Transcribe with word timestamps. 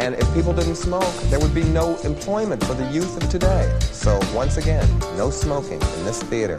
And 0.00 0.14
if 0.14 0.32
people 0.32 0.54
didn't 0.54 0.76
smoke, 0.76 1.14
there 1.24 1.38
would 1.38 1.54
be 1.54 1.62
no 1.62 1.94
employment 1.98 2.64
for 2.64 2.72
the 2.72 2.86
youth 2.86 3.22
of 3.22 3.28
today. 3.28 3.70
So 3.80 4.18
once 4.34 4.56
again, 4.56 4.88
no 5.18 5.28
smoking 5.28 5.74
in 5.74 6.04
this 6.06 6.22
theater. 6.22 6.58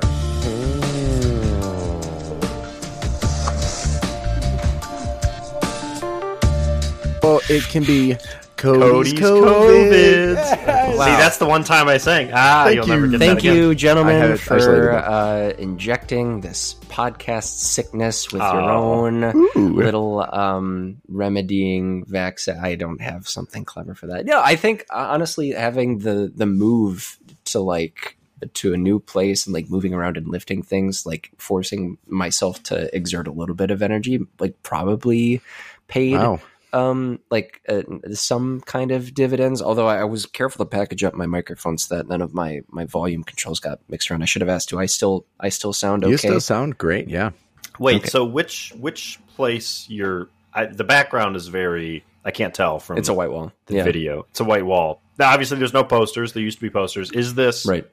Well, 7.23 7.41
it 7.49 7.63
can 7.63 7.83
be 7.83 8.15
Cody's, 8.61 9.13
Cody's 9.13 9.13
COVID. 9.13 10.35
COVID. 10.35 10.91
See, 10.91 10.97
that's 10.97 11.37
the 11.37 11.45
one 11.47 11.63
time 11.63 11.87
I 11.87 11.97
sang. 11.97 12.29
Ah, 12.33 12.63
Thank 12.65 12.75
you'll 12.75 12.87
never 12.87 13.07
get 13.07 13.19
Thank 13.19 13.41
that 13.41 13.49
again. 13.49 13.55
you, 13.55 13.71
I 13.71 13.73
gentlemen, 13.73 14.37
for 14.37 14.91
uh, 14.93 15.49
injecting 15.57 16.41
this 16.41 16.75
podcast 16.89 17.45
sickness 17.59 18.31
with 18.31 18.41
your 18.41 18.61
Oh. 18.61 18.93
own 19.05 19.23
Ooh. 19.23 19.73
little 19.73 20.21
um, 20.21 20.97
remedying 21.07 22.05
vaccine. 22.05 22.57
I 22.61 22.75
don't 22.75 23.01
have 23.01 23.27
something 23.27 23.65
clever 23.65 23.95
for 23.95 24.07
that. 24.07 24.25
No, 24.25 24.39
I 24.41 24.55
think 24.55 24.85
uh, 24.91 25.07
honestly, 25.09 25.51
having 25.51 25.99
the 25.99 26.31
the 26.35 26.45
move 26.45 27.17
to 27.45 27.59
like 27.59 28.17
to 28.53 28.73
a 28.73 28.77
new 28.77 28.99
place 28.99 29.45
and 29.45 29.53
like 29.53 29.69
moving 29.69 29.93
around 29.93 30.17
and 30.17 30.27
lifting 30.27 30.63
things, 30.63 31.05
like 31.05 31.29
forcing 31.37 31.97
myself 32.07 32.61
to 32.63 32.95
exert 32.95 33.27
a 33.27 33.31
little 33.31 33.55
bit 33.55 33.71
of 33.71 33.81
energy, 33.81 34.19
like 34.39 34.61
probably 34.63 35.41
paid 35.87 36.13
Wow. 36.13 36.39
Um 36.73 37.19
like 37.29 37.61
uh, 37.67 37.81
some 38.13 38.61
kind 38.61 38.91
of 38.91 39.13
dividends 39.13 39.61
although 39.61 39.87
I, 39.87 39.99
I 39.99 40.03
was 40.05 40.25
careful 40.25 40.63
to 40.65 40.69
package 40.69 41.03
up 41.03 41.13
my 41.13 41.25
microphone 41.25 41.77
so 41.77 41.95
that 41.95 42.07
none 42.07 42.21
of 42.21 42.33
my 42.33 42.61
my 42.69 42.85
volume 42.85 43.23
controls 43.23 43.59
got 43.59 43.79
mixed 43.89 44.09
around 44.09 44.21
i 44.21 44.25
should 44.25 44.41
have 44.41 44.49
asked 44.49 44.69
do 44.69 44.79
i 44.79 44.85
still 44.85 45.25
i 45.39 45.49
still 45.49 45.73
sound 45.73 46.03
okay 46.03 46.11
You 46.11 46.17
still 46.17 46.39
sound 46.39 46.77
great. 46.77 47.09
Yeah. 47.09 47.31
Wait, 47.79 47.97
Okay. 48.01 48.09
so 48.09 48.25
which 48.25 48.73
which 48.79 49.19
place 49.35 49.85
you're? 49.89 50.27
I, 50.53 50.65
the 50.65 50.83
background 50.83 51.35
is 51.37 51.47
very. 51.47 52.03
I 52.25 52.31
can't 52.31 52.53
tell 52.53 52.79
from 52.79 52.97
it's 52.97 53.07
a 53.09 53.13
white 53.13 53.31
wall 53.31 53.51
the 53.67 53.75
yeah 53.75 53.83
video. 53.83 54.25
It's 54.29 54.39
a 54.41 54.43
white 54.43 54.65
wall. 54.65 55.01
Now, 55.17 55.31
obviously, 55.31 55.57
there's 55.57 55.73
no 55.73 55.83
posters. 55.83 56.33
There 56.33 56.43
used 56.43 56.57
to 56.57 56.61
be 56.61 56.69
posters. 56.69 57.11
Is 57.11 57.33
this 57.33 57.65
right 57.65 57.87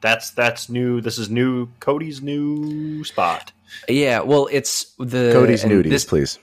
That's 0.00 0.30
that's 0.30 0.68
new. 0.68 1.00
This 1.02 1.18
is 1.18 1.28
new. 1.30 1.68
Cody's 1.78 2.20
new 2.22 3.04
spot. 3.04 3.52
yeah 3.88 4.20
well 4.20 4.48
it's 4.50 4.92
the 4.98 5.30
Cody's 5.32 5.62
and 5.62 5.72
nudies, 5.72 5.90
this- 5.90 6.04
please. 6.04 6.38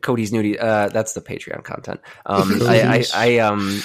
Cody's 0.00 0.32
nudie. 0.32 0.60
Uh, 0.60 0.88
that's 0.88 1.14
the 1.14 1.20
Patreon 1.20 1.64
content. 1.64 2.00
Um, 2.26 2.62
I, 2.62 2.82
I, 2.82 3.04
I, 3.14 3.38
um, 3.38 3.82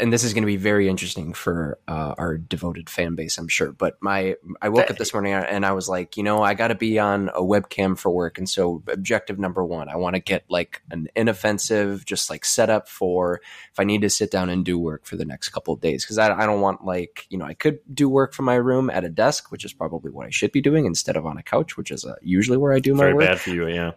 and 0.00 0.12
this 0.12 0.24
is 0.24 0.34
going 0.34 0.42
to 0.42 0.46
be 0.46 0.56
very 0.56 0.88
interesting 0.88 1.32
for 1.32 1.78
uh, 1.88 2.14
our 2.16 2.38
devoted 2.38 2.88
fan 2.88 3.14
base, 3.14 3.38
I'm 3.38 3.48
sure. 3.48 3.72
But 3.72 3.96
my, 4.00 4.36
I 4.60 4.68
woke 4.68 4.90
up 4.90 4.96
this 4.96 5.12
morning 5.12 5.32
and 5.34 5.64
I 5.66 5.72
was 5.72 5.88
like, 5.88 6.16
you 6.16 6.22
know, 6.22 6.42
I 6.42 6.54
got 6.54 6.68
to 6.68 6.74
be 6.74 6.98
on 6.98 7.30
a 7.30 7.42
webcam 7.42 7.98
for 7.98 8.10
work, 8.10 8.38
and 8.38 8.48
so 8.48 8.82
objective 8.88 9.38
number 9.38 9.64
one, 9.64 9.88
I 9.88 9.96
want 9.96 10.14
to 10.16 10.20
get 10.20 10.44
like 10.48 10.82
an 10.90 11.08
inoffensive, 11.14 12.04
just 12.04 12.30
like 12.30 12.44
setup 12.44 12.88
for 12.88 13.40
if 13.72 13.80
I 13.80 13.84
need 13.84 14.02
to 14.02 14.10
sit 14.10 14.30
down 14.30 14.50
and 14.50 14.64
do 14.64 14.78
work 14.78 15.04
for 15.04 15.16
the 15.16 15.24
next 15.24 15.50
couple 15.50 15.74
of 15.74 15.80
days, 15.80 16.04
because 16.04 16.18
I, 16.18 16.32
I 16.32 16.46
don't 16.46 16.60
want 16.60 16.84
like, 16.84 17.26
you 17.30 17.38
know, 17.38 17.44
I 17.44 17.54
could 17.54 17.80
do 17.92 18.08
work 18.08 18.32
from 18.32 18.44
my 18.44 18.54
room 18.54 18.90
at 18.90 19.04
a 19.04 19.08
desk, 19.08 19.50
which 19.50 19.64
is 19.64 19.72
probably 19.72 20.10
what 20.10 20.26
I 20.26 20.30
should 20.30 20.52
be 20.52 20.60
doing 20.60 20.86
instead 20.86 21.16
of 21.16 21.26
on 21.26 21.38
a 21.38 21.42
couch, 21.42 21.76
which 21.76 21.90
is 21.90 22.04
uh, 22.04 22.14
usually 22.22 22.58
where 22.58 22.72
I 22.72 22.78
do 22.78 22.94
my 22.94 23.04
Very 23.04 23.14
work. 23.14 23.26
bad 23.26 23.40
for 23.40 23.50
you. 23.50 23.68
Yeah. 23.68 23.92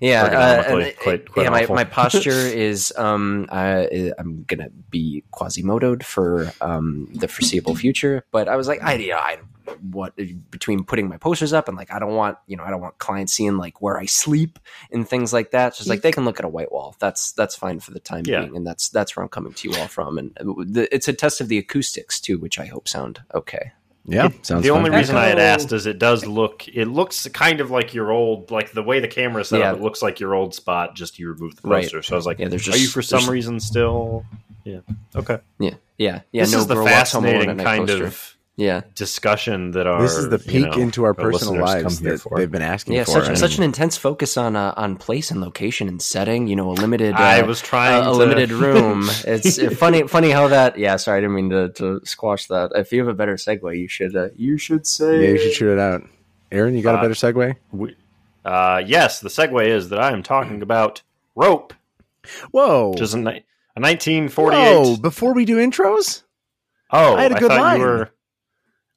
Yeah, 0.00 0.24
uh, 0.24 0.71
and- 0.80 0.96
quite- 0.98 1.30
quite 1.30 1.44
yeah. 1.44 1.50
My, 1.50 1.62
awful. 1.64 1.74
my 1.74 1.84
posture 1.84 2.30
is 2.32 2.92
um, 2.96 3.46
I, 3.50 4.12
I'm 4.18 4.44
gonna 4.44 4.70
be 4.90 5.24
quasimodoed 5.32 6.02
for 6.02 6.52
um 6.60 7.08
the 7.14 7.28
foreseeable 7.28 7.74
future. 7.74 8.24
But 8.30 8.48
I 8.48 8.56
was 8.56 8.68
like, 8.68 8.82
I, 8.82 8.94
you 8.94 9.10
know, 9.10 9.18
I 9.18 9.38
what 9.80 10.14
between 10.50 10.82
putting 10.82 11.08
my 11.08 11.16
posters 11.16 11.52
up 11.52 11.68
and 11.68 11.76
like 11.76 11.92
I 11.92 12.00
don't 12.00 12.14
want 12.16 12.36
you 12.48 12.56
know 12.56 12.64
I 12.64 12.70
don't 12.70 12.80
want 12.80 12.98
clients 12.98 13.32
seeing 13.32 13.56
like 13.58 13.80
where 13.80 13.96
I 13.96 14.06
sleep 14.06 14.58
and 14.90 15.08
things 15.08 15.32
like 15.32 15.52
that. 15.52 15.76
Just 15.76 15.88
like 15.88 16.02
they 16.02 16.10
can 16.12 16.24
look 16.24 16.38
at 16.40 16.44
a 16.44 16.48
white 16.48 16.72
wall. 16.72 16.96
That's 16.98 17.30
that's 17.32 17.54
fine 17.54 17.78
for 17.78 17.92
the 17.92 18.00
time 18.00 18.24
Yeah. 18.26 18.40
being, 18.40 18.56
and 18.56 18.66
that's 18.66 18.88
that's 18.88 19.16
where 19.16 19.22
I'm 19.22 19.28
coming 19.28 19.52
to 19.54 19.70
you 19.70 19.76
all 19.78 19.86
from. 19.86 20.18
And 20.18 20.36
the, 20.36 20.88
it's 20.92 21.06
a 21.06 21.12
test 21.12 21.40
of 21.40 21.48
the 21.48 21.58
acoustics 21.58 22.20
too, 22.20 22.38
which 22.38 22.58
I 22.58 22.66
hope 22.66 22.88
sound 22.88 23.20
okay. 23.34 23.72
Yeah. 24.04 24.30
Sounds 24.42 24.64
the 24.64 24.70
only 24.70 24.90
fun. 24.90 24.98
reason 24.98 25.16
I 25.16 25.26
had 25.26 25.38
asked 25.38 25.72
is 25.72 25.86
it 25.86 25.98
does 25.98 26.26
look. 26.26 26.66
It 26.68 26.86
looks 26.86 27.28
kind 27.28 27.60
of 27.60 27.70
like 27.70 27.94
your 27.94 28.10
old, 28.10 28.50
like 28.50 28.72
the 28.72 28.82
way 28.82 28.98
the 29.00 29.06
camera 29.08 29.42
is 29.42 29.48
set 29.48 29.60
Yeah. 29.60 29.70
up. 29.72 29.76
It 29.78 29.82
looks 29.82 30.02
like 30.02 30.18
your 30.18 30.34
old 30.34 30.54
spot. 30.54 30.96
Just 30.96 31.18
you 31.18 31.28
removed 31.30 31.62
the 31.62 31.68
Right. 31.68 31.88
So 31.88 32.00
I 32.10 32.16
was 32.16 32.26
like, 32.26 32.38
Yeah, 32.40 32.48
there's 32.48 32.68
are 32.68 32.76
you 32.76 32.88
for 32.88 33.02
some 33.02 33.28
reason 33.30 33.60
still? 33.60 34.24
Yeah. 34.64 34.80
Okay. 35.14 35.38
Yeah, 35.58 35.74
yeah, 35.98 36.20
yeah. 36.32 36.42
this 36.42 36.52
no 36.52 36.58
is 36.58 36.66
the 36.66 36.74
girl 36.74 36.84
walks 36.84 37.12
home 37.12 37.24
alone 37.24 37.34
fascinating 37.56 37.64
kind 37.64 37.88
poster. 37.88 38.06
of 38.06 38.36
yeah. 38.56 38.82
discussion 38.94 39.70
that 39.72 39.86
our 39.86 40.02
This 40.02 40.16
is 40.16 40.28
the 40.28 40.38
you 40.38 40.64
peek 40.64 40.76
know, 40.76 40.82
into 40.82 41.02
our 41.04 41.08
our 41.10 41.14
personal 41.14 41.60
lives 41.62 42.00
that 42.00 42.20
for. 42.20 42.36
they've 42.38 42.50
been 42.50 42.62
asking 42.62 42.94
Yeah, 42.94 43.04
for. 43.04 43.12
such 43.12 43.28
and- 43.28 43.38
such 43.38 43.56
an 43.58 43.62
intense 43.64 43.96
focus 43.96 44.36
on 44.36 44.56
uh, 44.56 44.74
on 44.76 44.96
place 44.96 45.30
and 45.30 45.40
location 45.40 45.88
and 45.88 46.00
setting. 46.02 46.46
You 46.48 46.56
know, 46.56 46.70
a 46.70 46.72
limited. 46.72 47.14
Uh, 47.14 47.18
I 47.18 47.42
was 47.42 47.60
trying 47.60 48.04
a, 48.04 48.10
a 48.10 48.12
to- 48.12 48.18
limited 48.18 48.52
room. 48.64 49.08
It's 49.26 49.58
uh, 49.58 49.70
funny 49.76 50.06
funny 50.06 50.30
how 50.30 50.48
that. 50.48 50.78
Yeah, 50.78 50.96
sorry, 50.96 51.18
I 51.18 51.20
didn't 51.22 51.34
mean 51.36 51.50
to, 51.50 51.68
to 51.70 52.00
squash 52.04 52.46
that. 52.48 52.72
If 52.74 52.92
you 52.92 52.98
have 53.00 53.08
a 53.08 53.14
better 53.14 53.34
segue, 53.36 53.78
you 53.78 53.88
should 53.88 54.14
uh, 54.16 54.28
you 54.36 54.58
should 54.58 54.86
say. 54.86 55.22
yeah, 55.22 55.28
you 55.30 55.38
should 55.38 55.52
shoot 55.52 55.72
it 55.72 55.78
out. 55.78 56.02
Aaron, 56.50 56.74
you 56.76 56.82
got 56.82 56.94
a 56.96 56.98
Uh, 56.98 57.02
better 57.02 57.14
segue? 57.14 57.56
We- 57.72 57.96
uh, 58.44 58.82
yes, 58.84 59.20
the 59.20 59.28
segue 59.28 59.66
is 59.66 59.88
that 59.90 60.00
I 60.00 60.10
am 60.12 60.22
talking 60.22 60.62
about 60.62 61.00
rope, 61.36 61.72
Whoa. 62.50 62.90
which 62.90 63.00
is 63.00 63.14
a, 63.14 63.18
ni- 63.18 63.44
a 63.76 63.80
1948. 63.80 64.58
Whoa, 64.58 64.96
before 64.96 65.32
we 65.32 65.44
do 65.44 65.56
intros? 65.58 66.22
Oh, 66.90 67.14
I 67.16 67.22
had 67.22 67.32
a 67.32 67.38
good 67.38 67.48
thought 67.48 67.60
line. 67.60 67.80
you 67.80 67.86
were. 67.86 68.10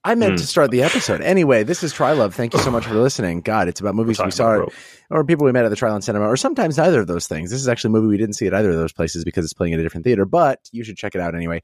I 0.06 0.16
meant 0.16 0.34
Hmm. 0.34 0.38
to 0.38 0.48
start 0.48 0.72
the 0.72 0.84
episode. 0.84 1.22
Anyway, 1.22 1.64
this 1.64 1.84
is 1.84 1.94
Trylove. 1.94 2.34
Thank 2.34 2.54
you 2.54 2.60
so 2.60 2.70
much 2.72 2.86
for 2.86 2.94
listening. 2.94 3.42
God, 3.42 3.68
it's 3.68 3.82
about 3.82 3.96
movies 3.96 4.20
we 4.24 4.30
saw 4.32 4.66
or 5.10 5.24
people 5.26 5.46
we 5.46 5.52
met 5.52 5.66
at 5.66 5.70
the 5.70 5.76
Trylon 5.76 6.04
Cinema, 6.04 6.26
or 6.28 6.38
sometimes 6.38 6.78
neither 6.78 7.00
of 7.02 7.08
those 7.08 7.28
things. 7.28 7.50
This 7.50 7.60
is 7.60 7.68
actually 7.68 7.90
a 7.90 7.92
movie 7.94 8.08
we 8.08 8.18
didn't 8.18 8.36
see 8.36 8.46
at 8.48 8.54
either 8.54 8.70
of 8.70 8.76
those 8.78 8.94
places 8.94 9.26
because 9.26 9.44
it's 9.44 9.54
playing 9.54 9.74
at 9.74 9.80
a 9.80 9.84
different 9.84 10.04
theater, 10.06 10.26
but 10.26 10.60
you 10.72 10.84
should 10.84 10.96
check 10.98 11.16
it 11.16 11.22
out 11.22 11.34
anyway. 11.36 11.62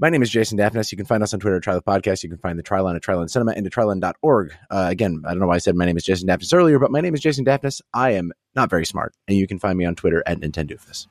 My 0.00 0.08
name 0.08 0.22
is 0.22 0.30
Jason 0.30 0.56
Daphnis. 0.58 0.90
You 0.90 0.96
can 0.96 1.04
find 1.06 1.22
us 1.22 1.32
on 1.34 1.40
Twitter 1.40 1.56
at 1.56 1.62
Trylove 1.62 1.82
Podcast. 1.84 2.22
You 2.22 2.28
can 2.30 2.38
find 2.38 2.58
the 2.58 2.62
Trylon 2.62 2.96
at 2.96 3.02
Trylon 3.02 3.28
Cinema 3.28 3.52
and 3.52 3.66
at 3.66 3.72
Trylon.org. 3.72 4.52
Uh, 4.70 4.86
again, 4.90 5.22
I 5.26 5.30
don't 5.30 5.40
know 5.40 5.46
why 5.46 5.56
I 5.56 5.58
said 5.58 5.76
my 5.76 5.84
name 5.84 5.96
is 5.98 6.04
Jason 6.04 6.26
Daphnis 6.26 6.52
earlier, 6.54 6.78
but 6.78 6.90
my 6.90 7.00
name 7.00 7.14
is 7.14 7.20
Jason 7.20 7.44
Daphnis. 7.44 7.82
I 7.92 8.12
am 8.12 8.32
not 8.56 8.70
very 8.70 8.86
smart, 8.86 9.14
and 9.28 9.36
you 9.36 9.46
can 9.46 9.58
find 9.58 9.76
me 9.78 9.84
on 9.84 9.94
Twitter 9.94 10.22
at 10.26 10.40
Nintendoofus. 10.40 11.06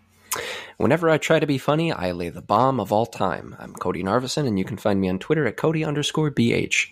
Whenever 0.78 1.10
I 1.10 1.18
try 1.18 1.40
to 1.40 1.48
be 1.48 1.58
funny, 1.58 1.92
I 1.92 2.12
lay 2.12 2.30
the 2.30 2.42
bomb 2.42 2.80
of 2.80 2.92
all 2.92 3.06
time. 3.06 3.56
I'm 3.60 3.74
Cody 3.74 4.04
Narvison, 4.04 4.48
and 4.48 4.58
you 4.58 4.66
can 4.66 4.78
find 4.78 5.00
me 5.02 5.10
on 5.10 5.20
Twitter 5.20 5.46
at 5.46 5.58
Cody 5.58 5.84
underscore 5.84 6.32
bh. 6.32 6.88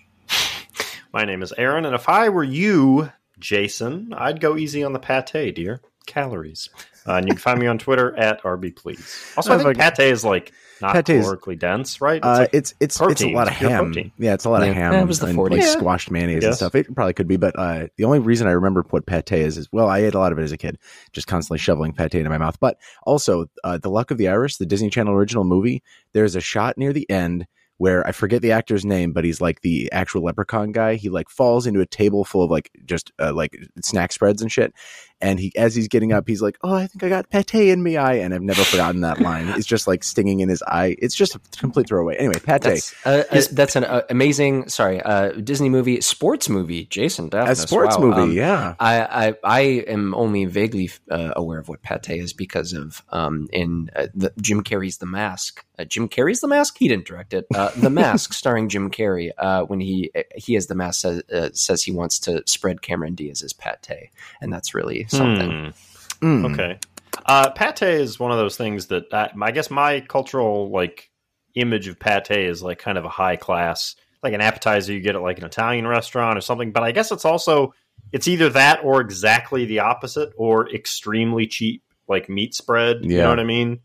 My 1.13 1.23
name 1.25 1.41
is 1.41 1.53
Aaron, 1.57 1.85
and 1.85 1.95
if 1.95 2.09
I 2.09 2.29
were 2.29 2.43
you, 2.43 3.11
Jason, 3.39 4.13
I'd 4.15 4.41
go 4.41 4.57
easy 4.57 4.83
on 4.83 4.93
the 4.93 4.99
pate, 4.99 5.55
dear. 5.55 5.81
Calories. 6.05 6.69
Uh, 7.07 7.13
and 7.13 7.27
you 7.27 7.33
can 7.33 7.39
find 7.41 7.59
me 7.59 7.67
on 7.67 7.77
Twitter 7.77 8.15
at 8.17 8.41
RB 8.43 8.75
Please. 8.75 9.33
Also, 9.37 9.51
I 9.51 9.55
Oh, 9.55 9.57
think 9.59 9.77
like- 9.77 9.95
pate 9.97 10.11
is 10.11 10.23
like 10.25 10.51
not 10.81 10.93
Pate 10.93 11.09
is- 11.09 11.25
calorically 11.25 11.57
dense, 11.57 11.99
right? 12.01 12.17
It's 12.17 12.25
Uh, 12.25 12.37
like- 12.39 12.49
it's 12.53 12.73
it's 12.79 12.99
it's 13.01 13.21
a 13.21 13.29
lot 13.29 13.47
of 13.47 13.53
It's 13.53 13.61
ham. 13.61 13.85
protein. 13.85 14.11
Yeah, 14.17 14.33
it's 14.33 14.45
a 14.45 14.49
lot 14.49 14.61
Yeah. 14.63 14.69
of 14.69 14.75
ham. 14.75 14.93
Yeah, 14.93 15.01
it 15.01 15.07
was 15.07 15.19
the 15.19 15.27
and 15.27 15.35
40s. 15.35 15.51
like 15.57 15.61
Yeah. 15.61 15.67
squashed 15.73 16.11
mayonnaise 16.11 16.43
and 16.43 16.55
stuff. 16.55 16.75
It 16.75 16.93
probably 16.95 17.13
could 17.13 17.27
be, 17.27 17.37
but 17.37 17.57
uh, 17.57 17.87
the 17.97 18.03
only 18.05 18.19
reason 18.19 18.47
I 18.47 18.51
remember 18.51 18.85
what 18.89 19.05
pate 19.05 19.31
is 19.31 19.57
is 19.57 19.67
well, 19.71 19.87
I 19.89 19.99
ate 19.99 20.13
a 20.13 20.19
lot 20.19 20.31
of 20.31 20.39
it 20.39 20.43
as 20.43 20.51
a 20.51 20.57
kid, 20.57 20.77
just 21.13 21.27
constantly 21.27 21.57
shoveling 21.59 21.93
pate 21.93 22.15
into 22.15 22.29
my 22.29 22.37
mouth. 22.37 22.57
But 22.59 22.77
also, 23.03 23.47
uh, 23.63 23.77
the 23.77 23.89
Luck 23.89 24.11
of 24.11 24.17
the 24.17 24.27
Irish, 24.27 24.57
the 24.57 24.65
Disney 24.65 24.89
Channel 24.89 25.13
original 25.13 25.43
movie. 25.43 25.83
There's 26.13 26.35
a 26.35 26.41
shot 26.41 26.77
near 26.77 26.93
the 26.93 27.09
end 27.09 27.45
where 27.79 28.05
I 28.07 28.11
forget 28.11 28.41
the 28.41 28.51
actor's 28.53 28.83
name, 28.83 29.13
but 29.13 29.23
he's 29.23 29.39
like 29.39 29.61
the 29.61 29.87
actual 29.91 30.23
leprechaun 30.23 30.71
guy. 30.71 30.95
He 30.95 31.09
like 31.09 31.29
falls 31.29 31.67
into 31.67 31.79
a 31.79 31.85
table 31.85 32.25
full 32.25 32.41
of 32.41 32.49
like 32.49 32.71
just 32.85 33.11
uh, 33.19 33.33
like 33.33 33.55
snack 33.83 34.11
spreads 34.11 34.41
and 34.41 34.51
shit. 34.51 34.73
And 35.19 35.39
he, 35.39 35.51
as 35.55 35.73
he's 35.75 35.87
getting 35.87 36.13
up, 36.13 36.27
he's 36.27 36.41
like, 36.43 36.57
"Oh, 36.63 36.73
I 36.73 36.85
think 36.85 37.01
I 37.03 37.09
got 37.09 37.29
pate 37.31 37.53
in 37.55 37.81
me 37.81 37.97
eye," 37.97 38.15
and 38.15 38.33
I've 38.35 38.41
never 38.43 38.63
forgotten 38.63 39.01
that 39.01 39.19
line. 39.19 39.47
It's 39.49 39.65
just 39.65 39.87
like 39.87 40.03
stinging 40.03 40.41
in 40.41 40.49
his 40.49 40.61
eye. 40.67 40.95
It's 40.99 41.15
just 41.15 41.33
a 41.35 41.39
complete 41.57 41.87
throwaway. 41.87 42.15
Anyway, 42.17 42.35
pate. 42.43 42.61
That's, 42.61 42.93
uh, 43.03 43.23
uh, 43.31 43.41
that's 43.51 43.75
an 43.75 43.83
uh, 43.85 44.01
amazing, 44.11 44.69
sorry, 44.69 45.01
uh, 45.01 45.31
Disney 45.31 45.69
movie, 45.69 46.01
sports 46.01 46.49
movie. 46.49 46.85
Jason 46.85 47.29
Daphnis. 47.31 47.49
a 47.49 47.55
sports 47.55 47.97
Wow. 47.97 48.03
movie, 48.09 48.21
Um, 48.21 48.31
yeah. 48.33 48.75
I, 48.79 49.27
I 49.29 49.33
I 49.43 49.59
am 49.87 50.13
only 50.13 50.45
vaguely 50.45 50.91
uh, 51.09 51.33
aware 51.35 51.57
of 51.59 51.67
what 51.67 51.81
pate 51.81 52.09
is 52.09 52.33
because 52.33 52.73
of 52.73 53.01
um, 53.11 53.47
in 53.51 53.89
uh, 53.95 54.07
the, 54.13 54.31
Jim 54.39 54.63
Carrey's 54.63 54.97
The 54.99 55.05
Mask. 55.07 55.65
Uh, 55.79 55.85
Jim 55.85 56.09
Carrey's 56.09 56.41
The 56.41 56.47
Mask. 56.47 56.75
He 56.77 56.87
didn't 56.87 57.05
direct 57.07 57.33
it. 57.33 57.45
Uh, 57.55 57.71
the 57.75 57.89
Mask, 57.89 58.33
starring 58.41 58.69
Jim 58.69 58.91
Carrey. 58.91 59.31
Uh, 59.37 59.63
when 59.63 59.79
he 59.79 60.11
he 60.35 60.55
as 60.55 60.67
the 60.67 60.75
mask 60.75 61.01
says, 61.01 61.23
uh, 61.33 61.49
says 61.53 61.81
he 61.83 61.91
wants 61.91 62.19
to 62.19 62.43
spread 62.45 62.81
Cameron 62.83 63.15
Diaz's 63.15 63.53
pate, 63.53 64.09
and 64.41 64.53
that's 64.53 64.75
really 64.75 65.06
something. 65.07 65.73
Hmm. 66.21 66.45
Mm. 66.45 66.53
Okay. 66.53 66.79
Uh, 67.25 67.49
pate 67.49 67.81
is 67.81 68.19
one 68.19 68.31
of 68.31 68.37
those 68.37 68.57
things 68.57 68.87
that 68.87 69.13
I, 69.13 69.29
I 69.41 69.51
guess 69.51 69.69
my 69.69 70.01
cultural 70.01 70.71
like 70.71 71.09
image 71.55 71.87
of 71.87 71.99
pate 71.99 72.31
is 72.31 72.61
like 72.63 72.79
kind 72.79 72.97
of 72.97 73.05
a 73.05 73.09
high 73.09 73.35
class 73.35 73.95
like 74.23 74.33
an 74.33 74.41
appetizer 74.41 74.93
you 74.93 74.99
get 74.99 75.15
at 75.15 75.21
like 75.21 75.37
an 75.37 75.45
Italian 75.45 75.87
restaurant 75.87 76.37
or 76.37 76.41
something. 76.41 76.71
But 76.71 76.83
I 76.83 76.91
guess 76.91 77.11
it's 77.11 77.25
also 77.25 77.73
it's 78.11 78.27
either 78.27 78.49
that 78.49 78.83
or 78.83 79.01
exactly 79.01 79.65
the 79.65 79.79
opposite, 79.79 80.29
or 80.37 80.69
extremely 80.69 81.47
cheap 81.47 81.83
like 82.07 82.29
meat 82.29 82.53
spread. 82.53 82.97
You 83.03 83.17
know 83.19 83.29
what 83.29 83.39
I 83.39 83.43
mean? 83.43 83.79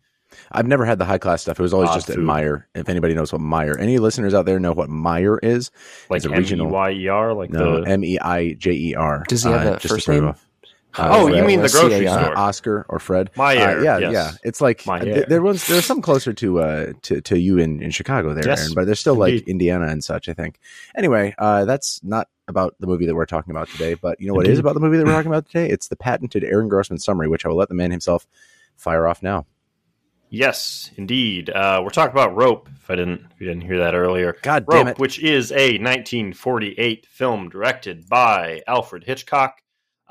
I've 0.51 0.67
never 0.67 0.87
had 0.87 0.99
the 0.99 1.05
high 1.05 1.19
class 1.19 1.43
stuff. 1.43 1.59
It 1.59 1.63
was 1.63 1.75
always 1.75 1.91
Odd 1.91 1.95
just 1.97 2.11
at. 2.11 2.19
Meyer. 2.19 2.67
If 2.75 2.89
anybody 2.89 3.15
knows 3.15 3.33
what 3.33 3.43
Meyer, 3.43 3.77
any 3.79 3.99
listeners 3.99 4.33
out 4.33 4.47
there 4.47 4.59
know 4.59 4.73
what 4.73 4.89
Meyer 4.89 5.39
is? 5.39 5.71
Like 6.09 6.19
It's 6.19 6.27
a 6.27 6.31
M 6.31 6.35
E 6.35 6.39
regional- 6.39 6.71
Y 6.71 6.91
E 6.93 7.09
R, 7.09 7.35
like 7.35 7.51
No, 7.51 7.83
the 7.83 7.91
M 7.91 8.03
E 8.03 8.19
I 8.19 8.55
J 8.55 8.73
E 8.73 8.95
R. 8.95 9.25
Does 9.29 9.43
he 9.43 9.51
have 9.51 9.67
a 9.67 9.79
just 9.79 9.89
first 9.89 10.09
name? 10.09 10.29
off. 10.29 10.47
Oh, 10.99 11.27
you 11.29 11.43
mean 11.45 11.63
the 11.63 11.69
grocery 11.69 12.07
store? 12.07 12.37
Oscar 12.39 12.87
or 12.89 12.99
Fred? 12.99 13.31
Meyer, 13.37 13.79
Uh, 13.79 13.83
yeah, 13.83 13.99
yes. 13.99 14.13
yeah. 14.13 14.33
It's 14.45 14.61
like 14.61 14.79
th- 14.83 15.27
there 15.27 15.43
was 15.43 15.67
there's 15.67 15.85
some 15.87 16.03
closer 16.03 16.33
to 16.35 16.61
uh 16.61 16.93
to, 17.03 17.21
to 17.23 17.39
you 17.39 17.59
in, 17.59 17.83
in 17.83 17.91
Chicago 17.91 18.35
there, 18.35 18.47
Yes, 18.47 18.61
Aaron, 18.63 18.75
but 18.75 18.85
there's 18.87 19.01
still 19.01 19.15
like. 19.15 19.49
Indiana 19.49 19.87
and 19.87 20.03
such. 20.05 20.29
I 20.29 20.35
think. 20.35 20.59
Anyway, 20.95 21.35
uh, 21.39 21.65
that's 21.65 22.03
not 22.05 22.29
about 22.49 22.75
the 22.81 22.87
movie 22.87 23.07
that 23.07 23.15
we're 23.15 23.25
talking 23.27 23.51
about 23.51 23.69
today. 23.69 23.95
But 23.95 24.21
you 24.21 24.29
know 24.29 24.35
what 24.35 24.47
is 24.47 24.51
Indeed. 24.59 24.61
about 24.61 24.75
the 24.75 24.81
movie 24.81 24.99
that 24.99 25.07
we're 25.07 25.13
talking 25.13 25.31
about 25.33 25.47
today? 25.47 25.69
It's 25.69 25.89
the 25.89 25.97
patented 25.97 26.45
Aaron 26.45 26.69
Grossman 26.69 26.99
summary, 26.99 27.29
which 27.29 27.47
I 27.47 27.49
will 27.49 27.57
let 27.57 27.69
the 27.69 27.75
man 27.75 27.91
himself 27.91 28.27
fire 28.77 29.07
off 29.09 29.23
now. 29.23 29.47
Yes, 30.29 30.91
indeed. 30.97 31.51
Uh, 31.51 31.81
we're 31.85 31.91
talking 31.91 32.13
about 32.13 32.35
Rope. 32.35 32.69
If 32.83 32.91
I 32.91 32.97
didn't, 32.97 33.27
if 33.35 33.41
you 33.41 33.47
didn't 33.47 33.63
hear 33.63 33.79
that 33.81 33.95
earlier, 33.95 34.37
God 34.43 34.67
damn 34.71 34.89
it! 34.89 34.99
which 34.99 35.19
is 35.19 35.53
a 35.53 35.79
1948 35.79 37.07
film 37.07 37.49
directed 37.49 38.09
by 38.09 38.63
Alfred 38.67 39.05
Hitchcock. 39.05 39.62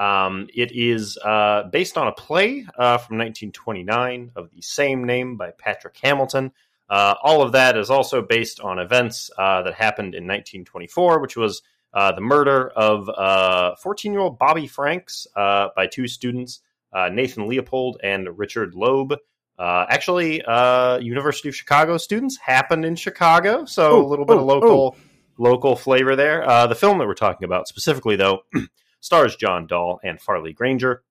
Um, 0.02 0.48
it 0.56 0.72
is 0.72 1.20
uh, 1.24 1.70
based 1.72 1.96
on 1.96 2.08
a 2.08 2.12
play 2.12 2.66
uh, 2.76 2.98
from 2.98 3.20
1929 3.20 4.32
of 4.36 4.50
the 4.50 4.62
same 4.62 5.04
name 5.04 5.38
by 5.38 5.52
Patrick 5.52 5.96
Hamilton. 6.02 6.54
Uh, 6.90 7.14
all 7.22 7.44
of 7.44 7.52
that 7.52 7.78
is 7.78 7.92
also 7.92 8.24
based 8.24 8.60
on 8.62 8.80
events 8.80 9.30
uh, 9.38 9.62
that 9.62 9.76
happened 9.76 10.16
in 10.16 10.24
1924, 10.24 11.22
which 11.22 11.38
was 11.38 11.62
uh, 11.94 12.12
the 12.14 12.22
murder 12.22 12.70
of 12.70 13.78
14 13.80 14.12
year 14.12 14.22
old 14.22 14.40
Bobby 14.40 14.66
Franks 14.66 15.28
uh, 15.36 15.68
by 15.76 15.86
two 15.86 16.08
students, 16.08 16.62
uh, 16.92 17.10
Nathan 17.10 17.48
Leopold 17.48 18.00
and 18.04 18.28
Richard 18.40 18.74
Loeb. 18.74 19.14
Uh, 19.60 19.86
actually, 19.88 20.42
uh, 20.42 20.98
University 20.98 21.48
of 21.48 21.56
Chicago 21.56 21.98
students 21.98 22.38
happened 22.38 22.86
in 22.86 22.96
Chicago, 22.96 23.66
so 23.66 23.92
Oh, 23.92 24.06
a 24.06 24.08
little 24.08 24.26
bit 24.26 24.38
oh, 24.38 24.40
of 24.40 24.46
local 24.46 24.98
local 25.38 25.76
flavor 25.76 26.16
there. 26.16 26.48
Uh, 26.48 26.66
the 26.66 26.76
film 26.76 26.98
that 26.98 27.06
we're 27.06 27.14
talking 27.14 27.46
about 27.46 27.68
specifically, 27.68 28.16
though, 28.16 28.40
stars 29.02 29.36
John 29.36 29.68
Dall 29.68 30.00
and 30.04 30.22
Farley 30.22 30.54
Granger 30.54 31.04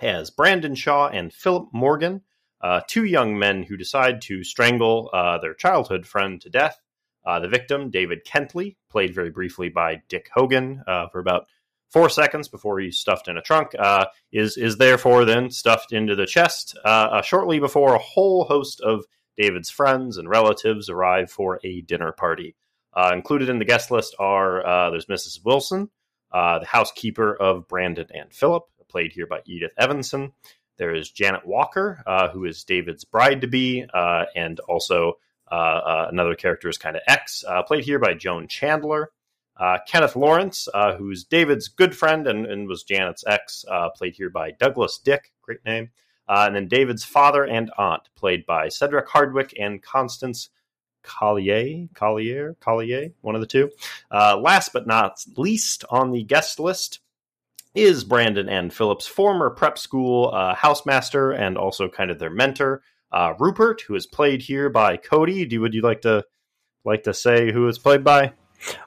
as 0.00 0.30
Brandon 0.30 0.74
Shaw 0.74 1.08
and 1.08 1.32
Philip 1.32 1.68
Morgan, 1.72 2.22
uh, 2.60 2.80
two 2.88 3.04
young 3.04 3.38
men 3.38 3.62
who 3.62 3.76
decide 3.76 4.20
to 4.22 4.42
strangle 4.42 5.10
uh, 5.12 5.38
their 5.38 5.54
childhood 5.54 6.06
friend 6.06 6.40
to 6.42 6.50
death. 6.50 6.80
Uh, 7.24 7.40
the 7.40 7.48
victim, 7.48 7.90
David 7.90 8.24
Kentley, 8.24 8.76
played 8.90 9.14
very 9.14 9.30
briefly 9.30 9.68
by 9.68 10.02
Dick 10.08 10.30
Hogan 10.32 10.82
uh, 10.86 11.08
for 11.08 11.18
about 11.18 11.46
four 11.90 12.08
seconds 12.08 12.48
before 12.48 12.78
he's 12.78 12.98
stuffed 12.98 13.28
in 13.28 13.36
a 13.36 13.42
trunk, 13.42 13.74
uh, 13.78 14.06
is 14.32 14.56
is 14.56 14.76
therefore 14.76 15.24
then 15.24 15.50
stuffed 15.50 15.92
into 15.92 16.14
the 16.14 16.26
chest 16.26 16.76
uh, 16.84 17.22
shortly 17.22 17.58
before 17.58 17.94
a 17.94 18.00
whole 18.00 18.44
host 18.44 18.80
of 18.80 19.04
David's 19.36 19.70
friends 19.70 20.18
and 20.18 20.28
relatives 20.28 20.88
arrive 20.88 21.30
for 21.30 21.58
a 21.64 21.80
dinner 21.82 22.12
party. 22.12 22.54
Included 23.12 23.50
in 23.50 23.58
the 23.58 23.64
guest 23.66 23.90
list 23.90 24.14
are 24.18 24.90
there's 24.90 25.06
Mrs. 25.06 25.44
Wilson, 25.44 25.90
uh, 26.32 26.58
the 26.58 26.66
housekeeper 26.66 27.34
of 27.34 27.68
Brandon 27.68 28.06
and 28.12 28.32
Philip, 28.32 28.64
played 28.88 29.12
here 29.12 29.26
by 29.26 29.40
Edith 29.46 29.72
Evanson. 29.78 30.32
There 30.78 30.94
is 30.94 31.10
Janet 31.10 31.46
Walker, 31.46 32.02
uh, 32.06 32.28
who 32.28 32.44
is 32.44 32.64
David's 32.64 33.04
bride 33.04 33.40
to 33.40 33.46
be, 33.46 33.86
uh, 33.92 34.24
and 34.34 34.60
also 34.60 35.14
uh, 35.50 35.54
uh, 35.54 36.08
another 36.10 36.34
character 36.34 36.68
is 36.68 36.78
kind 36.78 36.96
of 36.96 37.02
X, 37.06 37.44
uh, 37.46 37.62
played 37.62 37.84
here 37.84 37.98
by 37.98 38.14
Joan 38.14 38.48
Chandler. 38.48 39.10
Uh, 39.58 39.78
Kenneth 39.88 40.16
Lawrence, 40.16 40.68
who's 40.98 41.24
David's 41.24 41.68
good 41.68 41.96
friend 41.96 42.26
and, 42.26 42.44
and 42.44 42.68
was 42.68 42.82
Janet's 42.82 43.24
ex, 43.26 43.64
played 43.96 44.14
here 44.14 44.28
by 44.28 44.50
Douglas 44.50 44.98
Dick, 44.98 45.32
great 45.40 45.64
name. 45.64 45.90
And 46.28 46.54
then 46.54 46.68
David's 46.68 47.04
father 47.04 47.42
and 47.42 47.70
aunt, 47.78 48.02
played 48.16 48.44
by 48.44 48.68
Cedric 48.68 49.08
Hardwicke 49.08 49.54
and 49.58 49.82
Constance 49.82 50.50
Collier, 51.06 51.88
Collier, 51.94 52.56
Collier, 52.60 53.08
one 53.22 53.34
of 53.34 53.40
the 53.40 53.46
two. 53.46 53.70
Uh, 54.10 54.36
last 54.38 54.72
but 54.72 54.86
not 54.86 55.24
least 55.36 55.84
on 55.90 56.10
the 56.10 56.22
guest 56.24 56.58
list 56.60 57.00
is 57.74 58.04
Brandon 58.04 58.48
and 58.48 58.72
Philip's 58.72 59.06
former 59.06 59.50
prep 59.50 59.78
school 59.78 60.30
uh, 60.34 60.54
housemaster 60.54 61.38
and 61.38 61.56
also 61.56 61.88
kind 61.88 62.10
of 62.10 62.18
their 62.18 62.30
mentor, 62.30 62.82
uh, 63.12 63.34
Rupert, 63.38 63.82
who 63.82 63.94
is 63.94 64.06
played 64.06 64.42
here 64.42 64.68
by 64.68 64.96
Cody. 64.96 65.44
Do 65.44 65.60
would 65.60 65.74
you 65.74 65.82
like 65.82 66.02
to 66.02 66.24
like 66.84 67.02
to 67.04 67.14
say 67.14 67.52
who 67.52 67.68
is 67.68 67.78
played 67.78 68.02
by? 68.04 68.32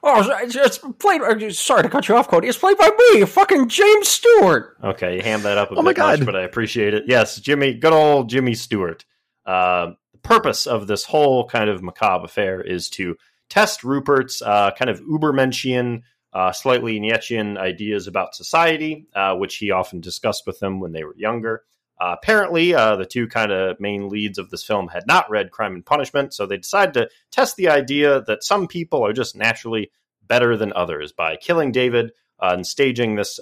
Oh, 0.02 0.20
it's, 0.42 0.78
played. 0.98 1.22
uh, 1.22 1.50
Sorry 1.50 1.82
to 1.84 1.88
cut 1.88 2.08
you 2.08 2.16
off, 2.16 2.26
Cody. 2.28 2.48
It's 2.48 2.58
played 2.58 2.76
by 2.76 2.90
me, 3.12 3.24
fucking 3.24 3.68
James 3.68 4.08
Stewart. 4.08 4.76
Okay, 4.82 5.16
you 5.16 5.22
ham 5.22 5.42
that 5.42 5.56
up 5.58 5.70
a 5.70 5.74
Oh 5.76 5.82
my 5.82 5.92
bit 5.92 5.98
much, 6.00 6.18
God. 6.18 6.26
but 6.26 6.34
I 6.36 6.42
appreciate 6.42 6.92
it. 6.92 7.04
Yes, 7.06 7.38
Jimmy, 7.40 7.74
good 7.74 7.92
old 7.92 8.28
Jimmy 8.28 8.54
Stewart. 8.54 9.04
Uh, 9.46 9.92
purpose 10.22 10.66
of 10.66 10.86
this 10.86 11.04
whole 11.04 11.46
kind 11.48 11.68
of 11.68 11.82
macabre 11.82 12.24
affair 12.24 12.60
is 12.60 12.88
to 12.90 13.16
test 13.48 13.82
Rupert's 13.82 14.40
uh, 14.40 14.70
kind 14.72 14.88
of 14.88 15.00
Ubermenschian, 15.02 16.02
uh, 16.32 16.52
slightly 16.52 16.98
Nietzschean 17.00 17.58
ideas 17.58 18.06
about 18.06 18.34
society, 18.34 19.06
uh, 19.14 19.34
which 19.34 19.56
he 19.56 19.70
often 19.70 20.00
discussed 20.00 20.46
with 20.46 20.60
them 20.60 20.80
when 20.80 20.92
they 20.92 21.04
were 21.04 21.16
younger. 21.16 21.64
Uh, 22.00 22.16
apparently, 22.16 22.72
uh, 22.72 22.96
the 22.96 23.04
two 23.04 23.26
kind 23.26 23.52
of 23.52 23.78
main 23.78 24.08
leads 24.08 24.38
of 24.38 24.48
this 24.48 24.64
film 24.64 24.88
had 24.88 25.06
not 25.06 25.28
read 25.28 25.50
Crime 25.50 25.74
and 25.74 25.84
Punishment, 25.84 26.32
so 26.32 26.46
they 26.46 26.56
decided 26.56 26.94
to 26.94 27.10
test 27.30 27.56
the 27.56 27.68
idea 27.68 28.22
that 28.22 28.42
some 28.42 28.66
people 28.66 29.04
are 29.04 29.12
just 29.12 29.36
naturally 29.36 29.90
better 30.26 30.56
than 30.56 30.72
others 30.72 31.12
by 31.12 31.36
killing 31.36 31.72
David 31.72 32.12
uh, 32.38 32.52
and 32.54 32.66
staging 32.66 33.16
this 33.16 33.38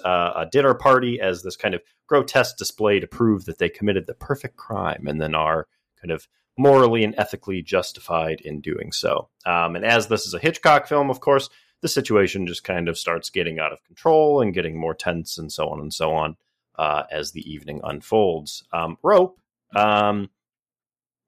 dinner 0.51 0.73
party 0.73 1.21
as 1.21 1.43
this 1.43 1.55
kind 1.55 1.73
of 1.73 1.81
grotesque 2.07 2.57
display 2.57 2.99
to 2.99 3.07
prove 3.07 3.45
that 3.45 3.59
they 3.59 3.69
committed 3.69 4.07
the 4.07 4.15
perfect 4.15 4.57
crime 4.57 5.05
and 5.07 5.21
then 5.21 5.35
are 5.35 5.67
kind 6.01 6.11
of 6.11 6.27
morally 6.59 7.03
and 7.03 7.15
ethically 7.17 7.61
justified 7.61 8.41
in 8.41 8.59
doing 8.59 8.91
so. 8.91 9.29
Um, 9.45 9.75
and 9.75 9.85
as 9.85 10.07
this 10.07 10.27
is 10.27 10.33
a 10.33 10.39
Hitchcock 10.39 10.87
film, 10.87 11.09
of 11.09 11.21
course, 11.21 11.49
the 11.81 11.87
situation 11.87 12.45
just 12.45 12.65
kind 12.65 12.89
of 12.89 12.97
starts 12.97 13.29
getting 13.29 13.59
out 13.59 13.71
of 13.71 13.83
control 13.85 14.41
and 14.41 14.53
getting 14.53 14.77
more 14.77 14.93
tense 14.93 15.37
and 15.37 15.51
so 15.51 15.69
on 15.69 15.79
and 15.79 15.93
so 15.93 16.11
on 16.11 16.35
uh, 16.77 17.03
as 17.09 17.31
the 17.31 17.49
evening 17.49 17.79
unfolds. 17.83 18.63
Um, 18.73 18.97
Rope, 19.01 19.39
um, 19.73 20.29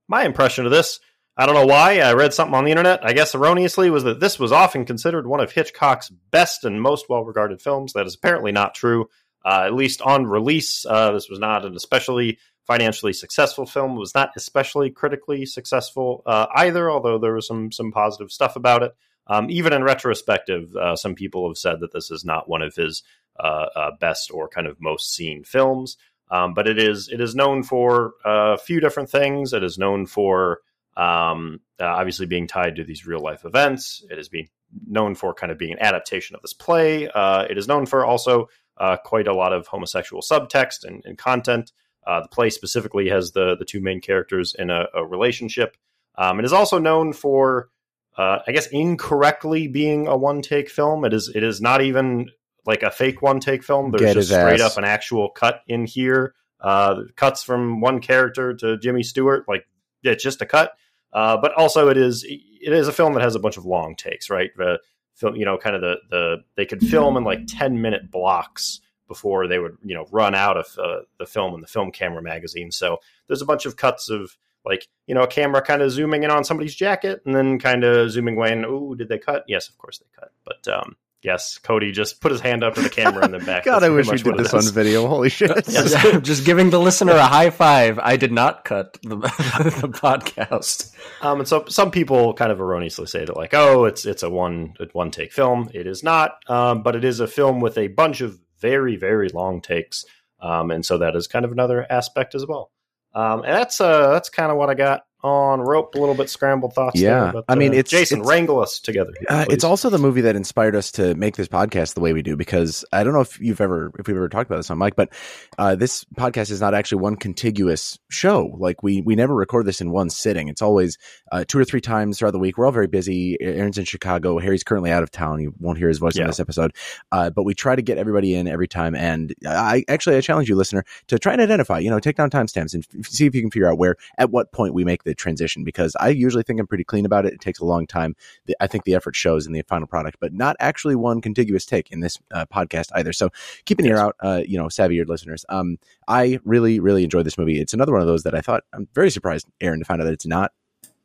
my 0.10 0.26
impression 0.26 0.66
of 0.66 0.72
this, 0.72 1.00
I 1.38 1.46
don't 1.46 1.56
know 1.56 1.66
why, 1.66 2.00
I 2.00 2.14
read 2.14 2.34
something 2.34 2.54
on 2.54 2.66
the 2.66 2.72
internet, 2.72 3.06
I 3.06 3.14
guess 3.14 3.34
erroneously, 3.34 3.90
was 3.90 4.04
that 4.04 4.20
this 4.20 4.38
was 4.38 4.52
often 4.52 4.86
considered 4.86 5.26
one 5.26 5.40
of 5.40 5.54
Hitchcock's 5.54 6.10
best 6.10 6.66
and 6.66 6.82
most 6.82 7.08
well 7.08 7.24
regarded 7.24 7.62
films. 7.62 7.94
That 7.94 8.06
is 8.06 8.16
apparently 8.16 8.52
not 8.52 8.76
true. 8.76 9.10
Uh, 9.44 9.64
at 9.66 9.74
least 9.74 10.02
on 10.02 10.28
release, 10.28 10.86
uh, 10.86 11.14
this 11.14 11.30
was 11.30 11.40
not 11.40 11.66
an 11.66 11.76
especially 11.76 12.38
financially 12.68 13.14
successful 13.14 13.66
film. 13.66 13.92
It 13.92 14.00
was 14.00 14.16
not 14.16 14.32
especially 14.36 14.90
critically 14.90 15.46
successful 15.46 16.24
uh, 16.26 16.48
either, 16.56 16.90
although 16.90 17.18
there 17.18 17.34
was 17.34 17.48
some 17.48 17.72
some 17.72 17.92
positive 17.92 18.32
stuff 18.32 18.56
about 18.56 18.84
it. 18.84 18.96
Um, 19.28 19.50
even 19.50 19.74
in 19.74 19.84
retrospective, 19.84 20.76
uh, 20.76 20.96
some 20.96 21.16
people 21.16 21.48
have 21.48 21.58
said 21.58 21.80
that 21.80 21.94
this 21.94 22.12
is 22.12 22.26
not 22.26 22.50
one 22.50 22.62
of 22.62 22.76
his 22.76 23.04
uh, 23.40 23.68
uh, 23.76 23.92
best 24.00 24.32
or 24.34 24.48
kind 24.48 24.68
of 24.68 24.82
most 24.82 25.14
seen 25.14 25.44
films. 25.44 25.98
Um, 26.30 26.54
but 26.54 26.68
it 26.68 26.80
is 26.80 27.10
it 27.10 27.20
is 27.20 27.36
known 27.36 27.64
for 27.64 28.14
a 28.24 28.58
few 28.58 28.80
different 28.80 29.10
things. 29.10 29.54
It 29.54 29.64
is 29.64 29.78
known 29.78 30.06
for 30.06 30.60
um, 30.96 31.60
uh, 31.80 31.86
obviously 31.86 32.26
being 32.26 32.48
tied 32.48 32.76
to 32.78 32.84
these 32.84 33.06
real 33.06 33.20
life 33.20 33.46
events. 33.46 34.04
It 34.10 34.18
is 34.18 34.30
being 34.30 34.48
known 34.88 35.16
for 35.16 35.34
kind 35.34 35.52
of 35.52 35.58
being 35.58 35.74
an 35.74 35.80
adaptation 35.82 36.36
of 36.36 36.42
this 36.42 36.54
play. 36.54 37.10
Uh, 37.10 37.46
it 37.50 37.58
is 37.58 37.68
known 37.68 37.86
for 37.86 38.06
also 38.06 38.48
uh, 38.78 38.98
quite 38.98 39.28
a 39.28 39.34
lot 39.34 39.54
of 39.54 39.68
homosexual 39.68 40.22
subtext 40.22 40.84
and, 40.84 41.04
and 41.06 41.18
content. 41.18 41.72
Uh, 42.06 42.22
the 42.22 42.28
play 42.30 42.50
specifically 42.50 43.10
has 43.10 43.32
the 43.32 43.56
the 43.58 43.66
two 43.66 43.80
main 43.80 44.02
characters 44.02 44.56
in 44.58 44.70
a, 44.70 44.88
a 44.94 45.06
relationship. 45.06 45.78
Um, 46.16 46.40
it 46.40 46.46
is 46.46 46.54
also 46.54 46.78
known 46.78 47.14
for, 47.14 47.70
uh, 48.18 48.40
I 48.46 48.52
guess, 48.52 48.68
incorrectly 48.68 49.68
being 49.68 50.08
a 50.08 50.18
one 50.18 50.42
take 50.42 50.70
film. 50.70 51.06
It 51.06 51.14
is 51.14 51.32
it 51.34 51.44
is 51.44 51.62
not 51.62 51.82
even 51.82 52.30
like 52.66 52.84
a 52.84 52.92
fake 52.92 53.22
one 53.22 53.40
take 53.40 53.64
film. 53.64 53.92
There's 53.92 54.02
Get 54.02 54.14
just 54.14 54.30
straight 54.30 54.60
ass. 54.62 54.72
up 54.72 54.78
an 54.78 54.84
actual 54.84 55.30
cut 55.30 55.62
in 55.68 55.86
here. 55.86 56.34
Uh, 56.60 57.04
cuts 57.16 57.44
from 57.44 57.82
one 57.82 58.00
character 58.02 58.54
to 58.54 58.78
Jimmy 58.78 59.02
Stewart, 59.04 59.46
like 59.48 59.66
it's 60.04 60.24
just 60.24 60.42
a 60.42 60.46
cut. 60.46 60.74
Uh, 61.14 61.38
but 61.38 61.54
also, 61.54 61.90
it 61.90 61.98
is 61.98 62.24
it 62.24 62.74
is 62.74 62.88
a 62.88 62.92
film 62.92 63.14
that 63.14 63.24
has 63.24 63.36
a 63.36 63.40
bunch 63.40 63.58
of 63.58 63.66
long 63.66 63.96
takes, 63.96 64.30
right? 64.30 64.52
The 64.56 64.80
film, 65.16 65.36
you 65.36 65.46
know, 65.46 65.58
kind 65.58 65.76
of 65.76 65.82
the 65.82 65.96
the 66.10 66.38
they 66.56 66.66
could 66.66 66.82
film 66.82 67.18
in 67.18 67.24
like 67.24 67.48
ten 67.48 67.82
minute 67.82 68.12
blocks 68.12 68.80
before 69.12 69.46
they 69.46 69.60
would 69.60 69.78
you 69.84 69.94
know 69.94 70.06
run 70.10 70.34
out 70.34 70.56
of 70.56 70.66
uh, 70.80 71.02
the 71.20 71.26
film 71.26 71.54
and 71.54 71.62
the 71.62 71.68
film 71.68 71.92
camera 71.92 72.22
magazine. 72.22 72.72
So 72.72 73.00
there's 73.28 73.42
a 73.42 73.46
bunch 73.46 73.66
of 73.66 73.76
cuts 73.76 74.10
of 74.10 74.38
like 74.64 74.88
you 75.06 75.14
know 75.14 75.24
a 75.24 75.28
camera 75.28 75.62
kind 75.62 75.82
of 75.82 75.92
zooming 75.92 76.24
in 76.24 76.32
on 76.32 76.46
somebody's 76.46 76.74
jacket 76.74 77.22
and 77.26 77.36
then 77.36 77.60
kind 77.60 77.84
of 77.84 78.10
zooming 78.10 78.38
away 78.38 78.54
and 78.54 78.66
oh 78.66 78.96
did 78.96 79.10
they 79.10 79.18
cut? 79.18 79.44
Yes, 79.50 79.68
of 79.68 79.78
course 79.78 79.98
they 79.98 80.06
cut. 80.18 80.32
But 80.46 80.66
um, 80.74 80.96
Yes, 81.24 81.60
Cody 81.60 81.92
just 81.92 82.20
put 82.20 82.32
his 82.32 82.42
hand 82.42 82.64
up 82.64 82.74
to 82.74 82.82
the 82.82 82.90
camera 82.90 83.24
and 83.24 83.32
then 83.34 83.46
back. 83.46 83.64
God, 83.66 83.82
That's 83.82 83.86
I 83.86 83.90
wish 83.90 84.10
we 84.10 84.18
did 84.18 84.26
what 84.26 84.40
it 84.40 84.44
this 84.44 84.54
on 84.56 84.74
video. 84.74 85.08
Holy 85.08 85.30
shit! 85.30 85.66
just, 85.66 86.24
just 86.24 86.46
giving 86.46 86.72
the 86.72 86.80
listener 86.80 87.14
a 87.14 87.26
high 87.26 87.52
five. 87.52 88.00
I 88.00 88.18
did 88.18 88.32
not 88.32 88.66
cut 88.66 88.98
the, 89.04 89.18
the 89.18 89.90
podcast. 89.90 90.96
Um, 91.22 91.40
and 91.40 91.48
so 91.48 91.66
some 91.68 91.92
people 91.92 92.34
kind 92.34 92.52
of 92.52 92.60
erroneously 92.60 93.06
say 93.06 93.24
that 93.24 93.38
like, 93.38 93.54
oh, 93.54 93.86
it's 93.86 94.04
it's 94.04 94.24
a 94.24 94.32
one 94.32 94.74
a 94.80 94.88
one 94.94 95.12
take 95.12 95.32
film. 95.32 95.70
It 95.76 95.86
is 95.86 96.02
not, 96.02 96.38
um, 96.48 96.82
but 96.82 96.96
it 96.96 97.06
is 97.06 97.20
a 97.20 97.28
film 97.28 97.62
with 97.62 97.78
a 97.78 97.88
bunch 97.88 98.22
of 98.22 98.40
very 98.62 98.96
very 98.96 99.30
long 99.30 99.62
takes, 99.62 100.06
um, 100.40 100.72
and 100.72 100.86
so 100.86 100.98
that 101.00 101.16
is 101.16 101.28
kind 101.28 101.46
of 101.46 101.52
another 101.52 101.86
aspect 101.90 102.36
as 102.36 102.46
well. 102.46 102.72
Um, 103.14 103.44
and 103.44 103.54
that's 103.54 103.82
uh 103.82 104.12
that's 104.12 104.30
kind 104.30 104.52
of 104.52 104.58
what 104.58 104.70
I 104.70 104.74
got 104.74 105.02
on 105.24 105.62
rope. 105.62 105.96
A 105.96 106.00
little 106.00 106.16
bit 106.16 106.30
scrambled 106.30 106.74
thoughts. 106.74 107.00
Yeah. 107.00 107.32
but, 107.34 107.46
I 107.48 107.56
mean, 107.56 107.72
uh, 107.72 107.78
it's- 107.78 107.90
Jason 107.92 108.20
it's- 108.20 108.30
wrangle 108.30 108.60
us 108.62 108.80
together. 108.80 109.12
here, 109.20 109.28
Uh, 109.30 109.46
it's 109.50 109.64
also 109.64 109.90
the 109.90 109.98
movie 109.98 110.22
that 110.22 110.36
inspired 110.36 110.76
us 110.76 110.92
to 110.94 111.16
make 111.16 111.36
this 111.38 111.48
podcast 111.48 111.94
the 111.96 112.02
way 112.02 112.14
we 112.14 112.22
do 112.22 112.36
because 112.36 112.84
I 112.92 113.04
don't 113.04 113.14
know 113.14 113.22
if 113.22 113.40
you've 113.40 113.62
ever 113.62 113.92
if 114.00 114.08
we've 114.08 114.16
ever 114.16 114.30
talked 114.30 114.50
about 114.50 114.58
this 114.58 114.70
on 114.72 114.78
Mike, 114.78 114.96
but 114.96 115.10
uh, 115.58 115.76
this 115.76 116.06
podcast 116.18 116.52
is 116.52 116.62
not 116.62 116.74
actually 116.74 117.02
one 117.02 117.16
contiguous 117.16 118.00
show. 118.10 118.56
Like 118.58 118.84
we 118.84 119.02
we 119.02 119.16
never 119.16 119.36
record 119.36 119.66
this 119.66 119.82
in 119.82 119.92
one 119.92 120.10
sitting. 120.10 120.48
It's 120.48 120.62
always 120.62 120.98
uh, 121.32 121.44
two 121.48 121.60
or 121.60 121.66
three 121.66 121.82
times 121.82 122.18
throughout 122.20 122.32
the 122.32 122.40
week. 122.40 122.58
We're 122.58 122.66
all 122.66 122.72
very 122.72 122.88
busy. 122.88 123.38
Aaron's 123.42 123.78
in 123.78 123.86
Chicago. 123.86 124.40
Harry's 124.40 124.64
currently 124.64 124.92
out 124.92 125.04
of 125.04 125.12
town. 125.12 125.40
You 125.42 125.54
won't 125.60 125.78
hear 125.78 125.88
his 125.88 125.98
voice 126.00 126.16
in 126.18 126.28
this 126.28 126.40
episode. 126.40 126.74
Uh, 127.12 127.30
but 127.30 127.44
we 127.44 127.54
try 127.54 127.76
to 127.76 127.82
get 127.82 127.98
everybody 127.98 128.34
in 128.34 128.48
every 128.48 128.68
time. 128.68 128.96
And 128.96 129.34
I 129.46 129.84
actually 129.88 130.18
I 130.18 130.22
challenge 130.22 130.50
you, 130.50 130.56
listener, 130.56 130.84
to 131.08 131.20
try 131.20 131.34
and 131.34 131.42
identify. 131.42 131.80
You 131.80 131.90
know, 131.90 132.00
take 132.00 132.16
down 132.16 132.30
timestamps 132.30 132.74
and 132.74 132.86
f- 133.00 133.08
see 133.08 133.26
if 133.26 133.36
you 133.36 133.42
can 133.42 133.52
figure 133.52 133.70
out 133.70 133.78
where 133.78 133.96
at 134.18 134.30
what 134.32 134.52
point 134.52 134.74
we 134.74 134.84
make 134.84 135.04
the 135.12 135.16
transition 135.16 135.64
because 135.64 135.96
I 136.00 136.10
usually 136.10 136.44
think 136.44 136.60
I'm 136.60 136.68
pretty 136.68 136.86
clean 136.86 137.06
about 137.06 137.26
it. 137.26 137.34
It 137.34 137.42
takes 137.42 137.60
a 137.60 137.66
long 137.66 137.86
time 137.86 138.16
the, 138.46 138.56
I 138.62 138.68
think 138.68 138.86
the 138.86 138.96
effort 138.96 139.16
shows 139.16 139.46
in 139.46 139.52
the 139.52 139.62
final 139.64 139.88
product, 139.88 140.18
but 140.22 140.34
not 140.34 140.56
actually 140.60 140.96
one 140.96 141.20
contiguous 141.20 141.66
take 141.66 141.92
in 141.92 142.00
this 142.00 142.18
uh, 142.34 142.46
podcast 142.46 142.90
either. 142.96 143.12
So 143.12 143.30
keep 143.66 143.80
an 143.80 143.86
ear 143.86 143.98
out, 143.98 144.16
uh, 144.22 144.42
you 144.46 144.58
know, 144.58 144.70
savvy 144.70 144.96
eared 144.96 145.10
listeners. 145.10 145.46
Um, 145.50 145.78
I 146.08 146.40
really, 146.46 146.80
really 146.80 147.04
enjoyed 147.04 147.26
this 147.26 147.38
movie. 147.38 147.60
It's 147.60 147.74
another 147.74 147.92
one 147.92 148.02
of 148.02 148.08
those 148.08 148.24
that 148.24 148.34
I 148.34 148.42
thought 148.42 148.64
I'm 148.74 148.88
very 148.96 149.12
surprised, 149.12 149.48
Aaron, 149.60 149.80
to 149.80 149.86
find 149.86 150.02
out 150.02 150.06
that 150.06 150.14
it's 150.14 150.26
not 150.26 150.52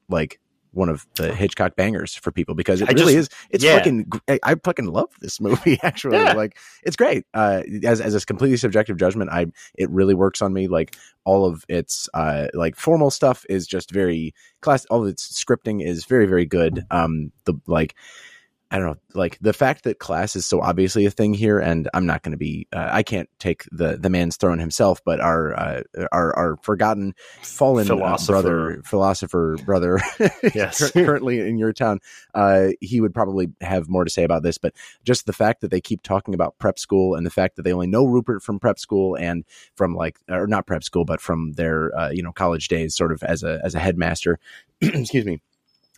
like 0.09 0.41
one 0.77 0.89
of 0.89 1.07
the 1.17 1.35
Hitchcock 1.35 1.75
bangers 1.75 2.15
for 2.15 2.31
people 2.31 2.55
because 2.55 2.81
it 2.81 2.89
I 2.89 2.93
really 2.93 3.15
just- 3.15 3.33
is. 3.33 3.39
It's 3.51 3.65
yeah. 3.65 3.79
fucking. 3.79 4.11
I, 4.29 4.55
fucking 4.63 4.87
love 4.87 5.09
this 5.21 5.41
movie. 5.41 5.79
Actually, 5.83 6.19
Yeah. 6.19 6.35
like 6.35 6.57
it's 6.85 6.97
great. 6.97 7.25
Uh, 7.35 7.63
as 7.83 8.01
as 8.01 8.15
a 8.15 8.25
completely 8.25 8.57
subjective 8.57 8.97
judgment, 8.97 9.31
I 9.31 9.47
it 9.75 9.91
really 9.91 10.15
works 10.15 10.41
on 10.43 10.53
me. 10.53 10.69
Like 10.69 10.95
all 11.25 11.45
of 11.45 11.65
its 11.69 12.09
uh 12.15 12.47
like 12.55 12.77
formal 12.77 13.11
stuff 13.11 13.45
is 13.49 13.67
just 13.67 13.91
very 13.91 14.35
class. 14.61 14.85
All 14.87 15.03
of 15.03 15.09
its 15.09 15.43
scripting 15.45 15.85
is 15.85 16.05
very 16.05 16.27
very 16.27 16.47
good. 16.47 16.85
Um, 16.91 17.33
the 17.45 17.55
like. 17.67 17.95
I 18.69 18.79
don't 18.79 18.87
know, 18.89 18.97
like 19.15 19.39
the 19.41 19.53
fact 19.53 19.85
that 19.85 20.01
class 20.01 20.35
is 20.35 20.45
so 20.45 20.61
obviously 20.61 21.07
a 21.07 21.11
thing 21.11 21.35
here, 21.35 21.61
and 21.61 21.89
I'm 21.95 22.05
not 22.05 22.23
going 22.25 22.33
to 22.33 22.37
be, 22.39 22.67
uh, 22.73 22.89
I 22.91 23.05
can't 23.05 23.29
take 23.39 23.65
the 23.71 23.97
the 23.97 24.11
man's 24.11 24.37
throne 24.37 24.59
himself, 24.59 25.01
but 25.05 25.21
our 25.21 25.55
uh, 25.55 25.83
our 26.11 26.37
our 26.37 26.57
forgotten 26.63 27.15
fallen 27.43 27.85
uh, 27.85 27.95
Philosopher. 27.95 28.33
brother, 28.33 28.83
philosopher 28.85 29.57
brother, 29.65 30.01
Yes. 30.55 30.91
currently 30.91 31.39
in 31.49 31.59
your 31.59 31.73
town, 31.73 32.01
uh, 32.35 32.71
he 32.81 33.01
would 33.01 33.15
probably 33.15 33.53
have 33.61 33.89
more 33.89 34.03
to 34.05 34.11
say 34.11 34.25
about 34.25 34.43
this. 34.43 34.59
But 34.59 34.75
just 35.05 35.27
the 35.27 35.33
fact 35.33 35.61
that 35.61 35.71
they 35.71 35.81
keep 35.81 36.03
talking 36.03 36.35
about 36.35 36.59
prep 36.59 36.81
school 36.81 37.15
and 37.15 37.25
the 37.25 37.31
fact 37.31 37.55
that 37.57 37.63
they 37.63 37.73
only 37.73 37.87
know 37.87 38.05
Rupert 38.05 38.43
from 38.43 38.59
prep 38.59 38.81
school 38.81 39.15
and 39.17 39.45
from 39.77 39.95
like, 39.95 40.19
or 40.29 40.49
not 40.49 40.67
prep 40.67 40.83
school, 40.83 41.05
but 41.05 41.21
from 41.21 41.53
their 41.53 41.97
uh, 41.97 42.11
you 42.11 42.23
know 42.23 42.33
college 42.33 42.67
days, 42.67 42.97
sort 42.97 43.13
of 43.13 43.23
as 43.23 43.45
a 43.45 43.61
as 43.65 43.77
a 43.77 43.79
headmaster. 43.79 44.41
Excuse 44.81 45.25
me 45.25 45.41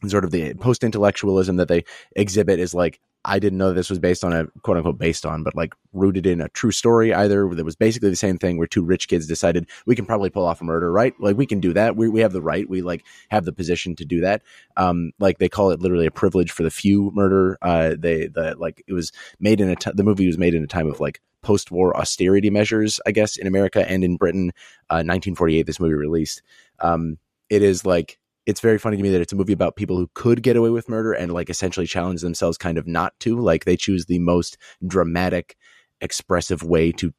sort 0.07 0.25
of 0.25 0.31
the 0.31 0.55
post 0.55 0.85
intellectualism 0.85 1.57
that 1.57 1.69
they 1.69 1.85
exhibit 2.15 2.61
is 2.61 2.75
like 2.75 3.01
I 3.25 3.39
didn't 3.39 3.59
know 3.59 3.73
this 3.73 3.91
was 3.91 3.99
based 3.99 4.25
on 4.25 4.33
a 4.33 4.47
quote 4.63 4.77
unquote 4.77 4.99
based 4.99 5.27
on, 5.27 5.43
but 5.43 5.57
like 5.57 5.75
rooted 5.93 6.27
in 6.27 6.41
a 6.41 6.49
true 6.51 6.71
story 6.71 7.13
either 7.13 7.49
that 7.55 7.65
was 7.65 7.77
basically 7.77 8.11
the 8.11 8.17
same 8.17 8.39
thing 8.39 8.57
where 8.57 8.67
two 8.67 8.85
rich 8.85 9.09
kids 9.09 9.27
decided 9.27 9.69
we 9.87 9.97
can 9.97 10.07
probably 10.07 10.31
pull 10.31 10.47
off 10.47 10.61
a 10.61 10.65
murder, 10.65 10.91
right? 10.91 11.15
Like 11.19 11.37
we 11.37 11.47
can 11.47 11.61
do 11.61 11.73
that. 11.75 11.97
We, 11.97 12.09
we 12.09 12.21
have 12.21 12.33
the 12.33 12.41
right. 12.41 12.69
We 12.69 12.81
like 12.81 13.05
have 13.29 13.45
the 13.45 13.53
position 13.53 13.97
to 13.97 14.05
do 14.05 14.21
that. 14.21 14.43
Um, 14.77 15.13
like 15.19 15.39
they 15.39 15.49
call 15.49 15.73
it 15.73 15.81
literally 15.81 16.07
a 16.07 16.13
privilege 16.13 16.53
for 16.53 16.63
the 16.63 16.71
few 16.71 17.11
murder. 17.13 17.59
Uh, 17.61 17.97
they, 17.99 18.29
the, 18.29 18.55
like 18.57 18.83
it 18.87 18.93
was 18.93 19.13
made 19.41 19.61
in 19.61 19.69
a, 19.69 19.77
t- 19.77 19.91
the 19.93 20.05
movie 20.05 20.27
was 20.27 20.39
made 20.39 20.55
in 20.55 20.63
a 20.63 20.69
time 20.69 20.89
of 20.89 21.01
like 21.01 21.21
post-war 21.43 21.97
austerity 21.97 22.51
measures, 22.51 23.01
I 23.07 23.11
guess 23.11 23.37
in 23.37 23.47
America 23.47 23.89
and 23.89 24.05
in 24.05 24.17
Britain, 24.17 24.53
uh, 24.91 25.03
1948, 25.05 25.67
this 25.67 25.81
movie 25.81 25.95
released. 25.95 26.43
Um, 26.81 27.19
it 27.51 27.63
is 27.63 27.85
like, 27.85 28.19
it's 28.49 28.61
very 28.61 28.79
funny 28.79 28.97
to 28.97 29.03
me 29.03 29.11
that 29.11 29.21
it's 29.21 29.35
a 29.35 29.37
movie 29.37 29.53
about 29.53 29.77
people 29.77 29.99
who 29.99 30.09
could 30.15 30.43
get 30.43 30.57
away 30.57 30.71
with 30.71 30.89
murder 30.89 31.13
and 31.13 31.31
like 31.35 31.51
essentially 31.51 31.87
challenge 31.87 32.23
themselves 32.23 32.57
kind 32.57 32.79
of 32.79 32.87
not 32.87 33.13
to. 33.21 33.39
Like 33.39 33.67
they 33.67 33.77
choose 33.77 34.07
the 34.07 34.19
most 34.21 34.57
dramatic 34.87 35.55
expressive 36.01 36.63
way 36.63 36.91
to 36.93 37.13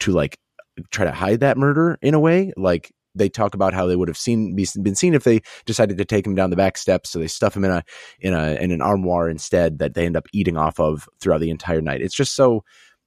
to 0.00 0.12
like 0.12 0.38
try 0.90 1.06
to 1.06 1.10
hide 1.10 1.40
that 1.40 1.56
murder 1.56 1.98
in 2.02 2.12
a 2.12 2.20
way. 2.20 2.52
Like 2.54 2.92
they 3.14 3.30
talk 3.30 3.54
about 3.54 3.72
how 3.72 3.86
they 3.86 3.96
would 3.96 4.08
have 4.08 4.18
seen 4.18 4.54
be, 4.54 4.68
been 4.82 4.94
seen 4.94 5.14
if 5.14 5.24
they 5.24 5.40
decided 5.64 5.96
to 5.96 6.04
take 6.04 6.26
him 6.26 6.34
down 6.34 6.50
the 6.50 6.56
back 6.56 6.76
steps 6.76 7.08
so 7.08 7.18
they 7.18 7.28
stuff 7.28 7.56
him 7.56 7.64
in 7.64 7.70
a 7.70 7.82
in 8.20 8.34
a 8.34 8.56
in 8.56 8.70
an 8.70 8.82
armoire 8.82 9.30
instead 9.30 9.78
that 9.78 9.94
they 9.94 10.04
end 10.04 10.18
up 10.18 10.28
eating 10.34 10.58
off 10.58 10.78
of 10.78 11.08
throughout 11.18 11.40
the 11.40 11.50
entire 11.50 11.80
night. 11.80 12.02
It's 12.02 12.14
just 12.14 12.36
so 12.36 12.62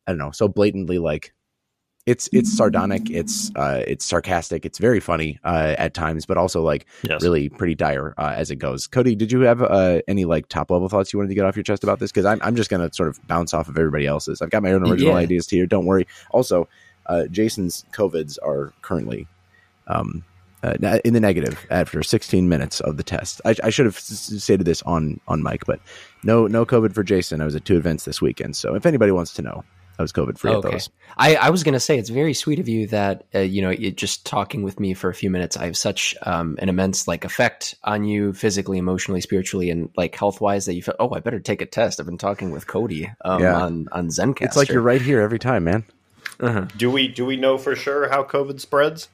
i 0.07 0.11
don't 0.11 0.17
know 0.17 0.31
so 0.31 0.47
blatantly 0.47 0.97
like 0.97 1.31
it's 2.07 2.27
it's 2.33 2.51
sardonic 2.51 3.09
it's 3.11 3.51
uh 3.55 3.83
it's 3.85 4.03
sarcastic 4.03 4.65
it's 4.65 4.79
very 4.79 4.99
funny 4.99 5.39
uh 5.43 5.75
at 5.77 5.93
times 5.93 6.25
but 6.25 6.35
also 6.35 6.63
like 6.63 6.87
yes. 7.03 7.21
really 7.21 7.47
pretty 7.47 7.75
dire 7.75 8.15
uh, 8.17 8.33
as 8.35 8.49
it 8.49 8.55
goes. 8.55 8.87
Cody, 8.87 9.13
did 9.15 9.31
you 9.31 9.41
have 9.41 9.61
uh, 9.61 10.01
any 10.07 10.25
like 10.25 10.47
top 10.47 10.71
level 10.71 10.89
thoughts 10.89 11.13
you 11.13 11.19
wanted 11.19 11.29
to 11.29 11.35
get 11.35 11.45
off 11.45 11.55
your 11.55 11.61
chest 11.63 11.83
about 11.83 11.99
this? 11.99 12.11
Because 12.11 12.25
I'm 12.25 12.39
I'm 12.41 12.55
just 12.55 12.69
gonna 12.71 12.91
sort 12.91 13.09
of 13.09 13.19
bounce 13.27 13.53
off 13.53 13.69
of 13.69 13.77
everybody 13.77 14.07
else's. 14.07 14.41
I've 14.41 14.49
got 14.49 14.63
my 14.63 14.71
own 14.71 14.81
original 14.89 15.13
Yeah. 15.13 15.19
ideas 15.19 15.47
here. 15.47 15.67
Don't 15.67 15.85
worry. 15.85 16.07
Also, 16.31 16.67
uh, 17.05 17.27
Jason's 17.27 17.85
covids 17.91 18.37
are 18.43 18.73
currently 18.81 19.27
um, 19.87 20.23
uh, 20.63 20.99
in 21.05 21.13
the 21.13 21.19
negative 21.19 21.65
after 21.69 22.01
16 22.03 22.47
minutes 22.49 22.79
of 22.81 22.97
the 22.97 23.03
test. 23.03 23.41
I, 23.45 23.55
I 23.63 23.69
should 23.69 23.85
have 23.85 23.97
s- 23.97 24.31
s- 24.31 24.43
stated 24.43 24.65
this 24.65 24.81
on 24.83 25.19
on 25.27 25.43
mic, 25.43 25.65
but 25.67 25.79
no 26.23 26.47
no 26.47 26.65
COVID 26.65 26.93
for 26.93 27.03
Jason. 27.03 27.41
I 27.41 27.45
was 27.45 27.55
at 27.55 27.65
two 27.65 27.77
events 27.77 28.05
this 28.05 28.21
weekend, 28.21 28.55
so 28.55 28.73
if 28.75 28.85
anybody 28.87 29.11
wants 29.11 29.33
to 29.35 29.41
know, 29.43 29.63
I 30.01 30.03
was 30.03 30.11
COVID 30.11 30.37
free 30.37 30.51
at 30.51 30.61
those. 30.61 30.89
I, 31.17 31.35
I 31.35 31.49
was 31.49 31.63
going 31.63 31.73
to 31.73 31.79
say 31.79 31.97
it's 31.97 32.09
very 32.09 32.33
sweet 32.33 32.59
of 32.59 32.67
you 32.67 32.87
that 32.87 33.25
uh, 33.33 33.39
you 33.39 33.61
know 33.61 33.69
it, 33.69 33.95
just 33.95 34.25
talking 34.25 34.63
with 34.63 34.79
me 34.79 34.93
for 34.93 35.09
a 35.09 35.13
few 35.13 35.29
minutes. 35.29 35.55
I 35.57 35.65
have 35.65 35.77
such 35.77 36.15
um, 36.23 36.57
an 36.59 36.69
immense 36.69 37.07
like 37.07 37.23
effect 37.23 37.75
on 37.83 38.03
you 38.03 38.33
physically, 38.33 38.77
emotionally, 38.77 39.21
spiritually, 39.21 39.69
and 39.69 39.89
like 39.95 40.15
health 40.15 40.41
wise 40.41 40.65
that 40.65 40.73
you 40.73 40.81
feel. 40.83 40.95
Oh, 40.99 41.13
I 41.13 41.19
better 41.19 41.39
take 41.39 41.61
a 41.61 41.65
test. 41.65 41.99
I've 41.99 42.05
been 42.05 42.17
talking 42.17 42.51
with 42.51 42.67
Cody 42.67 43.11
um, 43.23 43.41
Yeah. 43.41 43.61
on 43.61 43.87
on 43.91 44.07
Zencastr. 44.07 44.41
It's 44.41 44.57
like 44.57 44.69
you're 44.69 44.81
right 44.81 45.01
here 45.01 45.21
every 45.21 45.39
time, 45.39 45.63
man. 45.63 45.85
Uh-huh. 46.39 46.65
Do 46.75 46.89
we 46.89 47.07
do 47.07 47.25
we 47.25 47.37
know 47.37 47.57
for 47.57 47.75
sure 47.75 48.09
how 48.09 48.23
COVID 48.23 48.59
spreads? 48.59 49.09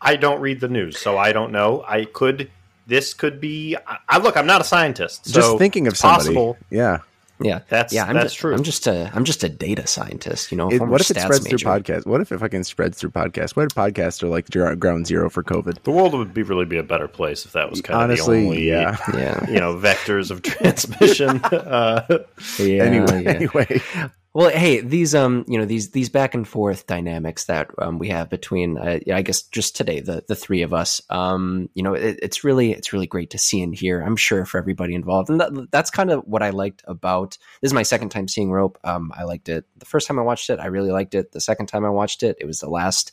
I 0.00 0.16
don't 0.16 0.40
read 0.40 0.60
the 0.60 0.68
news, 0.68 0.98
so 0.98 1.16
I 1.16 1.32
don't 1.32 1.52
know. 1.52 1.84
I 1.86 2.04
could. 2.06 2.50
This 2.88 3.14
could 3.14 3.40
be. 3.40 3.76
I, 3.86 3.98
I 4.08 4.18
look. 4.18 4.36
I'm 4.36 4.46
not 4.46 4.60
a 4.60 4.64
scientist. 4.64 5.26
So 5.26 5.40
just 5.40 5.58
thinking 5.58 5.86
of 5.86 5.96
somebody. 5.96 6.24
possible. 6.24 6.56
Yeah. 6.70 6.98
Yeah, 7.44 7.60
That's- 7.68 7.92
yeah. 7.92 8.04
I'm 8.04 8.14
that's 8.14 8.26
just, 8.32 8.38
true. 8.38 8.54
I'm 8.54 8.62
just 8.62 8.86
a 8.86 9.10
I'm 9.14 9.24
just 9.24 9.42
a 9.44 9.48
data 9.48 9.86
scientist. 9.86 10.50
You 10.52 10.58
know, 10.58 10.70
It- 10.70 10.80
what 10.80 11.00
if 11.00 11.10
it 11.10 11.16
stats 11.16 11.22
spreads 11.24 11.44
major. 11.44 11.58
through 11.58 11.72
podcast? 11.72 12.06
What 12.06 12.20
if 12.20 12.32
it 12.32 12.38
fucking 12.38 12.64
spreads 12.64 12.98
through 12.98 13.10
podcast? 13.10 13.56
What 13.56 13.64
if 13.66 13.74
podcasts 13.74 14.22
are 14.22 14.28
like 14.28 14.50
gr- 14.50 14.74
ground 14.74 15.06
zero 15.06 15.28
for 15.30 15.42
COVID? 15.42 15.82
The 15.82 15.90
world 15.90 16.14
would 16.14 16.32
be 16.34 16.42
really 16.42 16.64
be 16.64 16.78
a 16.78 16.82
better 16.82 17.08
place 17.08 17.44
if 17.44 17.52
that 17.52 17.70
was 17.70 17.80
kind 17.80 18.00
Honestly, 18.02 18.38
of 18.38 18.42
the 18.42 18.48
only, 18.48 18.68
yeah. 18.68 18.96
Yeah, 19.14 19.50
you 19.50 19.60
know, 19.60 19.74
vectors 19.76 20.30
of 20.30 20.42
transmission. 20.42 21.38
uh, 21.44 22.04
yeah. 22.58 22.82
anyway, 22.84 23.22
yeah. 23.24 23.30
anyway, 23.30 23.80
Well, 24.34 24.48
hey, 24.48 24.80
these 24.80 25.14
um, 25.14 25.44
you 25.46 25.58
know, 25.58 25.66
these 25.66 25.90
these 25.90 26.08
back 26.08 26.32
and 26.32 26.48
forth 26.48 26.86
dynamics 26.86 27.44
that 27.44 27.68
um, 27.76 27.98
we 27.98 28.08
have 28.08 28.30
between, 28.30 28.78
uh, 28.78 28.98
I 29.12 29.20
guess, 29.20 29.42
just 29.42 29.76
today, 29.76 30.00
the 30.00 30.24
the 30.26 30.34
three 30.34 30.62
of 30.62 30.72
us, 30.72 31.02
um, 31.10 31.68
you 31.74 31.82
know, 31.82 31.92
it, 31.92 32.18
it's 32.22 32.42
really 32.42 32.72
it's 32.72 32.94
really 32.94 33.06
great 33.06 33.28
to 33.30 33.38
see 33.38 33.60
and 33.60 33.74
hear. 33.74 34.00
I'm 34.00 34.16
sure 34.16 34.46
for 34.46 34.56
everybody 34.56 34.94
involved, 34.94 35.28
and 35.28 35.38
that, 35.38 35.68
that's 35.70 35.90
kind 35.90 36.10
of 36.10 36.22
what 36.24 36.42
I 36.42 36.48
liked 36.48 36.82
about. 36.86 37.36
This 37.60 37.68
is 37.68 37.74
my 37.74 37.82
second 37.82 38.08
time 38.08 38.26
seeing 38.26 38.50
Rope. 38.50 38.78
Um, 38.84 39.12
I 39.14 39.24
liked 39.24 39.50
it 39.50 39.66
the 39.76 39.84
first 39.84 40.08
time 40.08 40.18
I 40.18 40.22
watched 40.22 40.48
it. 40.48 40.60
I 40.60 40.66
really 40.66 40.92
liked 40.92 41.14
it. 41.14 41.32
The 41.32 41.40
second 41.40 41.66
time 41.66 41.84
I 41.84 41.90
watched 41.90 42.22
it, 42.22 42.38
it 42.40 42.46
was 42.46 42.60
the 42.60 42.70
last 42.70 43.12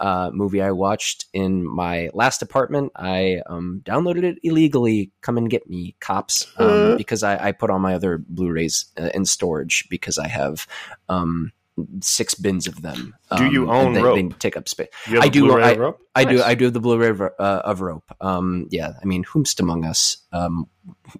uh, 0.00 0.30
movie 0.32 0.62
I 0.62 0.70
watched 0.70 1.26
in 1.32 1.66
my 1.66 2.10
last 2.14 2.42
apartment. 2.42 2.92
I 2.96 3.42
um, 3.46 3.82
downloaded 3.84 4.24
it 4.24 4.38
illegally. 4.42 5.10
Come 5.20 5.38
and 5.38 5.50
get 5.50 5.68
me, 5.68 5.96
cops, 6.00 6.46
um, 6.58 6.96
because 6.96 7.22
I, 7.22 7.48
I 7.48 7.52
put 7.52 7.70
all 7.70 7.78
my 7.78 7.94
other 7.94 8.18
Blu-rays 8.18 8.86
uh, 8.98 9.10
in 9.14 9.24
storage 9.24 9.86
because 9.90 10.18
I 10.18 10.28
have 10.28 10.66
um, 11.08 11.52
six 12.00 12.34
bins 12.34 12.66
of 12.66 12.82
them. 12.82 13.14
Do 13.36 13.46
you 13.50 13.70
Um, 13.70 13.70
own 13.70 13.92
they, 13.92 14.02
Rope? 14.02 14.16
They 14.16 14.28
take 14.38 14.56
up 14.56 14.68
space. 14.68 14.88
I 15.20 15.28
do, 15.28 15.52
I- 15.58 15.76
Rope? 15.76 16.00
I 16.14 16.24
do. 16.24 16.42
I 16.42 16.54
do 16.56 16.64
have 16.64 16.74
the 16.74 16.80
Blu-ray 16.80 17.10
of, 17.10 17.20
uh, 17.20 17.30
of 17.38 17.80
Rope. 17.80 18.10
Um, 18.20 18.66
yeah, 18.70 18.94
I 19.00 19.04
mean, 19.04 19.22
whomst 19.24 19.60
among 19.60 19.84
us 19.84 20.16
um, 20.32 20.68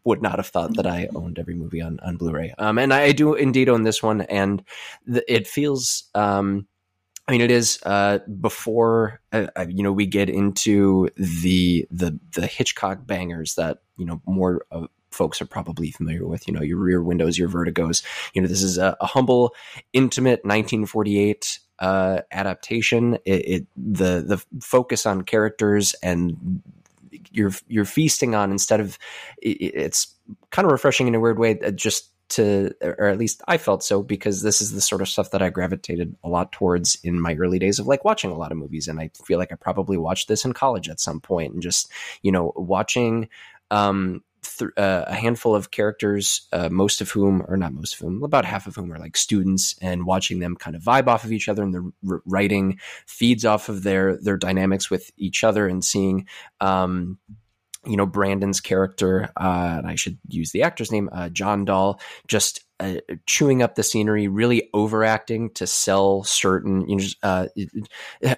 would 0.03 0.23
not 0.23 0.37
have 0.37 0.49
thought 0.49 0.75
that 0.77 0.87
I 0.87 1.09
owned 1.15 1.39
every 1.39 1.55
movie 1.55 1.81
on 1.81 2.01
on 2.01 2.17
Blu-ray? 2.17 2.55
Um, 2.59 2.79
and 2.79 2.93
I 2.93 3.13
do 3.13 3.35
indeed 3.35 3.69
own 3.69 3.85
this 3.85 4.03
one, 4.03 4.23
and 4.23 4.63
the, 5.07 5.23
it 5.33 5.47
feels. 5.47 6.05
I 7.29 7.33
mean, 7.33 7.43
it 7.43 7.51
is 7.51 7.79
uh, 7.85 8.21
before 8.41 9.21
uh, 9.33 9.49
uh, 9.55 9.67
you 9.69 9.83
know 9.83 9.93
we 9.93 10.07
get 10.07 10.31
into 10.31 11.11
the 11.17 11.87
the 11.91 12.19
the 12.35 12.47
Hitchcock 12.47 13.07
bangers 13.07 13.55
that 13.57 13.83
you 13.99 14.07
know 14.07 14.23
more 14.25 14.65
uh, 14.73 14.87
folks 15.11 15.43
are 15.43 15.47
probably 15.47 15.91
familiar 15.91 16.27
with. 16.27 16.49
You 16.49 16.55
know, 16.55 16.63
your 16.63 16.79
Rear 16.79 17.03
Windows, 17.03 17.39
your 17.39 17.51
Vertigos. 17.51 18.03
You 18.33 18.41
know, 18.41 18.49
this 18.49 18.63
is 18.63 18.79
a, 18.79 18.97
a 19.03 19.07
humble, 19.07 19.55
intimate 19.93 20.43
1948 20.45 21.59
uh, 21.81 22.21
adaptation. 22.33 23.19
It, 23.27 23.49
it, 23.49 23.67
the 23.77 24.23
the 24.23 24.43
focus 24.63 25.05
on 25.05 25.23
characters 25.23 25.95
and 26.03 26.63
you're 27.31 27.53
you're 27.69 27.85
feasting 27.85 28.35
on 28.35 28.51
instead 28.51 28.81
of 28.81 28.99
it, 29.43 29.57
it's 29.61 30.15
kind 30.51 30.65
of 30.65 30.73
refreshing 30.73 31.09
in 31.09 31.15
a 31.15 31.21
weird 31.21 31.39
way. 31.39 31.59
Uh, 31.61 31.73
just 31.73 32.11
to, 32.31 32.75
or 32.83 33.09
at 33.09 33.19
least 33.19 33.43
I 33.49 33.57
felt 33.57 33.83
so 33.83 34.03
because 34.03 34.43
this 34.43 34.61
is 34.61 34.73
the 34.73 34.81
sort 34.81 35.01
of 35.01 35.09
stuff 35.09 35.31
that 35.31 35.43
I 35.43 35.51
gravitated 35.51 36.17
a 36.23 36.29
lot 36.29 36.53
towards 36.53 36.99
in 37.03 37.21
my 37.21 37.35
early 37.35 37.59
days 37.59 37.79
of 37.79 37.87
like 37.87 38.05
watching 38.05 38.31
a 38.31 38.37
lot 38.37 38.53
of 38.53 38.59
movies. 38.59 38.89
And 38.89 39.01
I 39.01 39.11
feel 39.25 39.39
like 39.39 39.53
I 39.53 39.57
probably 39.57 39.97
watched 39.97 40.29
this 40.29 40.45
in 40.45 40.53
college 40.53 40.89
at 40.89 41.01
some 41.01 41.21
point 41.21 41.55
and 41.55 41.63
just, 41.63 41.91
you 42.23 42.33
know, 42.33 42.53
watching, 42.55 43.29
um, 43.71 44.23
th- 44.43 44.71
uh, 44.77 45.05
a 45.07 45.15
handful 45.15 45.55
of 45.55 45.71
characters, 45.71 46.47
uh, 46.53 46.69
most 46.69 47.01
of 47.01 47.11
whom, 47.11 47.45
or 47.49 47.57
not 47.57 47.73
most 47.73 47.95
of 47.95 48.01
whom, 48.01 48.23
about 48.23 48.45
half 48.45 48.67
of 48.67 48.75
whom 48.75 48.93
are 48.93 48.99
like 48.99 49.17
students, 49.17 49.77
and 49.81 50.07
watching 50.07 50.39
them 50.39 50.57
kind 50.57 50.77
of 50.77 50.83
vibe 50.83 51.09
off 51.09 51.25
of 51.25 51.33
each 51.33 51.49
other, 51.49 51.63
and 51.63 51.75
the 51.75 51.93
r- 52.09 52.23
writing 52.27 52.79
feeds 53.07 53.45
off 53.45 53.69
of 53.69 53.83
their 53.83 54.17
their 54.17 54.37
dynamics 54.37 54.91
with 54.91 55.11
each 55.17 55.45
other, 55.45 55.67
and 55.67 55.85
seeing. 55.85 56.27
Um, 56.61 57.19
you 57.88 57.97
know 57.97 58.07
Brandon's 58.07 58.61
character, 58.61 59.30
uh, 59.37 59.76
and 59.78 59.87
I 59.87 59.95
should 59.95 60.18
use 60.28 60.52
the 60.52 60.62
actor's 60.62 60.92
name, 60.92 61.09
uh, 61.12 61.28
John 61.28 61.64
Dall, 61.64 62.00
just 62.26 62.64
uh, 62.80 62.97
chewing 63.26 63.62
up 63.62 63.75
the 63.75 63.83
scenery, 63.83 64.28
really 64.28 64.68
overacting 64.73 65.50
to 65.54 65.66
sell 65.66 66.23
certain. 66.23 66.88
You 66.88 66.97
know, 66.97 67.02
just, 67.02 67.16
uh, 67.23 67.47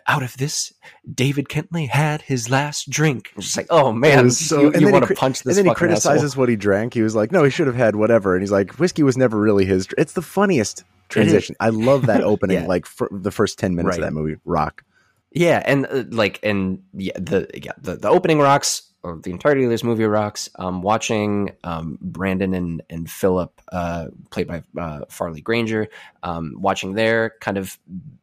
out 0.06 0.22
of 0.22 0.36
this, 0.36 0.72
David 1.12 1.48
Kentley 1.48 1.88
had 1.88 2.22
his 2.22 2.48
last 2.48 2.88
drink. 2.88 3.32
Just 3.38 3.56
like, 3.56 3.66
oh 3.70 3.92
man, 3.92 4.30
so, 4.30 4.72
you, 4.72 4.80
you 4.86 4.92
want 4.92 5.06
to 5.08 5.14
punch 5.14 5.42
this. 5.42 5.58
And 5.58 5.66
then 5.66 5.72
he 5.72 5.76
criticizes 5.76 6.32
asshole. 6.32 6.42
what 6.42 6.48
he 6.48 6.56
drank. 6.56 6.94
He 6.94 7.02
was 7.02 7.14
like, 7.14 7.32
no, 7.32 7.44
he 7.44 7.50
should 7.50 7.66
have 7.66 7.76
had 7.76 7.96
whatever. 7.96 8.34
And 8.34 8.42
he's 8.42 8.52
like, 8.52 8.78
whiskey 8.78 9.02
was 9.02 9.16
never 9.16 9.38
really 9.38 9.64
his. 9.64 9.88
It's 9.98 10.14
the 10.14 10.22
funniest 10.22 10.84
transition. 11.08 11.56
I 11.60 11.68
love 11.68 12.06
that 12.06 12.20
opening. 12.22 12.62
yeah. 12.62 12.66
Like 12.66 12.86
the 13.10 13.30
first 13.30 13.58
ten 13.58 13.74
minutes 13.74 13.98
right. 13.98 14.04
of 14.04 14.14
that 14.14 14.18
movie, 14.18 14.40
rock. 14.44 14.84
Yeah, 15.32 15.62
and 15.64 15.86
uh, 15.86 16.04
like, 16.08 16.40
and 16.42 16.82
yeah, 16.92 17.12
the 17.16 17.48
yeah 17.54 17.72
the, 17.78 17.96
the 17.96 18.08
opening 18.08 18.38
rocks 18.38 18.89
or 19.02 19.18
the 19.18 19.30
entirety 19.30 19.64
of 19.64 19.70
this 19.70 19.84
movie 19.84 20.04
rocks. 20.04 20.50
Um, 20.56 20.82
watching 20.82 21.52
um, 21.64 21.98
Brandon 22.00 22.54
and 22.54 22.82
and 22.90 23.10
Philip, 23.10 23.60
uh, 23.72 24.08
played 24.30 24.46
by 24.48 24.62
uh, 24.78 25.06
Farley 25.08 25.40
Granger, 25.40 25.88
um, 26.22 26.56
watching 26.58 26.94
there 26.94 27.34
kind 27.40 27.58
of 27.58 27.78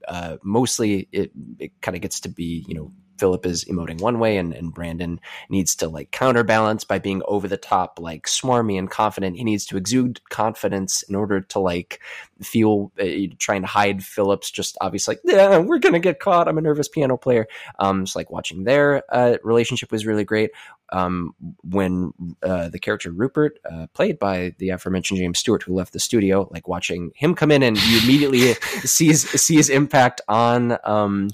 uh, 0.08 0.38
mostly 0.44 1.08
it 1.12 1.32
it 1.60 1.82
kind 1.82 1.96
of 1.96 2.02
gets 2.02 2.22
to 2.22 2.30
be 2.30 2.66
you 2.68 2.76
know 2.76 2.92
Philip 3.18 3.46
is 3.46 3.66
emoting 3.66 4.02
one 4.02 4.20
way 4.20 4.38
and, 4.38 4.54
and 4.54 4.74
Brandon 4.74 5.20
needs 5.50 5.76
to 5.78 5.88
like 5.88 6.12
counterbalance 6.12 6.84
by 6.84 7.00
being 7.00 7.22
over 7.28 7.48
the 7.48 7.58
top, 7.58 8.00
like 8.00 8.28
smarmy 8.28 8.78
and 8.78 8.90
confident. 8.90 9.38
He 9.38 9.44
needs 9.44 9.66
to 9.68 9.78
exude 9.78 10.22
confidence 10.30 11.04
in 11.04 11.16
order 11.16 11.42
to 11.42 11.60
like 11.60 12.02
feel 12.42 12.92
uh, 13.00 13.34
trying 13.40 13.62
to 13.62 13.68
hide 13.68 14.04
Philip's 14.04 14.52
just 14.52 14.78
obviously 14.82 15.16
like, 15.16 15.22
yeah, 15.24 15.58
we're 15.58 15.80
going 15.80 15.94
to 15.94 16.00
get 16.00 16.20
caught. 16.20 16.48
I'm 16.48 16.58
a 16.58 16.62
nervous 16.62 16.88
piano 16.88 17.18
player. 17.18 17.48
Um, 17.80 18.06
so 18.06 18.20
like 18.20 18.32
watching 18.32 18.64
their 18.64 19.04
uh, 19.10 19.38
relationship 19.44 19.92
was 19.92 20.06
really 20.06 20.24
great. 20.24 20.52
Um, 20.94 21.36
when 21.64 22.14
uh, 22.42 22.70
the 22.70 22.80
character 22.80 23.12
Rupert, 23.12 23.60
uh, 23.70 23.88
played 23.94 24.20
by 24.20 24.56
the 24.58 24.70
aforementioned 24.70 25.20
James 25.20 25.40
Stewart, 25.40 25.64
who 25.64 25.74
left 25.74 25.92
the 25.92 26.00
studio, 26.00 26.48
like 26.52 26.68
watching 26.68 27.12
him 27.16 27.36
come 27.36 27.52
in 27.52 27.62
and 27.62 27.78
you 27.78 28.00
immediately 28.02 28.54
sees 28.86 29.30
sees 29.30 29.70
impact 29.70 30.22
on 30.30 30.78
um, 30.86 31.30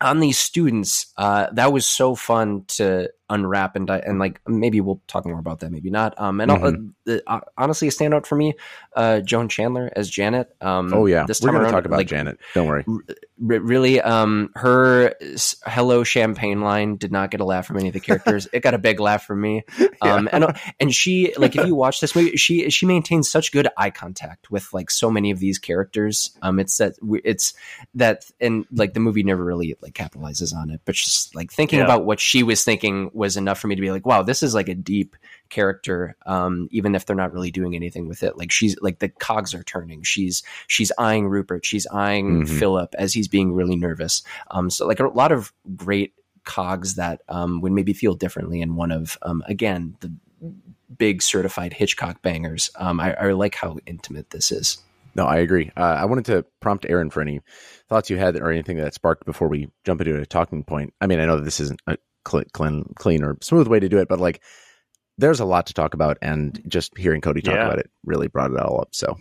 on 0.00 0.20
these 0.20 0.38
students, 0.38 1.12
uh, 1.16 1.48
that 1.52 1.72
was 1.72 1.86
so 1.86 2.14
fun 2.14 2.64
to 2.68 3.10
unwrap 3.30 3.74
and 3.74 3.88
and 3.90 4.18
like 4.18 4.40
maybe 4.46 4.80
we'll 4.80 5.00
talk 5.06 5.24
more 5.26 5.38
about 5.38 5.60
that, 5.60 5.70
maybe 5.70 5.90
not. 5.90 6.18
Um, 6.20 6.40
and 6.40 6.50
mm-hmm. 6.50 7.12
uh, 7.12 7.18
uh, 7.26 7.40
honestly, 7.56 7.88
a 7.88 7.90
standout 7.90 8.26
for 8.26 8.36
me, 8.36 8.54
uh, 8.94 9.20
Joan 9.20 9.48
Chandler 9.48 9.90
as 9.96 10.10
Janet. 10.10 10.54
Um, 10.60 10.92
oh 10.92 11.06
yeah, 11.06 11.24
this 11.26 11.40
time 11.40 11.54
we're 11.54 11.60
going 11.60 11.70
to 11.70 11.72
talk 11.72 11.84
about 11.86 11.98
like, 11.98 12.06
Janet. 12.06 12.38
Don't 12.54 12.66
worry. 12.66 12.84
R- 12.86 13.00
really, 13.38 14.00
um, 14.00 14.50
her 14.56 15.14
"Hello 15.66 16.04
Champagne" 16.04 16.60
line 16.60 16.96
did 16.96 17.12
not 17.12 17.30
get 17.30 17.40
a 17.40 17.44
laugh 17.44 17.66
from 17.66 17.78
any 17.78 17.88
of 17.88 17.94
the 17.94 18.00
characters. 18.00 18.46
it 18.52 18.60
got 18.60 18.74
a 18.74 18.78
big 18.78 19.00
laugh 19.00 19.24
from 19.24 19.40
me. 19.40 19.62
Um, 20.02 20.24
yeah. 20.24 20.36
and 20.36 20.58
and 20.80 20.94
she 20.94 21.32
like 21.38 21.54
if 21.56 21.66
you 21.66 21.74
watch 21.74 22.00
this 22.00 22.16
movie, 22.16 22.36
she 22.36 22.68
she 22.68 22.84
maintains 22.84 23.30
such 23.30 23.52
good 23.52 23.68
eye 23.78 23.90
contact 23.90 24.50
with 24.50 24.72
like 24.74 24.90
so 24.90 25.10
many 25.10 25.30
of 25.30 25.38
these 25.38 25.58
characters. 25.58 26.36
Um, 26.42 26.58
it's 26.58 26.76
that 26.78 26.94
it's 27.24 27.54
that 27.94 28.24
and 28.40 28.66
like 28.72 28.92
the 28.92 29.00
movie 29.00 29.22
never 29.22 29.42
really 29.42 29.76
like 29.80 29.94
capitalizes 29.94 30.54
on 30.54 30.70
it, 30.70 30.80
but 30.84 30.96
just 30.96 31.34
like 31.34 31.52
thinking 31.52 31.78
yeah. 31.78 31.84
about 31.84 32.04
what 32.04 32.18
she 32.18 32.42
was 32.42 32.64
thinking 32.64 33.10
was 33.14 33.36
enough 33.36 33.58
for 33.58 33.68
me 33.68 33.74
to 33.74 33.80
be 33.80 33.90
like, 33.90 34.06
wow, 34.06 34.22
this 34.22 34.42
is 34.42 34.54
like 34.54 34.68
a 34.68 34.74
deep 34.74 35.16
character. 35.48 36.16
Um, 36.26 36.68
even 36.70 36.94
if 36.94 37.06
they're 37.06 37.16
not 37.16 37.32
really 37.32 37.50
doing 37.50 37.74
anything 37.74 38.08
with 38.08 38.22
it, 38.22 38.36
like 38.36 38.50
she's 38.50 38.76
like 38.80 38.98
the 38.98 39.08
cogs 39.08 39.54
are 39.54 39.62
turning. 39.62 40.02
She's 40.02 40.42
she's 40.66 40.92
eyeing 40.98 41.28
Rupert. 41.28 41.64
She's 41.64 41.86
eyeing 41.86 42.44
mm-hmm. 42.44 42.58
Philip 42.58 42.94
as 42.98 43.12
he's 43.12 43.28
being 43.28 43.52
really 43.52 43.76
nervous. 43.76 44.22
Um, 44.50 44.70
so 44.70 44.86
like 44.86 45.00
a 45.00 45.08
lot 45.08 45.32
of 45.32 45.52
great 45.76 46.14
cogs 46.44 46.96
that 46.96 47.22
um, 47.28 47.60
would 47.60 47.72
maybe 47.72 47.92
feel 47.92 48.14
differently 48.14 48.60
in 48.60 48.76
one 48.76 48.90
of 48.90 49.16
um, 49.22 49.42
again 49.46 49.96
the 50.00 50.12
big 50.96 51.22
certified 51.22 51.72
Hitchcock 51.72 52.22
bangers. 52.22 52.70
Um, 52.76 53.00
I, 53.00 53.14
I 53.14 53.32
like 53.32 53.54
how 53.54 53.78
intimate 53.86 54.30
this 54.30 54.52
is. 54.52 54.78
No, 55.14 55.26
I 55.26 55.36
agree. 55.36 55.70
Uh, 55.76 55.80
I 55.80 56.04
wanted 56.06 56.24
to 56.26 56.44
prompt 56.60 56.86
Aaron 56.88 57.10
for 57.10 57.20
any 57.20 57.40
thoughts 57.88 58.10
you 58.10 58.16
had 58.16 58.36
or 58.36 58.50
anything 58.50 58.78
that 58.78 58.94
sparked 58.94 59.24
before 59.24 59.48
we 59.48 59.70
jump 59.84 60.00
into 60.00 60.20
a 60.20 60.26
talking 60.26 60.64
point. 60.64 60.92
I 61.00 61.06
mean, 61.06 61.20
I 61.20 61.26
know 61.26 61.38
this 61.38 61.60
isn't 61.60 61.80
a 61.86 61.96
clean, 62.24 62.94
clean 62.96 63.22
or 63.22 63.36
smooth 63.40 63.68
way 63.68 63.80
to 63.80 63.88
do 63.88 63.98
it, 63.98 64.08
but 64.08 64.20
like 64.20 64.40
there's 65.18 65.40
a 65.40 65.44
lot 65.44 65.66
to 65.66 65.74
talk 65.74 65.94
about, 65.94 66.18
and 66.22 66.60
just 66.66 66.96
hearing 66.98 67.20
Cody 67.20 67.40
talk 67.40 67.54
yeah. 67.54 67.66
about 67.66 67.78
it 67.78 67.90
really 68.04 68.28
brought 68.28 68.50
it 68.50 68.58
all 68.58 68.80
up. 68.80 68.94
So. 68.94 69.16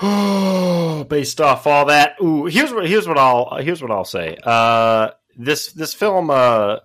based 1.08 1.40
off 1.42 1.66
all 1.66 1.86
that, 1.86 2.16
ooh, 2.22 2.46
here's 2.46 2.72
what 2.72 2.86
here's 2.88 3.06
what 3.06 3.18
I'll 3.18 3.56
here's 3.56 3.82
what 3.82 3.90
I'll 3.90 4.04
say. 4.04 4.36
Uh, 4.42 5.10
this 5.36 5.72
this 5.72 5.92
film, 5.92 6.30
uh, 6.30 6.78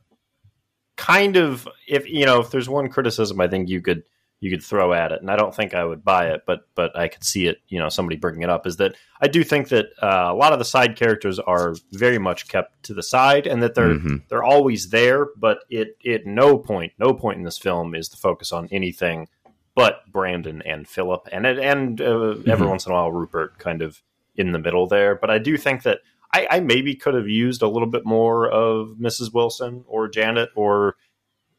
kind 0.97 1.37
of, 1.37 1.67
if 1.87 2.09
you 2.09 2.25
know, 2.25 2.41
if 2.41 2.51
there's 2.51 2.67
one 2.67 2.89
criticism, 2.89 3.39
I 3.39 3.47
think 3.47 3.69
you 3.69 3.81
could 3.81 4.03
you 4.39 4.51
could 4.51 4.63
throw 4.63 4.93
at 4.93 5.11
it, 5.11 5.21
and 5.21 5.31
I 5.31 5.35
don't 5.35 5.55
think 5.55 5.73
I 5.73 5.83
would 5.83 6.03
buy 6.03 6.27
it, 6.27 6.41
but 6.45 6.67
but 6.75 6.95
I 6.97 7.07
could 7.07 7.23
see 7.23 7.47
it. 7.47 7.57
You 7.67 7.79
know, 7.79 7.89
somebody 7.89 8.17
bringing 8.17 8.43
it 8.43 8.49
up 8.49 8.67
is 8.67 8.77
that 8.77 8.95
I 9.21 9.27
do 9.27 9.43
think 9.43 9.69
that 9.69 9.87
uh, 10.01 10.27
a 10.29 10.35
lot 10.35 10.53
of 10.53 10.59
the 10.59 10.65
side 10.65 10.95
characters 10.95 11.39
are 11.39 11.75
very 11.91 12.19
much 12.19 12.47
kept 12.47 12.83
to 12.83 12.93
the 12.93 13.03
side, 13.03 13.47
and 13.47 13.63
that 13.63 13.75
they're 13.75 13.95
mm-hmm. 13.95 14.17
they're 14.29 14.43
always 14.43 14.89
there, 14.89 15.27
but 15.37 15.59
it 15.69 15.97
at 16.05 16.25
no 16.25 16.57
point, 16.57 16.93
no 16.99 17.13
point 17.13 17.37
in 17.37 17.43
this 17.43 17.57
film 17.57 17.95
is 17.95 18.09
the 18.09 18.17
focus 18.17 18.51
on 18.51 18.67
anything 18.71 19.27
but 19.75 20.09
Brandon 20.11 20.61
and 20.61 20.87
Philip, 20.87 21.27
and 21.31 21.45
and 21.45 22.01
uh, 22.01 22.05
mm-hmm. 22.05 22.49
every 22.49 22.67
once 22.67 22.85
in 22.85 22.91
a 22.91 22.95
while 22.95 23.11
Rupert 23.11 23.59
kind 23.59 23.81
of 23.81 24.01
in 24.35 24.51
the 24.51 24.59
middle 24.59 24.87
there. 24.87 25.15
But 25.15 25.29
I 25.29 25.37
do 25.37 25.57
think 25.57 25.83
that 25.83 25.99
I, 26.33 26.47
I 26.49 26.59
maybe 26.59 26.95
could 26.95 27.13
have 27.13 27.27
used 27.27 27.61
a 27.61 27.67
little 27.67 27.89
bit 27.89 28.05
more 28.05 28.49
of 28.49 28.97
Mrs. 28.99 29.33
Wilson 29.33 29.85
or 29.87 30.07
Janet 30.07 30.49
or 30.55 30.95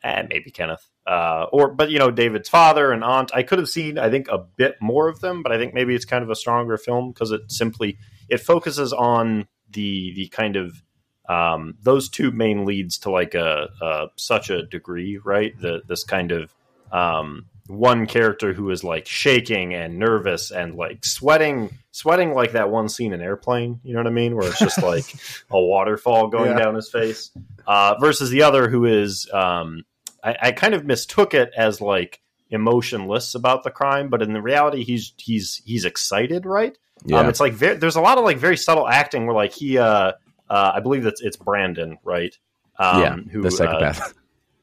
eh, 0.02 0.22
maybe 0.28 0.50
Kenneth 0.50 0.88
uh, 1.06 1.46
or 1.52 1.72
but 1.72 1.90
you 1.90 1.98
know 1.98 2.10
David's 2.10 2.48
father 2.48 2.92
and 2.92 3.04
aunt. 3.04 3.30
I 3.34 3.42
could 3.42 3.58
have 3.58 3.68
seen 3.68 3.98
I 3.98 4.10
think 4.10 4.28
a 4.28 4.38
bit 4.38 4.76
more 4.80 5.08
of 5.08 5.20
them, 5.20 5.42
but 5.42 5.52
I 5.52 5.58
think 5.58 5.74
maybe 5.74 5.94
it's 5.94 6.04
kind 6.04 6.24
of 6.24 6.30
a 6.30 6.36
stronger 6.36 6.76
film 6.76 7.12
because 7.12 7.30
it 7.30 7.42
simply 7.50 7.98
it 8.28 8.38
focuses 8.38 8.92
on 8.92 9.46
the 9.70 10.12
the 10.14 10.28
kind 10.28 10.56
of 10.56 10.82
um, 11.28 11.74
those 11.82 12.08
two 12.08 12.30
main 12.30 12.64
leads 12.64 12.98
to 12.98 13.10
like 13.10 13.34
a, 13.34 13.68
a 13.80 14.06
such 14.16 14.50
a 14.50 14.64
degree, 14.64 15.18
right? 15.18 15.58
The 15.60 15.82
this 15.86 16.04
kind 16.04 16.32
of 16.32 16.52
um, 16.92 17.46
one 17.66 18.06
character 18.06 18.52
who 18.52 18.70
is 18.70 18.84
like 18.84 19.06
shaking 19.06 19.74
and 19.74 19.98
nervous 19.98 20.50
and 20.50 20.74
like 20.74 21.04
sweating, 21.04 21.76
sweating 21.90 22.32
like 22.32 22.52
that 22.52 22.70
one 22.70 22.88
scene 22.88 23.12
in 23.12 23.20
Airplane. 23.20 23.80
You 23.82 23.94
know 23.94 24.00
what 24.00 24.06
I 24.06 24.10
mean? 24.10 24.36
Where 24.36 24.48
it's 24.48 24.58
just 24.58 24.82
like 24.82 25.04
a 25.50 25.60
waterfall 25.60 26.28
going 26.28 26.52
yeah. 26.52 26.58
down 26.58 26.74
his 26.74 26.90
face, 26.90 27.30
uh, 27.66 27.96
versus 28.00 28.30
the 28.30 28.42
other 28.42 28.68
who 28.68 28.84
is 28.84 29.28
um, 29.32 29.84
I, 30.22 30.36
I 30.42 30.52
kind 30.52 30.74
of 30.74 30.84
mistook 30.84 31.34
it 31.34 31.52
as 31.56 31.80
like 31.80 32.20
emotionless 32.50 33.34
about 33.34 33.62
the 33.62 33.70
crime, 33.70 34.08
but 34.08 34.22
in 34.22 34.32
the 34.32 34.42
reality, 34.42 34.84
he's 34.84 35.12
he's 35.16 35.62
he's 35.64 35.84
excited, 35.84 36.46
right? 36.46 36.76
Um, 37.04 37.10
yeah. 37.10 37.18
Um, 37.20 37.28
it's 37.28 37.40
like 37.40 37.52
very, 37.52 37.76
there's 37.76 37.96
a 37.96 38.00
lot 38.00 38.18
of 38.18 38.24
like 38.24 38.38
very 38.38 38.56
subtle 38.56 38.88
acting 38.88 39.26
where 39.26 39.34
like 39.34 39.52
he, 39.52 39.78
uh, 39.78 40.12
uh 40.48 40.72
I 40.74 40.80
believe 40.80 41.04
that 41.04 41.14
it's 41.20 41.36
Brandon, 41.36 41.98
right? 42.04 42.36
Um, 42.78 43.00
yeah, 43.00 43.16
who, 43.32 43.42
the 43.42 43.50
psychopath, 43.50 44.00
uh, 44.00 44.12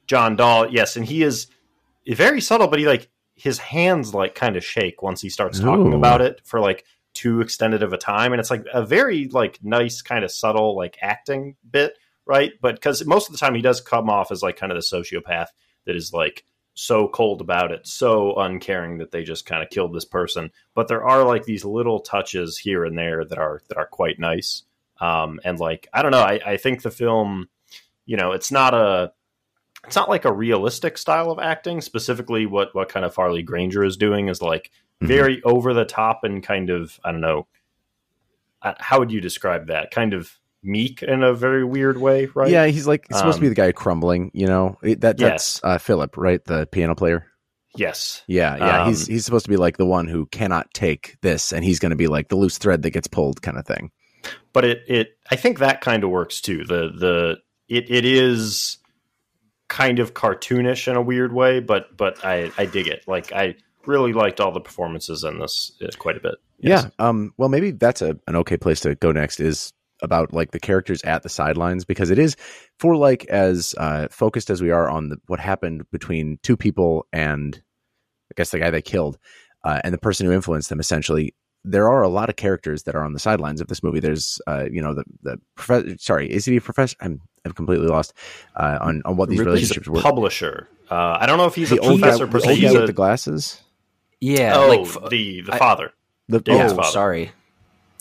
John 0.08 0.36
Dall. 0.36 0.70
Yes, 0.70 0.96
and 0.96 1.06
he 1.06 1.24
is 1.24 1.48
very 2.08 2.42
subtle, 2.42 2.68
but 2.68 2.80
he 2.80 2.86
like 2.86 3.10
his 3.36 3.58
hands 3.58 4.13
like 4.13 4.36
kind 4.36 4.56
of 4.56 4.63
shake 4.63 5.02
once 5.02 5.22
he 5.22 5.30
starts 5.30 5.60
talking 5.60 5.94
Ooh. 5.94 5.98
about 5.98 6.22
it 6.22 6.42
for 6.44 6.60
like 6.60 6.86
too 7.13 7.42
extended 7.42 7.84
of 7.84 7.94
a 7.94 7.98
time, 7.98 8.34
and 8.34 8.39
it's 8.39 8.52
like 8.52 8.66
a 8.74 8.86
very 8.86 9.28
like 9.30 9.60
nice 9.63 10.02
kind 10.02 10.24
of 10.24 10.32
subtle 10.32 10.76
like 10.76 10.98
acting 11.02 11.56
bit 11.70 11.98
right? 12.26 12.54
But 12.62 12.76
because 12.76 13.06
most 13.06 13.28
of 13.28 13.34
the 13.34 13.40
time 13.40 13.56
he 13.56 13.62
does 13.62 13.82
come 13.82 14.10
off 14.10 14.32
as 14.32 14.42
like 14.42 14.58
kind 14.58 14.72
of 14.72 14.78
the 14.78 14.98
sociopath 14.98 15.48
that 15.86 15.96
is 15.96 16.14
like 16.14 16.44
so 16.74 17.08
cold 17.08 17.42
about 17.42 17.72
it, 17.72 17.86
so 17.86 18.36
uncaring 18.36 18.98
that 18.98 19.12
they 19.12 19.24
just 19.24 19.46
kind 19.46 19.64
of 19.64 19.70
killed 19.70 19.94
this 19.94 20.06
person. 20.06 20.52
But 20.74 20.88
there 20.88 21.04
are 21.04 21.24
like 21.24 21.46
these 21.46 21.66
little 21.66 22.00
touches 22.00 22.58
here 22.58 22.84
and 22.84 22.98
there 22.98 23.24
that 23.24 23.38
are 23.38 23.62
that 23.70 23.78
are 23.78 23.86
quite 23.86 24.20
nice. 24.20 24.64
Um, 25.00 25.40
and 25.44 25.60
like 25.60 25.88
I 25.94 26.02
don't 26.02 26.12
know, 26.12 26.22
I, 26.22 26.40
I 26.46 26.58
think 26.58 26.82
the 26.82 26.92
film, 26.92 27.50
you 28.06 28.18
know, 28.18 28.32
it's 28.32 28.52
not 28.52 28.74
a 28.74 29.12
it's 29.86 29.96
not 29.96 30.10
like 30.10 30.26
a 30.26 30.34
realistic 30.34 30.98
style 30.98 31.32
of 31.32 31.40
acting. 31.40 31.82
Specifically, 31.82 32.46
what 32.46 32.74
what 32.74 32.90
kind 32.90 33.06
of 33.06 33.14
Farley 33.14 33.44
Granger 33.44 33.84
is 33.84 33.98
doing 33.98 34.30
is 34.30 34.42
like 34.42 34.72
mm-hmm. 35.02 35.08
very 35.08 35.44
over 35.44 35.74
the 35.74 35.86
top 35.86 36.24
and 36.24 36.42
kind 36.42 36.70
of 36.70 37.00
I 37.04 37.12
don't 37.12 37.22
know. 37.22 37.48
Uh, 38.62 38.74
how 38.80 39.00
would 39.00 39.12
you 39.12 39.20
describe 39.20 39.68
that? 39.68 39.92
Kind 39.92 40.14
of 40.14 40.40
meek 40.63 41.04
in 41.04 41.23
a 41.23 41.34
very 41.34 41.63
weird 41.63 41.97
way, 41.97 42.28
right? 42.34 42.49
Yeah, 42.49 42.65
he's 42.65 42.88
like 42.88 43.06
he's 43.10 43.17
supposed 43.17 43.36
um, 43.36 43.39
to 43.39 43.41
be 43.41 43.47
um, 43.47 43.52
the 43.52 43.62
guy 43.62 43.71
crumbling. 43.71 44.32
You 44.34 44.47
know 44.47 44.78
that 44.82 44.99
that's 44.99 45.19
yes. 45.19 45.62
uh, 45.63 45.78
Philip, 45.78 46.17
right? 46.17 46.43
The 46.43 46.65
piano 46.67 46.95
player. 46.95 47.28
Yes. 47.76 48.23
Yeah, 48.28 48.56
yeah. 48.58 48.84
Um, 48.84 48.89
he's 48.89 49.08
he's 49.08 49.26
supposed 49.26 49.45
to 49.45 49.49
be 49.49 49.58
like 49.58 49.78
the 49.78 49.86
one 49.86 50.08
who 50.08 50.26
cannot 50.28 50.73
take 50.73 51.17
this, 51.21 51.52
and 51.52 51.63
he's 51.63 51.80
going 51.80 51.89
to 51.89 51.95
be 51.95 52.08
like 52.08 52.30
the 52.30 52.36
loose 52.36 52.58
thread 52.58 52.84
that 52.84 52.91
gets 52.91 53.08
pulled, 53.08 53.41
kind 53.41 53.58
of 53.58 53.65
thing. 53.65 53.91
But 54.54 54.65
it 54.65 54.84
it 54.88 55.17
I 55.32 55.36
think 55.36 55.60
that 55.60 55.82
kind 55.82 56.04
of 56.04 56.10
works 56.10 56.39
too. 56.41 56.63
The 56.63 56.91
the 56.95 57.38
it 57.67 57.89
it 57.89 58.06
is 58.06 58.78
kind 59.67 59.99
of 59.99 60.13
cartoonish 60.13 60.88
in 60.88 60.95
a 60.95 61.02
weird 61.02 61.34
way, 61.34 61.60
but 61.60 61.95
but 61.97 62.23
I 62.23 62.52
I 62.58 62.65
dig 62.65 62.88
it. 62.88 63.08
Like 63.08 63.32
I 63.32 63.56
really 63.86 64.13
liked 64.13 64.39
all 64.39 64.52
the 64.52 64.62
performances 64.62 65.23
in 65.23 65.39
this 65.39 65.71
uh, 65.82 65.88
quite 65.97 66.17
a 66.17 66.21
bit. 66.21 66.36
Yes. 66.60 66.84
Yeah. 66.84 67.08
Um. 67.08 67.34
Well, 67.38 67.49
maybe 67.49 67.71
that's 67.71 68.02
a 68.02 68.17
an 68.28 68.36
okay 68.38 68.58
place 68.58 68.82
to 68.82 68.93
go 68.95 69.12
next. 69.12 69.39
Is 69.39 69.73
about 70.04 70.34
like 70.34 70.52
the 70.52 70.60
characters 70.60 71.02
at 71.04 71.24
the 71.24 71.30
sidelines 71.30 71.86
because 71.86 72.12
it 72.12 72.20
is 72.20 72.36
for 72.78 72.96
like 72.96 73.26
as 73.26 73.74
uh, 73.78 74.08
focused 74.12 74.50
as 74.50 74.62
we 74.62 74.70
are 74.70 74.89
on 74.89 75.10
the, 75.10 75.18
what 75.28 75.39
happened 75.39 75.89
between 75.92 76.38
two 76.44 76.58
people 76.58 77.08
and 77.12 77.62
I 78.32 78.34
guess 78.36 78.52
the 78.52 78.60
guy 78.60 78.70
they 78.70 78.82
killed 78.82 79.18
uh, 79.63 79.82
and 79.84 79.94
the 79.94 79.98
person 79.98 80.26
who 80.26 80.32
influenced 80.32 80.70
them. 80.70 80.80
Essentially, 80.80 81.34
there 81.63 81.89
are 81.89 82.02
a 82.02 82.10
lot 82.10 82.30
of 82.30 82.36
characters 82.36 82.84
that 82.84 82.96
are 82.96 83.04
on 83.04 83.13
the 83.13 83.20
sidelines 83.20 83.62
of 83.62 83.68
this 83.68 83.82
movie. 83.82 84.00
There's, 84.00 84.42
uh, 84.48 84.66
you 84.70 84.82
know, 84.82 84.94
the 84.94 85.04
the 85.22 85.39
professor. 85.56 85.98
Sorry, 85.98 86.32
is 86.32 86.46
he 86.46 86.58
a 86.58 86.62
professor? 86.62 86.96
I'm 87.00 87.22
I'm 87.46 87.54
completely 87.54 87.88
lost 87.88 88.13
uh, 88.56 88.78
on 88.82 89.02
on 89.06 89.16
what 89.16 89.30
these 89.30 89.39
relationships 89.39 89.88
were. 89.88 90.02
Publisher. 90.02 90.68
Uh, 90.89 91.18
I 91.20 91.26
don't 91.26 91.38
know 91.38 91.46
if 91.46 91.56
he's 91.56 91.70
the 91.70 91.78
a 91.78 91.80
professor. 91.80 92.28
Guy, 92.28 92.39
the 92.39 92.50
old 92.50 92.62
guy 92.62 92.72
with 92.74 92.88
the 92.88 92.94
glasses. 92.94 93.62
Yeah. 94.20 94.54
Oh, 94.56 94.68
like, 94.68 95.10
the 95.10 95.42
the 95.42 95.54
I, 95.54 95.58
father. 95.58 95.94
The 96.30 96.42
oh, 96.48 96.70
father. 96.70 96.84
sorry. 96.84 97.32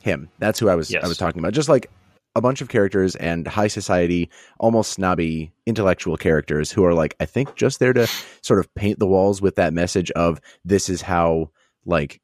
Him. 0.03 0.29
That's 0.39 0.59
who 0.59 0.69
I 0.69 0.75
was. 0.75 0.91
Yes. 0.91 1.05
I 1.05 1.09
was 1.09 1.17
talking 1.17 1.39
about. 1.39 1.53
Just 1.53 1.69
like 1.69 1.91
a 2.35 2.41
bunch 2.41 2.61
of 2.61 2.69
characters 2.69 3.15
and 3.17 3.47
high 3.47 3.69
society, 3.69 4.31
almost 4.59 4.93
snobby 4.93 5.53
intellectual 5.67 6.17
characters 6.17 6.71
who 6.71 6.85
are 6.85 6.95
like, 6.95 7.15
I 7.21 7.27
think 7.27 7.55
just 7.57 7.79
there 7.79 7.93
to 7.93 8.09
sort 8.43 8.61
of 8.61 8.75
paint 8.75 8.99
the 8.99 9.07
walls 9.07 9.43
with 9.43 9.57
that 9.57 9.73
message 9.73 10.11
of 10.13 10.41
this 10.65 10.89
is 10.89 11.03
how 11.03 11.51
like 11.85 12.21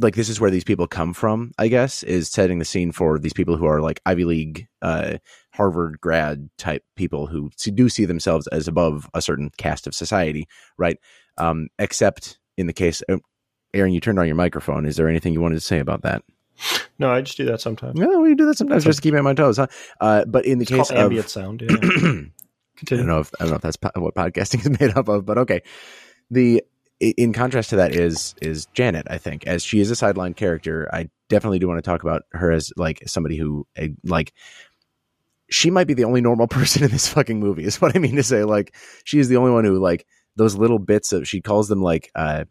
like 0.00 0.14
this 0.14 0.28
is 0.28 0.40
where 0.40 0.50
these 0.50 0.64
people 0.64 0.86
come 0.86 1.12
from, 1.12 1.52
I 1.58 1.68
guess, 1.68 2.02
is 2.02 2.28
setting 2.28 2.58
the 2.58 2.64
scene 2.64 2.92
for 2.92 3.18
these 3.18 3.34
people 3.34 3.56
who 3.56 3.66
are 3.66 3.80
like 3.80 4.00
Ivy 4.06 4.24
League, 4.24 4.66
uh, 4.80 5.18
Harvard 5.52 6.00
grad 6.00 6.48
type 6.56 6.82
people 6.96 7.26
who 7.26 7.50
do 7.74 7.88
see 7.88 8.06
themselves 8.06 8.46
as 8.48 8.66
above 8.66 9.08
a 9.12 9.20
certain 9.20 9.50
caste 9.58 9.86
of 9.86 9.94
society, 9.94 10.48
right? 10.78 10.96
Um, 11.36 11.68
except 11.78 12.38
in 12.56 12.66
the 12.66 12.72
case, 12.72 13.02
uh, 13.08 13.18
Aaron, 13.74 13.92
you 13.92 14.00
turned 14.00 14.18
on 14.18 14.26
your 14.26 14.36
microphone. 14.36 14.86
Is 14.86 14.96
there 14.96 15.08
anything 15.08 15.34
you 15.34 15.40
wanted 15.40 15.56
to 15.56 15.60
say 15.60 15.78
about 15.78 16.02
that? 16.02 16.22
No, 16.98 17.10
I 17.10 17.20
just 17.22 17.36
do 17.36 17.44
that 17.46 17.60
sometimes. 17.60 17.98
No, 17.98 18.20
we 18.20 18.34
do 18.34 18.46
that 18.46 18.56
sometimes 18.56 18.84
just 18.84 18.98
to 18.98 19.02
keep 19.02 19.12
me 19.12 19.18
on 19.18 19.24
my 19.24 19.34
toes, 19.34 19.56
huh? 19.56 19.66
Uh, 20.00 20.24
but 20.24 20.44
in 20.44 20.58
the 20.58 20.62
it's 20.62 20.70
case 20.70 20.90
of 20.90 20.96
ambient 20.96 21.28
sound, 21.28 21.62
yeah. 21.62 21.76
I 22.90 22.96
don't 22.96 23.06
know 23.06 23.20
if 23.20 23.30
I 23.40 23.44
don't 23.44 23.50
know 23.50 23.56
if 23.56 23.62
that's 23.62 23.76
po- 23.76 23.90
what 23.96 24.14
podcasting 24.14 24.60
is 24.70 24.80
made 24.80 24.96
up 24.96 25.08
of, 25.08 25.24
but 25.24 25.38
okay. 25.38 25.62
The 26.30 26.62
in 27.00 27.32
contrast 27.32 27.70
to 27.70 27.76
that 27.76 27.94
is 27.94 28.34
is 28.40 28.66
Janet. 28.74 29.06
I 29.10 29.18
think 29.18 29.46
as 29.46 29.64
she 29.64 29.80
is 29.80 29.90
a 29.90 29.96
sideline 29.96 30.34
character, 30.34 30.88
I 30.92 31.08
definitely 31.28 31.58
do 31.58 31.68
want 31.68 31.78
to 31.78 31.88
talk 31.88 32.02
about 32.02 32.22
her 32.32 32.52
as 32.52 32.72
like 32.76 33.02
somebody 33.06 33.36
who 33.36 33.66
like 34.04 34.32
she 35.50 35.70
might 35.70 35.86
be 35.86 35.94
the 35.94 36.04
only 36.04 36.20
normal 36.20 36.46
person 36.48 36.84
in 36.84 36.90
this 36.90 37.08
fucking 37.08 37.40
movie. 37.40 37.64
Is 37.64 37.80
what 37.80 37.96
I 37.96 37.98
mean 37.98 38.16
to 38.16 38.22
say. 38.22 38.44
Like 38.44 38.74
she 39.04 39.18
is 39.18 39.28
the 39.28 39.36
only 39.36 39.50
one 39.50 39.64
who 39.64 39.78
like 39.78 40.06
those 40.36 40.54
little 40.54 40.78
bits 40.78 41.12
of 41.12 41.26
she 41.28 41.40
calls 41.40 41.68
them 41.68 41.82
like 41.82 42.10
uh 42.14 42.44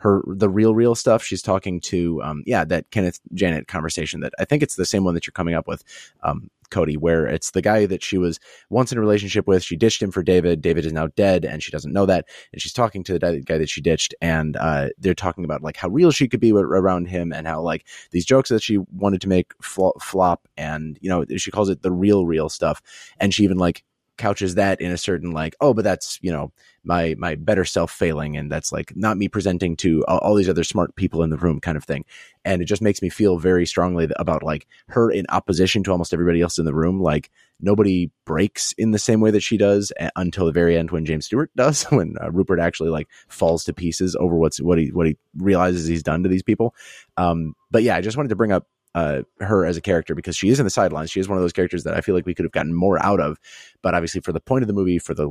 her 0.00 0.22
the 0.26 0.48
real 0.48 0.74
real 0.74 0.94
stuff. 0.94 1.22
She's 1.22 1.42
talking 1.42 1.80
to 1.80 2.22
um 2.22 2.42
yeah 2.46 2.64
that 2.64 2.90
kenneth 2.90 3.20
janet 3.34 3.68
conversation 3.68 4.20
that 4.20 4.32
i 4.38 4.44
think 4.44 4.62
it's 4.62 4.76
the 4.76 4.84
same 4.84 5.04
one 5.04 5.14
that 5.14 5.26
you're 5.26 5.32
coming 5.32 5.54
up 5.54 5.66
with 5.66 5.84
um 6.22 6.50
cody 6.70 6.96
where 6.96 7.26
it's 7.26 7.50
the 7.50 7.62
guy 7.62 7.84
that 7.86 8.02
she 8.02 8.16
was 8.16 8.38
once 8.70 8.92
in 8.92 8.98
a 8.98 9.00
relationship 9.00 9.46
with. 9.46 9.62
She 9.62 9.76
ditched 9.76 10.00
him 10.00 10.10
for 10.10 10.22
david. 10.22 10.62
David 10.62 10.86
is 10.86 10.92
now 10.92 11.08
dead 11.08 11.44
and 11.44 11.62
she 11.62 11.70
doesn't 11.70 11.92
know 11.92 12.06
that. 12.06 12.26
And 12.52 12.62
she's 12.62 12.72
talking 12.72 13.02
to 13.04 13.18
the 13.18 13.40
guy 13.40 13.58
that 13.58 13.68
she 13.68 13.80
ditched 13.80 14.14
and 14.20 14.56
uh 14.56 14.88
they're 14.98 15.14
talking 15.14 15.44
about 15.44 15.62
like 15.62 15.76
how 15.76 15.88
real 15.88 16.10
she 16.10 16.28
could 16.28 16.40
be 16.40 16.52
around 16.52 17.06
him 17.06 17.32
and 17.32 17.46
how 17.46 17.60
like 17.60 17.86
these 18.12 18.24
jokes 18.24 18.48
that 18.50 18.62
she 18.62 18.78
wanted 18.94 19.20
to 19.22 19.28
make 19.28 19.52
flop 19.60 20.48
and 20.56 20.98
you 21.00 21.08
know 21.08 21.24
she 21.36 21.50
calls 21.50 21.68
it 21.68 21.82
the 21.82 21.92
real 21.92 22.24
real 22.24 22.48
stuff. 22.48 22.80
And 23.18 23.34
she 23.34 23.44
even 23.44 23.58
like 23.58 23.84
couches 24.20 24.54
that 24.54 24.80
in 24.80 24.92
a 24.92 24.98
certain 24.98 25.32
like 25.32 25.56
oh 25.62 25.72
but 25.72 25.82
that's 25.82 26.18
you 26.20 26.30
know 26.30 26.52
my 26.84 27.14
my 27.18 27.34
better 27.34 27.64
self 27.64 27.90
failing 27.90 28.36
and 28.36 28.50
that's 28.50 28.72
like 28.72 28.94
not 28.96 29.16
me 29.16 29.28
presenting 29.28 29.76
to 29.76 30.04
all, 30.08 30.18
all, 30.18 30.34
these 30.34 30.48
other 30.48 30.64
smart 30.64 30.94
people 30.96 31.22
in 31.22 31.30
the 31.30 31.36
room 31.36 31.60
kind 31.60 31.76
of 31.76 31.84
thing. 31.84 32.04
And 32.44 32.62
it 32.62 32.66
just 32.66 32.82
makes 32.82 33.02
me 33.02 33.10
feel 33.10 33.38
very 33.38 33.66
strongly 33.66 34.08
about 34.16 34.42
like 34.42 34.66
her 34.88 35.10
in 35.10 35.26
opposition 35.28 35.82
to 35.84 35.92
almost 35.92 36.14
everybody 36.14 36.40
else 36.40 36.58
in 36.58 36.64
the 36.64 36.74
room. 36.74 37.00
Like 37.00 37.30
nobody 37.60 38.10
breaks 38.24 38.72
in 38.78 38.92
the 38.92 38.98
same 38.98 39.20
way 39.20 39.30
that 39.30 39.42
she 39.42 39.58
does 39.58 39.92
until 40.16 40.46
the 40.46 40.52
very 40.52 40.76
end 40.76 40.90
when 40.90 41.04
James 41.04 41.26
Stewart 41.26 41.50
does 41.56 41.84
when 41.84 42.14
uh, 42.20 42.30
Rupert 42.30 42.60
actually 42.60 42.90
like 42.90 43.08
falls 43.28 43.64
to 43.64 43.74
pieces 43.74 44.16
over 44.16 44.36
what's 44.36 44.60
what 44.60 44.78
he 44.78 44.90
what 44.90 45.06
he 45.06 45.18
realizes 45.36 45.86
he's 45.86 46.02
done 46.02 46.22
to 46.22 46.28
these 46.28 46.42
people. 46.42 46.74
Um 47.16 47.54
but 47.70 47.82
yeah 47.82 47.96
I 47.96 48.00
just 48.00 48.16
wanted 48.16 48.30
to 48.30 48.36
bring 48.36 48.52
up 48.52 48.66
uh, 48.94 49.22
her 49.40 49.64
as 49.64 49.76
a 49.76 49.80
character 49.80 50.14
because 50.14 50.36
she 50.36 50.48
is 50.48 50.58
in 50.58 50.64
the 50.64 50.70
sidelines. 50.70 51.10
She 51.10 51.20
is 51.20 51.28
one 51.28 51.38
of 51.38 51.42
those 51.42 51.52
characters 51.52 51.84
that 51.84 51.94
I 51.94 52.00
feel 52.00 52.14
like 52.14 52.26
we 52.26 52.34
could 52.34 52.44
have 52.44 52.52
gotten 52.52 52.74
more 52.74 53.00
out 53.04 53.20
of. 53.20 53.38
But 53.82 53.94
obviously, 53.94 54.20
for 54.20 54.32
the 54.32 54.40
point 54.40 54.62
of 54.62 54.66
the 54.66 54.74
movie, 54.74 54.98
for 54.98 55.14
the 55.14 55.28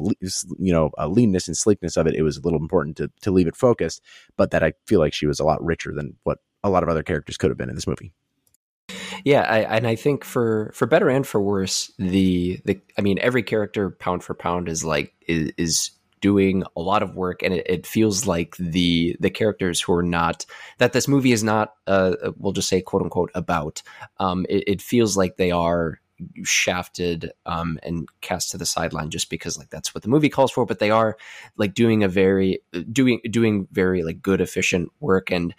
you 0.57 0.71
know 0.71 0.91
uh, 0.97 1.07
leanness 1.07 1.47
and 1.47 1.57
sleekness 1.57 1.97
of 1.97 2.07
it, 2.07 2.15
it 2.15 2.23
was 2.23 2.37
a 2.37 2.41
little 2.41 2.59
important 2.59 2.97
to 2.97 3.11
to 3.21 3.31
leave 3.31 3.47
it 3.47 3.55
focused. 3.55 4.01
But 4.37 4.51
that 4.51 4.63
I 4.63 4.73
feel 4.87 4.99
like 4.99 5.13
she 5.13 5.25
was 5.25 5.39
a 5.39 5.45
lot 5.45 5.63
richer 5.63 5.93
than 5.93 6.15
what 6.23 6.39
a 6.63 6.69
lot 6.69 6.83
of 6.83 6.89
other 6.89 7.03
characters 7.03 7.37
could 7.37 7.49
have 7.49 7.57
been 7.57 7.69
in 7.69 7.75
this 7.75 7.87
movie. 7.87 8.13
Yeah, 9.23 9.41
I, 9.41 9.59
and 9.59 9.85
I 9.85 9.95
think 9.95 10.23
for 10.23 10.71
for 10.73 10.87
better 10.87 11.09
and 11.09 11.25
for 11.27 11.41
worse, 11.41 11.91
the 11.99 12.59
the 12.65 12.79
I 12.97 13.01
mean, 13.01 13.19
every 13.19 13.43
character 13.43 13.91
pound 13.91 14.23
for 14.23 14.33
pound 14.33 14.69
is 14.69 14.83
like 14.83 15.13
is, 15.27 15.51
is 15.57 15.91
doing 16.21 16.63
a 16.75 16.81
lot 16.81 17.03
of 17.03 17.15
work 17.15 17.41
and 17.43 17.53
it, 17.53 17.65
it, 17.67 17.87
feels 17.87 18.27
like 18.27 18.55
the 18.57 19.15
the 19.19 19.29
characters 19.29 19.81
who 19.81 19.93
are 19.93 20.03
not 20.03 20.45
that 20.77 20.93
this 20.93 21.07
movie 21.07 21.31
is 21.31 21.43
not 21.43 21.73
uh 21.87 22.15
we'll 22.37 22.53
just 22.53 22.69
say 22.69 22.81
quote 22.81 23.01
unquote 23.01 23.31
about. 23.35 23.81
Um 24.17 24.45
it, 24.49 24.63
it 24.67 24.81
feels 24.81 25.17
like 25.17 25.37
they 25.37 25.51
are 25.51 25.99
shafted 26.43 27.31
um, 27.45 27.79
and 27.83 28.07
cast 28.21 28.51
to 28.51 28.57
the 28.57 28.65
sideline 28.65 29.09
just 29.09 29.29
because 29.29 29.57
like 29.57 29.69
that's 29.69 29.93
what 29.93 30.03
the 30.03 30.09
movie 30.09 30.29
calls 30.29 30.51
for 30.51 30.65
but 30.65 30.79
they 30.79 30.91
are 30.91 31.17
like 31.57 31.73
doing 31.73 32.03
a 32.03 32.07
very 32.07 32.61
doing 32.91 33.21
doing 33.29 33.67
very 33.71 34.03
like 34.03 34.21
good 34.21 34.41
efficient 34.41 34.91
work 34.99 35.31
and 35.31 35.53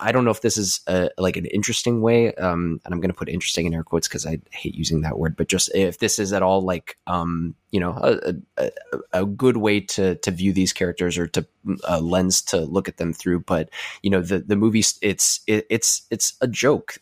i 0.00 0.12
don't 0.12 0.24
know 0.24 0.30
if 0.30 0.40
this 0.40 0.56
is 0.56 0.80
a, 0.86 1.10
like 1.18 1.36
an 1.36 1.46
interesting 1.46 2.00
way 2.00 2.34
um, 2.34 2.80
and 2.84 2.94
i'm 2.94 3.00
going 3.00 3.10
to 3.10 3.16
put 3.16 3.28
interesting 3.28 3.66
in 3.66 3.74
air 3.74 3.82
quotes 3.82 4.08
because 4.08 4.26
i 4.26 4.38
hate 4.50 4.74
using 4.74 5.00
that 5.02 5.18
word 5.18 5.36
but 5.36 5.48
just 5.48 5.74
if 5.74 5.98
this 5.98 6.18
is 6.18 6.32
at 6.32 6.42
all 6.42 6.60
like 6.62 6.96
um, 7.06 7.54
you 7.70 7.80
know 7.80 7.92
a, 8.02 8.34
a, 8.56 8.70
a, 9.12 9.26
good 9.26 9.56
way 9.56 9.80
to 9.80 10.14
to 10.16 10.30
view 10.30 10.52
these 10.52 10.72
characters 10.72 11.18
or 11.18 11.26
to 11.26 11.46
a 11.84 12.00
lens 12.00 12.40
to 12.40 12.60
look 12.60 12.88
at 12.88 12.96
them 12.96 13.12
through 13.12 13.40
but 13.40 13.68
you 14.02 14.10
know 14.10 14.22
the 14.22 14.38
the 14.38 14.56
movie 14.56 14.82
it's 15.02 15.40
it, 15.46 15.66
it's 15.68 16.06
it's 16.10 16.36
a 16.40 16.48
joke 16.48 16.98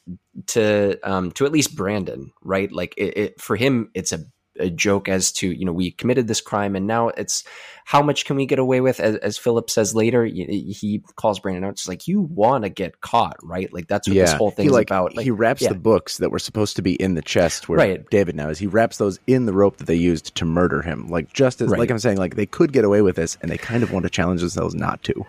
to 0.47 0.99
um 1.05 1.31
to 1.31 1.45
at 1.47 1.53
least 1.53 1.77
brandon 1.77 2.33
right? 2.47 2.73
Like 2.73 2.95
it, 2.97 3.17
it, 3.17 3.41
for 3.41 3.57
him 3.57 3.91
it's 3.95 4.13
a 4.13 4.25
a 4.59 4.71
joke 4.71 5.09
as 5.09 5.33
to 5.33 5.51
you 5.51 5.65
know 5.65 5.73
we 5.73 5.91
committed 5.91 6.29
this 6.29 6.41
crime 6.41 6.77
and 6.77 6.87
now 6.87 7.09
it's 7.09 7.45
how 7.85 8.03
much 8.03 8.25
can 8.25 8.37
we 8.37 8.47
get 8.47 8.59
away 8.59 8.81
with 8.81 9.01
as, 9.01 9.17
as 9.17 9.39
philip 9.39 9.71
says 9.71 9.95
later 9.95 10.25
he 10.25 11.03
calls 11.17 11.39
brandon 11.39 11.65
out 11.65 11.71
it's 11.71 11.89
like 11.89 12.09
you 12.09 12.21
want 12.21 12.65
to 12.65 12.69
get 12.69 13.01
caught 13.01 13.37
right 13.43 13.73
like 13.73 13.87
that's 13.87 14.09
what 14.09 14.17
yeah. 14.17 14.25
this 14.25 14.35
whole 14.35 14.51
thing 14.51 14.67
is 14.67 14.73
like, 14.73 14.89
about 14.89 15.17
like, 15.17 15.25
he 15.25 15.31
wraps 15.31 15.63
yeah. 15.63 15.69
the 15.69 15.75
books 15.75 16.19
that 16.19 16.31
were 16.31 16.39
supposed 16.39 16.77
to 16.77 16.83
be 16.83 16.95
in 16.95 17.15
the 17.15 17.23
chest 17.23 17.69
where 17.69 17.79
right. 17.79 18.11
david 18.11 18.35
now 18.35 18.49
is 18.49 18.59
he 18.59 18.67
wraps 18.67 18.99
those 18.99 19.19
in 19.27 19.47
the 19.47 19.53
rope 19.53 19.77
that 19.79 19.87
they 19.87 19.95
used 19.95 20.35
to 20.35 20.45
murder 20.45 20.83
him 20.83 21.09
like 21.09 21.33
just 21.33 21.61
as 21.61 21.71
right. 21.71 21.79
like 21.79 21.91
i'm 21.91 21.99
saying 21.99 22.19
like 22.19 22.37
they 22.37 22.47
could 22.47 22.73
get 22.73 22.85
away 22.85 23.03
with 23.03 23.17
this 23.17 23.37
and 23.43 23.51
they 23.51 23.59
kind 23.59 23.83
of 23.83 23.93
want 23.93 24.05
to 24.05 24.11
challenge 24.11 24.41
themselves 24.41 24.75
not 24.75 25.03
to 25.03 25.25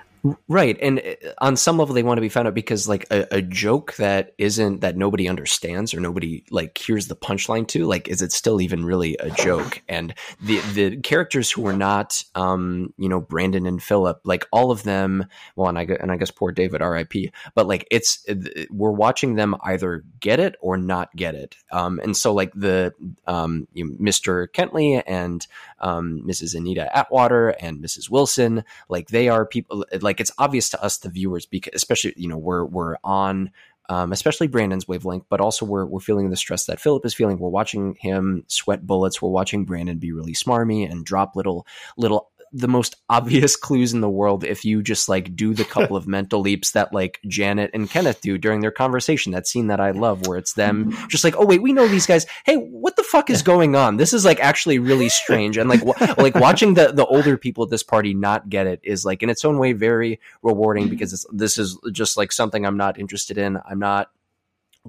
Right. 0.47 0.77
And 0.81 0.99
uh, 0.99 1.33
on 1.39 1.55
some 1.55 1.77
level, 1.77 1.93
they 1.93 2.03
want 2.03 2.17
to 2.17 2.21
be 2.21 2.29
found 2.29 2.47
out 2.47 2.53
because, 2.53 2.87
like, 2.87 3.05
a, 3.11 3.27
a, 3.31 3.41
joke 3.41 3.95
that 3.95 4.33
isn't 4.37 4.81
that 4.81 4.97
nobody 4.97 5.27
understands 5.29 5.93
or 5.93 5.99
nobody 5.99 6.43
like 6.51 6.77
hears 6.77 7.07
the 7.07 7.15
punchline 7.15 7.67
to, 7.69 7.85
like, 7.85 8.07
is 8.07 8.21
it 8.21 8.31
still 8.31 8.59
even 8.61 8.83
really 8.83 9.15
a 9.17 9.29
joke? 9.29 9.81
And 9.87 10.13
the 10.41 10.59
the 10.73 10.97
characters 10.97 11.51
who 11.51 11.65
are 11.67 11.75
not, 11.75 12.23
um, 12.35 12.93
you 12.97 13.09
know, 13.09 13.21
Brandon 13.21 13.65
and 13.65 13.81
Philip, 13.81 14.21
like 14.23 14.45
all 14.51 14.71
of 14.71 14.83
them. 14.83 15.25
Well, 15.55 15.69
and 15.69 15.77
I 15.77 15.83
and 15.83 16.11
I 16.11 16.17
guess 16.17 16.31
poor 16.31 16.51
David, 16.51 16.81
R.I.P. 16.81 17.31
But 17.55 17.67
like, 17.67 17.87
it's 17.91 18.25
we're 18.69 18.91
watching 18.91 19.35
them 19.35 19.55
either 19.63 20.03
get 20.19 20.39
it 20.39 20.55
or 20.61 20.77
not 20.77 21.15
get 21.15 21.35
it. 21.35 21.55
Um, 21.71 21.99
and 22.03 22.15
so 22.15 22.33
like 22.33 22.51
the 22.53 22.93
um, 23.27 23.67
you 23.73 23.85
know, 23.85 23.95
Mr. 23.97 24.47
Kentley 24.47 25.01
and 25.05 25.45
um, 25.79 26.21
Mrs. 26.25 26.55
Anita 26.55 26.95
Atwater 26.95 27.49
and 27.49 27.83
Mrs. 27.83 28.09
Wilson, 28.09 28.63
like 28.89 29.09
they 29.09 29.29
are 29.29 29.45
people 29.45 29.85
like 30.01 30.19
it's 30.19 30.31
obvious 30.37 30.69
to 30.71 30.83
us 30.83 30.97
the 30.97 31.09
viewers 31.09 31.45
because 31.45 31.73
especially 31.73 32.13
you 32.17 32.27
know 32.27 32.37
we're 32.37 32.65
we're 32.65 32.97
on 33.03 33.51
um, 33.89 34.11
especially 34.11 34.47
Brandon's 34.47 34.87
wavelength, 34.87 35.25
but 35.29 35.39
also 35.39 35.65
we're 35.65 35.85
we're 35.85 35.99
feeling 35.99 36.29
the 36.29 36.35
stress 36.35 36.65
that 36.65 36.79
Philip 36.79 37.05
is 37.05 37.13
feeling. 37.13 37.39
We're 37.39 37.49
watching 37.49 37.95
him 37.95 38.43
sweat 38.47 38.85
bullets. 38.85 39.21
We're 39.21 39.29
watching 39.29 39.65
Brandon 39.65 39.97
be 39.97 40.11
really 40.11 40.33
smarmy 40.33 40.89
and 40.89 41.05
drop 41.05 41.35
little 41.35 41.65
little 41.95 42.29
the 42.51 42.67
most 42.67 42.95
obvious 43.09 43.55
clues 43.67 43.93
in 43.93 44.01
the 44.01 44.09
world 44.09 44.43
if 44.43 44.65
you 44.65 44.81
just 44.81 45.09
like 45.09 45.35
do 45.35 45.53
the 45.53 45.65
couple 45.65 45.95
of 45.95 46.07
mental 46.07 46.41
leaps 46.41 46.71
that 46.71 46.93
like 46.93 47.19
Janet 47.27 47.71
and 47.73 47.89
Kenneth 47.89 48.21
do 48.21 48.37
during 48.37 48.61
their 48.61 48.71
conversation. 48.71 49.31
That 49.31 49.47
scene 49.47 49.67
that 49.67 49.79
I 49.79 49.91
love 49.91 50.27
where 50.27 50.37
it's 50.37 50.53
them 50.53 50.91
mm-hmm. 50.91 51.07
just 51.07 51.23
like, 51.23 51.35
oh 51.37 51.45
wait, 51.45 51.61
we 51.61 51.73
know 51.73 51.87
these 51.87 52.05
guys. 52.05 52.25
Hey, 52.45 52.55
what 52.55 52.95
the 52.95 53.03
fuck 53.03 53.29
is 53.29 53.41
going 53.41 53.75
on? 53.75 53.97
This 53.97 54.13
is 54.13 54.25
like 54.25 54.39
actually 54.39 54.79
really 54.79 55.09
strange. 55.09 55.57
And 55.57 55.69
like 55.69 55.83
w- 55.83 56.13
like 56.17 56.35
watching 56.35 56.73
the 56.73 56.91
the 56.91 57.05
older 57.05 57.37
people 57.37 57.63
at 57.63 57.69
this 57.69 57.83
party 57.83 58.13
not 58.13 58.49
get 58.49 58.67
it 58.67 58.79
is 58.83 59.05
like 59.05 59.23
in 59.23 59.29
its 59.29 59.45
own 59.45 59.57
way 59.57 59.73
very 59.73 60.19
rewarding 60.41 60.85
mm-hmm. 60.85 60.91
because 60.91 61.25
this 61.31 61.57
is 61.57 61.77
just 61.91 62.17
like 62.17 62.31
something 62.31 62.65
I'm 62.65 62.77
not 62.77 62.99
interested 62.99 63.37
in. 63.37 63.59
I'm 63.69 63.79
not 63.79 64.09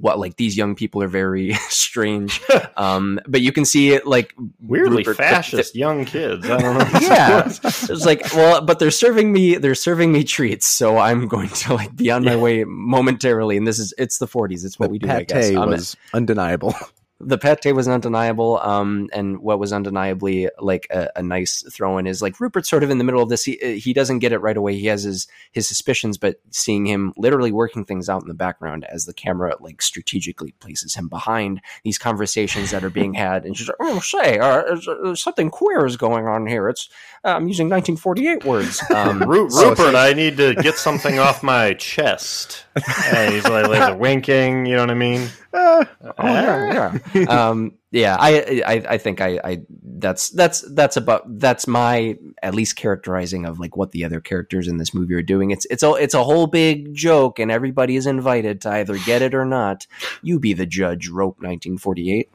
what 0.00 0.18
like 0.18 0.36
these 0.36 0.56
young 0.56 0.74
people 0.74 1.02
are 1.02 1.08
very 1.08 1.52
strange. 1.68 2.40
Um, 2.76 3.18
but 3.26 3.40
you 3.40 3.50
can 3.50 3.64
see 3.64 3.90
it 3.90 4.06
like 4.06 4.34
weirdly 4.60 4.98
Rupert, 4.98 5.16
fascist 5.16 5.72
the, 5.72 5.80
young 5.80 6.04
kids. 6.04 6.48
I 6.48 6.58
don't 6.58 6.78
know. 6.78 7.00
yeah, 7.00 7.44
it's 7.46 8.06
like 8.06 8.22
well, 8.34 8.60
but 8.60 8.78
they're 8.78 8.92
serving 8.92 9.32
me 9.32 9.56
they're 9.56 9.74
serving 9.74 10.12
me 10.12 10.22
treats, 10.22 10.66
so 10.66 10.96
I'm 10.96 11.26
going 11.26 11.48
to 11.48 11.74
like 11.74 11.96
be 11.96 12.10
on 12.12 12.24
my 12.24 12.36
way 12.36 12.62
momentarily. 12.62 13.56
And 13.56 13.66
this 13.66 13.80
is 13.80 13.92
it's 13.98 14.18
the 14.18 14.28
40s. 14.28 14.64
It's 14.64 14.78
what 14.78 14.86
the 14.86 14.92
we 14.92 14.98
do. 15.00 15.10
I 15.10 15.24
guess. 15.24 15.54
Um, 15.54 15.70
was 15.70 15.96
undeniable 16.14 16.74
the 17.20 17.36
pate 17.36 17.74
was 17.74 17.88
undeniable. 17.88 18.58
Um, 18.58 19.08
and 19.12 19.40
what 19.40 19.58
was 19.58 19.72
undeniably 19.72 20.48
like 20.60 20.86
a, 20.90 21.10
a, 21.16 21.22
nice 21.22 21.62
throw 21.72 21.98
in 21.98 22.06
is 22.06 22.22
like 22.22 22.38
Rupert's 22.38 22.70
sort 22.70 22.84
of 22.84 22.90
in 22.90 22.98
the 22.98 23.04
middle 23.04 23.22
of 23.22 23.28
this. 23.28 23.44
He, 23.44 23.78
he 23.78 23.92
doesn't 23.92 24.20
get 24.20 24.32
it 24.32 24.38
right 24.38 24.56
away. 24.56 24.76
He 24.76 24.86
has 24.86 25.02
his 25.02 25.26
his 25.50 25.66
suspicions, 25.66 26.16
but 26.16 26.40
seeing 26.50 26.86
him 26.86 27.12
literally 27.16 27.50
working 27.50 27.84
things 27.84 28.08
out 28.08 28.22
in 28.22 28.28
the 28.28 28.34
background 28.34 28.84
as 28.84 29.04
the 29.04 29.12
camera 29.12 29.56
like 29.60 29.82
strategically 29.82 30.52
places 30.60 30.94
him 30.94 31.08
behind 31.08 31.60
these 31.82 31.98
conversations 31.98 32.70
that 32.70 32.84
are 32.84 32.90
being 32.90 33.14
had, 33.14 33.44
and 33.44 33.56
she's 33.56 33.68
like, 33.68 33.76
"Oh, 33.80 33.98
say, 33.98 34.38
uh, 34.38 35.14
something 35.14 35.50
queer 35.50 35.84
is 35.86 35.96
going 35.96 36.28
on 36.28 36.46
here. 36.46 36.68
It's 36.68 36.88
uh, 37.24 37.30
I'm 37.30 37.48
using 37.48 37.68
1948 37.68 38.44
words." 38.44 38.82
Um, 38.98 39.22
Ru- 39.22 39.48
Rupert, 39.48 39.94
I 39.94 40.12
need 40.12 40.38
to 40.38 40.54
get 40.54 40.76
something 40.76 41.20
off 41.20 41.42
my 41.42 41.74
chest. 41.74 42.64
And 43.12 43.32
he's 43.32 43.44
like, 43.44 43.68
like 43.68 43.98
winking. 43.98 44.66
You 44.66 44.74
know 44.76 44.82
what 44.82 44.90
I 44.90 44.94
mean? 44.94 45.28
Uh, 45.50 45.82
oh, 46.02 46.12
yeah, 46.18 46.72
yeah. 46.72 46.98
um, 47.28 47.72
yeah, 47.90 48.16
I, 48.18 48.62
I, 48.66 48.72
I 48.90 48.98
think 48.98 49.20
I, 49.20 49.40
I, 49.42 49.62
that's, 49.82 50.30
that's, 50.30 50.60
that's 50.74 50.96
about, 50.96 51.38
that's 51.38 51.66
my 51.66 52.16
at 52.42 52.54
least 52.54 52.76
characterizing 52.76 53.46
of 53.46 53.58
like 53.58 53.76
what 53.76 53.92
the 53.92 54.04
other 54.04 54.20
characters 54.20 54.68
in 54.68 54.76
this 54.76 54.92
movie 54.92 55.14
are 55.14 55.22
doing. 55.22 55.50
It's, 55.50 55.66
it's 55.70 55.82
a, 55.82 55.92
it's 55.94 56.14
a 56.14 56.24
whole 56.24 56.46
big 56.46 56.94
joke, 56.94 57.38
and 57.38 57.50
everybody 57.50 57.96
is 57.96 58.06
invited 58.06 58.60
to 58.62 58.70
either 58.70 58.98
get 58.98 59.22
it 59.22 59.34
or 59.34 59.44
not. 59.44 59.86
You 60.22 60.38
be 60.38 60.52
the 60.52 60.66
judge, 60.66 61.08
Rope, 61.08 61.36
1948. 61.38 62.30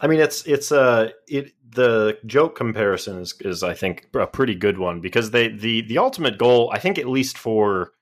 I 0.00 0.06
mean, 0.06 0.20
it's, 0.20 0.44
it's, 0.46 0.72
uh, 0.72 1.10
it, 1.28 1.52
the 1.74 2.18
joke 2.24 2.56
comparison 2.56 3.18
is, 3.18 3.34
is 3.40 3.62
I 3.62 3.74
think 3.74 4.08
a 4.14 4.26
pretty 4.26 4.54
good 4.54 4.78
one 4.78 5.00
because 5.00 5.30
they, 5.30 5.48
the, 5.48 5.82
the 5.82 5.98
ultimate 5.98 6.38
goal, 6.38 6.70
I 6.72 6.78
think, 6.78 6.98
at 6.98 7.08
least 7.08 7.36
for 7.36 7.92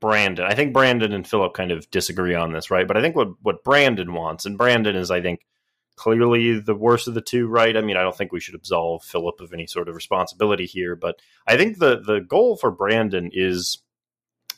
Brandon. 0.00 0.44
I 0.44 0.54
think 0.54 0.72
Brandon 0.72 1.12
and 1.12 1.26
Philip 1.26 1.54
kind 1.54 1.72
of 1.72 1.90
disagree 1.90 2.34
on 2.34 2.52
this, 2.52 2.70
right? 2.70 2.86
But 2.86 2.96
I 2.96 3.00
think 3.00 3.16
what 3.16 3.28
what 3.42 3.64
Brandon 3.64 4.12
wants, 4.12 4.46
and 4.46 4.56
Brandon 4.56 4.96
is, 4.96 5.10
I 5.10 5.20
think, 5.20 5.40
clearly 5.98 6.60
the 6.60 6.74
worst 6.74 7.08
of 7.08 7.14
the 7.14 7.20
two, 7.20 7.48
right? 7.48 7.76
I 7.76 7.80
mean, 7.80 7.96
I 7.96 8.02
don't 8.02 8.16
think 8.16 8.32
we 8.32 8.40
should 8.40 8.54
absolve 8.54 9.02
Philip 9.02 9.40
of 9.40 9.52
any 9.52 9.66
sort 9.66 9.88
of 9.88 9.94
responsibility 9.94 10.66
here, 10.66 10.96
but 10.96 11.20
I 11.46 11.56
think 11.56 11.78
the 11.78 12.00
the 12.00 12.20
goal 12.20 12.56
for 12.56 12.70
Brandon 12.70 13.30
is 13.32 13.82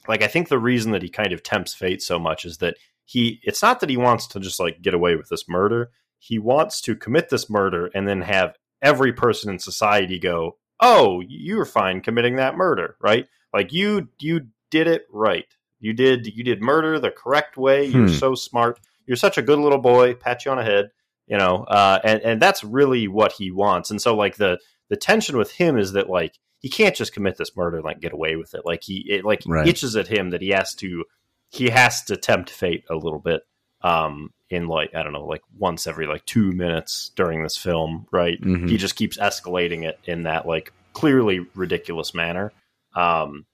like 0.06 0.22
I 0.22 0.28
think 0.28 0.48
the 0.48 0.58
reason 0.58 0.92
that 0.92 1.02
he 1.02 1.08
kind 1.08 1.32
of 1.32 1.42
tempts 1.42 1.74
fate 1.74 2.02
so 2.02 2.18
much 2.18 2.44
is 2.44 2.58
that 2.58 2.76
he 3.04 3.40
it's 3.42 3.62
not 3.62 3.80
that 3.80 3.90
he 3.90 3.96
wants 3.96 4.26
to 4.28 4.40
just 4.40 4.60
like 4.60 4.82
get 4.82 4.94
away 4.94 5.16
with 5.16 5.28
this 5.28 5.48
murder. 5.48 5.90
He 6.18 6.38
wants 6.38 6.80
to 6.82 6.94
commit 6.94 7.30
this 7.30 7.48
murder 7.48 7.90
and 7.94 8.06
then 8.06 8.20
have 8.20 8.56
every 8.82 9.12
person 9.12 9.50
in 9.50 9.58
society 9.58 10.18
go, 10.18 10.58
"Oh, 10.80 11.20
you 11.26 11.56
were 11.56 11.64
fine 11.64 12.02
committing 12.02 12.36
that 12.36 12.56
murder, 12.56 12.96
right?" 13.00 13.26
Like 13.52 13.72
you 13.72 14.08
you 14.20 14.48
did 14.70 14.86
it 14.86 15.06
right. 15.10 15.46
You 15.80 15.92
did 15.92 16.26
you 16.26 16.44
did 16.44 16.62
murder 16.62 17.00
the 17.00 17.10
correct 17.10 17.56
way. 17.56 17.86
You're 17.86 18.08
hmm. 18.08 18.14
so 18.14 18.34
smart. 18.34 18.78
You're 19.06 19.16
such 19.16 19.38
a 19.38 19.42
good 19.42 19.58
little 19.58 19.78
boy. 19.78 20.14
Pat 20.14 20.44
you 20.44 20.50
on 20.50 20.58
the 20.58 20.64
head. 20.64 20.90
You 21.30 21.38
know, 21.38 21.64
uh, 21.64 22.00
and 22.02 22.20
and 22.22 22.42
that's 22.42 22.64
really 22.64 23.06
what 23.06 23.32
he 23.32 23.52
wants. 23.52 23.90
And 23.90 24.02
so 24.02 24.16
like 24.16 24.36
the 24.36 24.58
the 24.88 24.96
tension 24.96 25.36
with 25.36 25.52
him 25.52 25.78
is 25.78 25.92
that 25.92 26.10
like 26.10 26.34
he 26.58 26.68
can't 26.68 26.96
just 26.96 27.14
commit 27.14 27.36
this 27.36 27.56
murder 27.56 27.76
and 27.76 27.84
like 27.84 28.00
get 28.00 28.12
away 28.12 28.34
with 28.34 28.52
it. 28.54 28.62
Like 28.64 28.82
he 28.82 29.06
it 29.08 29.24
like 29.24 29.42
right. 29.46 29.68
itches 29.68 29.94
at 29.94 30.08
him 30.08 30.30
that 30.30 30.42
he 30.42 30.48
has 30.48 30.74
to 30.76 31.04
he 31.48 31.70
has 31.70 32.02
to 32.04 32.16
tempt 32.16 32.50
fate 32.50 32.84
a 32.90 32.96
little 32.96 33.20
bit. 33.20 33.42
Um, 33.82 34.32
in 34.50 34.66
like 34.66 34.94
I 34.94 35.04
don't 35.04 35.12
know, 35.12 35.24
like 35.24 35.42
once 35.56 35.86
every 35.86 36.08
like 36.08 36.26
two 36.26 36.50
minutes 36.50 37.12
during 37.14 37.44
this 37.44 37.56
film, 37.56 38.08
right? 38.10 38.38
Mm-hmm. 38.40 38.66
He 38.66 38.76
just 38.76 38.96
keeps 38.96 39.16
escalating 39.16 39.84
it 39.84 40.00
in 40.04 40.24
that 40.24 40.46
like 40.46 40.72
clearly 40.92 41.46
ridiculous 41.54 42.12
manner. 42.12 42.52
Um, 42.94 43.46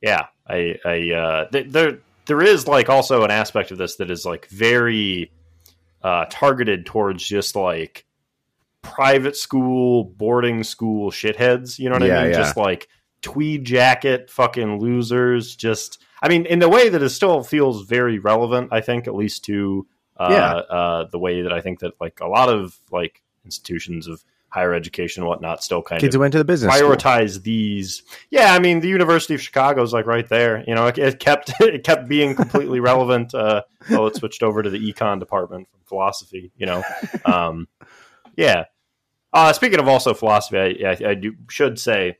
yeah, 0.00 0.26
I, 0.46 0.76
I, 0.84 1.10
uh, 1.10 1.48
th- 1.50 1.68
there, 1.68 1.98
there 2.26 2.42
is 2.42 2.68
like 2.68 2.88
also 2.88 3.24
an 3.24 3.30
aspect 3.30 3.72
of 3.72 3.78
this 3.78 3.96
that 3.96 4.10
is 4.10 4.24
like 4.24 4.46
very 4.46 5.32
uh, 6.08 6.24
targeted 6.30 6.86
towards 6.86 7.22
just 7.22 7.54
like 7.54 8.06
private 8.80 9.36
school, 9.36 10.04
boarding 10.04 10.64
school 10.64 11.10
shitheads. 11.10 11.78
You 11.78 11.90
know 11.90 11.96
what 11.96 12.02
yeah, 12.02 12.20
I 12.20 12.22
mean? 12.22 12.32
Yeah. 12.32 12.38
Just 12.38 12.56
like 12.56 12.88
tweed 13.20 13.66
jacket, 13.66 14.30
fucking 14.30 14.80
losers. 14.80 15.54
Just, 15.54 16.02
I 16.22 16.30
mean, 16.30 16.46
in 16.46 16.60
the 16.60 16.68
way 16.68 16.88
that 16.88 17.02
it 17.02 17.10
still 17.10 17.42
feels 17.42 17.86
very 17.86 18.18
relevant. 18.18 18.70
I 18.72 18.80
think 18.80 19.06
at 19.06 19.14
least 19.14 19.44
to 19.44 19.86
uh, 20.16 20.28
yeah. 20.30 20.74
uh, 20.74 21.08
the 21.12 21.18
way 21.18 21.42
that 21.42 21.52
I 21.52 21.60
think 21.60 21.80
that 21.80 21.92
like 22.00 22.20
a 22.20 22.26
lot 22.26 22.48
of 22.48 22.78
like 22.90 23.22
institutions 23.44 24.08
of 24.08 24.24
higher 24.50 24.72
education 24.72 25.22
and 25.22 25.28
whatnot 25.28 25.62
still 25.62 25.82
kind 25.82 26.00
kids 26.00 26.14
of 26.14 26.18
who 26.18 26.22
went 26.22 26.32
to 26.32 26.38
the 26.38 26.44
business 26.44 26.74
prioritize 26.74 27.32
school. 27.32 27.42
these. 27.42 28.02
Yeah, 28.30 28.54
I 28.54 28.58
mean 28.58 28.80
the 28.80 28.88
University 28.88 29.34
of 29.34 29.42
Chicago 29.42 29.82
is 29.82 29.92
like 29.92 30.06
right 30.06 30.28
there. 30.28 30.64
You 30.66 30.74
know, 30.74 30.86
it, 30.86 30.98
it 30.98 31.20
kept 31.20 31.52
it 31.60 31.84
kept 31.84 32.08
being 32.08 32.34
completely 32.34 32.80
relevant. 32.80 33.34
Uh, 33.34 33.62
well, 33.90 34.06
it 34.06 34.16
switched 34.16 34.42
over 34.42 34.62
to 34.62 34.70
the 34.70 34.78
econ 34.78 35.20
department 35.20 35.68
from 35.70 35.80
philosophy. 35.84 36.52
You 36.56 36.66
know, 36.66 36.82
um, 37.24 37.68
yeah. 38.36 38.64
Uh, 39.32 39.52
speaking 39.52 39.78
of 39.78 39.88
also 39.88 40.14
philosophy, 40.14 40.84
I, 40.84 40.90
I, 40.90 41.10
I 41.10 41.14
do, 41.14 41.34
should 41.50 41.78
say 41.78 42.16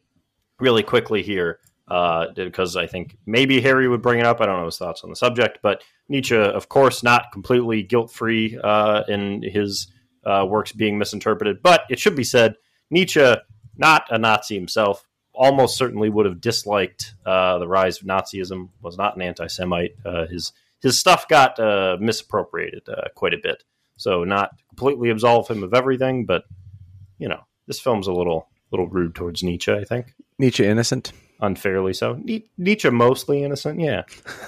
really 0.60 0.82
quickly 0.82 1.22
here 1.22 1.58
uh, 1.90 2.26
because 2.34 2.76
I 2.76 2.86
think 2.86 3.16
maybe 3.26 3.60
Harry 3.60 3.88
would 3.88 4.02
bring 4.02 4.20
it 4.20 4.26
up. 4.26 4.40
I 4.40 4.46
don't 4.46 4.58
know 4.58 4.66
his 4.66 4.76
thoughts 4.76 5.02
on 5.04 5.10
the 5.10 5.16
subject, 5.16 5.60
but 5.62 5.82
Nietzsche, 6.08 6.36
of 6.36 6.68
course, 6.68 7.02
not 7.02 7.32
completely 7.32 7.82
guilt 7.82 8.12
free 8.12 8.58
uh, 8.62 9.04
in 9.08 9.42
his 9.42 9.88
uh, 10.24 10.46
works 10.48 10.72
being 10.72 10.98
misinterpreted. 10.98 11.62
But 11.62 11.82
it 11.90 11.98
should 11.98 12.16
be 12.16 12.24
said, 12.24 12.56
Nietzsche, 12.90 13.34
not 13.76 14.04
a 14.10 14.18
Nazi 14.18 14.54
himself, 14.54 15.06
almost 15.38 15.78
certainly 15.78 16.10
would 16.10 16.26
have 16.26 16.40
disliked 16.40 17.14
uh, 17.24 17.58
the 17.58 17.68
rise 17.68 18.00
of 18.00 18.06
Nazism. 18.06 18.68
Was 18.82 18.98
not 18.98 19.16
an 19.16 19.22
anti-Semite. 19.22 19.96
Uh, 20.04 20.26
his 20.26 20.52
his 20.80 20.98
stuff 20.98 21.28
got 21.28 21.58
uh, 21.58 21.96
misappropriated 22.00 22.88
uh, 22.88 23.08
quite 23.14 23.34
a 23.34 23.38
bit. 23.42 23.64
So 23.96 24.24
not 24.24 24.50
completely 24.68 25.10
absolve 25.10 25.48
him 25.48 25.62
of 25.62 25.74
everything, 25.74 26.26
but 26.26 26.44
you 27.18 27.28
know 27.28 27.40
this 27.66 27.80
film's 27.80 28.06
a 28.06 28.12
little 28.12 28.48
little 28.70 28.88
rude 28.88 29.14
towards 29.14 29.42
Nietzsche. 29.42 29.72
I 29.72 29.84
think 29.84 30.14
Nietzsche 30.38 30.66
innocent, 30.66 31.12
unfairly 31.40 31.94
so. 31.94 32.20
Nietzsche 32.58 32.90
mostly 32.90 33.42
innocent. 33.42 33.80
Yeah, 33.80 34.02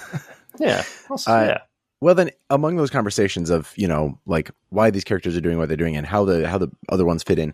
yeah, 0.58 0.84
also, 1.08 1.30
yeah. 1.30 1.58
Well, 2.00 2.14
then, 2.14 2.30
among 2.48 2.76
those 2.76 2.90
conversations 2.90 3.50
of 3.50 3.72
you 3.76 3.86
know, 3.86 4.18
like 4.26 4.50
why 4.70 4.90
these 4.90 5.04
characters 5.04 5.36
are 5.36 5.40
doing 5.42 5.58
what 5.58 5.68
they're 5.68 5.76
doing 5.76 5.96
and 5.96 6.06
how 6.06 6.24
the 6.24 6.48
how 6.48 6.58
the 6.58 6.70
other 6.88 7.04
ones 7.04 7.22
fit 7.22 7.38
in, 7.38 7.52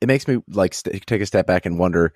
it 0.00 0.06
makes 0.06 0.26
me 0.26 0.38
like 0.48 0.74
st- 0.74 1.06
take 1.06 1.20
a 1.20 1.26
step 1.26 1.46
back 1.46 1.66
and 1.66 1.78
wonder. 1.78 2.14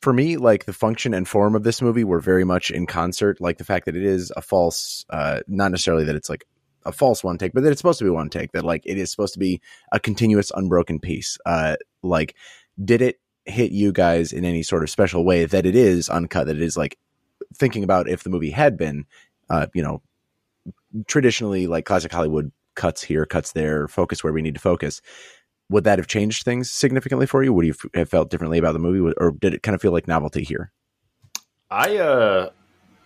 For 0.00 0.12
me, 0.12 0.36
like 0.36 0.66
the 0.66 0.74
function 0.74 1.14
and 1.14 1.26
form 1.26 1.54
of 1.54 1.62
this 1.62 1.80
movie 1.80 2.04
were 2.04 2.20
very 2.20 2.44
much 2.44 2.70
in 2.70 2.86
concert. 2.86 3.40
Like 3.40 3.56
the 3.56 3.64
fact 3.64 3.86
that 3.86 3.96
it 3.96 4.04
is 4.04 4.30
a 4.36 4.42
false, 4.42 5.06
uh, 5.08 5.40
not 5.48 5.70
necessarily 5.70 6.04
that 6.04 6.14
it's 6.14 6.28
like 6.28 6.44
a 6.84 6.92
false 6.92 7.24
one 7.24 7.38
take, 7.38 7.54
but 7.54 7.62
that 7.62 7.70
it's 7.70 7.80
supposed 7.80 8.00
to 8.00 8.04
be 8.04 8.10
one 8.10 8.28
take. 8.28 8.52
That 8.52 8.66
like 8.66 8.82
it 8.84 8.98
is 8.98 9.10
supposed 9.10 9.32
to 9.32 9.38
be 9.38 9.62
a 9.92 9.98
continuous, 9.98 10.52
unbroken 10.54 11.00
piece. 11.00 11.38
Uh, 11.46 11.76
like, 12.02 12.34
did 12.84 13.00
it 13.00 13.18
hit 13.46 13.72
you 13.72 13.92
guys 13.92 14.34
in 14.34 14.44
any 14.44 14.62
sort 14.62 14.82
of 14.82 14.90
special 14.90 15.24
way 15.24 15.46
that 15.46 15.64
it 15.64 15.74
is 15.74 16.10
uncut? 16.10 16.48
That 16.48 16.56
it 16.56 16.62
is 16.62 16.76
like 16.76 16.98
thinking 17.54 17.84
about 17.84 18.06
if 18.06 18.22
the 18.22 18.30
movie 18.30 18.50
had 18.50 18.76
been, 18.76 19.06
uh, 19.48 19.68
you 19.72 19.82
know, 19.82 20.02
traditionally 21.06 21.66
like 21.66 21.84
classic 21.84 22.12
Hollywood 22.12 22.52
cuts 22.76 23.02
here, 23.02 23.26
cuts 23.26 23.52
there, 23.52 23.88
focus 23.88 24.22
where 24.22 24.32
we 24.32 24.42
need 24.42 24.54
to 24.54 24.60
focus. 24.60 25.00
Would 25.70 25.84
that 25.84 25.98
have 25.98 26.06
changed 26.06 26.44
things 26.44 26.70
significantly 26.70 27.26
for 27.26 27.42
you? 27.42 27.52
Would 27.52 27.66
you 27.66 27.74
have 27.94 28.10
felt 28.10 28.30
differently 28.30 28.58
about 28.58 28.72
the 28.72 28.78
movie, 28.78 29.14
or 29.16 29.32
did 29.32 29.54
it 29.54 29.62
kind 29.62 29.74
of 29.74 29.80
feel 29.80 29.92
like 29.92 30.06
novelty 30.06 30.44
here? 30.44 30.72
I, 31.70 31.96
uh, 31.96 32.50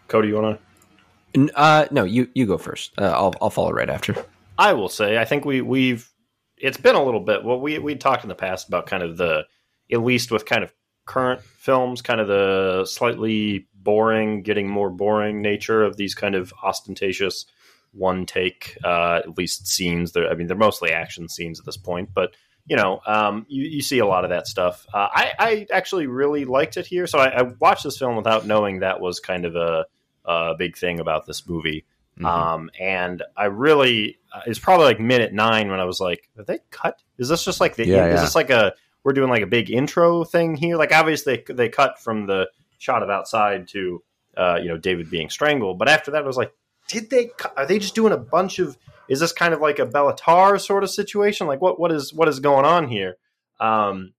Cody, 0.09 0.29
you 0.29 0.35
want 0.35 0.59
to? 0.59 1.51
Uh, 1.55 1.87
no, 1.91 2.05
you 2.05 2.29
you 2.35 2.47
go 2.47 2.59
first. 2.59 2.93
Uh, 2.99 3.13
I'll 3.15 3.35
I'll 3.41 3.51
follow 3.51 3.71
right 3.71 3.89
after. 3.89 4.17
I 4.59 4.73
will 4.73 4.89
say, 4.89 5.19
I 5.19 5.25
think 5.25 5.45
we 5.45 5.61
we've 5.61 6.11
it's 6.57 6.79
been 6.79 6.97
a 6.97 7.05
little 7.05 7.21
bit. 7.21 7.45
Well, 7.45 7.61
we 7.61 7.79
we 7.79 7.95
talked 7.95 8.25
in 8.25 8.29
the 8.29 8.35
past 8.35 8.69
about 8.69 8.87
kind 8.87 9.03
of 9.03 9.17
the 9.17 9.45
at 9.93 10.03
least 10.03 10.31
with 10.31 10.45
kind 10.45 10.65
of 10.65 10.73
current 11.07 11.43
films, 11.43 12.03
kind 12.03 12.21
of 12.21 12.29
the 12.29 12.85
slightly 12.87 13.69
boring, 13.75 14.43
getting 14.43 14.69
more 14.69 14.91
boring 14.91 15.41
nature 15.41 15.83
of 15.83 15.97
these 15.97 16.15
kind 16.15 16.35
of 16.35 16.53
ostentatious 16.63 17.47
one 17.93 18.27
take, 18.27 18.77
uh, 18.85 19.21
at 19.25 19.37
least 19.37 19.67
scenes. 19.67 20.13
They're, 20.13 20.31
I 20.31 20.35
mean, 20.35 20.47
they're 20.47 20.57
mostly 20.57 20.93
action 20.93 21.29
scenes 21.29 21.59
at 21.59 21.67
this 21.67 21.77
point, 21.77 22.11
but 22.15 22.35
you 22.69 22.77
know, 22.77 23.01
um, 23.07 23.47
you, 23.49 23.65
you, 23.65 23.81
see 23.81 23.99
a 23.99 24.07
lot 24.07 24.25
of 24.25 24.31
that 24.31 24.47
stuff. 24.47 24.87
Uh, 24.93 25.09
I, 25.11 25.33
I, 25.39 25.67
actually 25.73 26.07
really 26.07 26.45
liked 26.45 26.77
it 26.77 26.87
here, 26.87 27.07
so 27.07 27.19
I, 27.19 27.29
I, 27.29 27.43
watched 27.43 27.85
this 27.85 27.97
film 27.97 28.15
without 28.15 28.45
knowing 28.45 28.81
that 28.81 29.01
was 29.01 29.21
kind 29.21 29.47
of 29.47 29.57
a, 29.57 29.87
a 30.27 30.55
big 30.55 30.77
thing 30.77 31.01
about 31.01 31.25
this 31.25 31.49
movie. 31.49 31.87
Mm-hmm. 32.19 32.27
Um, 32.27 32.71
and 32.79 33.23
I 33.37 33.47
really, 33.47 34.19
uh, 34.35 34.41
it's 34.47 34.59
probably 34.59 34.85
like 34.85 35.01
minute 35.01 35.33
nine 35.33 35.71
when 35.71 35.81
I 35.81 35.85
was 35.85 35.99
like, 35.99 36.29
"Are 36.37 36.45
they 36.45 36.59
cut? 36.71 37.01
Is 37.17 37.31
this 37.31 37.43
just 37.43 37.61
like 37.61 37.77
the? 37.77 37.87
Yeah, 37.87 38.07
is 38.07 38.15
yeah. 38.15 38.21
this 38.23 38.35
like 38.35 38.51
a 38.51 38.75
we're 39.03 39.13
doing 39.15 39.31
like 39.31 39.43
a 39.43 39.47
big 39.47 39.71
intro 39.71 40.25
thing 40.25 40.55
here? 40.55 40.77
Like 40.77 40.93
obviously 40.93 41.45
they, 41.47 41.55
they 41.55 41.69
cut 41.69 41.99
from 42.01 42.27
the 42.27 42.49
shot 42.77 43.03
of 43.03 43.09
outside 43.09 43.69
to 43.69 44.03
uh, 44.37 44.59
you 44.61 44.69
know 44.69 44.77
David 44.77 45.11
being 45.11 45.31
strangled, 45.31 45.79
but 45.79 45.89
after 45.89 46.11
that 46.11 46.25
I 46.25 46.27
was 46.27 46.37
like, 46.37 46.53
did 46.89 47.11
they? 47.11 47.31
Are 47.57 47.67
they 47.67 47.79
just 47.79 47.95
doing 47.95 48.13
a 48.13 48.19
bunch 48.19 48.59
of? 48.59 48.77
Is 49.09 49.21
this 49.21 49.33
kind 49.33 49.55
of 49.55 49.61
like 49.61 49.79
a 49.79 49.87
Béla 49.87 50.17
Tarr 50.17 50.59
sort 50.59 50.83
of 50.83 50.91
situation? 50.91 51.47
Like 51.47 51.61
what 51.61 51.79
what 51.79 51.93
is 51.93 52.13
what 52.13 52.29
is 52.29 52.41
going 52.41 52.65
on 52.65 52.89
here? 52.89 53.17
Um, 53.61 54.13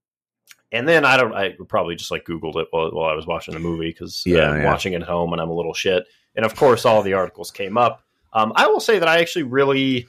and 0.71 0.87
then 0.87 1.03
I 1.03 1.17
don't. 1.17 1.33
I 1.33 1.55
probably 1.67 1.95
just 1.95 2.11
like 2.11 2.25
Googled 2.25 2.55
it 2.55 2.67
while, 2.71 2.91
while 2.91 3.09
I 3.09 3.15
was 3.15 3.27
watching 3.27 3.53
the 3.53 3.59
movie 3.59 3.89
because 3.89 4.23
uh, 4.25 4.29
yeah, 4.29 4.55
yeah. 4.55 4.65
watching 4.65 4.93
it 4.93 5.01
at 5.01 5.07
home 5.07 5.33
and 5.33 5.41
I'm 5.41 5.49
a 5.49 5.55
little 5.55 5.73
shit. 5.73 6.05
And 6.35 6.45
of 6.45 6.55
course, 6.55 6.85
all 6.85 7.01
the 7.01 7.13
articles 7.13 7.51
came 7.51 7.77
up. 7.77 8.03
Um, 8.31 8.53
I 8.55 8.67
will 8.67 8.79
say 8.79 8.99
that 8.99 9.07
I 9.07 9.19
actually 9.19 9.43
really, 9.43 10.07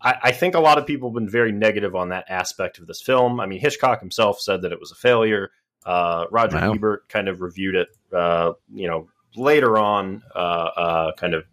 I, 0.00 0.16
I, 0.24 0.32
think 0.32 0.56
a 0.56 0.60
lot 0.60 0.78
of 0.78 0.86
people 0.86 1.10
have 1.10 1.14
been 1.14 1.28
very 1.28 1.52
negative 1.52 1.94
on 1.94 2.08
that 2.08 2.24
aspect 2.28 2.78
of 2.78 2.88
this 2.88 3.00
film. 3.00 3.38
I 3.38 3.46
mean, 3.46 3.60
Hitchcock 3.60 4.00
himself 4.00 4.40
said 4.40 4.62
that 4.62 4.72
it 4.72 4.80
was 4.80 4.90
a 4.90 4.96
failure. 4.96 5.52
Uh, 5.86 6.26
Roger 6.32 6.56
wow. 6.56 6.72
Ebert 6.72 7.08
kind 7.08 7.28
of 7.28 7.40
reviewed 7.40 7.76
it, 7.76 7.88
uh, 8.12 8.54
you 8.74 8.88
know, 8.88 9.08
later 9.36 9.78
on, 9.78 10.22
uh, 10.34 10.38
uh, 10.38 11.12
kind 11.12 11.34
of 11.34 11.44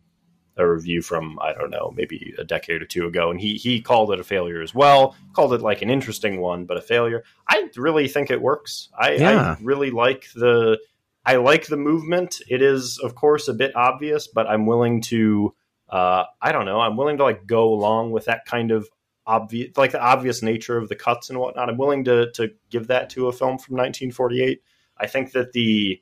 a 0.60 0.70
review 0.70 1.02
from 1.02 1.40
I 1.42 1.54
don't 1.54 1.72
know 1.72 1.94
maybe 1.96 2.34
a 2.38 2.44
decade 2.44 2.82
or 2.82 2.86
two 2.86 3.08
ago, 3.08 3.32
and 3.32 3.40
he 3.40 3.56
he 3.56 3.82
called 3.82 4.12
it 4.12 4.20
a 4.20 4.24
failure 4.24 4.62
as 4.62 4.76
well. 4.76 5.16
Called 5.34 5.54
it 5.54 5.62
like 5.62 5.82
an 5.82 5.90
interesting 5.90 6.40
one, 6.42 6.66
but 6.66 6.78
a 6.78 6.82
failure. 6.82 7.24
I 7.48 7.70
really 7.76 8.08
think 8.08 8.30
it 8.30 8.42
works. 8.42 8.90
I, 8.98 9.14
yeah. 9.14 9.56
I 9.60 9.64
really 9.64 9.90
like 9.90 10.28
the 10.36 10.80
I 11.26 11.38
like 11.38 11.68
the 11.68 11.78
movement. 11.78 12.42
It 12.48 12.62
is 12.62 13.00
of 13.00 13.16
course 13.16 13.48
a 13.48 13.54
bit 13.54 13.76
obvious, 13.76 14.28
but 14.28 14.48
I'm 14.48 14.66
willing 14.66 15.02
to 15.04 15.56
uh, 15.90 16.26
I 16.42 16.52
don't 16.52 16.66
know. 16.66 16.80
I'm 16.80 16.98
willing 16.98 17.18
to 17.18 17.24
like 17.24 17.48
go 17.48 17.74
along 17.74 18.12
with 18.12 18.26
that 18.26 18.46
kind 18.46 18.72
of 18.72 18.88
obvious 19.26 19.78
like 19.78 19.92
the 19.92 20.02
obvious 20.02 20.44
nature 20.44 20.78
of 20.78 20.90
the 20.90 20.96
cuts 20.96 21.30
and 21.30 21.40
whatnot. 21.40 21.70
I'm 21.70 21.78
willing 21.78 22.04
to 22.06 22.32
to 22.34 22.52
give 22.70 22.88
that 22.88 23.10
to 23.12 23.28
a 23.28 23.32
film 23.32 23.58
from 23.58 23.76
1948. 23.78 24.62
I 24.98 25.08
think 25.08 25.32
that 25.32 25.54
the 25.54 26.02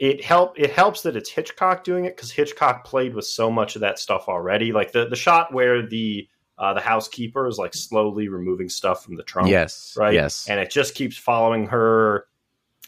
it 0.00 0.24
help 0.24 0.58
it 0.58 0.70
helps 0.70 1.02
that 1.02 1.14
it's 1.14 1.28
Hitchcock 1.28 1.84
doing 1.84 2.06
it 2.06 2.16
because 2.16 2.30
Hitchcock 2.30 2.84
played 2.84 3.14
with 3.14 3.26
so 3.26 3.50
much 3.50 3.74
of 3.76 3.82
that 3.82 3.98
stuff 3.98 4.28
already. 4.28 4.72
Like 4.72 4.92
the 4.92 5.06
the 5.06 5.14
shot 5.14 5.52
where 5.52 5.86
the 5.86 6.26
uh, 6.58 6.72
the 6.72 6.80
housekeeper 6.80 7.46
is 7.46 7.58
like 7.58 7.74
slowly 7.74 8.28
removing 8.28 8.70
stuff 8.70 9.04
from 9.04 9.16
the 9.16 9.22
trunk. 9.22 9.50
Yes, 9.50 9.94
right. 9.98 10.14
Yes, 10.14 10.48
and 10.48 10.58
it 10.58 10.70
just 10.70 10.94
keeps 10.94 11.18
following 11.18 11.66
her 11.66 12.26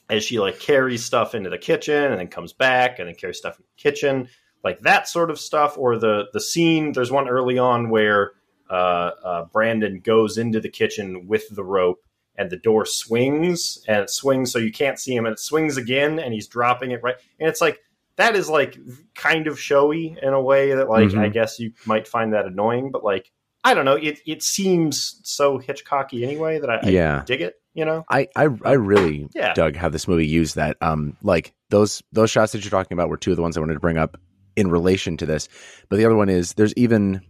as 0.09 0.25
she 0.25 0.41
like 0.41 0.59
carries 0.59 1.05
stuff 1.05 1.35
into 1.35 1.51
the 1.51 1.59
kitchen 1.59 2.11
and 2.11 2.19
then 2.19 2.29
comes 2.29 2.55
back 2.55 2.99
and 2.99 3.09
then 3.09 3.15
carries 3.15 3.37
stuff 3.37 3.59
in 3.59 3.65
the 3.77 3.83
kitchen, 3.83 4.29
like 4.65 4.81
that 4.81 5.07
sort 5.07 5.31
of 5.31 5.39
stuff. 5.39 5.77
Or 5.77 5.99
the 5.99 6.29
the 6.33 6.41
scene. 6.41 6.93
There's 6.93 7.13
one 7.13 7.29
early 7.29 7.59
on 7.59 7.91
where 7.91 8.33
uh, 8.71 9.11
uh, 9.23 9.45
Brandon 9.53 10.01
goes 10.01 10.39
into 10.39 10.61
the 10.61 10.71
kitchen 10.71 11.27
with 11.27 11.55
the 11.55 11.63
rope 11.63 12.03
and 12.37 12.51
the 12.51 12.57
door 12.57 12.85
swings 12.85 13.83
and 13.87 14.01
it 14.01 14.11
swings 14.11 14.53
so 14.53 14.59
you 14.59 14.73
can't 14.73 14.99
see 14.99 15.15
him 15.15 15.27
and 15.27 15.35
it 15.35 15.39
swings 15.39 15.77
again 15.77 16.19
and 16.19 16.33
he's 16.33 16.49
dropping 16.49 16.91
it 16.91 17.03
right 17.03 17.17
and 17.39 17.49
it's 17.49 17.61
like 17.61 17.81
that 18.17 18.37
is 18.37 18.49
like 18.49 18.79
kind 19.15 19.47
of 19.47 19.59
showy 19.59 20.17
in 20.23 20.33
a 20.33 20.41
way 20.41 20.75
that 20.75 20.89
like 20.89 21.09
mm-hmm. 21.09 21.21
I 21.21 21.29
guess 21.29 21.59
you 21.59 21.73
might 21.87 22.07
find 22.07 22.33
that 22.33 22.47
annoying 22.47 22.91
but 22.91 23.05
like 23.05 23.31
I 23.65 23.75
don't 23.75 23.85
know 23.85 23.97
it 23.97 24.21
it 24.27 24.43
seems 24.43 25.21
so 25.25 25.59
Hitchcocky 25.59 26.23
anyway 26.23 26.59
that 26.59 26.71
I, 26.71 26.89
yeah. 26.89 27.21
I 27.21 27.25
dig 27.25 27.41
it 27.41 27.61
you 27.75 27.85
know 27.85 28.05
I 28.11 28.29
I, 28.37 28.49
I 28.65 28.73
really 28.73 29.29
yeah. 29.35 29.55
dug 29.55 29.77
how 29.77 29.89
this 29.89 30.09
movie 30.09 30.27
used 30.27 30.57
that 30.57 30.77
um 30.81 31.17
like 31.23 31.55
those 31.71 32.03
those 32.13 32.31
shots 32.31 32.53
that 32.53 32.65
you're 32.65 32.71
talking 32.71 32.97
about 32.97 33.09
were 33.09 33.17
two 33.17 33.31
of 33.31 33.37
the 33.37 33.43
ones 33.43 33.57
I 33.57 33.61
wanted 33.61 33.75
to 33.75 33.81
bring 33.81 33.99
up 33.99 34.19
in 34.57 34.71
relation 34.71 35.17
to 35.17 35.27
this 35.27 35.49
but 35.89 35.97
the 35.97 36.05
other 36.05 36.17
one 36.17 36.29
is 36.29 36.55
there's 36.55 36.75
even 36.75 37.23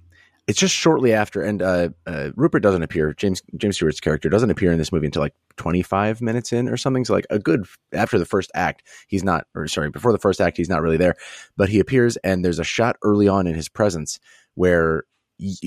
it's 0.48 0.58
just 0.58 0.74
shortly 0.74 1.12
after, 1.12 1.40
and 1.42 1.62
uh, 1.62 1.90
uh, 2.06 2.30
Rupert 2.34 2.62
doesn't 2.62 2.82
appear. 2.82 3.14
James 3.14 3.42
James 3.56 3.76
Stewart's 3.76 4.00
character 4.00 4.28
doesn't 4.28 4.50
appear 4.50 4.72
in 4.72 4.78
this 4.78 4.90
movie 4.90 5.06
until 5.06 5.22
like 5.22 5.34
25 5.56 6.20
minutes 6.20 6.52
in 6.52 6.68
or 6.68 6.76
something. 6.76 7.04
So 7.04 7.12
like 7.12 7.26
a 7.30 7.38
good 7.38 7.66
after 7.92 8.18
the 8.18 8.24
first 8.24 8.50
act, 8.54 8.82
he's 9.06 9.22
not, 9.22 9.46
or 9.54 9.68
sorry, 9.68 9.90
before 9.90 10.12
the 10.12 10.18
first 10.18 10.40
act, 10.40 10.56
he's 10.56 10.68
not 10.68 10.82
really 10.82 10.96
there, 10.96 11.14
but 11.56 11.68
he 11.68 11.78
appears, 11.78 12.16
and 12.18 12.44
there's 12.44 12.58
a 12.58 12.64
shot 12.64 12.96
early 13.02 13.28
on 13.28 13.46
in 13.46 13.54
his 13.54 13.68
presence 13.68 14.18
where 14.54 15.04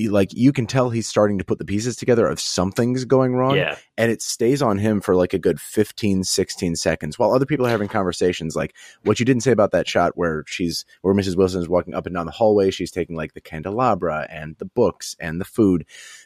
like 0.10 0.30
you 0.34 0.54
can 0.54 0.68
tell 0.68 0.90
he's 0.90 1.08
starting 1.08 1.38
to 1.38 1.44
put 1.44 1.58
the 1.58 1.66
pieces 1.66 1.96
together 1.96 2.28
of 2.28 2.40
something's 2.40 3.06
going 3.06 3.36
wrong 3.36 3.56
yeah. 3.56 3.78
and 3.98 4.12
it 4.12 4.22
stays 4.22 4.62
on 4.62 4.78
him 4.78 5.02
for 5.02 5.16
like 5.16 5.34
a 5.34 5.40
good 5.40 5.60
15 5.60 6.24
16 6.24 6.76
seconds 6.76 7.20
while 7.20 7.34
other 7.34 7.46
people 7.46 7.66
are 7.66 7.70
having 7.70 7.88
conversations 7.88 8.56
like 8.56 8.76
what 9.04 9.20
you 9.20 9.26
didn't 9.26 9.44
say 9.44 9.52
about 9.52 9.72
that 9.72 9.88
shot 9.88 10.14
where 10.16 10.44
she's 10.48 10.86
where 11.02 11.14
mrs 11.14 11.36
wilson 11.36 11.62
is 11.62 11.70
walking 11.70 11.94
up 11.94 12.06
and 12.06 12.16
down 12.16 12.26
the 12.26 12.32
hallway 12.32 12.72
she's 12.72 12.92
taking 12.92 13.16
like 13.16 13.34
the 13.34 13.42
candelabra 13.42 14.28
and 14.30 14.56
the 14.58 14.66
books 14.66 15.16
and 15.20 15.42
the 15.42 15.46
food 15.46 15.86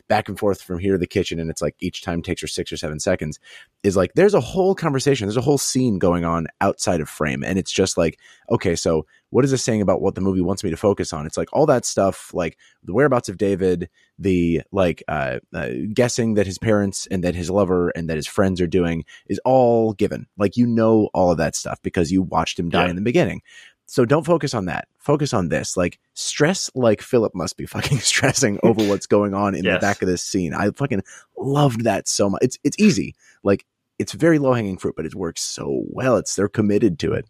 back 0.09 0.27
and 0.27 0.37
forth 0.37 0.61
from 0.61 0.79
here 0.79 0.93
to 0.93 0.97
the 0.97 1.07
kitchen 1.07 1.39
and 1.39 1.49
it's 1.49 1.61
like 1.61 1.75
each 1.79 2.01
time 2.01 2.21
takes 2.21 2.41
her 2.41 2.47
six 2.47 2.71
or 2.71 2.77
seven 2.77 2.99
seconds 2.99 3.39
is 3.83 3.95
like 3.95 4.11
there's 4.15 4.33
a 4.33 4.41
whole 4.41 4.75
conversation 4.75 5.27
there's 5.27 5.37
a 5.37 5.41
whole 5.41 5.57
scene 5.57 5.97
going 5.99 6.25
on 6.25 6.47
outside 6.59 6.99
of 6.99 7.07
frame 7.07 7.43
and 7.43 7.57
it's 7.57 7.71
just 7.71 7.97
like 7.97 8.19
okay 8.51 8.75
so 8.75 9.05
what 9.31 9.45
is 9.45 9.51
this 9.51 9.63
saying 9.63 9.81
about 9.81 10.01
what 10.01 10.15
the 10.15 10.21
movie 10.21 10.41
wants 10.41 10.63
me 10.63 10.69
to 10.69 10.77
focus 10.77 11.13
on? 11.13 11.25
It's 11.25 11.37
like 11.37 11.49
all 11.53 11.65
that 11.67 11.85
stuff, 11.85 12.33
like 12.33 12.57
the 12.83 12.93
whereabouts 12.93 13.29
of 13.29 13.37
David, 13.37 13.89
the 14.17 14.61
like 14.71 15.03
uh, 15.07 15.39
uh, 15.53 15.69
guessing 15.93 16.33
that 16.33 16.47
his 16.47 16.57
parents 16.57 17.07
and 17.11 17.23
that 17.23 17.35
his 17.35 17.49
lover 17.49 17.89
and 17.89 18.09
that 18.09 18.15
his 18.15 18.27
friends 18.27 18.59
are 18.59 18.67
doing 18.67 19.05
is 19.27 19.39
all 19.45 19.93
given. 19.93 20.27
Like 20.37 20.57
you 20.57 20.65
know 20.65 21.09
all 21.13 21.31
of 21.31 21.37
that 21.37 21.55
stuff 21.55 21.79
because 21.83 22.11
you 22.11 22.23
watched 22.23 22.57
him 22.57 22.69
die 22.69 22.85
yeah. 22.85 22.89
in 22.89 22.95
the 22.95 23.01
beginning. 23.01 23.41
So 23.89 24.05
don't 24.05 24.25
focus 24.25 24.53
on 24.53 24.65
that. 24.65 24.87
Focus 24.97 25.33
on 25.33 25.49
this. 25.49 25.75
Like 25.75 25.99
stress 26.13 26.69
like 26.75 27.01
Philip 27.01 27.33
must 27.33 27.57
be 27.57 27.65
fucking 27.65 27.99
stressing 27.99 28.59
over 28.63 28.87
what's 28.87 29.07
going 29.07 29.33
on 29.33 29.55
in 29.55 29.63
yes. 29.63 29.75
the 29.75 29.79
back 29.79 30.01
of 30.01 30.07
this 30.07 30.23
scene. 30.23 30.53
I 30.53 30.69
fucking 30.71 31.03
loved 31.37 31.83
that 31.85 32.07
so 32.07 32.29
much. 32.29 32.41
It's 32.43 32.57
it's 32.63 32.79
easy. 32.79 33.15
Like 33.43 33.65
it's 33.97 34.13
very 34.13 34.39
low 34.39 34.53
hanging 34.53 34.77
fruit, 34.77 34.95
but 34.95 35.05
it 35.05 35.15
works 35.15 35.41
so 35.41 35.83
well. 35.89 36.17
It's 36.17 36.35
they're 36.35 36.47
committed 36.47 36.99
to 36.99 37.13
it 37.13 37.25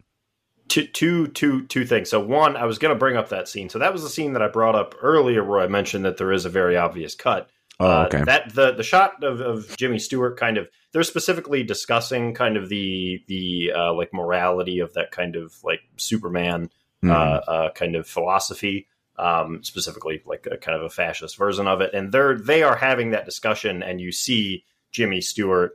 two, 0.69 0.87
two, 0.87 1.27
two, 1.27 1.65
two 1.65 1.85
things. 1.85 2.09
So 2.09 2.19
one, 2.19 2.55
I 2.55 2.65
was 2.65 2.77
going 2.77 2.93
to 2.93 2.99
bring 2.99 3.17
up 3.17 3.29
that 3.29 3.49
scene. 3.49 3.69
So 3.69 3.79
that 3.79 3.91
was 3.91 4.03
the 4.03 4.09
scene 4.09 4.33
that 4.33 4.41
I 4.41 4.47
brought 4.47 4.75
up 4.75 4.95
earlier, 5.01 5.43
where 5.43 5.59
I 5.59 5.67
mentioned 5.67 6.05
that 6.05 6.17
there 6.17 6.31
is 6.31 6.45
a 6.45 6.49
very 6.49 6.77
obvious 6.77 7.15
cut. 7.15 7.49
Oh, 7.79 7.87
uh, 7.87 8.05
okay. 8.07 8.21
Uh, 8.21 8.25
that 8.25 8.53
the 8.53 8.73
the 8.73 8.83
shot 8.83 9.23
of, 9.23 9.39
of 9.39 9.77
Jimmy 9.77 9.99
Stewart 9.99 10.37
kind 10.37 10.57
of 10.57 10.67
they're 10.91 11.03
specifically 11.03 11.63
discussing 11.63 12.33
kind 12.33 12.57
of 12.57 12.69
the 12.69 13.23
the 13.27 13.71
uh, 13.75 13.93
like 13.93 14.13
morality 14.13 14.79
of 14.79 14.93
that 14.95 15.11
kind 15.11 15.35
of 15.35 15.53
like 15.63 15.81
Superman 15.97 16.69
mm. 17.03 17.43
uh, 17.47 17.69
kind 17.73 17.95
of 17.95 18.07
philosophy. 18.07 18.87
Um, 19.17 19.65
specifically, 19.65 20.21
like 20.25 20.47
a 20.49 20.55
kind 20.55 20.77
of 20.77 20.83
a 20.85 20.89
fascist 20.89 21.37
version 21.37 21.67
of 21.67 21.81
it, 21.81 21.93
and 21.93 22.09
they're 22.09 22.37
they 22.37 22.63
are 22.63 22.77
having 22.77 23.11
that 23.11 23.25
discussion, 23.25 23.83
and 23.83 23.99
you 23.99 24.13
see 24.13 24.63
Jimmy 24.93 25.19
Stewart 25.19 25.73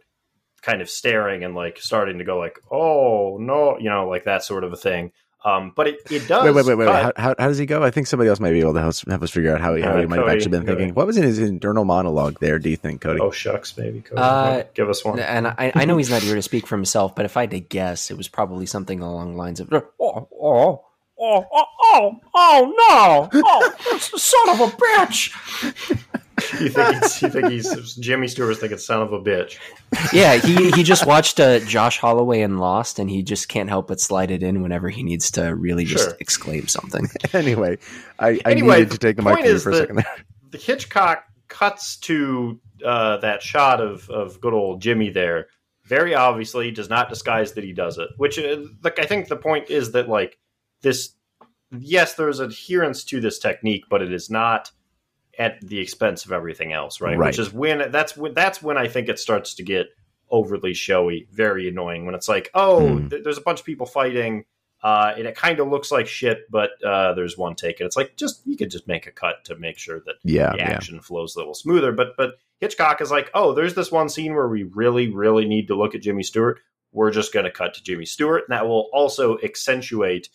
kind 0.62 0.80
of 0.80 0.88
staring 0.88 1.44
and 1.44 1.54
like 1.54 1.78
starting 1.78 2.18
to 2.18 2.24
go 2.24 2.38
like, 2.38 2.58
oh 2.70 3.36
no, 3.38 3.78
you 3.78 3.90
know, 3.90 4.08
like 4.08 4.24
that 4.24 4.42
sort 4.42 4.64
of 4.64 4.72
a 4.72 4.76
thing. 4.76 5.12
Um, 5.44 5.72
but 5.76 5.86
it, 5.86 6.00
it 6.10 6.26
does. 6.26 6.42
Wait, 6.42 6.54
wait, 6.54 6.64
wait, 6.64 6.74
wait. 6.74 6.88
How, 6.88 7.12
how, 7.16 7.34
how, 7.38 7.48
does 7.48 7.58
he 7.58 7.66
go? 7.66 7.82
I 7.82 7.90
think 7.90 8.06
somebody 8.06 8.30
else 8.30 8.40
might 8.40 8.52
be 8.52 8.60
able 8.60 8.72
to 8.74 8.80
help, 8.80 8.94
help 9.06 9.22
us 9.22 9.30
figure 9.30 9.54
out 9.54 9.60
how, 9.60 9.78
how 9.78 9.90
uh, 9.90 10.00
he 10.00 10.06
might 10.06 10.16
Cody, 10.16 10.28
have 10.28 10.36
actually 10.36 10.50
been 10.52 10.66
thinking. 10.66 10.94
What 10.94 11.06
was 11.06 11.18
in 11.18 11.22
his 11.22 11.38
internal 11.38 11.84
monologue 11.84 12.40
there, 12.40 12.58
do 12.58 12.70
you 12.70 12.78
think, 12.78 13.02
Cody? 13.02 13.20
Oh, 13.20 13.30
shucks, 13.30 13.76
maybe. 13.76 14.00
Cody. 14.00 14.20
Uh, 14.20 14.62
Give 14.72 14.88
us 14.88 15.04
one. 15.04 15.18
And 15.20 15.46
I, 15.46 15.70
I 15.74 15.84
know 15.84 15.98
he's 15.98 16.08
not 16.08 16.22
here 16.22 16.34
to 16.34 16.42
speak 16.42 16.66
for 16.66 16.76
himself, 16.76 17.14
but 17.14 17.26
if 17.26 17.36
I 17.36 17.42
had 17.42 17.50
to 17.50 17.60
guess, 17.60 18.10
it 18.10 18.16
was 18.16 18.26
probably 18.26 18.64
something 18.64 19.00
along 19.00 19.32
the 19.32 19.38
lines 19.38 19.60
of, 19.60 19.70
oh, 19.70 19.82
oh, 20.00 20.28
oh, 20.40 20.84
oh, 21.20 21.46
oh, 21.52 22.20
oh 22.34 23.30
no. 23.32 23.40
Oh, 23.44 23.98
son 23.98 24.48
of 24.48 24.60
a 24.60 24.76
bitch. 24.76 26.14
you 26.60 26.68
think 26.68 27.02
he's, 27.02 27.22
you 27.22 27.28
think 27.28 27.48
he's 27.48 27.94
Jimmy 27.96 28.28
Stewart's 28.28 28.60
thinking 28.60 28.78
son 28.78 29.02
of 29.02 29.12
a 29.12 29.20
bitch. 29.20 29.58
Yeah, 30.12 30.36
he 30.36 30.70
he 30.70 30.82
just 30.82 31.06
watched 31.06 31.40
uh, 31.40 31.60
Josh 31.60 31.98
Holloway 31.98 32.40
and 32.40 32.60
Lost, 32.60 32.98
and 32.98 33.08
he 33.08 33.22
just 33.22 33.48
can't 33.48 33.68
help 33.68 33.88
but 33.88 34.00
slide 34.00 34.30
it 34.30 34.42
in 34.42 34.62
whenever 34.62 34.88
he 34.88 35.02
needs 35.02 35.30
to 35.32 35.54
really 35.54 35.84
just 35.84 36.04
sure. 36.04 36.16
exclaim 36.20 36.68
something. 36.68 37.08
anyway, 37.32 37.78
I, 38.18 38.40
I 38.44 38.50
anyway, 38.50 38.78
needed 38.80 38.92
to 38.92 38.98
take 38.98 39.16
the, 39.16 39.22
the 39.22 39.34
mic 39.34 39.44
for 39.60 39.70
a 39.70 39.74
second 39.74 39.96
there. 39.96 40.16
The 40.50 40.58
Hitchcock 40.58 41.24
cuts 41.48 41.96
to 41.98 42.60
uh, 42.84 43.18
that 43.18 43.42
shot 43.42 43.80
of 43.80 44.08
of 44.10 44.40
good 44.40 44.54
old 44.54 44.82
Jimmy 44.82 45.10
there. 45.10 45.48
Very 45.84 46.14
obviously, 46.14 46.70
does 46.70 46.88
not 46.88 47.08
disguise 47.08 47.52
that 47.52 47.64
he 47.64 47.72
does 47.72 47.98
it. 47.98 48.08
Which, 48.16 48.38
uh, 48.38 48.56
like, 48.82 48.98
I 48.98 49.04
think 49.04 49.28
the 49.28 49.36
point 49.36 49.70
is 49.70 49.92
that 49.92 50.08
like 50.08 50.38
this. 50.82 51.14
Yes, 51.76 52.14
there's 52.14 52.38
adherence 52.38 53.02
to 53.04 53.20
this 53.20 53.38
technique, 53.38 53.84
but 53.90 54.00
it 54.00 54.12
is 54.12 54.30
not 54.30 54.70
at 55.38 55.60
the 55.60 55.78
expense 55.78 56.24
of 56.24 56.32
everything 56.32 56.72
else, 56.72 57.00
right? 57.00 57.16
right? 57.18 57.28
Which 57.28 57.38
is 57.38 57.52
when 57.52 57.90
that's 57.90 58.16
when 58.16 58.34
that's 58.34 58.62
when 58.62 58.76
I 58.76 58.88
think 58.88 59.08
it 59.08 59.18
starts 59.18 59.54
to 59.54 59.62
get 59.62 59.88
overly 60.30 60.74
showy, 60.74 61.26
very 61.32 61.68
annoying. 61.68 62.06
When 62.06 62.14
it's 62.14 62.28
like, 62.28 62.50
oh, 62.54 62.80
mm. 62.80 63.10
th- 63.10 63.22
there's 63.24 63.38
a 63.38 63.42
bunch 63.42 63.60
of 63.60 63.66
people 63.66 63.86
fighting, 63.86 64.44
Uh, 64.82 65.14
and 65.16 65.26
it 65.26 65.34
kind 65.34 65.60
of 65.60 65.68
looks 65.68 65.90
like 65.90 66.06
shit, 66.06 66.50
but 66.50 66.70
uh, 66.84 67.14
there's 67.14 67.38
one 67.38 67.54
take, 67.54 67.80
and 67.80 67.86
it's 67.86 67.96
like 67.96 68.16
just 68.16 68.46
you 68.46 68.54
could 68.54 68.70
just 68.70 68.86
make 68.86 69.06
a 69.06 69.10
cut 69.10 69.42
to 69.44 69.56
make 69.56 69.78
sure 69.78 70.00
that 70.04 70.16
Yeah, 70.24 70.50
the 70.52 70.58
yeah. 70.58 70.70
action 70.70 71.00
flows 71.00 71.34
a 71.34 71.38
little 71.38 71.54
smoother. 71.54 71.90
But 71.90 72.16
but 72.18 72.34
Hitchcock 72.60 73.00
is 73.00 73.10
like, 73.10 73.30
oh, 73.32 73.54
there's 73.54 73.74
this 73.74 73.90
one 73.90 74.10
scene 74.10 74.34
where 74.34 74.48
we 74.48 74.64
really 74.64 75.08
really 75.08 75.46
need 75.46 75.68
to 75.68 75.74
look 75.74 75.94
at 75.94 76.02
Jimmy 76.02 76.22
Stewart. 76.22 76.60
We're 76.92 77.12
just 77.12 77.32
going 77.32 77.44
to 77.44 77.50
cut 77.50 77.74
to 77.74 77.82
Jimmy 77.82 78.04
Stewart, 78.04 78.44
and 78.46 78.54
that 78.54 78.66
will 78.68 78.90
also 78.92 79.38
accentuate 79.42 80.28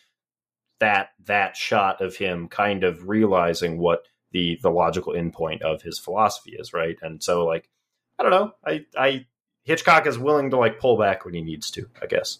that 0.79 1.09
that 1.25 1.55
shot 1.55 2.01
of 2.01 2.15
him 2.15 2.47
kind 2.47 2.83
of 2.83 3.07
realizing 3.07 3.77
what 3.77 4.07
the 4.31 4.59
the 4.61 4.69
logical 4.71 5.13
endpoint 5.13 5.61
of 5.61 5.81
his 5.81 5.99
philosophy 5.99 6.55
is, 6.57 6.73
right? 6.73 6.97
And 7.01 7.21
so 7.23 7.45
like 7.45 7.69
I 8.17 8.23
don't 8.23 8.31
know, 8.31 8.53
I 8.65 8.85
I 8.97 9.25
Hitchcock 9.63 10.07
is 10.07 10.17
willing 10.17 10.49
to 10.51 10.57
like 10.57 10.79
pull 10.79 10.97
back 10.97 11.25
when 11.25 11.33
he 11.33 11.41
needs 11.41 11.71
to, 11.71 11.89
I 12.01 12.07
guess. 12.07 12.39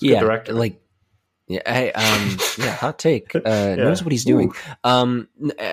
yeah, 0.00 0.20
director. 0.20 0.52
like 0.52 0.82
yeah, 1.48 1.60
I, 1.66 1.90
um, 1.90 2.38
yeah, 2.58 2.70
hot 2.70 2.98
take. 2.98 3.34
Uh, 3.44 3.74
knows 3.76 4.02
what 4.02 4.12
he's 4.12 4.24
doing. 4.24 4.52
Um, 4.84 5.28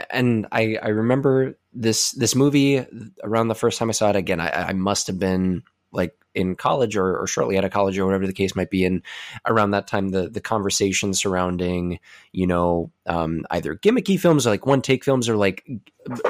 and 0.10 0.48
I, 0.52 0.78
I 0.82 0.90
remember 0.90 1.58
this 1.72 2.12
this 2.12 2.36
movie 2.36 2.86
around 3.24 3.48
the 3.48 3.56
first 3.56 3.78
time 3.78 3.90
I 3.90 3.94
saw 3.94 4.10
it. 4.10 4.16
Again, 4.16 4.40
I, 4.40 4.70
I 4.70 4.74
must 4.74 5.08
have 5.08 5.20
been 5.20 5.64
like 5.92 6.14
in 6.40 6.56
college 6.56 6.96
or, 6.96 7.18
or 7.18 7.28
shortly 7.28 7.58
out 7.58 7.66
of 7.66 7.72
college 7.72 7.98
or 7.98 8.06
whatever 8.06 8.26
the 8.26 8.34
case 8.34 8.56
might 8.56 8.70
be. 8.70 8.86
And 8.86 9.02
around 9.46 9.72
that 9.72 9.88
time, 9.88 10.10
the 10.10 10.30
the 10.30 10.42
conversation 10.42 11.14
surrounding 11.14 12.00
you 12.32 12.48
know 12.48 12.92
um, 13.06 13.46
either 13.52 13.76
gimmicky 13.76 14.20
films 14.20 14.48
or 14.48 14.52
like 14.52 14.66
one 14.66 14.82
take 14.82 15.04
films 15.04 15.30
or 15.30 15.36
like 15.36 15.68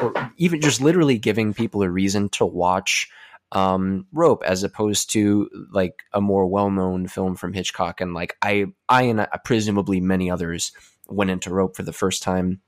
or 0.01 0.31
even 0.37 0.61
just 0.61 0.81
literally 0.81 1.17
giving 1.17 1.53
people 1.53 1.83
a 1.83 1.89
reason 1.89 2.29
to 2.29 2.45
watch 2.45 3.09
um 3.51 4.05
rope 4.11 4.43
as 4.45 4.63
opposed 4.63 5.11
to 5.11 5.49
like 5.71 6.03
a 6.13 6.21
more 6.21 6.45
well-known 6.45 7.07
film 7.07 7.35
from 7.35 7.51
hitchcock 7.51 7.99
and 7.99 8.13
like 8.13 8.37
i 8.43 8.65
i 8.87 9.03
and 9.03 9.21
uh, 9.21 9.27
presumably 9.43 9.99
many 9.99 10.29
others 10.29 10.71
went 11.07 11.31
into 11.31 11.49
rope 11.49 11.75
for 11.75 11.81
the 11.81 11.93
first 11.93 12.21
time 12.21 12.61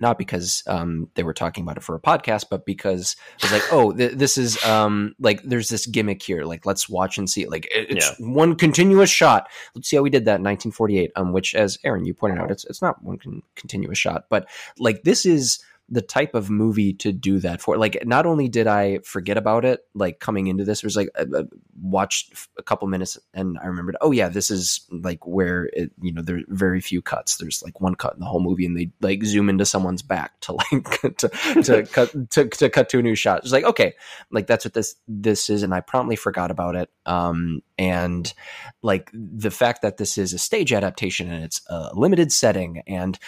not 0.00 0.18
because 0.18 0.62
um 0.66 1.08
they 1.14 1.22
were 1.22 1.34
talking 1.34 1.62
about 1.62 1.76
it 1.76 1.82
for 1.82 1.94
a 1.94 2.00
podcast 2.00 2.46
but 2.50 2.64
because 2.66 3.16
it 3.38 3.42
was 3.44 3.52
like 3.52 3.72
oh 3.72 3.92
th- 3.92 4.12
this 4.12 4.36
is 4.38 4.62
um 4.64 5.14
like 5.18 5.42
there's 5.42 5.68
this 5.68 5.86
gimmick 5.86 6.22
here 6.22 6.44
like 6.44 6.64
let's 6.66 6.88
watch 6.88 7.18
and 7.18 7.28
see 7.28 7.46
like 7.46 7.66
it- 7.66 7.90
it's 7.90 8.18
one 8.20 8.54
continuous 8.54 9.10
shot. 9.10 9.48
Let's 9.74 9.88
see 9.88 9.96
how 9.96 10.02
we 10.02 10.10
did 10.10 10.24
that 10.24 10.40
in 10.40 10.44
1948 10.44 11.12
um 11.16 11.32
which 11.32 11.54
as 11.54 11.78
aaron 11.84 12.04
you 12.04 12.14
pointed 12.14 12.38
out 12.38 12.50
it's 12.50 12.64
it's 12.64 12.82
not 12.82 13.02
one 13.02 13.18
con- 13.18 13.42
continuous 13.56 13.98
shot 13.98 14.24
but 14.28 14.48
like 14.78 15.02
this 15.02 15.24
is 15.26 15.58
the 15.90 16.00
type 16.00 16.34
of 16.34 16.50
movie 16.50 16.92
to 16.94 17.12
do 17.12 17.40
that 17.40 17.60
for. 17.60 17.76
Like, 17.76 18.06
not 18.06 18.24
only 18.24 18.48
did 18.48 18.66
I 18.66 18.98
forget 18.98 19.36
about 19.36 19.64
it, 19.64 19.80
like 19.94 20.20
coming 20.20 20.46
into 20.46 20.64
this, 20.64 20.78
it 20.78 20.86
was 20.86 20.96
like 20.96 21.08
I, 21.18 21.22
I 21.22 21.42
watched 21.80 22.48
a 22.58 22.62
couple 22.62 22.86
minutes 22.86 23.18
and 23.34 23.58
I 23.58 23.66
remembered, 23.66 23.96
oh 24.00 24.12
yeah, 24.12 24.28
this 24.28 24.50
is 24.50 24.86
like 24.90 25.26
where 25.26 25.68
it, 25.72 25.90
you 26.00 26.12
know, 26.12 26.22
there's 26.22 26.44
very 26.48 26.80
few 26.80 27.02
cuts. 27.02 27.38
There's 27.38 27.62
like 27.62 27.80
one 27.80 27.96
cut 27.96 28.14
in 28.14 28.20
the 28.20 28.26
whole 28.26 28.42
movie, 28.42 28.66
and 28.66 28.76
they 28.76 28.92
like 29.00 29.24
zoom 29.24 29.48
into 29.48 29.66
someone's 29.66 30.02
back 30.02 30.38
to 30.42 30.52
like 30.52 31.00
to 31.18 31.28
to 31.62 31.86
cut 31.92 32.30
to, 32.30 32.48
to 32.48 32.70
cut 32.70 32.88
to 32.90 33.00
a 33.00 33.02
new 33.02 33.16
shot. 33.16 33.40
It's 33.40 33.52
like 33.52 33.64
okay, 33.64 33.94
like 34.30 34.46
that's 34.46 34.64
what 34.64 34.74
this 34.74 34.94
this 35.08 35.50
is, 35.50 35.62
and 35.62 35.74
I 35.74 35.80
promptly 35.80 36.16
forgot 36.16 36.50
about 36.50 36.76
it. 36.76 36.88
Um, 37.04 37.62
and 37.80 38.34
like 38.82 39.10
the 39.14 39.50
fact 39.50 39.80
that 39.80 39.96
this 39.96 40.18
is 40.18 40.34
a 40.34 40.38
stage 40.38 40.70
adaptation 40.70 41.32
and 41.32 41.42
it's 41.42 41.62
a 41.68 41.90
limited 41.94 42.30
setting 42.30 42.82
and 42.86 43.18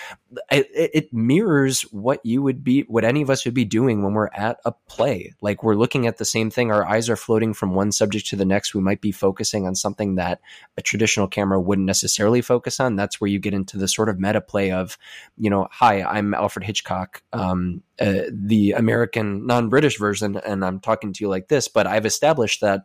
it, 0.50 0.68
it 0.74 1.12
mirrors 1.12 1.82
what 1.90 2.20
you 2.22 2.42
would 2.42 2.62
be 2.62 2.82
what 2.82 3.02
any 3.02 3.22
of 3.22 3.30
us 3.30 3.46
would 3.46 3.54
be 3.54 3.64
doing 3.64 4.02
when 4.02 4.12
we're 4.12 4.28
at 4.34 4.60
a 4.66 4.72
play. 4.88 5.32
Like 5.40 5.62
we're 5.62 5.74
looking 5.74 6.06
at 6.06 6.18
the 6.18 6.26
same 6.26 6.50
thing. 6.50 6.70
Our 6.70 6.86
eyes 6.86 7.08
are 7.08 7.16
floating 7.16 7.54
from 7.54 7.74
one 7.74 7.92
subject 7.92 8.26
to 8.26 8.36
the 8.36 8.44
next. 8.44 8.74
We 8.74 8.82
might 8.82 9.00
be 9.00 9.10
focusing 9.10 9.66
on 9.66 9.74
something 9.74 10.16
that 10.16 10.42
a 10.76 10.82
traditional 10.82 11.28
camera 11.28 11.58
wouldn't 11.58 11.86
necessarily 11.86 12.42
focus 12.42 12.78
on. 12.78 12.94
That's 12.94 13.22
where 13.22 13.28
you 13.28 13.38
get 13.38 13.54
into 13.54 13.78
the 13.78 13.88
sort 13.88 14.10
of 14.10 14.20
meta 14.20 14.42
play 14.42 14.70
of 14.70 14.98
you 15.38 15.48
know 15.48 15.66
hi 15.70 16.02
i'm 16.02 16.34
alfred 16.34 16.64
hitchcock 16.64 17.22
um, 17.32 17.82
uh, 18.00 18.22
the 18.30 18.72
american 18.72 19.46
non-british 19.46 19.98
version 19.98 20.36
and 20.36 20.64
i'm 20.64 20.78
talking 20.78 21.12
to 21.12 21.24
you 21.24 21.28
like 21.28 21.48
this 21.48 21.68
but 21.68 21.86
i've 21.86 22.06
established 22.06 22.60
that 22.60 22.82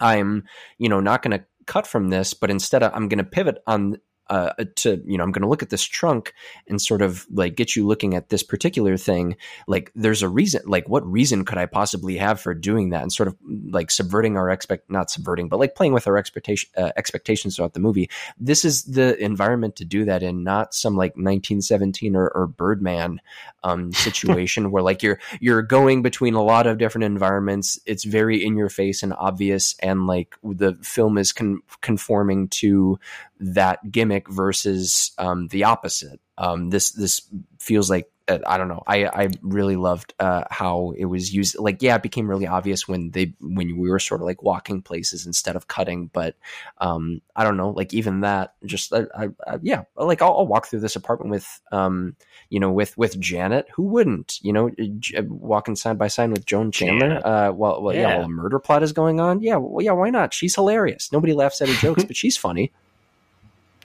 i'm 0.00 0.44
you 0.78 0.88
know 0.88 1.00
not 1.00 1.22
going 1.22 1.38
to 1.38 1.44
cut 1.66 1.86
from 1.86 2.10
this 2.10 2.34
but 2.34 2.50
instead 2.50 2.82
i'm 2.82 3.08
going 3.08 3.18
to 3.18 3.24
pivot 3.24 3.58
on 3.66 3.96
uh, 4.30 4.52
to 4.76 5.02
you 5.06 5.18
know 5.18 5.24
i'm 5.24 5.32
going 5.32 5.42
to 5.42 5.48
look 5.48 5.62
at 5.62 5.70
this 5.70 5.84
trunk 5.84 6.32
and 6.66 6.80
sort 6.80 7.02
of 7.02 7.26
like 7.30 7.56
get 7.56 7.76
you 7.76 7.86
looking 7.86 8.14
at 8.14 8.28
this 8.28 8.42
particular 8.42 8.96
thing 8.96 9.36
like 9.66 9.90
there's 9.94 10.22
a 10.22 10.28
reason 10.28 10.62
like 10.66 10.88
what 10.88 11.06
reason 11.06 11.44
could 11.44 11.58
i 11.58 11.66
possibly 11.66 12.16
have 12.16 12.40
for 12.40 12.54
doing 12.54 12.90
that 12.90 13.02
and 13.02 13.12
sort 13.12 13.28
of 13.28 13.36
like 13.70 13.90
subverting 13.90 14.36
our 14.36 14.50
expect 14.50 14.90
not 14.90 15.10
subverting 15.10 15.48
but 15.48 15.58
like 15.58 15.74
playing 15.74 15.92
with 15.92 16.06
our 16.06 16.16
expectation 16.16 16.70
uh, 16.76 16.90
expectations 16.96 17.56
throughout 17.56 17.74
the 17.74 17.80
movie. 17.80 18.10
This 18.38 18.64
is 18.64 18.84
the 18.84 19.16
environment 19.22 19.76
to 19.76 19.84
do 19.84 20.04
that 20.04 20.22
in 20.22 20.42
not 20.42 20.74
some 20.74 20.96
like 20.96 21.12
1917 21.12 22.16
or, 22.16 22.28
or 22.28 22.46
birdman 22.46 23.20
um, 23.62 23.92
situation 24.08 24.70
where 24.70 24.82
like 24.82 25.02
you're 25.02 25.20
you're 25.40 25.62
going 25.62 26.02
between 26.02 26.34
a 26.34 26.42
lot 26.42 26.66
of 26.66 26.78
different 26.78 27.04
environments. 27.04 27.78
It's 27.86 28.04
very 28.04 28.44
in 28.44 28.56
your 28.56 28.68
face 28.68 29.02
and 29.02 29.12
obvious 29.14 29.74
and 29.80 30.06
like 30.06 30.36
the 30.42 30.74
film 30.82 31.18
is 31.18 31.32
con- 31.32 31.62
conforming 31.80 32.48
to 32.48 32.98
that 33.40 33.90
gimmick 33.90 34.28
versus 34.28 35.12
um, 35.18 35.48
the 35.48 35.64
opposite. 35.64 36.20
Um, 36.36 36.70
this 36.70 36.92
this 36.92 37.22
feels 37.58 37.88
like 37.88 38.10
uh, 38.26 38.38
I 38.46 38.56
don't 38.56 38.68
know. 38.68 38.82
I 38.86 39.04
I 39.04 39.28
really 39.42 39.76
loved 39.76 40.14
uh, 40.18 40.44
how 40.50 40.94
it 40.96 41.04
was 41.04 41.34
used. 41.34 41.58
Like 41.58 41.82
yeah, 41.82 41.96
it 41.96 42.02
became 42.02 42.28
really 42.28 42.46
obvious 42.46 42.88
when 42.88 43.10
they 43.10 43.34
when 43.40 43.78
we 43.78 43.90
were 43.90 43.98
sort 43.98 44.20
of 44.20 44.26
like 44.26 44.42
walking 44.42 44.80
places 44.82 45.26
instead 45.26 45.56
of 45.56 45.68
cutting. 45.68 46.10
But 46.12 46.36
um, 46.78 47.20
I 47.36 47.44
don't 47.44 47.56
know. 47.56 47.70
Like 47.70 47.92
even 47.92 48.20
that, 48.20 48.54
just 48.64 48.94
I, 48.94 49.04
I, 49.14 49.28
I 49.46 49.58
yeah, 49.62 49.84
like 49.96 50.22
I'll, 50.22 50.38
I'll, 50.38 50.46
walk 50.46 50.66
through 50.66 50.80
this 50.80 50.96
apartment 50.96 51.30
with 51.30 51.60
um, 51.70 52.16
you 52.48 52.60
know, 52.60 52.72
with 52.72 52.96
with 52.96 53.20
Janet. 53.20 53.66
Who 53.74 53.82
wouldn't? 53.84 54.38
You 54.42 54.54
know, 54.54 54.70
j- 54.98 55.20
walking 55.20 55.76
side 55.76 55.98
by 55.98 56.08
side 56.08 56.30
with 56.30 56.46
Joan 56.46 56.72
Chandler. 56.72 57.20
Uh, 57.24 57.52
well, 57.52 57.82
well, 57.82 57.94
yeah. 57.94 58.08
yeah, 58.08 58.16
while 58.16 58.24
a 58.24 58.28
murder 58.28 58.58
plot 58.58 58.82
is 58.82 58.92
going 58.92 59.20
on. 59.20 59.42
Yeah, 59.42 59.56
well, 59.56 59.84
yeah. 59.84 59.92
Why 59.92 60.10
not? 60.10 60.32
She's 60.32 60.54
hilarious. 60.54 61.12
Nobody 61.12 61.34
laughs 61.34 61.60
at 61.60 61.68
her 61.68 61.74
jokes, 61.74 62.04
but 62.06 62.16
she's 62.16 62.36
funny 62.36 62.72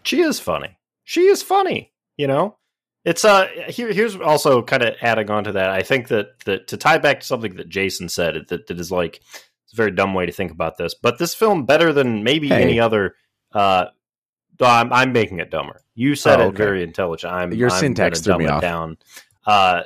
she 0.04 0.22
is 0.22 0.40
funny. 0.40 0.78
She 1.04 1.22
is 1.28 1.42
funny. 1.42 1.92
You 2.18 2.28
know, 2.28 2.58
it's 3.06 3.24
uh 3.26 3.48
here. 3.68 3.92
Here's 3.94 4.16
also 4.16 4.62
kind 4.62 4.84
of 4.84 4.96
adding 5.02 5.30
on 5.32 5.46
to 5.46 5.52
that. 5.54 5.70
I 5.70 5.82
think 5.84 6.10
that 6.10 6.40
that 6.46 6.68
to 6.68 6.78
tie 6.78 6.98
back 6.98 7.22
to 7.22 7.26
something 7.26 7.56
that 7.56 7.70
Jason 7.70 8.10
said 8.10 8.36
that 8.50 8.68
that 8.68 8.80
is 8.80 8.92
like 8.92 9.22
it's 9.64 9.74
a 9.74 9.76
very 9.76 9.92
dumb 9.92 10.14
way 10.14 10.26
to 10.26 10.32
think 10.32 10.52
about 10.52 10.78
this. 10.78 10.94
But 10.94 11.18
this 11.20 11.34
film 11.34 11.66
better 11.66 11.94
than 11.94 12.24
maybe 12.24 12.50
Hey. 12.50 12.62
any 12.64 12.80
other. 12.80 13.16
uh 13.54 13.86
I'm, 14.62 14.92
I'm 14.92 15.14
making 15.14 15.40
it 15.40 15.50
dumber. 15.52 15.82
You 15.96 16.16
said 16.16 16.42
Oh, 16.42 16.50
it 16.50 16.56
very 16.56 16.84
intelligent. 16.84 17.32
I'm 17.32 17.54
Your 17.54 17.70
I'm 17.72 17.80
syntax 17.80 18.20
threw 18.20 18.38
me 18.40 18.44
it 18.44 18.50
off. 18.50 18.62
down. 18.62 18.98
Uh, 19.48 19.84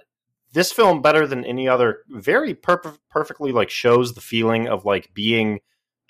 this 0.53 0.71
film 0.71 1.03
better 1.03 1.27
than 1.27 1.45
any 1.45 1.67
other. 1.67 1.99
Very 2.09 2.55
perf- 2.55 2.97
perfectly 3.11 3.51
like 3.51 3.69
shows 3.69 4.15
the 4.15 4.21
feeling 4.21 4.67
of 4.67 4.83
like 4.83 5.13
being 5.13 5.59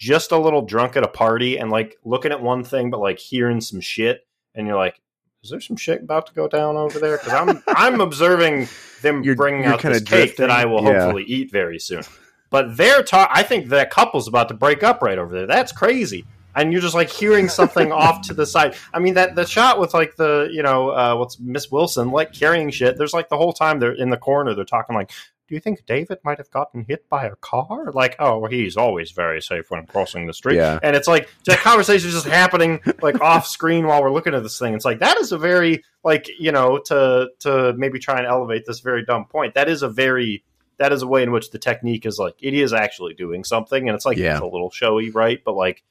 just 0.03 0.33
a 0.33 0.37
little 0.37 0.61
drunk 0.61 0.97
at 0.97 1.03
a 1.03 1.07
party 1.07 1.57
and 1.57 1.71
like 1.71 1.95
looking 2.03 2.33
at 2.33 2.41
one 2.41 2.61
thing 2.61 2.89
but 2.89 2.99
like 2.99 3.17
hearing 3.17 3.61
some 3.61 3.79
shit 3.79 4.27
and 4.53 4.67
you're 4.67 4.75
like 4.75 4.99
is 5.45 5.49
there 5.49 5.61
some 5.61 5.77
shit 5.77 6.01
about 6.01 6.25
to 6.27 6.33
go 6.33 6.45
down 6.45 6.75
over 6.75 6.99
there 6.99 7.17
because 7.17 7.31
i'm 7.31 7.63
i'm 7.67 8.01
observing 8.01 8.67
them 9.01 9.23
You're- 9.23 9.35
bringing 9.37 9.63
you're 9.63 9.73
out 9.73 9.81
this 9.81 10.01
cake 10.01 10.35
that 10.37 10.51
i 10.51 10.65
will 10.65 10.83
Yeah. 10.83 11.03
hopefully 11.03 11.23
eat 11.23 11.51
very 11.53 11.79
soon 11.79 12.03
but 12.49 12.75
they're 12.75 13.01
ta- 13.01 13.29
i 13.31 13.43
think 13.43 13.69
that 13.69 13.91
couple's 13.91 14.27
about 14.27 14.49
to 14.49 14.53
break 14.55 14.83
up 14.83 15.01
right 15.01 15.17
over 15.17 15.33
there 15.33 15.47
that's 15.47 15.71
crazy 15.71 16.25
and 16.55 16.71
you're 16.71 16.81
just 16.81 16.93
like 16.93 17.09
hearing 17.09 17.47
something 17.49 17.91
off 18.03 18.21
to 18.27 18.33
the 18.35 18.45
side. 18.45 18.75
I 18.93 18.99
mean 18.99 19.15
that 19.15 19.33
the 19.33 19.43
shot 19.43 19.79
with 19.79 19.95
like 19.95 20.15
the 20.17 20.49
you 20.51 20.61
know 20.61 20.89
uh, 20.89 21.15
what's 21.15 21.39
Miss 21.39 21.71
Wilson 21.71 22.11
like 22.11 22.31
carrying 22.31 22.69
shit. 22.69 22.95
There's 22.95 23.11
like 23.11 23.27
the 23.29 23.37
whole 23.37 23.53
time 23.53 23.79
they're 23.79 23.95
in 23.95 24.11
the 24.11 24.17
corner. 24.17 24.53
They're 24.53 24.63
talking 24.63 24.95
like, 24.95 25.09
"Do 25.53 25.55
you 25.57 25.61
think 25.61 25.85
David 25.85 26.17
might 26.23 26.39
have 26.39 26.49
gotten 26.49 26.83
hit 26.83 27.07
by 27.09 27.25
a 27.27 27.35
car?" 27.35 27.91
Like, 27.93 28.15
"Oh, 28.17 28.47
he's 28.47 28.75
always 28.75 29.11
very 29.11 29.39
safe 29.39 29.69
when 29.69 29.85
crossing 29.85 30.25
the 30.25 30.33
street." 30.33 30.55
Yeah. 30.55 30.79
And 30.81 30.95
it's 30.95 31.07
like 31.07 31.29
that 31.45 31.59
conversation 31.59 32.07
is 32.07 32.15
just 32.15 32.25
happening 32.25 32.79
like 33.03 33.21
off 33.21 33.45
screen 33.45 33.85
while 33.85 34.01
we're 34.01 34.09
looking 34.11 34.33
at 34.33 34.41
this 34.41 34.57
thing. 34.57 34.73
It's 34.73 34.83
like 34.83 34.97
that 35.01 35.19
is 35.19 35.31
a 35.31 35.37
very 35.37 35.83
like 36.03 36.27
you 36.39 36.51
know 36.51 36.79
to 36.85 37.29
to 37.41 37.73
maybe 37.77 37.99
try 37.99 38.17
and 38.17 38.25
elevate 38.25 38.65
this 38.65 38.79
very 38.79 39.05
dumb 39.05 39.25
point. 39.25 39.53
That 39.53 39.69
is 39.69 39.83
a 39.83 39.89
very 39.89 40.43
that 40.77 40.91
is 40.91 41.03
a 41.03 41.07
way 41.07 41.21
in 41.21 41.31
which 41.31 41.51
the 41.51 41.59
technique 41.59 42.07
is 42.07 42.17
like 42.17 42.33
it 42.41 42.55
is 42.55 42.73
actually 42.73 43.13
doing 43.13 43.43
something, 43.43 43.87
and 43.87 43.95
it's 43.95 44.07
like 44.07 44.17
Yeah. 44.17 44.31
it's 44.33 44.41
a 44.41 44.45
little 44.45 44.71
showy, 44.71 45.11
right? 45.11 45.39
But 45.45 45.53
like 45.53 45.83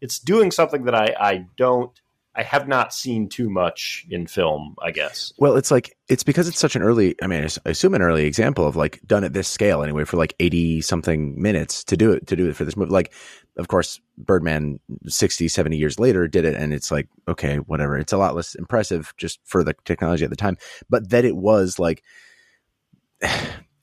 it's 0.00 0.18
doing 0.18 0.50
something 0.50 0.84
that 0.84 0.94
I 0.94 1.14
I 1.20 1.46
don't 1.58 1.92
I 2.34 2.44
have 2.44 2.68
not 2.68 2.94
seen 2.94 3.28
too 3.28 3.50
much 3.50 4.06
in 4.08 4.26
film. 4.26 4.76
I 4.80 4.92
guess. 4.92 5.32
Well, 5.38 5.56
it's 5.56 5.70
like 5.70 5.96
it's 6.08 6.22
because 6.22 6.46
it's 6.46 6.58
such 6.58 6.76
an 6.76 6.82
early. 6.82 7.16
I 7.22 7.26
mean, 7.26 7.44
I 7.44 7.70
assume 7.70 7.94
an 7.94 8.02
early 8.02 8.24
example 8.24 8.66
of 8.66 8.76
like 8.76 9.00
done 9.04 9.24
at 9.24 9.32
this 9.32 9.48
scale 9.48 9.82
anyway 9.82 10.04
for 10.04 10.16
like 10.16 10.34
eighty 10.38 10.80
something 10.80 11.40
minutes 11.40 11.82
to 11.84 11.96
do 11.96 12.12
it 12.12 12.26
to 12.28 12.36
do 12.36 12.48
it 12.48 12.56
for 12.56 12.64
this 12.64 12.76
movie. 12.76 12.92
Like, 12.92 13.12
of 13.56 13.68
course, 13.68 14.00
Birdman 14.16 14.78
60, 15.06 15.48
70 15.48 15.76
years 15.76 15.98
later 15.98 16.28
did 16.28 16.44
it, 16.44 16.54
and 16.54 16.72
it's 16.72 16.90
like 16.90 17.08
okay, 17.26 17.56
whatever. 17.56 17.98
It's 17.98 18.12
a 18.12 18.18
lot 18.18 18.36
less 18.36 18.54
impressive 18.54 19.12
just 19.16 19.40
for 19.44 19.64
the 19.64 19.74
technology 19.84 20.24
at 20.24 20.30
the 20.30 20.36
time, 20.36 20.56
but 20.88 21.10
that 21.10 21.24
it 21.24 21.36
was 21.36 21.78
like 21.78 22.02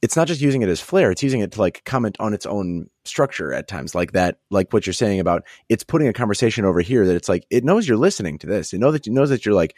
it's 0.02 0.16
not 0.16 0.28
just 0.28 0.42
using 0.42 0.62
it 0.62 0.70
as 0.70 0.82
flair 0.82 1.12
it's 1.12 1.24
using 1.24 1.42
it 1.42 1.52
to 1.52 1.60
like 1.60 1.84
comment 1.86 2.16
on 2.20 2.34
its 2.34 2.46
own 2.46 2.90
structure 3.06 3.54
at 3.54 3.68
times 3.68 3.96
like 3.96 4.12
that 4.12 4.40
like 4.52 4.72
what 4.72 4.86
you're 4.86 4.94
saying 4.94 5.20
about 5.20 5.44
it's 5.70 5.84
putting 5.84 6.08
a 6.08 6.14
conversation 6.14 6.66
over 6.66 6.82
here 6.82 7.06
that 7.06 7.16
it's 7.16 7.30
like 7.30 7.46
it 7.50 7.64
knows 7.64 7.88
you're 7.88 7.98
listening 7.98 8.38
to 8.40 8.48
this. 8.48 8.74
It 8.74 8.80
knows 8.80 8.94
that 8.94 9.08
it 9.08 9.14
knows 9.14 9.30
that 9.30 9.46
you're 9.46 9.56
like 9.56 9.76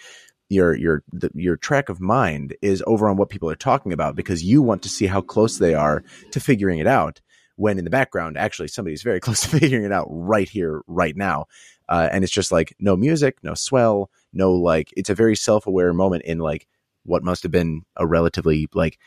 your 0.49 0.75
your 0.75 1.03
the, 1.11 1.29
your 1.33 1.57
track 1.57 1.89
of 1.89 2.01
mind 2.01 2.55
is 2.61 2.83
over 2.87 3.07
on 3.07 3.17
what 3.17 3.29
people 3.29 3.49
are 3.49 3.55
talking 3.55 3.93
about 3.93 4.15
because 4.15 4.43
you 4.43 4.61
want 4.61 4.83
to 4.83 4.89
see 4.89 5.05
how 5.05 5.21
close 5.21 5.57
they 5.57 5.73
are 5.73 6.03
to 6.31 6.39
figuring 6.39 6.79
it 6.79 6.87
out 6.87 7.21
when 7.55 7.77
in 7.77 7.83
the 7.83 7.89
background 7.91 8.37
actually 8.37 8.67
somebody's 8.67 9.03
very 9.03 9.19
close 9.25 9.41
to 9.41 9.49
figuring 9.49 9.85
it 9.85 9.91
out 9.91 10.07
right 10.09 10.49
here 10.49 10.81
right 10.87 11.15
now. 11.15 11.45
Uh, 11.87 12.07
and 12.11 12.23
it's 12.23 12.33
just 12.33 12.51
like 12.51 12.75
no 12.79 12.95
music 12.95 13.37
no 13.41 13.53
swell 13.55 14.11
no 14.31 14.51
like 14.53 14.93
it's 14.95 15.09
a 15.09 15.15
very 15.15 15.35
self-aware 15.35 15.91
moment 15.91 16.23
in 16.23 16.37
like 16.37 16.67
what 17.03 17.23
must 17.23 17.41
have 17.41 17.51
been 17.51 17.81
a 17.95 18.05
relatively 18.05 18.67
like 18.75 18.99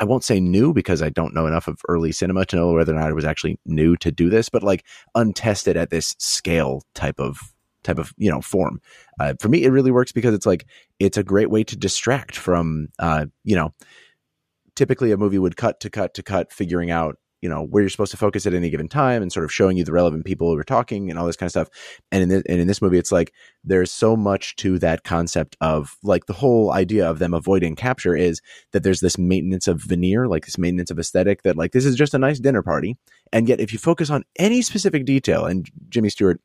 I 0.00 0.04
won't 0.04 0.24
say 0.24 0.40
new 0.40 0.72
because 0.72 1.02
I 1.02 1.10
don't 1.10 1.34
know 1.34 1.46
enough 1.46 1.68
of 1.68 1.82
early 1.88 2.10
cinema 2.10 2.46
to 2.46 2.56
know 2.56 2.72
whether 2.72 2.94
or 2.94 2.98
not 2.98 3.10
it 3.10 3.14
was 3.14 3.26
actually 3.26 3.58
new 3.66 3.96
to 3.98 4.10
do 4.10 4.30
this, 4.30 4.48
but 4.48 4.62
like 4.62 4.84
untested 5.14 5.76
at 5.76 5.90
this 5.90 6.16
scale 6.18 6.82
type 6.94 7.20
of 7.20 7.38
type 7.84 7.98
of 7.98 8.12
you 8.16 8.30
know 8.30 8.40
form. 8.40 8.80
Uh, 9.20 9.34
for 9.38 9.48
me, 9.48 9.62
it 9.62 9.70
really 9.70 9.90
works 9.90 10.10
because 10.10 10.34
it's 10.34 10.46
like 10.46 10.66
it's 10.98 11.18
a 11.18 11.22
great 11.22 11.50
way 11.50 11.62
to 11.64 11.76
distract 11.76 12.36
from 12.36 12.88
uh, 12.98 13.26
you 13.44 13.54
know. 13.54 13.74
Typically, 14.76 15.12
a 15.12 15.18
movie 15.18 15.38
would 15.38 15.58
cut 15.58 15.80
to 15.80 15.90
cut 15.90 16.14
to 16.14 16.22
cut, 16.22 16.52
figuring 16.52 16.90
out 16.90 17.16
you 17.40 17.48
know 17.48 17.62
where 17.62 17.82
you're 17.82 17.90
supposed 17.90 18.10
to 18.10 18.16
focus 18.16 18.46
at 18.46 18.54
any 18.54 18.70
given 18.70 18.88
time 18.88 19.22
and 19.22 19.32
sort 19.32 19.44
of 19.44 19.52
showing 19.52 19.76
you 19.76 19.84
the 19.84 19.92
relevant 19.92 20.24
people 20.24 20.50
who 20.50 20.58
are 20.58 20.64
talking 20.64 21.10
and 21.10 21.18
all 21.18 21.26
this 21.26 21.36
kind 21.36 21.46
of 21.46 21.52
stuff 21.52 21.68
and 22.12 22.22
in 22.22 22.28
this, 22.28 22.42
and 22.48 22.60
in 22.60 22.66
this 22.66 22.82
movie 22.82 22.98
it's 22.98 23.12
like 23.12 23.32
there's 23.64 23.92
so 23.92 24.16
much 24.16 24.56
to 24.56 24.78
that 24.78 25.04
concept 25.04 25.56
of 25.60 25.96
like 26.02 26.26
the 26.26 26.32
whole 26.32 26.72
idea 26.72 27.08
of 27.08 27.18
them 27.18 27.34
avoiding 27.34 27.76
capture 27.76 28.16
is 28.16 28.40
that 28.72 28.82
there's 28.82 29.00
this 29.00 29.18
maintenance 29.18 29.66
of 29.68 29.80
veneer 29.82 30.26
like 30.26 30.44
this 30.44 30.58
maintenance 30.58 30.90
of 30.90 30.98
aesthetic 30.98 31.42
that 31.42 31.56
like 31.56 31.72
this 31.72 31.84
is 31.84 31.96
just 31.96 32.14
a 32.14 32.18
nice 32.18 32.38
dinner 32.38 32.62
party 32.62 32.96
and 33.32 33.48
yet 33.48 33.60
if 33.60 33.72
you 33.72 33.78
focus 33.78 34.10
on 34.10 34.24
any 34.38 34.62
specific 34.62 35.04
detail 35.04 35.46
and 35.46 35.70
jimmy 35.88 36.08
stewart 36.08 36.40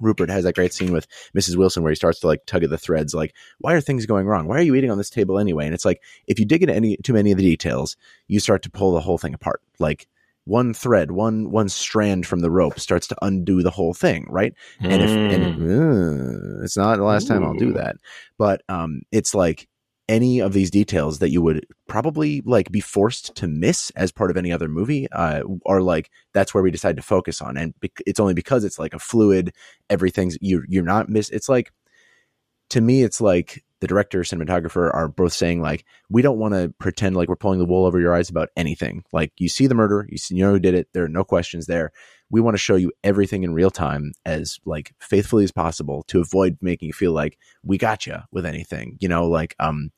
Rupert 0.00 0.30
has 0.30 0.44
that 0.44 0.54
great 0.54 0.72
scene 0.72 0.92
with 0.92 1.06
Mrs. 1.36 1.56
Wilson 1.56 1.82
where 1.82 1.90
he 1.90 1.96
starts 1.96 2.20
to 2.20 2.26
like 2.26 2.46
tug 2.46 2.62
at 2.62 2.70
the 2.70 2.78
threads, 2.78 3.14
like, 3.14 3.34
why 3.58 3.74
are 3.74 3.80
things 3.80 4.06
going 4.06 4.26
wrong? 4.26 4.46
Why 4.46 4.58
are 4.58 4.62
you 4.62 4.74
eating 4.74 4.90
on 4.90 4.98
this 4.98 5.10
table 5.10 5.38
anyway? 5.38 5.64
And 5.66 5.74
it's 5.74 5.84
like, 5.84 6.02
if 6.26 6.38
you 6.38 6.44
dig 6.44 6.62
into 6.62 6.74
any 6.74 6.96
too 6.98 7.12
many 7.12 7.32
of 7.32 7.38
the 7.38 7.44
details, 7.44 7.96
you 8.28 8.40
start 8.40 8.62
to 8.62 8.70
pull 8.70 8.92
the 8.92 9.00
whole 9.00 9.18
thing 9.18 9.34
apart. 9.34 9.60
Like 9.78 10.06
one 10.48 10.72
thread, 10.72 11.10
one 11.10 11.50
one 11.50 11.68
strand 11.68 12.26
from 12.26 12.40
the 12.40 12.50
rope 12.50 12.80
starts 12.80 13.06
to 13.08 13.16
undo 13.22 13.62
the 13.62 13.70
whole 13.70 13.94
thing, 13.94 14.26
right? 14.30 14.54
Mm. 14.82 14.92
And 14.92 15.02
if 15.02 15.10
and 15.10 16.60
uh, 16.60 16.64
it's 16.64 16.76
not 16.76 16.96
the 16.96 17.04
last 17.04 17.24
Ooh. 17.24 17.34
time 17.34 17.44
I'll 17.44 17.54
do 17.54 17.72
that, 17.74 17.96
but 18.38 18.62
um, 18.68 19.02
it's 19.12 19.34
like 19.34 19.68
any 20.08 20.40
of 20.40 20.54
these 20.54 20.70
details 20.70 21.18
that 21.18 21.28
you 21.28 21.42
would 21.42 21.66
probably 21.86 22.40
like 22.46 22.72
be 22.72 22.80
forced 22.80 23.34
to 23.36 23.46
miss 23.46 23.90
as 23.90 24.10
part 24.10 24.30
of 24.30 24.38
any 24.38 24.50
other 24.50 24.68
movie 24.68 25.06
uh, 25.12 25.42
are 25.66 25.82
like 25.82 26.10
that's 26.32 26.54
where 26.54 26.62
we 26.62 26.70
decide 26.70 26.96
to 26.96 27.02
focus 27.02 27.42
on 27.42 27.58
and 27.58 27.78
bec- 27.80 28.02
it's 28.06 28.18
only 28.18 28.32
because 28.32 28.64
it's 28.64 28.78
like 28.78 28.94
a 28.94 28.98
fluid 28.98 29.52
everything's 29.90 30.38
you 30.40 30.64
you're 30.66 30.82
not 30.82 31.10
miss 31.10 31.28
it's 31.28 31.48
like 31.48 31.72
to 32.70 32.80
me 32.80 33.02
it's 33.02 33.20
like 33.20 33.64
the 33.80 33.86
director 33.86 34.20
cinematographer 34.20 34.92
are 34.92 35.08
both 35.08 35.32
saying 35.32 35.60
like 35.60 35.84
we 36.10 36.22
don't 36.22 36.38
want 36.38 36.54
to 36.54 36.72
pretend 36.78 37.16
like 37.16 37.28
we're 37.28 37.36
pulling 37.36 37.58
the 37.58 37.64
wool 37.64 37.84
over 37.84 38.00
your 38.00 38.14
eyes 38.14 38.30
about 38.30 38.48
anything 38.56 39.04
like 39.12 39.32
you 39.38 39.48
see 39.48 39.66
the 39.66 39.74
murder 39.74 40.06
you, 40.10 40.18
see, 40.18 40.34
you 40.34 40.44
know 40.44 40.52
who 40.52 40.58
did 40.58 40.74
it 40.74 40.88
there 40.92 41.04
are 41.04 41.08
no 41.08 41.24
questions 41.24 41.66
there 41.66 41.92
we 42.30 42.40
want 42.40 42.54
to 42.54 42.58
show 42.58 42.76
you 42.76 42.92
everything 43.04 43.42
in 43.44 43.54
real 43.54 43.70
time 43.70 44.12
as 44.26 44.58
like 44.64 44.92
faithfully 44.98 45.44
as 45.44 45.52
possible 45.52 46.02
to 46.08 46.20
avoid 46.20 46.58
making 46.60 46.86
you 46.86 46.92
feel 46.92 47.12
like 47.12 47.38
we 47.62 47.78
got 47.78 48.06
you 48.06 48.16
with 48.32 48.44
anything 48.44 48.96
you 49.00 49.08
know 49.08 49.28
like 49.28 49.54
um 49.60 49.90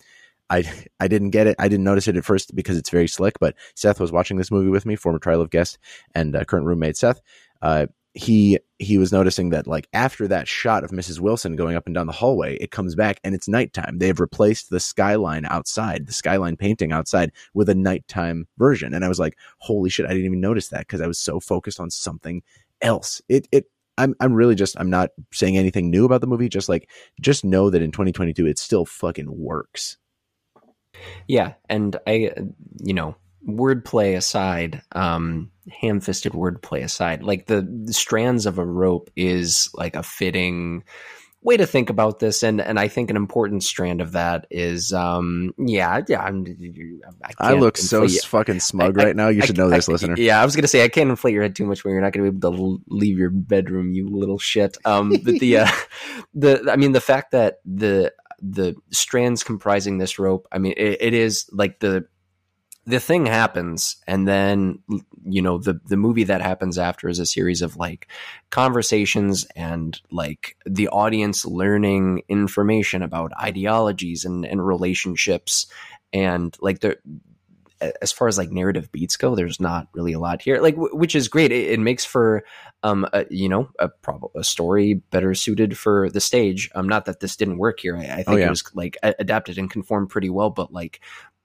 I 0.50 0.64
I 0.98 1.06
didn't 1.06 1.30
get 1.30 1.46
it. 1.46 1.54
I 1.58 1.68
didn't 1.68 1.84
notice 1.84 2.08
it 2.08 2.16
at 2.16 2.24
first 2.24 2.54
because 2.54 2.76
it's 2.76 2.90
very 2.90 3.06
slick. 3.06 3.38
But 3.38 3.54
Seth 3.76 4.00
was 4.00 4.10
watching 4.10 4.36
this 4.36 4.50
movie 4.50 4.68
with 4.68 4.84
me, 4.84 4.96
former 4.96 5.20
Trylove 5.20 5.50
Guest 5.50 5.78
and 6.12 6.34
uh, 6.34 6.44
current 6.44 6.66
roommate 6.66 6.96
Seth. 6.96 7.20
Uh, 7.62 7.86
he 8.14 8.58
he 8.78 8.98
was 8.98 9.12
noticing 9.12 9.50
that 9.50 9.66
like 9.66 9.88
after 9.92 10.26
that 10.26 10.48
shot 10.48 10.82
of 10.82 10.90
Mrs. 10.90 11.20
Wilson 11.20 11.54
going 11.54 11.76
up 11.76 11.86
and 11.86 11.94
down 11.94 12.06
the 12.06 12.12
hallway, 12.12 12.56
it 12.56 12.72
comes 12.72 12.94
back 12.94 13.20
and 13.22 13.34
it's 13.34 13.48
nighttime. 13.48 13.98
They 13.98 14.08
have 14.08 14.20
replaced 14.20 14.70
the 14.70 14.80
skyline 14.80 15.44
outside, 15.46 16.06
the 16.06 16.12
skyline 16.12 16.56
painting 16.56 16.90
outside 16.92 17.30
with 17.54 17.68
a 17.68 17.74
nighttime 17.74 18.48
version. 18.58 18.94
And 18.94 19.04
I 19.04 19.08
was 19.08 19.20
like, 19.20 19.36
holy 19.58 19.90
shit, 19.90 20.06
I 20.06 20.10
didn't 20.10 20.26
even 20.26 20.40
notice 20.40 20.68
that 20.68 20.80
because 20.80 21.00
I 21.00 21.06
was 21.06 21.18
so 21.18 21.38
focused 21.38 21.78
on 21.78 21.90
something 21.90 22.42
else. 22.82 23.22
It 23.28 23.46
it 23.52 23.66
I'm 23.96 24.14
I'm 24.18 24.34
really 24.34 24.54
just 24.54 24.78
I'm 24.80 24.90
not 24.90 25.10
saying 25.32 25.56
anything 25.56 25.90
new 25.90 26.04
about 26.04 26.20
the 26.20 26.26
movie, 26.26 26.48
just 26.48 26.68
like 26.68 26.88
just 27.20 27.44
know 27.44 27.70
that 27.70 27.82
in 27.82 27.92
2022 27.92 28.46
it 28.46 28.58
still 28.58 28.86
fucking 28.86 29.38
works. 29.38 29.98
Yeah, 31.28 31.54
and 31.68 31.96
I 32.06 32.32
you 32.82 32.94
know, 32.94 33.14
wordplay 33.46 34.16
aside, 34.16 34.82
um, 34.92 35.50
ham-fisted 35.80 36.32
wordplay 36.32 36.82
aside, 36.82 37.22
like 37.22 37.46
the, 37.46 37.62
the, 37.62 37.92
strands 37.92 38.46
of 38.46 38.58
a 38.58 38.64
rope 38.64 39.10
is 39.16 39.70
like 39.74 39.96
a 39.96 40.02
fitting 40.02 40.84
way 41.42 41.56
to 41.56 41.66
think 41.66 41.88
about 41.88 42.18
this, 42.18 42.42
and 42.42 42.60
and 42.60 42.78
I 42.78 42.88
think 42.88 43.10
an 43.10 43.16
important 43.16 43.62
strand 43.62 44.00
of 44.00 44.12
that 44.12 44.46
is, 44.50 44.92
um, 44.92 45.54
yeah, 45.58 46.02
yeah. 46.06 46.20
I'm, 46.20 46.44
I, 47.24 47.50
I 47.50 47.52
look 47.54 47.78
so 47.78 48.02
you. 48.02 48.20
fucking 48.20 48.60
smug 48.60 48.98
I, 48.98 49.04
right 49.04 49.16
now. 49.16 49.28
You 49.28 49.42
should 49.42 49.56
know 49.56 49.70
this, 49.70 49.88
listener. 49.88 50.14
Yeah, 50.18 50.40
I 50.40 50.44
was 50.44 50.54
gonna 50.54 50.68
say 50.68 50.84
I 50.84 50.88
can't 50.88 51.10
inflate 51.10 51.34
your 51.34 51.42
head 51.42 51.56
too 51.56 51.64
much 51.64 51.84
when 51.84 51.92
you're 51.92 52.02
not 52.02 52.12
gonna 52.12 52.30
be 52.30 52.36
able 52.36 52.78
to 52.78 52.82
leave 52.88 53.18
your 53.18 53.30
bedroom, 53.30 53.92
you 53.92 54.08
little 54.08 54.38
shit. 54.38 54.76
Um, 54.84 55.10
but 55.24 55.38
the 55.38 55.58
uh, 55.58 55.70
the 56.34 56.70
I 56.70 56.76
mean 56.76 56.92
the 56.92 57.00
fact 57.00 57.32
that 57.32 57.60
the 57.64 58.12
the 58.42 58.74
strands 58.90 59.42
comprising 59.42 59.98
this 59.98 60.18
rope, 60.18 60.46
I 60.50 60.58
mean, 60.58 60.74
it, 60.76 60.98
it 61.00 61.14
is 61.14 61.48
like 61.52 61.80
the 61.80 62.06
the 62.86 63.00
thing 63.00 63.26
happens 63.26 63.96
and 64.06 64.26
then 64.26 64.78
you 65.24 65.42
know 65.42 65.58
the 65.58 65.80
the 65.86 65.96
movie 65.96 66.24
that 66.24 66.40
happens 66.40 66.78
after 66.78 67.08
is 67.08 67.18
a 67.18 67.26
series 67.26 67.62
of 67.62 67.76
like 67.76 68.08
conversations 68.50 69.46
and 69.54 70.00
like 70.10 70.56
the 70.64 70.88
audience 70.88 71.44
learning 71.44 72.22
information 72.28 73.02
about 73.02 73.32
ideologies 73.40 74.24
and 74.24 74.44
and 74.44 74.66
relationships. 74.66 75.66
And 76.12 76.56
like 76.60 76.80
the 76.80 76.98
as 78.02 78.12
far 78.12 78.28
as 78.28 78.36
like 78.36 78.50
narrative 78.50 78.92
beats 78.92 79.16
go 79.16 79.34
there's 79.34 79.58
not 79.58 79.88
really 79.94 80.12
a 80.12 80.18
lot 80.18 80.42
here 80.42 80.60
like 80.60 80.74
w- 80.74 80.94
which 80.94 81.14
is 81.14 81.28
great. 81.28 81.52
It, 81.52 81.70
it 81.70 81.80
makes 81.80 82.04
for 82.04 82.44
um 82.82 83.06
a, 83.12 83.24
you 83.30 83.48
know 83.48 83.70
a 83.78 83.88
prob- 83.88 84.30
a 84.34 84.44
story 84.44 84.94
better 84.94 85.34
suited 85.34 85.78
for 85.78 86.10
the 86.10 86.20
stage. 86.20 86.70
Um 86.74 86.88
not 86.88 87.04
that 87.04 87.20
this 87.20 87.36
didn't 87.36 87.58
work 87.58 87.80
here. 87.80 87.96
I, 87.96 88.00
I 88.00 88.16
think 88.16 88.28
oh, 88.28 88.36
yeah. 88.36 88.46
it 88.46 88.50
was 88.50 88.64
like 88.74 88.96
adapted 89.02 89.56
and 89.56 89.70
conformed 89.70 90.10
pretty 90.10 90.30
well 90.30 90.50
but 90.50 90.72
like 90.72 91.00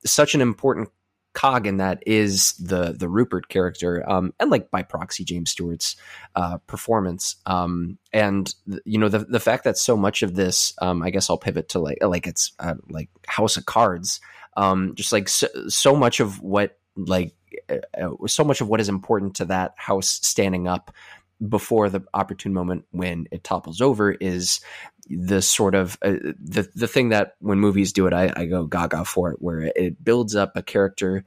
such 0.05 0.35
an 0.35 0.41
important 0.41 0.89
cog 1.35 1.67
in 1.67 1.77
that 1.77 2.01
is 2.07 2.53
the 2.53 2.95
the 2.97 3.07
Rupert 3.07 3.49
character, 3.49 4.07
um, 4.09 4.33
and 4.39 4.49
like 4.49 4.71
by 4.71 4.81
proxy 4.81 5.23
James 5.23 5.51
Stewart's 5.51 5.95
uh, 6.35 6.57
performance. 6.65 7.35
Um, 7.45 7.99
and 8.11 8.53
th- 8.69 8.81
you 8.85 8.97
know 8.97 9.09
the 9.09 9.19
the 9.19 9.39
fact 9.39 9.65
that 9.65 9.77
so 9.77 9.95
much 9.95 10.23
of 10.23 10.35
this, 10.35 10.73
um, 10.81 11.03
I 11.03 11.11
guess 11.11 11.29
I'll 11.29 11.37
pivot 11.37 11.69
to 11.69 11.79
like 11.79 11.99
like 12.01 12.25
it's 12.25 12.53
uh, 12.59 12.75
like 12.89 13.09
House 13.27 13.57
of 13.57 13.65
Cards. 13.65 14.19
Um, 14.57 14.95
just 14.95 15.11
like 15.11 15.27
so, 15.27 15.47
so 15.67 15.95
much 15.95 16.19
of 16.19 16.41
what 16.41 16.79
like 16.95 17.35
uh, 17.69 17.77
uh 18.01 18.27
so 18.27 18.43
much 18.43 18.61
of 18.61 18.69
what 18.69 18.79
is 18.79 18.89
important 18.89 19.35
to 19.35 19.45
that 19.45 19.73
house 19.75 20.07
standing 20.07 20.67
up 20.67 20.91
before 21.49 21.89
the 21.89 22.01
opportune 22.13 22.53
moment 22.53 22.85
when 22.91 23.27
it 23.31 23.43
topples 23.43 23.81
over 23.81 24.11
is 24.13 24.61
the 25.07 25.41
sort 25.41 25.75
of 25.75 25.97
uh, 26.01 26.13
the 26.39 26.69
the 26.75 26.87
thing 26.87 27.09
that 27.09 27.35
when 27.39 27.59
movies 27.59 27.93
do 27.93 28.07
it, 28.07 28.13
I, 28.13 28.31
I 28.35 28.45
go 28.45 28.65
gaga 28.65 29.05
for 29.05 29.31
it, 29.31 29.37
where 29.39 29.71
it 29.75 30.03
builds 30.03 30.35
up 30.35 30.53
a 30.55 30.63
character, 30.63 31.25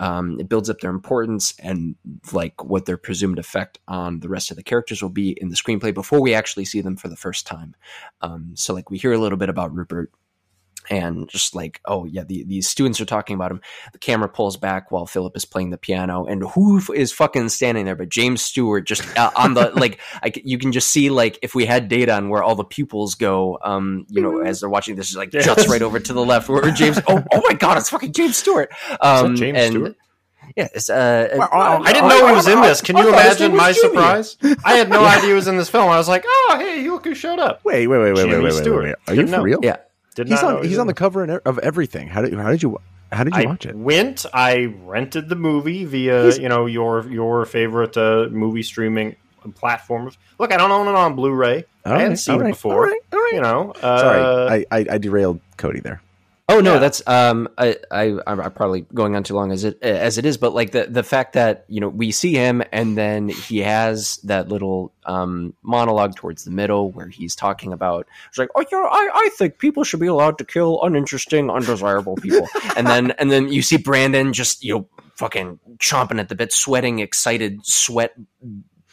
um, 0.00 0.40
it 0.40 0.48
builds 0.48 0.70
up 0.70 0.80
their 0.80 0.90
importance 0.90 1.54
and 1.58 1.94
like 2.32 2.64
what 2.64 2.86
their 2.86 2.96
presumed 2.96 3.38
effect 3.38 3.78
on 3.86 4.20
the 4.20 4.28
rest 4.28 4.50
of 4.50 4.56
the 4.56 4.62
characters 4.62 5.02
will 5.02 5.10
be 5.10 5.36
in 5.40 5.50
the 5.50 5.56
screenplay 5.56 5.92
before 5.92 6.20
we 6.20 6.34
actually 6.34 6.64
see 6.64 6.80
them 6.80 6.96
for 6.96 7.08
the 7.08 7.16
first 7.16 7.46
time. 7.46 7.76
Um, 8.22 8.52
so 8.56 8.72
like 8.74 8.90
we 8.90 8.98
hear 8.98 9.12
a 9.12 9.18
little 9.18 9.38
bit 9.38 9.50
about 9.50 9.74
Rupert 9.74 10.10
and 10.88 11.28
just 11.28 11.54
like 11.54 11.80
oh 11.84 12.04
yeah 12.04 12.24
the, 12.24 12.44
these 12.44 12.68
students 12.68 13.00
are 13.00 13.04
talking 13.04 13.34
about 13.34 13.50
him 13.50 13.60
the 13.92 13.98
camera 13.98 14.28
pulls 14.28 14.56
back 14.56 14.90
while 14.90 15.06
philip 15.06 15.36
is 15.36 15.44
playing 15.44 15.70
the 15.70 15.76
piano 15.76 16.24
and 16.24 16.42
who 16.54 16.80
is 16.92 17.12
fucking 17.12 17.48
standing 17.48 17.84
there 17.84 17.94
but 17.94 18.08
james 18.08 18.42
stewart 18.42 18.86
just 18.86 19.04
uh, 19.18 19.30
on 19.36 19.54
the 19.54 19.70
like 19.74 20.00
I, 20.22 20.32
you 20.44 20.58
can 20.58 20.72
just 20.72 20.90
see 20.90 21.10
like 21.10 21.38
if 21.42 21.54
we 21.54 21.66
had 21.66 21.88
data 21.88 22.14
on 22.14 22.28
where 22.28 22.42
all 22.42 22.54
the 22.54 22.64
pupils 22.64 23.14
go 23.14 23.58
um 23.62 24.06
you 24.08 24.22
know 24.22 24.40
as 24.40 24.60
they're 24.60 24.70
watching 24.70 24.96
this 24.96 25.10
is 25.10 25.16
like 25.16 25.32
yes. 25.32 25.44
juts 25.44 25.68
right 25.68 25.82
over 25.82 26.00
to 26.00 26.12
the 26.12 26.24
left 26.24 26.48
where 26.48 26.70
james 26.70 26.98
oh, 27.06 27.22
oh 27.32 27.42
my 27.46 27.54
god 27.54 27.78
it's 27.78 27.90
fucking 27.90 28.12
james 28.12 28.36
stewart 28.36 28.72
um 29.00 29.36
james 29.36 29.58
and, 29.58 29.72
stewart 29.72 29.96
yeah, 30.56 30.68
it's, 30.74 30.90
uh, 30.90 31.28
well, 31.36 31.48
uh, 31.52 31.80
I 31.84 31.92
didn't 31.92 32.08
know 32.08 32.26
he 32.26 32.34
was 32.34 32.48
in 32.48 32.60
this. 32.60 32.80
Can 32.80 32.96
you 32.96 33.08
imagine 33.08 33.54
my 33.54 33.72
surprise? 33.72 34.36
I 34.64 34.74
had 34.74 34.88
no 34.88 35.04
idea 35.06 35.28
he 35.28 35.32
was 35.32 35.46
in 35.46 35.56
this 35.56 35.68
film. 35.68 35.88
I 35.88 35.96
was 35.96 36.08
like, 36.08 36.24
"Oh, 36.26 36.56
hey, 36.58 36.88
look 36.88 37.04
who 37.04 37.14
showed 37.14 37.38
up!" 37.38 37.64
Wait, 37.64 37.86
wait, 37.86 37.98
wait, 37.98 38.14
wait, 38.14 38.26
wait, 38.26 38.42
wait, 38.42 38.54
wait, 38.54 38.70
wait. 38.70 38.94
Are 39.06 39.14
you 39.14 39.26
for 39.26 39.42
real? 39.42 39.60
Yeah, 39.62 39.76
did 40.24 40.32
he's 40.32 40.42
on. 40.42 40.62
He's 40.64 40.78
on 40.78 40.86
the 40.86 40.94
cover 40.94 41.40
of 41.44 41.58
everything. 41.58 42.08
How 42.08 42.22
did 42.22 42.34
how 42.34 42.50
did 42.50 42.62
you 42.62 42.78
how 43.12 43.24
did 43.24 43.34
you 43.34 43.42
I 43.42 43.44
watch 43.46 43.66
it? 43.66 43.74
Went. 43.74 44.26
I 44.32 44.74
rented 44.84 45.28
the 45.28 45.36
movie 45.36 45.84
via 45.84 46.24
he's, 46.24 46.38
you 46.38 46.48
know 46.48 46.66
your 46.66 47.08
your 47.10 47.44
favorite 47.44 47.96
uh, 47.96 48.28
movie 48.30 48.62
streaming 48.62 49.16
platforms. 49.54 50.18
Look, 50.38 50.52
I 50.52 50.56
don't 50.56 50.70
own 50.70 50.88
it 50.88 50.94
on 50.94 51.16
Blu-ray. 51.16 51.64
I 51.84 51.98
hadn't 51.98 52.18
seen 52.18 52.38
right, 52.38 52.50
it 52.50 52.52
before. 52.52 52.74
All 52.74 52.80
right, 52.80 53.00
all 53.12 53.18
right. 53.18 53.32
You 53.32 53.40
know. 53.40 53.72
Uh, 53.82 54.00
Sorry, 54.00 54.66
I, 54.70 54.78
I, 54.78 54.86
I 54.92 54.98
derailed 54.98 55.40
Cody 55.56 55.80
there. 55.80 56.02
Oh 56.50 56.60
no, 56.60 56.74
Yeah. 56.74 56.78
that's 56.80 57.06
um, 57.06 57.48
I, 57.56 57.76
I 57.90 58.18
I'm 58.26 58.40
I'm 58.40 58.50
probably 58.52 58.80
going 58.92 59.14
on 59.14 59.22
too 59.22 59.34
long 59.34 59.52
as 59.52 59.62
it 59.62 59.80
as 59.82 60.18
it 60.18 60.26
is, 60.26 60.36
but 60.36 60.52
like 60.52 60.72
the 60.72 60.86
the 60.86 61.04
fact 61.04 61.34
that 61.34 61.64
you 61.68 61.80
know 61.80 61.88
we 61.88 62.10
see 62.10 62.32
him 62.34 62.60
and 62.72 62.98
then 62.98 63.28
he 63.28 63.58
has 63.58 64.16
that 64.24 64.48
little 64.48 64.92
um 65.06 65.54
monologue 65.62 66.16
towards 66.16 66.44
the 66.44 66.50
middle 66.50 66.90
where 66.90 67.08
he's 67.08 67.36
talking 67.36 67.72
about 67.72 68.06
it's 68.28 68.36
like 68.38 68.48
oh 68.56 68.64
yeah 68.70 68.78
I 68.78 69.10
I 69.14 69.30
think 69.38 69.58
people 69.58 69.84
should 69.84 70.00
be 70.00 70.08
allowed 70.08 70.38
to 70.38 70.44
kill 70.44 70.82
uninteresting 70.82 71.50
undesirable 71.50 72.16
people 72.16 72.48
and 72.76 72.86
then 72.86 73.12
and 73.12 73.30
then 73.30 73.52
you 73.52 73.62
see 73.62 73.76
Brandon 73.76 74.32
just 74.32 74.64
you 74.64 74.74
know 74.74 74.88
fucking 75.16 75.60
chomping 75.76 76.18
at 76.18 76.30
the 76.30 76.34
bit, 76.34 76.50
sweating, 76.50 76.98
excited, 77.00 77.60
sweat 77.64 78.14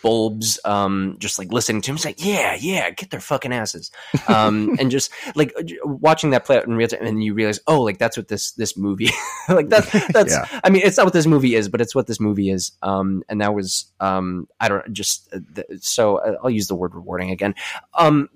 bulbs 0.02 0.60
um 0.66 1.16
just 1.20 1.40
like 1.40 1.52
listening 1.52 1.82
to 1.82 1.92
him 1.92 1.96
he's 1.98 2.06
like 2.06 2.24
yeah 2.24 2.56
yeah 2.60 2.90
get 2.92 3.10
their 3.10 3.20
fucking 3.20 3.52
asses. 3.54 3.92
Um 4.28 4.76
and 4.80 4.92
just 4.92 5.12
like 5.36 5.54
watching 5.84 6.30
that 6.32 6.46
play 6.46 6.58
out 6.58 6.66
in 6.68 6.76
real 6.76 6.88
time 6.88 7.06
and 7.06 7.24
you 7.24 7.34
realize 7.34 7.60
oh 7.68 7.82
like 7.82 7.98
that's 7.98 8.16
what 8.18 8.28
this 8.28 8.52
this 8.52 8.78
movie 8.78 9.10
like 9.50 9.70
that 9.70 9.86
that's 10.14 10.34
Yeah. 10.34 10.60
i 10.64 10.70
mean 10.70 10.82
it's 10.86 10.98
not 10.98 11.06
what 11.06 11.14
this 11.14 11.26
movie 11.28 11.56
is 11.56 11.70
but 11.70 11.82
it's 11.82 11.96
what 11.96 12.08
this 12.08 12.20
movie 12.20 12.50
is. 12.50 12.72
Um 12.82 13.24
and 13.30 13.42
that 13.42 13.54
was 13.54 13.86
um 14.00 14.48
i 14.60 14.68
don't 14.70 14.92
just 14.94 15.34
uh, 15.34 15.40
so 15.80 16.18
uh, 16.18 16.36
i'll 16.44 16.50
use 16.50 16.68
the 16.68 16.76
word 16.76 16.94
rewarding 16.96 17.32
again. 17.32 17.56
Um 17.94 18.30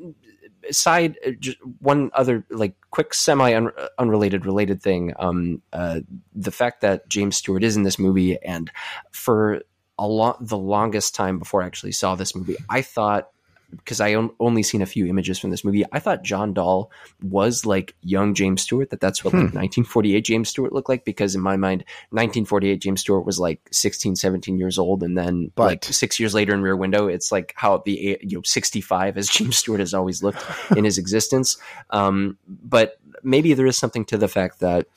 side 0.70 1.18
uh, 1.26 1.32
just 1.40 1.58
one 1.80 2.12
other 2.14 2.46
like 2.52 2.76
quick 2.92 3.14
semi 3.16 3.56
un- 3.56 3.72
unrelated 3.98 4.46
related 4.46 4.82
thing 4.82 5.12
um 5.18 5.60
uh 5.74 6.02
the 6.36 6.52
fact 6.52 6.82
that 6.82 7.10
james 7.10 7.36
stewart 7.36 7.64
is 7.64 7.76
in 7.76 7.82
this 7.82 7.98
movie 7.98 8.40
and 8.44 8.72
for 9.12 9.62
a 10.02 10.08
lot 10.08 10.36
the 10.46 10.58
longest 10.58 11.16
time 11.16 11.40
before 11.40 11.62
i 11.64 11.66
actually 11.66 11.92
saw 11.92 12.16
this 12.16 12.36
movie 12.36 12.58
i 12.70 12.82
thought 12.82 13.30
because 13.74 14.02
I 14.02 14.16
on- 14.16 14.32
only 14.38 14.64
seen 14.64 14.82
a 14.82 14.86
few 14.86 15.06
images 15.08 15.40
from 15.40 15.50
this 15.50 15.64
movie. 15.64 15.86
I 15.94 16.00
thought 16.00 16.24
John 16.26 16.54
Dall 16.54 16.92
was 17.24 17.66
like 17.66 17.96
young 18.02 18.34
James 18.34 18.64
Stewart. 18.64 18.90
That 18.90 19.00
that's 19.00 19.24
what 19.24 19.34
like 19.34 19.54
1948 19.54 20.26
James 20.26 20.50
Stewart 20.50 20.74
looked 20.74 20.90
like. 20.90 21.06
Because 21.06 21.36
in 21.36 21.42
my 21.42 21.56
mind, 21.56 21.86
1948 22.10 22.82
James 22.82 23.00
Stewart 23.00 23.26
was 23.26 23.40
like 23.40 23.62
16, 23.72 24.18
17 24.18 24.60
years 24.60 24.78
old, 24.78 25.04
and 25.04 25.18
then 25.18 25.54
But- 25.56 25.64
like 25.64 25.86
six 25.86 26.20
years 26.20 26.34
later 26.34 26.54
in 26.54 26.62
Rear 26.62 26.76
Window, 26.76 27.08
it's 27.08 27.32
like 27.32 27.54
how 27.56 27.78
the 27.86 28.20
you 28.22 28.40
know 28.40 28.42
65 28.44 29.18
as 29.18 29.30
James 29.38 29.58
Stewart 29.58 29.80
has 29.80 29.94
always 29.94 30.22
looked 30.22 30.44
in 30.76 30.84
his 30.84 30.98
existence. 30.98 31.56
Um, 31.92 32.38
but 32.50 33.00
maybe 33.24 33.54
there 33.54 33.68
is 33.68 33.78
something 33.78 34.04
to 34.06 34.18
the 34.18 34.28
fact 34.28 34.60
that 34.60 34.88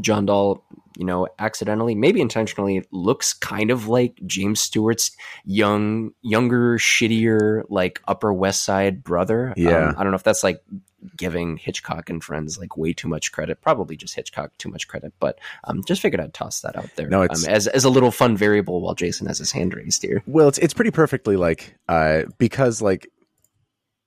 John 0.00 0.26
Dall, 0.26 0.64
you 0.96 1.04
know, 1.04 1.28
accidentally, 1.38 1.94
maybe 1.94 2.20
intentionally, 2.20 2.84
looks 2.90 3.32
kind 3.32 3.70
of 3.70 3.88
like 3.88 4.18
James 4.26 4.60
Stewart's 4.60 5.10
young, 5.44 6.12
younger, 6.22 6.78
shittier, 6.78 7.64
like 7.68 8.00
Upper 8.06 8.32
West 8.32 8.64
Side 8.64 9.02
brother. 9.02 9.54
Yeah. 9.56 9.88
Um, 9.88 9.94
I 9.98 10.02
don't 10.02 10.12
know 10.12 10.16
if 10.16 10.22
that's 10.22 10.44
like 10.44 10.62
giving 11.16 11.56
Hitchcock 11.56 12.08
and 12.10 12.22
friends 12.22 12.58
like 12.58 12.76
way 12.76 12.92
too 12.92 13.08
much 13.08 13.32
credit. 13.32 13.60
Probably 13.60 13.96
just 13.96 14.14
Hitchcock 14.14 14.56
too 14.58 14.68
much 14.68 14.88
credit, 14.88 15.12
but 15.20 15.38
um, 15.64 15.82
just 15.86 16.00
figured 16.00 16.20
I'd 16.20 16.34
toss 16.34 16.60
that 16.60 16.76
out 16.76 16.90
there. 16.96 17.08
No, 17.08 17.22
um, 17.22 17.28
as 17.48 17.66
as 17.66 17.84
a 17.84 17.90
little 17.90 18.10
fun 18.10 18.36
variable 18.36 18.80
while 18.80 18.94
Jason 18.94 19.26
has 19.26 19.38
his 19.38 19.52
hand 19.52 19.74
raised 19.74 20.02
here. 20.02 20.22
Well, 20.26 20.48
it's 20.48 20.58
it's 20.58 20.74
pretty 20.74 20.90
perfectly 20.90 21.36
like 21.36 21.76
uh 21.88 22.22
because 22.38 22.80
like 22.80 23.08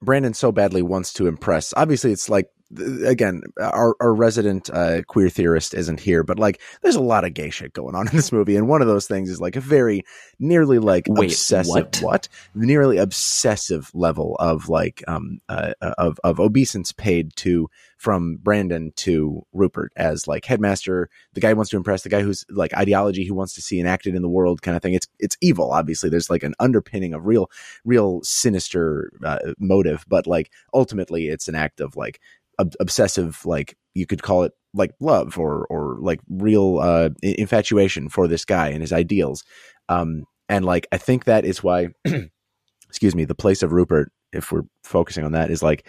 Brandon 0.02 0.34
so 0.34 0.52
badly 0.52 0.82
wants 0.82 1.12
to 1.14 1.26
impress. 1.26 1.74
Obviously, 1.76 2.12
it's 2.12 2.28
like 2.28 2.50
again, 2.76 3.42
our 3.58 3.94
our 4.00 4.14
resident 4.14 4.70
uh, 4.70 5.02
queer 5.02 5.28
theorist 5.28 5.74
isn't 5.74 6.00
here, 6.00 6.22
but 6.22 6.38
like 6.38 6.60
there's 6.82 6.96
a 6.96 7.00
lot 7.00 7.24
of 7.24 7.34
gay 7.34 7.50
shit 7.50 7.72
going 7.72 7.94
on 7.94 8.08
in 8.08 8.16
this 8.16 8.32
movie, 8.32 8.56
and 8.56 8.68
one 8.68 8.82
of 8.82 8.88
those 8.88 9.06
things 9.06 9.30
is 9.30 9.40
like 9.40 9.56
a 9.56 9.60
very 9.60 10.04
nearly 10.38 10.78
like 10.78 11.06
Wait, 11.08 11.30
obsessive 11.30 12.02
what? 12.02 12.28
nearly 12.54 12.98
obsessive 12.98 13.90
level 13.94 14.36
of 14.36 14.68
like 14.68 15.02
um 15.08 15.40
uh, 15.48 15.72
of 15.80 16.18
of 16.24 16.40
obeisance 16.40 16.92
paid 16.92 17.34
to 17.36 17.68
from 17.98 18.36
Brandon 18.36 18.92
to 18.96 19.44
Rupert 19.52 19.92
as 19.96 20.28
like 20.28 20.44
headmaster, 20.44 21.10
the 21.34 21.40
guy 21.40 21.50
who 21.50 21.56
wants 21.56 21.70
to 21.70 21.76
impress, 21.76 22.02
the 22.02 22.08
guy 22.08 22.22
who's 22.22 22.44
like 22.48 22.72
ideology 22.74 23.24
he 23.24 23.32
wants 23.32 23.54
to 23.54 23.60
see 23.60 23.80
enacted 23.80 24.14
in 24.14 24.22
the 24.22 24.28
world 24.28 24.62
kind 24.62 24.76
of 24.76 24.82
thing. 24.82 24.94
It's 24.94 25.08
it's 25.18 25.36
evil, 25.40 25.72
obviously. 25.72 26.08
There's 26.08 26.30
like 26.30 26.44
an 26.44 26.54
underpinning 26.60 27.12
of 27.12 27.26
real 27.26 27.50
real 27.84 28.20
sinister 28.22 29.12
uh, 29.24 29.38
motive, 29.58 30.04
but 30.08 30.26
like 30.26 30.50
ultimately 30.72 31.28
it's 31.28 31.48
an 31.48 31.56
act 31.56 31.80
of 31.80 31.96
like 31.96 32.20
ob- 32.58 32.74
obsessive 32.80 33.44
like 33.44 33.76
you 33.94 34.06
could 34.06 34.22
call 34.22 34.42
it 34.44 34.52
like 34.74 34.92
love 35.00 35.38
or 35.38 35.66
or 35.70 35.96
like 36.00 36.20
real 36.28 36.78
uh 36.78 37.10
infatuation 37.22 38.08
for 38.08 38.28
this 38.28 38.44
guy 38.44 38.68
and 38.68 38.82
his 38.82 38.92
ideals. 38.92 39.44
Um 39.88 40.24
and 40.48 40.64
like 40.64 40.86
I 40.92 40.98
think 40.98 41.24
that 41.24 41.44
is 41.44 41.62
why 41.62 41.88
excuse 42.88 43.14
me, 43.14 43.24
the 43.24 43.34
place 43.34 43.62
of 43.62 43.72
Rupert 43.72 44.12
if 44.32 44.52
we're 44.52 44.64
focusing 44.84 45.24
on 45.24 45.32
that 45.32 45.50
is 45.50 45.62
like 45.62 45.86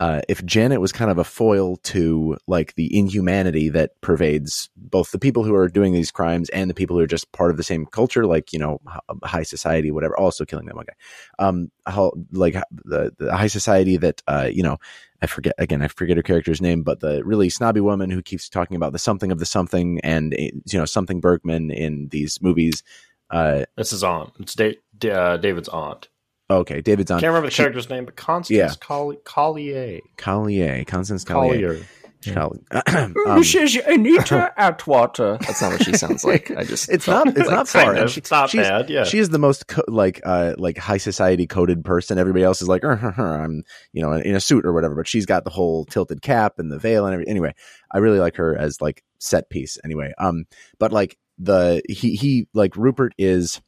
uh, 0.00 0.20
if 0.28 0.44
Janet 0.44 0.80
was 0.80 0.92
kind 0.92 1.10
of 1.10 1.18
a 1.18 1.24
foil 1.24 1.76
to 1.76 2.36
like 2.48 2.74
the 2.74 2.96
inhumanity 2.96 3.68
that 3.68 4.00
pervades 4.00 4.68
both 4.76 5.12
the 5.12 5.18
people 5.18 5.44
who 5.44 5.54
are 5.54 5.68
doing 5.68 5.92
these 5.92 6.10
crimes 6.10 6.48
and 6.50 6.68
the 6.68 6.74
people 6.74 6.96
who 6.96 7.02
are 7.02 7.06
just 7.06 7.30
part 7.32 7.50
of 7.50 7.56
the 7.56 7.62
same 7.62 7.86
culture, 7.86 8.26
like 8.26 8.52
you 8.52 8.58
know 8.58 8.80
high 9.22 9.44
society, 9.44 9.90
whatever, 9.90 10.16
also 10.18 10.44
killing 10.44 10.66
them. 10.66 10.78
Okay, 10.78 10.94
um, 11.38 11.70
how 11.86 12.12
like 12.32 12.54
the 12.70 13.14
the 13.18 13.36
high 13.36 13.46
society 13.46 13.96
that 13.96 14.20
uh, 14.26 14.48
you 14.52 14.62
know, 14.62 14.78
I 15.22 15.26
forget 15.26 15.54
again, 15.58 15.80
I 15.80 15.88
forget 15.88 16.16
her 16.16 16.22
character's 16.22 16.60
name, 16.60 16.82
but 16.82 17.00
the 17.00 17.22
really 17.24 17.48
snobby 17.48 17.80
woman 17.80 18.10
who 18.10 18.22
keeps 18.22 18.48
talking 18.48 18.76
about 18.76 18.92
the 18.92 18.98
something 18.98 19.30
of 19.30 19.38
the 19.38 19.46
something 19.46 20.00
and 20.00 20.34
eh, 20.34 20.50
you 20.70 20.78
know 20.78 20.86
something 20.86 21.20
Bergman 21.20 21.70
in 21.70 22.08
these 22.08 22.42
movies. 22.42 22.82
Uh, 23.30 23.64
This 23.76 23.92
is 23.92 24.02
aunt. 24.04 24.32
It's 24.40 24.54
da- 24.54 24.78
uh, 25.10 25.36
David's 25.36 25.68
aunt. 25.68 26.08
Okay, 26.50 26.80
David's 26.80 27.10
on 27.10 27.18
I 27.18 27.20
Can't 27.20 27.30
remember 27.30 27.48
the 27.48 27.50
she- 27.52 27.62
character's 27.62 27.88
name, 27.90 28.04
but 28.04 28.16
Constance 28.16 28.56
Yeah. 28.56 28.72
Colli- 28.80 29.18
Collier. 29.24 30.00
Collier, 30.16 30.84
Constance 30.84 31.24
Collier. 31.24 31.74
Collier. 31.74 31.86
Collier. 32.32 32.62
um, 32.72 33.12
Mrs. 33.38 33.86
Anita 33.86 34.50
Atwater. 34.56 35.36
That's 35.42 35.60
not 35.60 35.72
what 35.72 35.84
she 35.84 35.92
sounds 35.92 36.24
like. 36.24 36.50
I 36.56 36.64
just 36.64 36.88
it's 36.88 37.06
not 37.06 37.28
it's 37.36 37.50
not 37.50 37.68
far 37.68 37.84
Kind 37.92 37.98
of. 37.98 38.10
she- 38.10 38.20
it's 38.20 38.30
not 38.30 38.48
she's- 38.48 38.66
bad. 38.66 38.88
Yeah. 38.88 39.04
she 39.04 39.18
is 39.18 39.28
the 39.28 39.38
most 39.38 39.66
co- 39.66 39.82
like 39.88 40.22
uh 40.24 40.54
like 40.56 40.78
high 40.78 40.96
society 40.96 41.46
coded 41.46 41.84
person 41.84 42.16
everybody 42.18 42.42
else 42.42 42.62
is 42.62 42.68
like 42.68 42.82
"Uh, 42.82 42.96
huh, 42.96 43.10
huh, 43.10 43.22
i'm 43.22 43.62
you 43.92 44.00
know 44.00 44.12
in 44.14 44.34
a 44.34 44.40
suit 44.40 44.64
or 44.64 44.72
whatever 44.72 44.94
but 44.94 45.06
she's 45.06 45.26
got 45.26 45.44
the 45.44 45.50
whole 45.50 45.84
tilted 45.84 46.22
cap 46.22 46.54
and 46.58 46.72
the 46.72 46.78
veil 46.78 47.04
and 47.04 47.12
everything 47.12 47.30
anyway 47.30 47.54
i 47.92 47.98
really 47.98 48.18
like 48.20 48.36
her 48.36 48.56
as 48.56 48.80
like 48.80 49.04
set 49.18 49.50
piece 49.50 49.76
anyway 49.84 50.10
um 50.16 50.46
but 50.78 50.92
like 50.92 51.18
the 51.38 51.82
he 51.90 52.14
he 52.16 52.46
like 52.54 52.74
rupert 52.74 53.12
is 53.18 53.60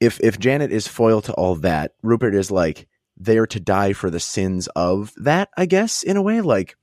if 0.00 0.20
if 0.20 0.38
janet 0.38 0.72
is 0.72 0.88
foil 0.88 1.20
to 1.20 1.32
all 1.34 1.54
that 1.56 1.92
rupert 2.02 2.34
is 2.34 2.50
like 2.50 2.86
there 3.16 3.46
to 3.46 3.58
die 3.58 3.92
for 3.92 4.10
the 4.10 4.20
sins 4.20 4.68
of 4.76 5.12
that 5.16 5.48
i 5.56 5.66
guess 5.66 6.02
in 6.02 6.16
a 6.16 6.22
way 6.22 6.40
like 6.40 6.76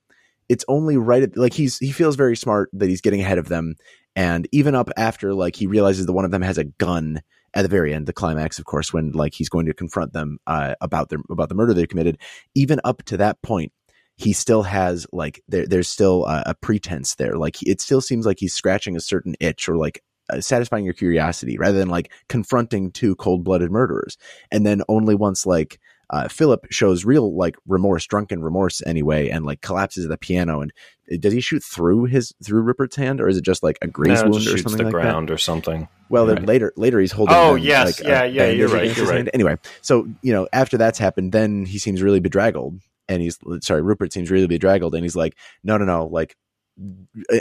it's 0.49 0.66
only 0.68 0.97
right 0.97 1.24
at 1.24 1.38
like 1.38 1.53
he's 1.53 1.78
he 1.78 1.91
feels 1.91 2.16
very 2.16 2.36
smart 2.36 2.70
that 2.74 2.89
he's 2.89 3.01
getting 3.01 3.22
ahead 3.22 3.38
of 3.38 3.47
them 3.47 3.76
and 4.16 4.47
even 4.51 4.76
up 4.76 4.89
after 4.97 5.34
like 5.34 5.55
he 5.55 5.68
realizes 5.68 6.05
that 6.05 6.13
one 6.13 6.26
of 6.26 6.32
them 6.32 6.41
has 6.41 6.57
a 6.57 6.63
gun 6.63 7.22
at 7.53 7.61
the 7.61 7.68
very 7.68 7.93
end 7.93 8.05
the 8.05 8.13
climax 8.13 8.59
of 8.59 8.66
course 8.66 8.93
when 8.93 9.11
like 9.11 9.34
he's 9.34 9.49
going 9.49 9.66
to 9.66 9.74
confront 9.74 10.13
them 10.13 10.38
uh, 10.47 10.76
about 10.82 11.09
their 11.09 11.20
about 11.30 11.49
the 11.49 11.55
murder 11.55 11.74
they 11.74 11.88
committed. 11.88 12.18
Even 12.53 12.80
up 12.84 13.03
to 13.03 13.18
that 13.18 13.41
point 13.41 13.72
he 14.18 14.32
still 14.34 14.63
has 14.63 15.05
like 15.11 15.41
there 15.47 15.66
there's 15.66 15.89
still 15.89 16.26
a, 16.26 16.43
a 16.47 16.55
pretense 16.55 17.16
there. 17.16 17.38
Like 17.38 17.61
it 17.63 17.82
still 17.82 18.01
seems 18.01 18.26
like 18.26 18.39
he's 18.39 18.53
scratching 18.53 18.95
a 18.95 19.01
certain 19.01 19.36
itch 19.39 19.68
or 19.68 19.78
like 19.78 20.01
uh, 20.30 20.41
satisfying 20.41 20.86
your 20.86 20.93
curiosity 20.93 21.57
rather 21.57 21.78
than 21.78 21.89
like 21.89 22.11
confronting 22.30 22.91
two 22.91 23.15
cold-blooded 23.15 23.71
murderers 23.71 24.17
and 24.51 24.65
then 24.65 24.82
only 24.89 25.15
once 25.15 25.45
like 25.45 25.80
uh, 26.11 26.28
Philip 26.28 26.67
shows 26.69 27.03
real 27.03 27.36
like 27.36 27.55
remorse, 27.67 28.05
drunken 28.05 28.43
remorse 28.43 28.82
anyway, 28.86 29.30
and 29.30 29.43
like 29.43 29.61
collapses 29.61 30.05
at 30.05 30.11
the 30.11 30.17
piano. 30.17 30.61
And 30.61 30.71
uh, 31.11 31.17
does 31.19 31.34
he 31.34 31.41
shoot 31.41 31.63
through 31.63 32.05
his 32.05 32.32
through 32.43 32.61
Rupert's 32.61 32.95
hand, 32.95 33.19
or 33.19 33.28
is 33.28 33.38
it 33.38 33.43
just 33.43 33.63
like 33.63 33.78
a 33.82 33.88
graze 33.88 34.21
No, 34.23 34.30
wound 34.30 34.47
or 34.47 34.57
something 34.57 34.78
the 34.78 34.84
like 34.84 34.91
ground 34.93 35.32
or 35.32 35.38
something. 35.38 35.82
that? 35.82 35.89
Well, 36.09 36.28
then 36.28 36.38
Right. 36.38 36.45
later 36.45 36.73
later 36.78 36.99
he's 36.99 37.11
holding. 37.11 37.36
Oh, 37.36 37.55
them, 37.55 37.63
yes. 37.63 37.99
like, 37.99 38.07
Yeah, 38.07 38.23
yeah, 38.26 38.49
you're 38.49 38.69
right, 38.69 38.95
you're 38.95 39.07
right. 39.07 39.15
hand. 39.15 39.32
Anyway, 39.34 39.57
so 39.82 40.07
you 40.21 40.32
know 40.32 40.47
after 40.53 40.78
that's 40.78 40.99
happened, 40.99 41.32
then 41.32 41.65
he 41.65 41.80
seems 41.80 42.03
really 42.03 42.19
bedraggled, 42.19 42.80
and 43.09 43.23
he's 43.23 43.39
sorry, 43.61 43.82
Rupert 43.82 44.13
seems 44.13 44.30
really 44.30 44.47
bedraggled, 44.47 44.93
and 44.93 45.03
he's 45.03 45.15
like, 45.15 45.36
no, 45.63 45.78
no, 45.78 45.86
no, 45.86 46.05
like 46.05 46.36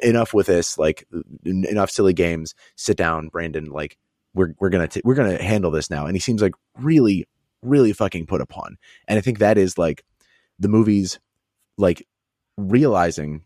enough 0.03 0.35
with 0.35 0.47
this, 0.47 0.78
like 0.78 1.07
en- 1.47 1.64
enough 1.68 1.91
silly 1.91 2.12
games. 2.12 2.55
Sit 2.76 2.97
down, 2.97 3.28
Brandon. 3.28 3.66
Like 3.66 3.99
we're 4.35 4.55
we're 4.59 4.70
gonna 4.70 4.89
we're 5.05 5.14
gonna 5.14 5.43
handle 5.43 5.70
this 5.70 5.91
now. 5.91 6.07
And 6.07 6.16
he 6.16 6.20
seems 6.20 6.43
like 6.43 6.55
really 6.78 7.26
really 7.62 7.93
fucking 7.93 8.26
put 8.26 8.41
upon. 8.41 8.76
And 9.09 9.18
I 9.18 9.22
think 9.22 9.39
that 9.39 9.59
is 9.59 9.78
like 9.78 10.05
the 10.59 10.68
movie's 10.68 11.18
like 11.78 12.07
realizing 12.57 13.45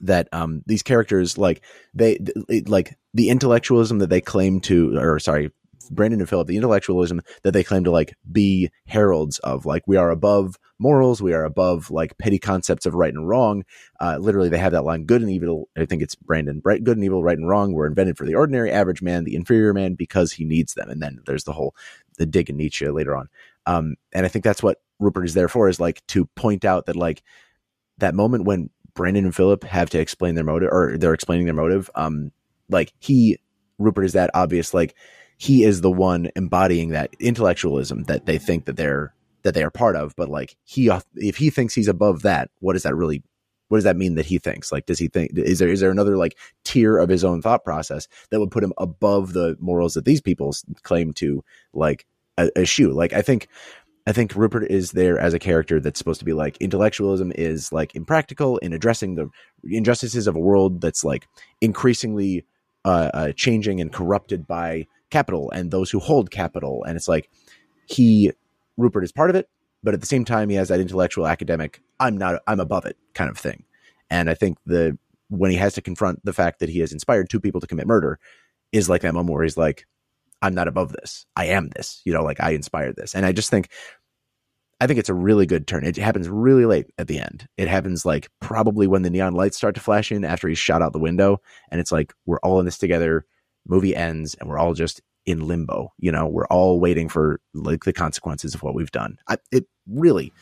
that 0.00 0.28
um 0.32 0.62
these 0.66 0.82
characters 0.82 1.38
like 1.38 1.62
they 1.94 2.16
th- 2.16 2.68
like 2.68 2.96
the 3.14 3.30
intellectualism 3.30 3.98
that 3.98 4.10
they 4.10 4.20
claim 4.20 4.60
to 4.60 4.96
or 4.96 5.18
sorry 5.18 5.50
Brandon 5.90 6.20
and 6.20 6.28
Philip 6.28 6.46
the 6.46 6.56
intellectualism 6.56 7.20
that 7.42 7.52
they 7.52 7.64
claim 7.64 7.84
to 7.84 7.90
like 7.90 8.14
be 8.30 8.70
heralds 8.86 9.38
of 9.40 9.66
like 9.66 9.82
we 9.86 9.96
are 9.96 10.10
above 10.10 10.58
morals 10.78 11.20
we 11.20 11.32
are 11.32 11.44
above 11.44 11.90
like 11.90 12.16
petty 12.18 12.38
concepts 12.38 12.86
of 12.86 12.94
right 12.94 13.12
and 13.12 13.28
wrong 13.28 13.64
uh 14.00 14.16
literally 14.18 14.48
they 14.48 14.58
have 14.58 14.72
that 14.72 14.84
line 14.84 15.04
good 15.04 15.22
and 15.22 15.30
evil 15.30 15.68
I 15.76 15.84
think 15.84 16.02
it's 16.02 16.14
Brandon 16.14 16.60
right 16.64 16.82
good 16.82 16.96
and 16.96 17.04
evil 17.04 17.22
right 17.22 17.38
and 17.38 17.48
wrong 17.48 17.72
were 17.72 17.86
invented 17.86 18.16
for 18.16 18.24
the 18.24 18.34
ordinary 18.34 18.70
average 18.70 19.02
man 19.02 19.24
the 19.24 19.34
inferior 19.34 19.74
man 19.74 19.94
because 19.94 20.32
he 20.32 20.44
needs 20.44 20.74
them 20.74 20.88
and 20.88 21.02
then 21.02 21.20
there's 21.26 21.44
the 21.44 21.52
whole 21.52 21.74
the 22.16 22.26
dig 22.26 22.50
in 22.50 22.56
Nietzsche 22.56 22.88
later 22.88 23.16
on 23.16 23.28
um 23.66 23.96
and 24.12 24.24
I 24.24 24.28
think 24.28 24.44
that's 24.44 24.62
what 24.62 24.80
Rupert 25.00 25.24
is 25.24 25.34
there 25.34 25.48
for 25.48 25.68
is 25.68 25.80
like 25.80 26.06
to 26.08 26.26
point 26.36 26.64
out 26.64 26.86
that 26.86 26.96
like 26.96 27.22
that 27.98 28.14
moment 28.14 28.44
when 28.44 28.70
Brandon 28.98 29.26
and 29.26 29.34
Philip 29.34 29.62
have 29.62 29.90
to 29.90 30.00
explain 30.00 30.34
their 30.34 30.42
motive, 30.42 30.70
or 30.72 30.96
they're 30.98 31.14
explaining 31.14 31.44
their 31.44 31.54
motive. 31.54 31.88
Um, 31.94 32.32
like 32.68 32.92
he, 32.98 33.38
Rupert 33.78 34.04
is 34.04 34.14
that 34.14 34.28
obvious. 34.34 34.74
Like 34.74 34.96
he 35.38 35.62
is 35.64 35.80
the 35.80 35.90
one 35.90 36.30
embodying 36.36 36.90
that 36.90 37.14
intellectualism 37.20 38.02
that 38.04 38.26
they 38.26 38.38
think 38.38 38.66
that 38.66 38.76
they're 38.76 39.14
that 39.44 39.54
they 39.54 39.62
are 39.62 39.70
part 39.70 39.96
of. 39.96 40.14
But 40.16 40.28
like 40.28 40.56
he, 40.64 40.90
if 41.14 41.36
he 41.36 41.48
thinks 41.48 41.74
he's 41.74 41.88
above 41.88 42.22
that, 42.22 42.50
what 42.58 42.74
does 42.74 42.82
that 42.82 42.96
really? 42.96 43.22
What 43.68 43.78
does 43.78 43.84
that 43.84 43.96
mean 43.96 44.14
that 44.16 44.26
he 44.26 44.38
thinks? 44.38 44.72
Like, 44.72 44.86
does 44.86 44.98
he 44.98 45.08
think 45.08 45.32
is 45.36 45.58
there 45.58 45.68
is 45.68 45.80
there 45.80 45.90
another 45.90 46.16
like 46.16 46.36
tier 46.64 46.98
of 46.98 47.08
his 47.08 47.24
own 47.24 47.40
thought 47.40 47.64
process 47.64 48.08
that 48.30 48.40
would 48.40 48.50
put 48.50 48.64
him 48.64 48.72
above 48.78 49.32
the 49.32 49.56
morals 49.60 49.94
that 49.94 50.04
these 50.04 50.20
people 50.20 50.54
claim 50.82 51.12
to 51.14 51.44
like 51.72 52.06
eschew? 52.56 52.92
Like, 52.92 53.12
I 53.12 53.22
think 53.22 53.48
I 54.08 54.12
think 54.12 54.34
Rupert 54.34 54.70
is 54.70 54.92
there 54.92 55.18
as 55.18 55.34
a 55.34 55.38
character 55.38 55.80
that's 55.80 55.98
supposed 55.98 56.20
to 56.20 56.24
be 56.24 56.32
like 56.32 56.56
intellectualism 56.56 57.30
is 57.36 57.70
like 57.70 57.94
impractical 57.94 58.56
in 58.58 58.72
addressing 58.72 59.14
the 59.14 59.30
injustices 59.64 60.26
of 60.26 60.34
a 60.34 60.40
world 60.40 60.80
that's 60.80 61.04
like 61.04 61.28
increasingly 61.60 62.44
uh, 62.86 63.10
uh, 63.12 63.32
changing 63.32 63.80
and 63.82 63.92
corrupted 63.92 64.46
by 64.46 64.86
capital 65.10 65.50
and 65.50 65.70
those 65.70 65.90
who 65.90 65.98
hold 65.98 66.30
capital. 66.30 66.84
And 66.84 66.96
it's 66.96 67.08
like 67.08 67.30
he, 67.86 68.32
Rupert, 68.76 69.04
is 69.04 69.12
part 69.12 69.30
of 69.30 69.36
it, 69.36 69.48
but 69.82 69.94
at 69.94 70.00
the 70.00 70.06
same 70.06 70.24
time, 70.24 70.48
he 70.48 70.56
has 70.56 70.68
that 70.68 70.80
intellectual 70.80 71.26
academic, 71.26 71.82
I'm 72.00 72.16
not, 72.16 72.42
I'm 72.46 72.60
above 72.60 72.86
it 72.86 72.96
kind 73.14 73.30
of 73.30 73.38
thing. 73.38 73.64
And 74.10 74.30
I 74.30 74.34
think 74.34 74.58
the 74.66 74.98
when 75.30 75.50
he 75.50 75.58
has 75.58 75.74
to 75.74 75.82
confront 75.82 76.24
the 76.24 76.32
fact 76.32 76.60
that 76.60 76.70
he 76.70 76.80
has 76.80 76.92
inspired 76.92 77.28
two 77.28 77.40
people 77.40 77.60
to 77.60 77.66
commit 77.66 77.86
murder 77.86 78.18
is 78.72 78.88
like 78.88 79.02
that 79.02 79.12
moment 79.12 79.34
where 79.34 79.42
he's 79.42 79.58
like, 79.58 79.86
I'm 80.40 80.54
not 80.54 80.68
above 80.68 80.92
this. 80.92 81.26
I 81.36 81.46
am 81.46 81.68
this. 81.68 82.00
You 82.04 82.12
know, 82.14 82.22
like 82.22 82.40
I 82.40 82.50
inspired 82.52 82.96
this. 82.96 83.14
And 83.14 83.26
I 83.26 83.32
just 83.32 83.50
think 83.50 83.68
I 84.80 84.86
think 84.86 85.00
it's 85.00 85.08
a 85.08 85.14
really 85.14 85.44
good 85.44 85.66
turn. 85.66 85.84
It 85.84 85.96
happens 85.96 86.28
really 86.28 86.64
late 86.64 86.86
at 86.98 87.08
the 87.08 87.18
end. 87.18 87.48
It 87.56 87.66
happens 87.66 88.06
like 88.06 88.30
probably 88.40 88.86
when 88.86 89.02
the 89.02 89.10
neon 89.10 89.34
lights 89.34 89.56
start 89.56 89.74
to 89.74 89.80
flash 89.80 90.12
in 90.12 90.24
after 90.24 90.48
he's 90.48 90.58
shot 90.58 90.82
out 90.82 90.92
the 90.92 91.00
window. 91.00 91.40
And 91.70 91.80
it's 91.80 91.90
like, 91.90 92.14
we're 92.26 92.38
all 92.40 92.60
in 92.60 92.64
this 92.64 92.78
together. 92.78 93.26
Movie 93.66 93.94
ends 93.96 94.34
and 94.34 94.48
we're 94.48 94.58
all 94.58 94.74
just 94.74 95.00
in 95.26 95.46
limbo. 95.46 95.92
You 95.98 96.12
know, 96.12 96.26
we're 96.26 96.46
all 96.46 96.80
waiting 96.80 97.08
for 97.08 97.40
like 97.54 97.84
the 97.84 97.92
consequences 97.92 98.54
of 98.54 98.62
what 98.62 98.74
we've 98.74 98.90
done. 98.90 99.18
I, 99.28 99.38
it 99.52 99.66
really, 99.86 100.32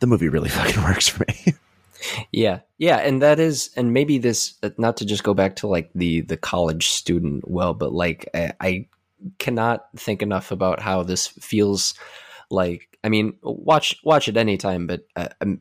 the 0.00 0.06
movie 0.06 0.28
really 0.28 0.48
fucking 0.48 0.82
works 0.82 1.08
for 1.08 1.24
me. 1.28 1.54
yeah 2.30 2.60
yeah 2.78 2.98
and 2.98 3.20
that 3.20 3.40
is 3.40 3.70
and 3.76 3.92
maybe 3.92 4.18
this 4.18 4.54
uh, 4.62 4.70
not 4.78 4.96
to 4.96 5.04
just 5.04 5.24
go 5.24 5.34
back 5.34 5.56
to 5.56 5.66
like 5.66 5.90
the 5.96 6.20
the 6.20 6.36
college 6.36 6.90
student 6.90 7.42
well 7.50 7.74
but 7.74 7.92
like 7.92 8.28
I, 8.32 8.52
I 8.60 8.88
cannot 9.40 9.88
think 9.96 10.22
enough 10.22 10.52
about 10.52 10.80
how 10.80 11.02
this 11.02 11.26
feels 11.26 11.94
like 12.50 12.88
I 13.04 13.08
mean, 13.08 13.34
watch 13.42 13.96
watch 14.02 14.28
it 14.28 14.36
anytime, 14.36 14.86
but 14.86 15.06
uh, 15.14 15.28
um, 15.40 15.60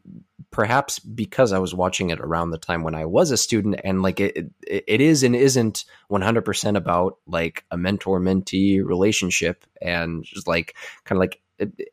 perhaps 0.51 0.99
because 0.99 1.51
I 1.51 1.59
was 1.59 1.73
watching 1.73 2.09
it 2.09 2.19
around 2.19 2.51
the 2.51 2.57
time 2.57 2.83
when 2.83 2.95
I 2.95 3.05
was 3.05 3.31
a 3.31 3.37
student, 3.37 3.79
and 3.83 4.01
like 4.01 4.19
it, 4.19 4.51
it, 4.65 4.83
it 4.87 5.01
is 5.01 5.23
and 5.23 5.35
isn't 5.35 5.85
one 6.07 6.21
hundred 6.21 6.45
percent 6.45 6.77
about 6.77 7.17
like 7.27 7.65
a 7.71 7.77
mentor 7.77 8.19
mentee 8.19 8.83
relationship, 8.83 9.65
and 9.81 10.23
just 10.23 10.47
like 10.47 10.75
kind 11.05 11.17
of 11.17 11.21
like 11.21 11.41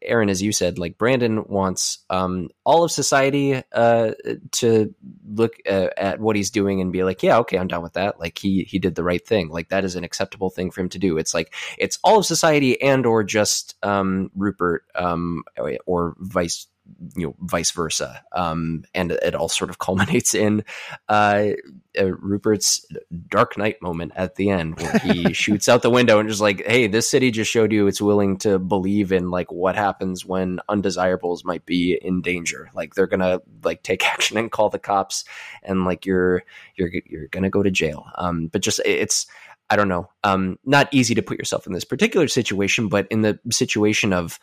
Aaron, 0.02 0.28
as 0.28 0.42
you 0.42 0.52
said, 0.52 0.78
like 0.78 0.98
Brandon 0.98 1.44
wants 1.46 2.04
um, 2.10 2.50
all 2.64 2.84
of 2.84 2.90
society 2.90 3.62
uh, 3.72 4.12
to 4.52 4.94
look 5.26 5.54
uh, 5.66 5.88
at 5.96 6.20
what 6.20 6.36
he's 6.36 6.50
doing 6.50 6.80
and 6.80 6.92
be 6.92 7.02
like, 7.02 7.22
yeah, 7.22 7.38
okay, 7.38 7.58
I'm 7.58 7.68
done 7.68 7.82
with 7.82 7.94
that. 7.94 8.20
Like 8.20 8.38
he 8.38 8.64
he 8.64 8.78
did 8.78 8.94
the 8.94 9.04
right 9.04 9.26
thing. 9.26 9.48
Like 9.48 9.70
that 9.70 9.84
is 9.84 9.96
an 9.96 10.04
acceptable 10.04 10.50
thing 10.50 10.70
for 10.70 10.82
him 10.82 10.90
to 10.90 10.98
do. 10.98 11.16
It's 11.16 11.32
like 11.32 11.54
it's 11.78 11.98
all 12.04 12.18
of 12.18 12.26
society 12.26 12.80
and 12.82 13.06
or 13.06 13.24
just 13.24 13.74
um, 13.82 14.30
Rupert 14.34 14.84
um, 14.94 15.44
or 15.86 16.14
vice 16.18 16.66
you 17.16 17.26
know 17.26 17.34
vice 17.40 17.70
versa. 17.70 18.22
Um, 18.32 18.84
and 18.94 19.12
it 19.12 19.34
all 19.34 19.48
sort 19.48 19.70
of 19.70 19.78
culminates 19.84 20.34
in 20.34 20.64
uh, 21.08 21.50
uh, 21.98 22.12
rupert's 22.12 22.86
dark 23.28 23.56
knight 23.56 23.80
moment 23.82 24.12
at 24.16 24.36
the 24.36 24.50
end 24.50 24.80
where 24.80 24.98
he 24.98 25.32
shoots 25.32 25.68
out 25.68 25.82
the 25.82 25.90
window 25.90 26.18
and 26.18 26.28
just 26.28 26.40
like 26.40 26.64
hey 26.66 26.86
this 26.86 27.10
city 27.10 27.30
just 27.30 27.50
showed 27.50 27.72
you 27.72 27.86
it's 27.86 28.00
willing 28.00 28.36
to 28.38 28.58
believe 28.58 29.12
in 29.12 29.30
like 29.30 29.50
what 29.52 29.76
happens 29.76 30.24
when 30.24 30.60
undesirables 30.68 31.44
might 31.44 31.64
be 31.66 31.98
in 32.00 32.22
danger. 32.22 32.70
Like 32.74 32.94
they're 32.94 33.06
gonna 33.06 33.40
like 33.62 33.82
take 33.82 34.06
action 34.12 34.36
and 34.36 34.50
call 34.50 34.70
the 34.70 34.78
cops 34.78 35.24
and 35.62 35.84
like 35.84 36.06
you're 36.06 36.42
you're 36.76 36.90
you're 37.06 37.28
gonna 37.28 37.50
go 37.50 37.62
to 37.62 37.70
jail. 37.70 38.06
Um 38.16 38.48
but 38.48 38.62
just 38.62 38.80
it's 38.84 39.26
I 39.70 39.76
don't 39.76 39.88
know, 39.88 40.10
um, 40.24 40.58
not 40.64 40.88
easy 40.92 41.14
to 41.14 41.22
put 41.22 41.38
yourself 41.38 41.66
in 41.66 41.72
this 41.72 41.86
particular 41.86 42.28
situation, 42.28 42.88
but 42.88 43.06
in 43.10 43.22
the 43.22 43.38
situation 43.50 44.12
of, 44.12 44.38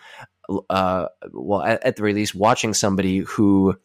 uh, 0.69 1.07
well, 1.31 1.61
at, 1.61 1.83
at 1.83 1.95
the 1.95 2.01
very 2.01 2.13
least, 2.13 2.35
watching 2.35 2.73
somebody 2.73 3.19
who 3.19 3.77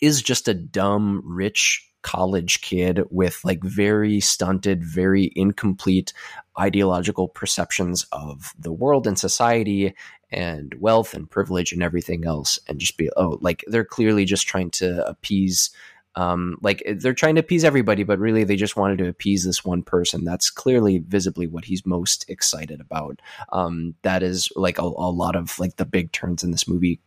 is 0.00 0.22
just 0.22 0.48
a 0.48 0.54
dumb, 0.54 1.22
rich 1.24 1.90
college 2.02 2.60
kid 2.60 3.00
with 3.10 3.40
like 3.44 3.64
very 3.64 4.20
stunted, 4.20 4.84
very 4.84 5.32
incomplete 5.34 6.12
ideological 6.60 7.28
perceptions 7.28 8.06
of 8.12 8.52
the 8.58 8.72
world 8.72 9.06
and 9.06 9.18
society 9.18 9.94
and 10.30 10.74
wealth 10.78 11.14
and 11.14 11.30
privilege 11.30 11.72
and 11.72 11.82
everything 11.82 12.26
else, 12.26 12.58
and 12.68 12.78
just 12.78 12.98
be, 12.98 13.08
oh, 13.16 13.38
like 13.40 13.64
they're 13.68 13.84
clearly 13.84 14.24
just 14.24 14.46
trying 14.46 14.70
to 14.70 15.06
appease 15.06 15.70
um, 16.16 16.56
like 16.62 16.82
eh, 16.86 16.94
they're 16.96 17.14
trying 17.14 17.34
to 17.36 17.40
appease 17.40 17.64
everybody, 17.64 18.02
but 18.02 18.18
really 18.18 18.44
they 18.44 18.56
just 18.56 18.76
wanted 18.76 18.98
to 18.98 19.08
appease 19.08 19.44
this 19.44 19.64
one 19.64 19.82
person. 19.82 20.24
That's 20.24 20.50
clearly 20.50 20.98
visibly 20.98 21.46
what 21.46 21.64
he's 21.64 21.84
most 21.84 22.28
excited 22.28 22.80
about. 22.80 23.20
Um, 23.52 23.94
that 24.02 24.22
is 24.22 24.48
like 24.56 24.78
a, 24.78 24.82
a 24.82 25.10
lot 25.10 25.36
of 25.36 25.58
like 25.58 25.76
the 25.76 25.84
big 25.84 26.12
turns 26.12 26.42
in 26.42 26.50
this 26.50 26.68
movie 26.68 27.00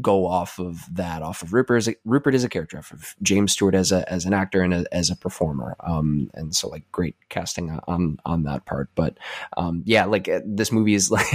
go 0.00 0.26
off 0.26 0.58
of 0.58 0.82
that, 0.94 1.22
off 1.22 1.42
of 1.42 1.52
Rupert 1.52 1.78
as 1.78 1.88
a, 1.88 1.96
Rupert 2.04 2.34
as 2.34 2.44
a 2.44 2.48
character, 2.48 2.78
off 2.78 2.92
of 2.92 3.14
James 3.22 3.52
Stewart 3.52 3.74
as 3.74 3.92
a 3.92 4.10
as 4.10 4.24
an 4.24 4.32
actor 4.32 4.62
and 4.62 4.72
a, 4.72 4.94
as 4.94 5.10
a 5.10 5.16
performer. 5.16 5.76
Um, 5.80 6.30
and 6.34 6.54
so 6.54 6.68
like 6.68 6.90
great 6.92 7.16
casting 7.28 7.78
on 7.86 8.18
on 8.24 8.44
that 8.44 8.64
part. 8.64 8.90
But 8.94 9.18
um, 9.56 9.82
yeah, 9.84 10.04
like 10.06 10.28
uh, 10.28 10.40
this 10.44 10.72
movie 10.72 10.94
is 10.94 11.10
like 11.10 11.26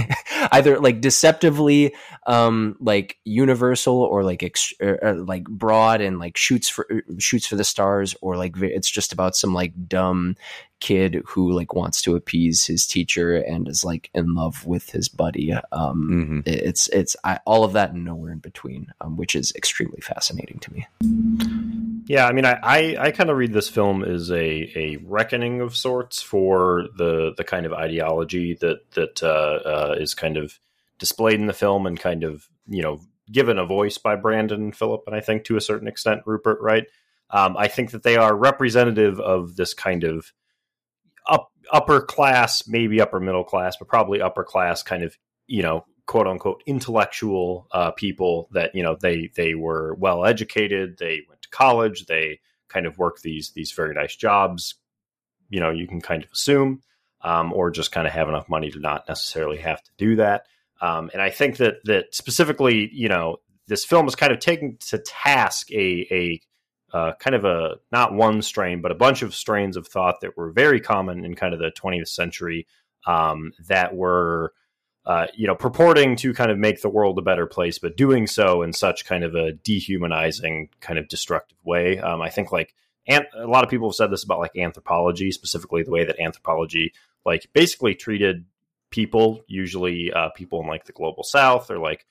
either 0.52 0.78
like 0.80 1.00
deceptively 1.00 1.94
um 2.26 2.76
like 2.80 3.18
universal 3.24 4.02
or 4.02 4.24
like 4.24 4.42
ex- 4.42 4.74
or, 4.80 4.98
or 5.02 5.14
like 5.14 5.44
broad 5.44 6.00
and 6.00 6.18
like 6.18 6.36
shoots 6.36 6.68
for 6.68 6.86
shoots 7.18 7.46
for 7.46 7.56
the 7.56 7.64
stars 7.64 8.14
or 8.20 8.36
like 8.36 8.56
it's 8.56 8.90
just 8.90 9.12
about 9.12 9.36
some 9.36 9.54
like 9.54 9.72
dumb 9.88 10.36
kid 10.80 11.22
who 11.26 11.52
like 11.52 11.74
wants 11.74 12.02
to 12.02 12.14
appease 12.14 12.66
his 12.66 12.86
teacher 12.86 13.36
and 13.36 13.68
is 13.68 13.84
like 13.84 14.10
in 14.14 14.34
love 14.34 14.66
with 14.66 14.90
his 14.90 15.08
buddy. 15.08 15.52
Um, 15.72 16.08
mm-hmm. 16.10 16.40
It's 16.46 16.88
it's 16.88 17.16
I, 17.24 17.40
all 17.44 17.64
of 17.64 17.72
that 17.72 17.92
and 17.92 18.04
nowhere 18.04 18.32
in 18.32 18.38
between, 18.38 18.92
um, 19.00 19.16
which 19.16 19.34
is 19.34 19.52
extremely 19.56 20.00
fascinating 20.00 20.58
to 20.60 20.72
me. 20.72 20.86
Yeah, 22.06 22.26
I 22.26 22.32
mean, 22.32 22.44
I 22.44 22.58
I, 22.62 22.96
I 22.98 23.10
kind 23.10 23.30
of 23.30 23.36
read 23.36 23.52
this 23.52 23.68
film 23.68 24.04
as 24.04 24.30
a 24.30 24.72
a 24.76 24.96
reckoning 25.04 25.60
of 25.60 25.76
sorts 25.76 26.22
for 26.22 26.86
the 26.96 27.34
the 27.36 27.44
kind 27.44 27.66
of 27.66 27.72
ideology 27.72 28.54
that 28.54 28.90
that 28.92 29.22
uh, 29.22 29.60
uh, 29.64 29.96
is 29.98 30.14
kind 30.14 30.36
of 30.36 30.58
displayed 30.98 31.40
in 31.40 31.46
the 31.46 31.52
film 31.52 31.86
and 31.86 31.98
kind 31.98 32.24
of 32.24 32.48
you 32.66 32.82
know 32.82 33.00
given 33.30 33.58
a 33.58 33.66
voice 33.66 33.98
by 33.98 34.16
Brandon 34.16 34.62
and 34.62 34.76
Philip, 34.76 35.02
and 35.06 35.14
I 35.14 35.20
think 35.20 35.44
to 35.44 35.56
a 35.56 35.60
certain 35.60 35.88
extent 35.88 36.22
Rupert, 36.24 36.60
right? 36.60 36.86
Um, 37.30 37.56
I 37.58 37.68
think 37.68 37.90
that 37.90 38.04
they 38.04 38.16
are 38.16 38.34
representative 38.34 39.20
of 39.20 39.56
this 39.56 39.74
kind 39.74 40.02
of 40.02 40.32
up 41.28 41.50
upper 41.72 42.00
class, 42.00 42.66
maybe 42.66 43.00
upper 43.00 43.20
middle 43.20 43.44
class, 43.44 43.76
but 43.76 43.88
probably 43.88 44.20
upper 44.20 44.44
class 44.44 44.82
kind 44.82 45.02
of, 45.02 45.16
you 45.46 45.62
know, 45.62 45.84
quote 46.06 46.26
unquote 46.26 46.62
intellectual 46.66 47.66
uh, 47.72 47.90
people 47.92 48.48
that, 48.52 48.74
you 48.74 48.82
know, 48.82 48.96
they 49.00 49.30
they 49.36 49.54
were 49.54 49.94
well 49.94 50.24
educated, 50.24 50.96
they 50.98 51.20
went 51.28 51.42
to 51.42 51.48
college, 51.50 52.06
they 52.06 52.40
kind 52.68 52.86
of 52.86 52.98
work 52.98 53.20
these 53.20 53.52
these 53.52 53.72
very 53.72 53.94
nice 53.94 54.16
jobs, 54.16 54.74
you 55.48 55.60
know, 55.60 55.70
you 55.70 55.86
can 55.86 56.00
kind 56.00 56.24
of 56.24 56.30
assume, 56.32 56.80
um, 57.22 57.52
or 57.52 57.70
just 57.70 57.92
kind 57.92 58.06
of 58.06 58.12
have 58.12 58.28
enough 58.28 58.48
money 58.48 58.70
to 58.70 58.78
not 58.80 59.06
necessarily 59.08 59.58
have 59.58 59.82
to 59.82 59.90
do 59.98 60.16
that. 60.16 60.44
Um, 60.80 61.10
and 61.12 61.20
I 61.20 61.30
think 61.30 61.56
that 61.58 61.76
that 61.84 62.14
specifically, 62.14 62.88
you 62.92 63.08
know, 63.08 63.38
this 63.66 63.84
film 63.84 64.06
is 64.06 64.14
kind 64.14 64.32
of 64.32 64.38
taking 64.38 64.78
to 64.88 64.98
task 64.98 65.70
a 65.72 66.06
a 66.10 66.40
uh, 66.92 67.12
kind 67.18 67.36
of 67.36 67.44
a 67.44 67.76
not 67.92 68.14
one 68.14 68.42
strain, 68.42 68.80
but 68.80 68.92
a 68.92 68.96
bunch 68.96 69.22
of 69.22 69.34
strains 69.34 69.76
of 69.76 69.86
thought 69.86 70.20
that 70.20 70.36
were 70.36 70.50
very 70.50 70.80
common 70.80 71.24
in 71.24 71.34
kind 71.34 71.54
of 71.54 71.60
the 71.60 71.70
20th 71.70 72.08
century 72.08 72.66
um, 73.06 73.52
that 73.68 73.94
were, 73.94 74.52
uh, 75.06 75.26
you 75.34 75.46
know, 75.46 75.54
purporting 75.54 76.16
to 76.16 76.32
kind 76.34 76.50
of 76.50 76.58
make 76.58 76.80
the 76.80 76.88
world 76.88 77.18
a 77.18 77.22
better 77.22 77.46
place, 77.46 77.78
but 77.78 77.96
doing 77.96 78.26
so 78.26 78.62
in 78.62 78.72
such 78.72 79.04
kind 79.04 79.24
of 79.24 79.34
a 79.34 79.52
dehumanizing, 79.52 80.68
kind 80.80 80.98
of 80.98 81.08
destructive 81.08 81.58
way. 81.64 81.98
Um, 81.98 82.22
I 82.22 82.30
think 82.30 82.52
like 82.52 82.74
a 83.08 83.46
lot 83.46 83.64
of 83.64 83.70
people 83.70 83.88
have 83.88 83.96
said 83.96 84.10
this 84.10 84.24
about 84.24 84.38
like 84.38 84.56
anthropology, 84.56 85.30
specifically 85.30 85.82
the 85.82 85.90
way 85.90 86.04
that 86.04 86.20
anthropology 86.20 86.92
like 87.24 87.48
basically 87.52 87.94
treated 87.94 88.44
people, 88.90 89.44
usually 89.46 90.12
uh, 90.12 90.30
people 90.30 90.60
in 90.60 90.66
like 90.66 90.84
the 90.84 90.92
global 90.92 91.22
south 91.22 91.70
or 91.70 91.78
like 91.78 92.06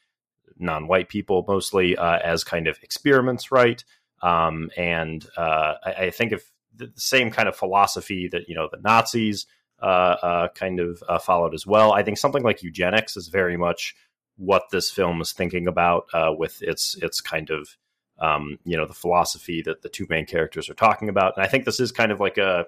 non-white 0.59 1.09
people 1.09 1.45
mostly, 1.47 1.97
uh, 1.97 2.19
as 2.19 2.43
kind 2.43 2.67
of 2.67 2.79
experiments, 2.81 3.51
right? 3.51 3.83
Um, 4.21 4.69
and 4.75 5.25
uh, 5.37 5.75
I, 5.83 5.91
I, 5.91 6.09
think 6.09 6.31
if 6.31 6.51
the 6.75 6.91
same 6.95 7.29
kind 7.29 7.47
of 7.47 7.55
philosophy 7.55 8.27
that 8.29 8.49
you 8.49 8.55
know 8.55 8.67
the 8.71 8.79
Nazis 8.81 9.45
uh, 9.79 9.85
uh, 9.85 10.47
kind 10.49 10.79
of 10.79 11.03
uh, 11.07 11.19
followed 11.19 11.53
as 11.53 11.67
well, 11.67 11.93
I 11.93 12.01
think 12.01 12.17
something 12.17 12.43
like 12.43 12.63
eugenics 12.63 13.15
is 13.15 13.27
very 13.27 13.57
much 13.57 13.95
what 14.37 14.63
this 14.71 14.89
film 14.89 15.21
is 15.21 15.33
thinking 15.33 15.67
about 15.67 16.07
uh, 16.13 16.31
with 16.35 16.61
its 16.63 16.95
its 16.95 17.21
kind 17.21 17.51
of 17.51 17.77
um, 18.19 18.57
you 18.65 18.77
know, 18.77 18.85
the 18.85 18.93
philosophy 18.93 19.61
that 19.63 19.81
the 19.81 19.89
two 19.89 20.07
main 20.09 20.25
characters 20.25 20.69
are 20.69 20.75
talking 20.75 21.09
about. 21.09 21.35
And 21.37 21.45
I 21.45 21.49
think 21.49 21.65
this 21.65 21.79
is 21.79 21.91
kind 21.91 22.11
of 22.11 22.19
like 22.19 22.37
a, 22.37 22.65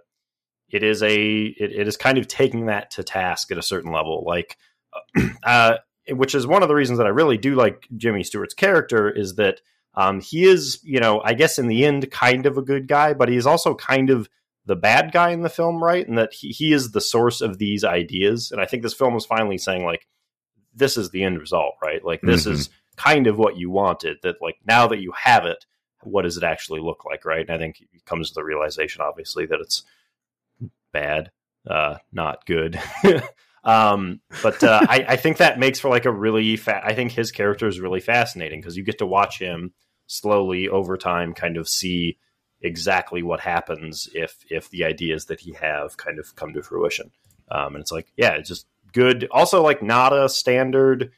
it 0.69 0.83
is 0.83 1.01
a, 1.01 1.15
it, 1.15 1.71
it 1.71 1.87
is 1.87 1.97
kind 1.97 2.17
of 2.17 2.27
taking 2.27 2.67
that 2.67 2.91
to 2.91 3.03
task 3.03 3.51
at 3.51 3.57
a 3.57 3.63
certain 3.63 3.91
level, 3.91 4.23
like, 4.25 4.57
uh, 5.43 5.77
which 6.09 6.35
is 6.35 6.45
one 6.45 6.61
of 6.61 6.69
the 6.69 6.75
reasons 6.75 6.97
that 6.97 7.07
I 7.07 7.11
really 7.11 7.37
do 7.37 7.55
like 7.55 7.87
Jimmy 7.95 8.23
Stewart's 8.23 8.53
character 8.53 9.09
is 9.09 9.35
that 9.35 9.61
um, 9.99 10.21
he 10.21 10.45
is, 10.45 10.79
you 10.81 11.01
know, 11.01 11.21
I 11.21 11.33
guess 11.33 11.59
in 11.59 11.67
the 11.67 11.85
end, 11.85 12.09
kind 12.09 12.45
of 12.45 12.57
a 12.57 12.61
good 12.61 12.87
guy, 12.87 13.13
but 13.13 13.27
he's 13.27 13.45
also 13.45 13.75
kind 13.75 14.09
of 14.09 14.29
the 14.65 14.77
bad 14.77 15.11
guy 15.11 15.31
in 15.31 15.41
the 15.41 15.49
film, 15.49 15.83
right? 15.83 16.07
And 16.07 16.17
that 16.17 16.31
he, 16.31 16.51
he 16.51 16.71
is 16.71 16.91
the 16.91 17.01
source 17.01 17.41
of 17.41 17.57
these 17.57 17.83
ideas. 17.83 18.53
And 18.53 18.61
I 18.61 18.65
think 18.65 18.81
this 18.81 18.93
film 18.93 19.17
is 19.17 19.25
finally 19.25 19.57
saying, 19.57 19.83
like, 19.83 20.07
this 20.73 20.95
is 20.95 21.09
the 21.09 21.23
end 21.23 21.37
result, 21.37 21.73
right? 21.83 22.01
Like, 22.01 22.21
this 22.21 22.43
mm-hmm. 22.43 22.53
is 22.53 22.69
kind 22.95 23.27
of 23.27 23.37
what 23.37 23.57
you 23.57 23.71
wanted. 23.71 24.19
That, 24.23 24.41
like, 24.41 24.55
now 24.65 24.87
that 24.87 25.01
you 25.01 25.11
have 25.21 25.43
it, 25.43 25.65
what 26.03 26.21
does 26.21 26.37
it 26.37 26.43
actually 26.43 26.79
look 26.79 27.03
like, 27.03 27.25
right? 27.25 27.45
And 27.45 27.51
I 27.51 27.57
think 27.57 27.81
it 27.91 28.05
comes 28.05 28.29
to 28.29 28.35
the 28.35 28.45
realization, 28.45 29.01
obviously, 29.01 29.47
that 29.47 29.59
it's 29.59 29.83
bad, 30.93 31.29
uh, 31.69 31.97
not 32.13 32.45
good. 32.45 32.79
um, 33.65 34.21
but 34.41 34.63
uh, 34.63 34.79
I, 34.81 35.05
I, 35.09 35.15
think 35.17 35.37
that 35.37 35.59
makes 35.59 35.81
for 35.81 35.89
like 35.89 36.05
a 36.05 36.11
really, 36.11 36.55
fa- 36.55 36.81
I 36.81 36.93
think 36.93 37.11
his 37.11 37.31
character 37.31 37.67
is 37.67 37.81
really 37.81 37.99
fascinating 37.99 38.61
because 38.61 38.77
you 38.77 38.83
get 38.83 38.99
to 38.99 39.05
watch 39.05 39.39
him 39.39 39.73
slowly 40.09 40.67
over 40.67 40.97
time 40.97 41.33
kind 41.33 41.55
of 41.55 41.69
see 41.69 42.17
exactly 42.61 43.23
what 43.23 43.39
happens 43.39 44.09
if 44.13 44.43
if 44.49 44.69
the 44.69 44.83
ideas 44.83 45.25
that 45.25 45.39
he 45.39 45.53
have 45.53 45.95
kind 45.95 46.19
of 46.19 46.35
come 46.35 46.53
to 46.53 46.63
fruition. 46.63 47.11
Um, 47.49 47.75
and 47.75 47.81
it's 47.81 47.91
like, 47.91 48.11
yeah, 48.17 48.31
it's 48.31 48.49
just 48.49 48.67
good. 48.91 49.27
Also, 49.31 49.63
like 49.63 49.81
not 49.81 50.11
a 50.11 50.27
standard 50.27 51.11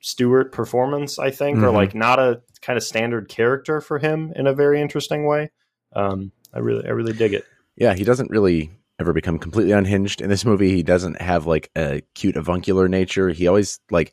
Stewart 0.00 0.52
performance, 0.52 1.18
I 1.18 1.30
think, 1.30 1.56
mm-hmm. 1.56 1.66
or 1.66 1.70
like 1.70 1.94
not 1.94 2.18
a 2.18 2.42
kind 2.60 2.76
of 2.76 2.82
standard 2.84 3.28
character 3.28 3.80
for 3.80 3.98
him 3.98 4.32
in 4.36 4.46
a 4.46 4.54
very 4.54 4.80
interesting 4.80 5.26
way. 5.26 5.50
Um, 5.94 6.32
I 6.52 6.58
really, 6.60 6.86
I 6.86 6.90
really 6.90 7.12
dig 7.12 7.34
it. 7.34 7.44
Yeah, 7.76 7.94
he 7.94 8.04
doesn't 8.04 8.30
really 8.30 8.70
ever 9.00 9.12
become 9.12 9.38
completely 9.38 9.72
unhinged 9.72 10.20
in 10.20 10.28
this 10.28 10.44
movie. 10.44 10.70
He 10.70 10.82
doesn't 10.82 11.20
have 11.20 11.46
like 11.46 11.70
a 11.76 12.02
cute 12.14 12.36
avuncular 12.36 12.88
nature. 12.88 13.30
He 13.30 13.48
always 13.48 13.80
like 13.90 14.12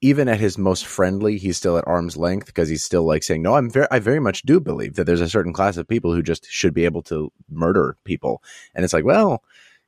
even 0.00 0.28
at 0.28 0.38
his 0.38 0.56
most 0.56 0.86
friendly, 0.86 1.38
he's 1.38 1.56
still 1.56 1.76
at 1.76 1.86
arm's 1.86 2.16
length 2.16 2.46
because 2.46 2.68
he's 2.68 2.84
still 2.84 3.04
like 3.04 3.22
saying, 3.22 3.42
"No, 3.42 3.54
I'm 3.54 3.70
very, 3.70 3.86
I 3.90 3.98
very 3.98 4.20
much 4.20 4.42
do 4.42 4.60
believe 4.60 4.94
that 4.94 5.04
there's 5.04 5.20
a 5.20 5.28
certain 5.28 5.52
class 5.52 5.76
of 5.76 5.88
people 5.88 6.14
who 6.14 6.22
just 6.22 6.46
should 6.46 6.74
be 6.74 6.84
able 6.84 7.02
to 7.04 7.32
murder 7.50 7.96
people." 8.04 8.42
And 8.74 8.84
it's 8.84 8.92
like, 8.92 9.04
well, 9.04 9.42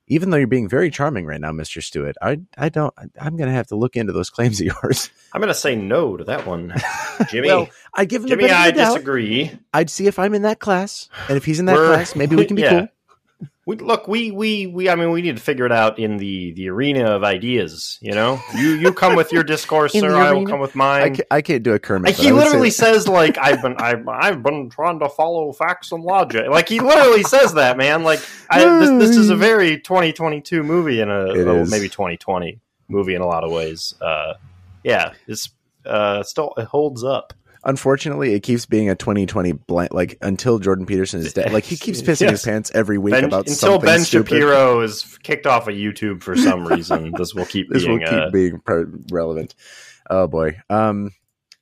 even 0.08 0.30
though 0.30 0.36
you're 0.36 0.48
being 0.48 0.68
very 0.68 0.90
charming 0.90 1.26
right 1.26 1.40
now, 1.40 1.52
Mister 1.52 1.80
Stewart, 1.80 2.16
I, 2.20 2.40
I 2.58 2.68
don't, 2.68 2.92
I'm 3.20 3.36
going 3.36 3.48
to 3.48 3.54
have 3.54 3.68
to 3.68 3.76
look 3.76 3.96
into 3.96 4.12
those 4.12 4.30
claims 4.30 4.60
of 4.60 4.66
yours. 4.66 5.10
I'm 5.32 5.40
going 5.40 5.48
to 5.48 5.54
say 5.54 5.76
no 5.76 6.16
to 6.16 6.24
that 6.24 6.44
one, 6.44 6.74
Jimmy. 7.28 7.46
well, 7.46 7.68
I 7.94 8.04
give 8.04 8.22
him 8.22 8.30
Jimmy. 8.30 8.50
I 8.50 8.72
disagree. 8.72 9.52
I'd 9.72 9.90
see 9.90 10.08
if 10.08 10.18
I'm 10.18 10.34
in 10.34 10.42
that 10.42 10.58
class, 10.58 11.08
and 11.28 11.36
if 11.36 11.44
he's 11.44 11.60
in 11.60 11.66
that 11.66 11.76
We're, 11.76 11.94
class, 11.94 12.16
maybe 12.16 12.34
we 12.34 12.46
can 12.46 12.56
be 12.56 12.62
yeah. 12.66 12.70
cool 12.70 12.88
we 13.70 13.76
look 13.76 14.08
we 14.08 14.32
we 14.32 14.66
we 14.66 14.90
i 14.90 14.96
mean 14.96 15.12
we 15.12 15.22
need 15.22 15.36
to 15.36 15.42
figure 15.42 15.64
it 15.64 15.70
out 15.70 15.96
in 16.00 16.16
the 16.16 16.52
the 16.54 16.68
arena 16.68 17.04
of 17.04 17.22
ideas 17.22 17.98
you 18.02 18.12
know? 18.12 18.40
You 18.56 18.70
you 18.70 18.92
come 18.92 19.14
with 19.14 19.32
your 19.32 19.44
discourse 19.54 19.92
sir. 19.92 20.16
i 20.16 20.32
will 20.32 20.44
come 20.44 20.58
with 20.58 20.74
mine. 20.74 21.02
I 21.02 21.10
can't, 21.10 21.28
I 21.30 21.40
can't 21.40 21.62
do 21.62 21.72
a 21.72 21.78
kermit 21.78 22.16
he 22.16 22.32
literally 22.32 22.70
say... 22.70 22.92
says 22.92 23.06
like 23.06 23.38
i've 23.38 23.62
been 23.62 23.76
I've, 23.78 24.06
I've 24.08 24.42
been 24.42 24.70
trying 24.70 24.98
to 24.98 25.08
follow 25.08 25.52
facts 25.52 25.92
and 25.92 26.02
logic. 26.02 26.48
Like 26.48 26.68
he 26.68 26.80
literally 26.80 27.22
says 27.22 27.54
that 27.54 27.76
man. 27.76 28.02
Like 28.02 28.20
I, 28.50 28.64
this, 28.64 29.08
this 29.08 29.16
is 29.16 29.30
a 29.30 29.36
very 29.36 29.78
2022 29.78 30.62
movie 30.64 31.00
in 31.00 31.08
a 31.08 31.30
oh, 31.30 31.64
maybe 31.66 31.88
2020 31.88 32.58
movie 32.88 33.14
in 33.14 33.22
a 33.22 33.26
lot 33.26 33.44
of 33.44 33.52
ways. 33.52 33.94
Uh 34.00 34.34
yeah 34.82 35.12
it's 35.28 35.50
uh 35.86 36.22
still 36.24 36.54
it 36.56 36.64
holds 36.64 37.04
up 37.04 37.32
unfortunately, 37.64 38.34
it 38.34 38.40
keeps 38.40 38.66
being 38.66 38.88
a 38.90 38.94
2020 38.94 39.52
blank. 39.52 39.92
Like 39.92 40.18
until 40.20 40.58
Jordan 40.58 40.86
Peterson 40.86 41.20
is 41.20 41.32
dead, 41.32 41.52
like 41.52 41.64
he 41.64 41.76
keeps 41.76 42.02
pissing 42.02 42.22
yes. 42.22 42.30
his 42.30 42.42
pants 42.44 42.70
every 42.74 42.98
week 42.98 43.12
ben, 43.12 43.24
about 43.24 43.48
until 43.48 43.78
Ben 43.78 44.00
stupid. 44.00 44.30
Shapiro 44.30 44.80
is 44.80 45.18
kicked 45.22 45.46
off 45.46 45.68
of 45.68 45.74
YouTube 45.74 46.22
for 46.22 46.36
some 46.36 46.66
reason. 46.66 47.12
this 47.16 47.34
will 47.34 47.46
keep 47.46 47.68
this 47.68 47.84
being, 47.84 48.00
will 48.00 48.06
keep 48.06 48.18
uh, 48.18 48.30
being 48.30 48.60
relevant. 49.10 49.54
Oh 50.08 50.26
boy, 50.26 50.58
um, 50.68 51.12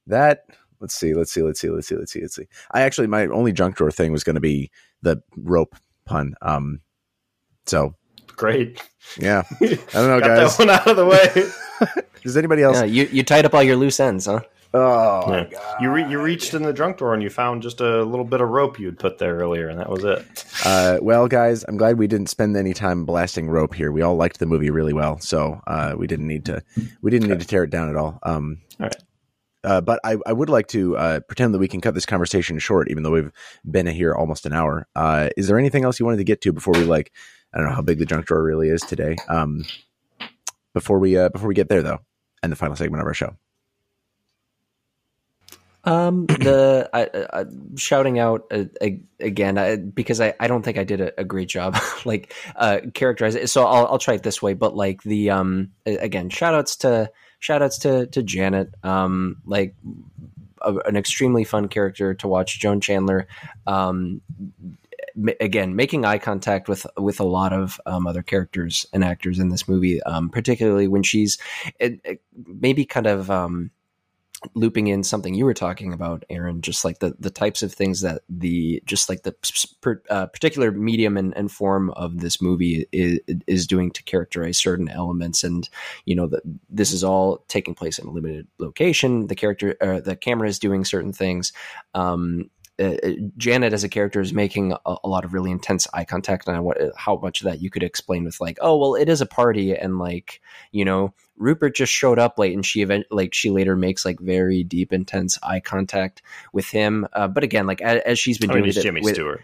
that 0.06 0.44
let's 0.80 0.94
see, 0.94 1.14
let's 1.14 1.32
see, 1.32 1.42
let's 1.42 1.60
see, 1.60 1.70
let's 1.70 1.88
see, 1.88 1.96
let's 1.96 2.12
see, 2.12 2.20
let's 2.20 2.34
see. 2.34 2.46
I 2.70 2.82
actually 2.82 3.08
my 3.08 3.26
only 3.26 3.52
junk 3.52 3.76
drawer 3.76 3.90
thing 3.90 4.12
was 4.12 4.24
going 4.24 4.34
to 4.34 4.40
be 4.40 4.70
the 5.02 5.22
rope 5.36 5.76
pun. 6.04 6.34
Um, 6.42 6.80
so 7.66 7.94
great. 8.28 8.82
Yeah, 9.18 9.42
I 9.60 9.78
don't 9.92 10.08
know, 10.08 10.20
guys. 10.20 10.56
That 10.56 10.66
one 10.66 10.70
out 10.70 10.86
of 10.86 10.96
the 10.96 11.06
way. 11.06 11.50
Does 12.22 12.36
anybody 12.36 12.62
else? 12.62 12.78
Yeah, 12.78 12.84
you 12.84 13.08
you 13.12 13.22
tied 13.22 13.44
up 13.44 13.54
all 13.54 13.62
your 13.62 13.76
loose 13.76 14.00
ends, 14.00 14.26
huh? 14.26 14.40
Oh 14.74 15.24
yeah. 15.32 15.44
god! 15.44 15.80
You 15.80 15.90
re- 15.90 16.10
you 16.10 16.20
reached 16.20 16.52
in 16.52 16.62
the 16.62 16.72
drunk 16.72 16.98
drawer 16.98 17.14
and 17.14 17.22
you 17.22 17.30
found 17.30 17.62
just 17.62 17.80
a 17.80 18.02
little 18.02 18.24
bit 18.24 18.40
of 18.42 18.50
rope 18.50 18.78
you 18.78 18.86
had 18.86 18.98
put 18.98 19.18
there 19.18 19.36
earlier, 19.36 19.68
and 19.68 19.78
that 19.78 19.88
was 19.88 20.04
it. 20.04 20.44
Uh, 20.64 20.98
well, 21.00 21.28
guys, 21.28 21.64
I'm 21.68 21.76
glad 21.76 21.98
we 21.98 22.08
didn't 22.08 22.26
spend 22.26 22.56
any 22.56 22.74
time 22.74 23.04
blasting 23.04 23.48
rope 23.48 23.74
here. 23.74 23.92
We 23.92 24.02
all 24.02 24.16
liked 24.16 24.40
the 24.40 24.44
movie 24.44 24.70
really 24.70 24.92
well, 24.92 25.20
so 25.20 25.62
uh, 25.68 25.94
we 25.96 26.08
didn't 26.08 26.26
need 26.26 26.44
to 26.46 26.62
we 27.00 27.12
didn't 27.12 27.28
need 27.28 27.38
to 27.38 27.46
tear 27.46 27.62
it 27.62 27.70
down 27.70 27.88
at 27.88 27.94
all. 27.94 28.18
Um, 28.24 28.58
all 28.80 28.86
right. 28.86 28.96
Uh, 29.62 29.80
but 29.80 30.00
I, 30.02 30.16
I 30.26 30.32
would 30.32 30.50
like 30.50 30.66
to 30.68 30.96
uh, 30.96 31.20
pretend 31.20 31.54
that 31.54 31.58
we 31.58 31.68
can 31.68 31.80
cut 31.80 31.94
this 31.94 32.06
conversation 32.06 32.58
short, 32.58 32.90
even 32.90 33.04
though 33.04 33.12
we've 33.12 33.30
been 33.70 33.86
here 33.86 34.14
almost 34.14 34.46
an 34.46 34.52
hour. 34.52 34.88
Uh, 34.96 35.30
is 35.36 35.46
there 35.46 35.58
anything 35.60 35.84
else 35.84 36.00
you 36.00 36.06
wanted 36.06 36.18
to 36.18 36.24
get 36.24 36.40
to 36.42 36.52
before 36.52 36.74
we 36.74 36.84
like? 36.84 37.12
I 37.54 37.58
don't 37.58 37.68
know 37.68 37.74
how 37.74 37.82
big 37.82 37.98
the 37.98 38.04
junk 38.04 38.26
drawer 38.26 38.42
really 38.42 38.68
is 38.68 38.82
today. 38.82 39.16
Um, 39.28 39.64
before 40.74 40.98
we 40.98 41.16
uh, 41.16 41.28
before 41.28 41.48
we 41.48 41.54
get 41.54 41.68
there, 41.68 41.82
though, 41.82 42.00
and 42.42 42.50
the 42.50 42.56
final 42.56 42.74
segment 42.74 43.00
of 43.00 43.06
our 43.06 43.14
show. 43.14 43.36
Um, 45.88 46.26
the 46.26 46.90
I, 46.92 47.40
I, 47.40 47.44
shouting 47.76 48.18
out 48.18 48.46
uh, 48.50 48.64
again 49.20 49.56
I, 49.56 49.76
because 49.76 50.20
I, 50.20 50.34
I 50.38 50.46
don't 50.46 50.62
think 50.62 50.76
I 50.76 50.84
did 50.84 51.00
a, 51.00 51.20
a 51.20 51.24
great 51.24 51.48
job 51.48 51.76
like 52.04 52.34
uh 52.56 52.80
characterize 52.92 53.34
it. 53.34 53.48
So 53.48 53.64
I'll 53.64 53.86
I'll 53.86 53.98
try 53.98 54.14
it 54.14 54.22
this 54.22 54.42
way, 54.42 54.54
but 54.54 54.76
like 54.76 55.02
the 55.02 55.30
um 55.30 55.72
again 55.86 56.28
shout 56.28 56.54
outs 56.54 56.76
to 56.76 57.10
shout 57.38 57.62
outs 57.62 57.78
to 57.78 58.06
to 58.08 58.22
Janet 58.22 58.74
um 58.82 59.38
like 59.46 59.74
a, 60.60 60.74
an 60.86 60.96
extremely 60.96 61.44
fun 61.44 61.68
character 61.68 62.14
to 62.14 62.28
watch 62.28 62.60
Joan 62.60 62.80
Chandler 62.80 63.26
um 63.66 64.20
again 65.40 65.74
making 65.74 66.04
eye 66.04 66.18
contact 66.18 66.68
with 66.68 66.86
with 66.96 67.18
a 67.18 67.24
lot 67.24 67.52
of 67.52 67.80
um, 67.86 68.06
other 68.06 68.22
characters 68.22 68.86
and 68.92 69.02
actors 69.02 69.38
in 69.38 69.48
this 69.48 69.66
movie 69.66 70.00
um, 70.04 70.28
particularly 70.28 70.86
when 70.86 71.02
she's 71.02 71.38
it, 71.80 72.00
it 72.04 72.22
maybe 72.46 72.84
kind 72.84 73.06
of 73.06 73.28
um, 73.30 73.70
looping 74.54 74.86
in 74.86 75.02
something 75.02 75.34
you 75.34 75.44
were 75.44 75.54
talking 75.54 75.92
about 75.92 76.24
aaron 76.30 76.60
just 76.60 76.84
like 76.84 77.00
the 77.00 77.12
the 77.18 77.30
types 77.30 77.62
of 77.62 77.72
things 77.72 78.02
that 78.02 78.22
the 78.28 78.80
just 78.86 79.08
like 79.08 79.22
the 79.22 79.34
uh, 80.10 80.26
particular 80.26 80.70
medium 80.70 81.16
and, 81.16 81.36
and, 81.36 81.50
form 81.50 81.90
of 81.90 82.20
this 82.20 82.40
movie 82.40 82.86
is, 82.92 83.20
is 83.46 83.66
doing 83.66 83.90
to 83.90 84.02
characterize 84.02 84.58
certain 84.58 84.88
elements. 84.88 85.42
And 85.42 85.68
you 86.04 86.14
know 86.14 86.26
that 86.28 86.42
this 86.68 86.92
is 86.92 87.02
all 87.02 87.44
taking 87.48 87.74
place 87.74 87.98
in 87.98 88.06
a 88.06 88.10
limited 88.10 88.46
location. 88.58 89.26
The 89.26 89.34
character 89.34 89.76
uh, 89.80 90.00
the 90.00 90.16
camera 90.16 90.48
is 90.48 90.58
doing 90.58 90.84
certain 90.84 91.12
things. 91.12 91.52
Um, 91.94 92.50
uh, 92.80 92.94
Janet 93.36 93.72
as 93.72 93.82
a 93.82 93.88
character 93.88 94.20
is 94.20 94.32
making 94.32 94.72
a, 94.72 94.96
a, 95.02 95.08
lot 95.08 95.24
of 95.24 95.34
really 95.34 95.50
intense 95.50 95.88
eye 95.94 96.04
contact, 96.04 96.46
and 96.46 96.56
I, 96.56 96.60
what 96.60 96.78
how 96.96 97.16
much 97.16 97.40
of 97.40 97.46
that 97.46 97.60
you 97.60 97.70
could 97.70 97.82
explain 97.82 98.24
with 98.24 98.40
like, 98.40 98.58
oh 98.60 98.76
well, 98.76 98.94
it 98.94 99.08
is 99.08 99.20
a 99.20 99.26
party, 99.26 99.74
and 99.74 99.98
like 99.98 100.40
you 100.70 100.84
know, 100.84 101.12
Rupert 101.38 101.74
just 101.74 101.92
showed 101.92 102.18
up 102.18 102.38
late, 102.38 102.54
and 102.54 102.64
she 102.64 102.82
event 102.82 103.06
like 103.10 103.34
she 103.34 103.50
later 103.50 103.76
makes 103.76 104.04
like 104.04 104.20
very 104.20 104.64
deep, 104.64 104.92
intense 104.92 105.38
eye 105.42 105.60
contact 105.60 106.22
with 106.52 106.68
him. 106.68 107.06
Uh, 107.12 107.28
but 107.28 107.44
again, 107.44 107.66
like 107.66 107.80
as, 107.80 108.00
as 108.04 108.18
she's 108.18 108.38
been 108.38 108.50
I 108.50 108.54
doing, 108.54 108.64
mean, 108.64 108.72
Jimmy 108.72 109.00
with, 109.02 109.14
Stewart. 109.14 109.42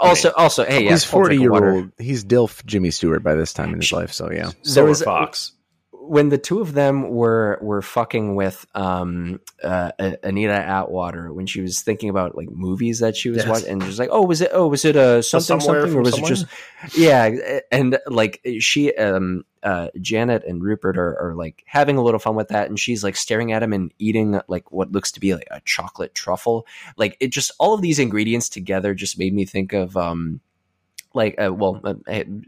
Also, 0.00 0.32
also, 0.32 0.64
hey, 0.64 0.84
yeah, 0.84 0.90
he's 0.90 1.04
forty 1.04 1.36
year 1.36 1.52
old. 1.52 1.92
He's 1.98 2.24
Dilf 2.24 2.64
Jimmy 2.64 2.90
Stewart 2.90 3.22
by 3.22 3.34
this 3.34 3.52
time 3.52 3.74
in 3.74 3.80
his 3.80 3.92
life, 3.92 4.12
so 4.12 4.30
yeah. 4.30 4.52
So 4.62 4.74
there 4.80 4.84
was 4.84 5.02
Fox 5.02 5.52
when 6.08 6.30
the 6.30 6.38
two 6.38 6.60
of 6.60 6.72
them 6.72 7.10
were 7.10 7.58
were 7.60 7.82
fucking 7.82 8.34
with 8.34 8.66
um, 8.74 9.40
uh, 9.62 9.92
Anita 10.22 10.54
Atwater 10.54 11.32
when 11.32 11.46
she 11.46 11.60
was 11.60 11.82
thinking 11.82 12.08
about 12.08 12.34
like 12.34 12.50
movies 12.50 13.00
that 13.00 13.14
she 13.14 13.28
was 13.28 13.38
yes. 13.38 13.48
watching, 13.48 13.68
and 13.68 13.82
just 13.82 13.98
like, 13.98 14.08
oh, 14.10 14.24
was 14.24 14.40
it? 14.40 14.50
Oh, 14.52 14.68
was 14.68 14.84
it 14.84 14.96
a 14.96 15.22
something 15.22 15.60
something, 15.60 15.94
or 15.94 16.02
was 16.02 16.14
somewhere? 16.14 16.32
it 16.32 16.34
just? 16.34 16.46
Yeah, 16.96 17.60
and 17.70 17.98
like 18.06 18.40
she, 18.60 18.94
um, 18.94 19.44
uh, 19.62 19.88
Janet 20.00 20.44
and 20.46 20.62
Rupert 20.62 20.96
are, 20.96 21.20
are 21.20 21.34
like 21.34 21.64
having 21.66 21.98
a 21.98 22.02
little 22.02 22.20
fun 22.20 22.36
with 22.36 22.48
that, 22.48 22.68
and 22.68 22.78
she's 22.78 23.04
like 23.04 23.16
staring 23.16 23.52
at 23.52 23.62
him 23.62 23.72
and 23.72 23.92
eating 23.98 24.40
like 24.48 24.72
what 24.72 24.92
looks 24.92 25.12
to 25.12 25.20
be 25.20 25.34
like 25.34 25.48
a 25.50 25.60
chocolate 25.64 26.14
truffle. 26.14 26.66
Like 26.96 27.16
it 27.20 27.28
just 27.28 27.52
all 27.58 27.74
of 27.74 27.82
these 27.82 27.98
ingredients 27.98 28.48
together 28.48 28.94
just 28.94 29.18
made 29.18 29.34
me 29.34 29.44
think 29.44 29.72
of 29.72 29.96
um 29.96 30.40
like 31.18 31.34
uh, 31.38 31.52
well 31.52 31.80
uh, 31.84 31.94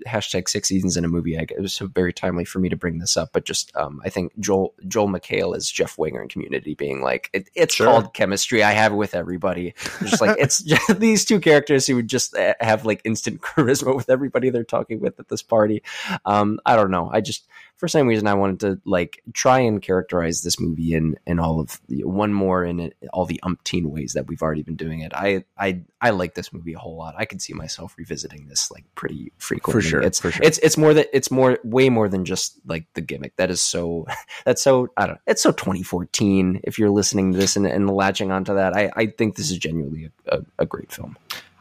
hashtag 0.06 0.48
six 0.48 0.68
seasons 0.68 0.96
in 0.96 1.04
a 1.04 1.08
movie 1.08 1.38
I, 1.38 1.42
it 1.42 1.60
was 1.60 1.74
so 1.74 1.86
very 1.86 2.12
timely 2.12 2.44
for 2.44 2.58
me 2.58 2.68
to 2.68 2.76
bring 2.76 2.98
this 2.98 3.16
up 3.16 3.30
but 3.32 3.44
just 3.44 3.74
um, 3.76 4.00
i 4.04 4.08
think 4.08 4.32
joel 4.38 4.74
joel 4.88 5.08
mchale 5.08 5.56
is 5.56 5.70
jeff 5.70 5.98
winger 5.98 6.22
in 6.22 6.28
community 6.28 6.74
being 6.74 7.02
like 7.02 7.28
it, 7.32 7.50
it's 7.54 7.74
sure. 7.74 7.86
called 7.86 8.14
chemistry. 8.14 8.62
I 8.62 8.72
have 8.72 8.92
with 8.92 9.14
everybody. 9.14 9.74
Just 10.00 10.20
like 10.20 10.36
it's 10.38 10.62
just 10.62 11.00
these 11.00 11.24
two 11.24 11.40
characters 11.40 11.86
who 11.86 11.96
would 11.96 12.08
just 12.08 12.36
uh, 12.36 12.54
have 12.60 12.84
like 12.84 13.00
instant 13.04 13.40
charisma 13.42 13.94
with 13.94 14.10
everybody 14.10 14.50
they're 14.50 14.64
talking 14.64 15.00
with 15.00 15.18
at 15.18 15.28
this 15.28 15.42
party. 15.42 15.82
Um, 16.24 16.60
i 16.66 16.76
don't 16.76 16.90
know. 16.90 17.10
I 17.12 17.20
just 17.20 17.46
for 17.81 17.89
some 17.89 18.07
reason 18.07 18.26
I 18.26 18.35
wanted 18.35 18.61
to 18.61 18.81
like 18.85 19.22
try 19.33 19.61
and 19.61 19.81
characterize 19.81 20.43
this 20.43 20.61
movie 20.61 20.93
in 20.95 21.16
in 21.26 21.39
all 21.41 21.61
of 21.61 21.81
the, 21.89 22.05
one 22.05 22.31
more 22.31 22.62
in 22.62 22.78
it, 22.78 22.95
all 23.11 23.24
the 23.24 23.41
umpteen 23.43 23.87
ways 23.87 24.12
that 24.12 24.26
we've 24.26 24.43
already 24.43 24.62
been 24.62 24.76
doing 24.76 25.01
it. 25.01 25.12
I 25.14 25.45
I 25.59 25.81
I 25.99 26.11
like 26.11 26.35
this 26.35 26.53
movie 26.53 26.74
a 26.74 26.78
whole 26.78 26.99
lot. 26.99 27.14
I 27.16 27.24
could 27.24 27.41
see 27.41 27.55
myself 27.55 27.95
revisiting 27.97 28.49
this 28.49 28.70
like 28.70 28.85
pretty 28.97 29.33
frequently. 29.39 29.81
For 29.81 29.89
sure, 29.89 30.03
it's 30.03 30.20
for 30.20 30.31
sure. 30.31 30.45
it's 30.45 30.59
it's 30.59 30.76
more 30.76 30.93
that 30.93 31.09
it's 31.14 31.31
more 31.31 31.59
way 31.64 31.89
more 31.89 32.11
than 32.11 32.26
just 32.26 32.61
like 32.66 32.85
the 32.93 33.01
gimmick. 33.01 33.35
That 33.37 33.51
is 33.51 33.62
so 33.62 34.07
that's 34.45 34.62
so 34.62 34.89
I 34.99 35.07
don't 35.07 35.14
know. 35.14 35.22
It's 35.26 35.43
so 35.43 35.51
2014. 35.51 36.61
If 36.64 36.78
you're 36.78 36.91
listening 36.91 37.33
to 37.33 37.39
this 37.39 37.57
and, 37.57 37.66
and 37.66 37.89
latching 37.89 38.31
onto 38.31 38.57
that, 38.57 38.76
I 38.76 38.93
I 38.95 39.07
think 39.07 39.37
this 39.37 39.51
is 39.51 39.57
genuinely 39.57 40.11
a, 40.26 40.37
a, 40.37 40.43
a 40.59 40.66
great 40.66 40.93
film. 40.93 41.16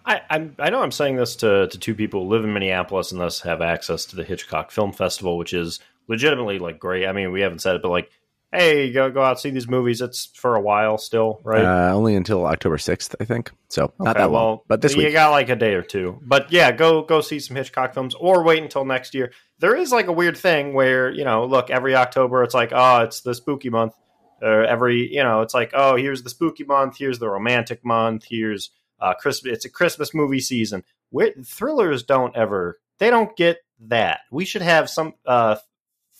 I, 0.05 0.21
I'm, 0.31 0.55
I 0.57 0.71
know 0.71 0.81
I'm 0.81 0.91
saying 0.91 1.17
this 1.17 1.35
to, 1.35 1.67
to 1.67 1.77
two 1.77 1.93
people 1.93 2.23
who 2.23 2.29
live 2.29 2.43
in 2.43 2.51
Minneapolis 2.51 3.11
and 3.11 3.21
thus 3.21 3.41
have 3.41 3.61
access 3.61 4.05
to 4.05 4.15
the 4.15 4.23
Hitchcock 4.23 4.71
Film 4.71 4.91
Festival, 4.91 5.37
which 5.37 5.53
is 5.53 5.79
legitimately 6.09 6.59
like 6.59 6.79
great. 6.79 7.05
I 7.07 7.13
mean, 7.13 7.31
we 7.31 7.41
haven't 7.41 7.59
said 7.59 7.75
it, 7.77 7.81
but 7.81 7.89
like, 7.89 8.09
hey, 8.51 8.91
go 8.91 9.09
go 9.11 9.21
out 9.21 9.39
see 9.39 9.51
these 9.51 9.69
movies. 9.69 10.01
It's 10.01 10.25
for 10.35 10.55
a 10.55 10.61
while 10.61 10.97
still, 10.97 11.39
right? 11.43 11.63
Uh, 11.63 11.93
only 11.93 12.15
until 12.15 12.45
October 12.45 12.77
6th, 12.77 13.15
I 13.21 13.25
think. 13.25 13.51
So 13.69 13.93
not 13.99 14.09
Okay, 14.15 14.19
that 14.23 14.31
long. 14.31 14.33
well, 14.33 14.65
But 14.67 14.81
this 14.81 14.95
you 14.95 15.03
week. 15.03 15.13
got 15.13 15.29
like 15.31 15.49
a 15.49 15.55
day 15.55 15.73
or 15.75 15.83
two. 15.83 16.19
But 16.21 16.51
yeah, 16.51 16.71
go 16.71 17.03
go 17.03 17.21
see 17.21 17.39
some 17.39 17.55
Hitchcock 17.55 17.93
films, 17.93 18.15
or 18.15 18.43
wait 18.43 18.61
until 18.63 18.83
next 18.85 19.13
year. 19.13 19.31
There 19.59 19.75
is 19.75 19.91
like 19.91 20.07
a 20.07 20.11
weird 20.13 20.35
thing 20.37 20.73
where 20.73 21.09
you 21.11 21.23
know, 21.23 21.45
look, 21.45 21.69
every 21.69 21.95
October 21.95 22.43
it's 22.43 22.55
like, 22.55 22.71
oh, 22.73 23.03
it's 23.03 23.21
the 23.21 23.33
spooky 23.35 23.69
month. 23.69 23.93
Or 24.41 24.63
every 24.63 25.13
you 25.13 25.21
know, 25.23 25.41
it's 25.41 25.53
like, 25.53 25.71
oh, 25.73 25.95
here's 25.97 26.23
the 26.23 26.29
spooky 26.29 26.63
month, 26.63 26.97
here's 26.97 27.19
the 27.19 27.29
romantic 27.29 27.83
month, 27.85 28.23
here's 28.29 28.71
uh, 29.01 29.13
Christmas. 29.13 29.53
It's 29.53 29.65
a 29.65 29.69
Christmas 29.69 30.13
movie 30.13 30.39
season. 30.39 30.83
Where, 31.11 31.33
thrillers 31.43 32.03
don't 32.03 32.35
ever, 32.37 32.79
they 32.99 33.09
don't 33.09 33.35
get 33.35 33.57
that. 33.87 34.21
We 34.31 34.45
should 34.45 34.61
have 34.61 34.89
some 34.89 35.13
uh, 35.25 35.55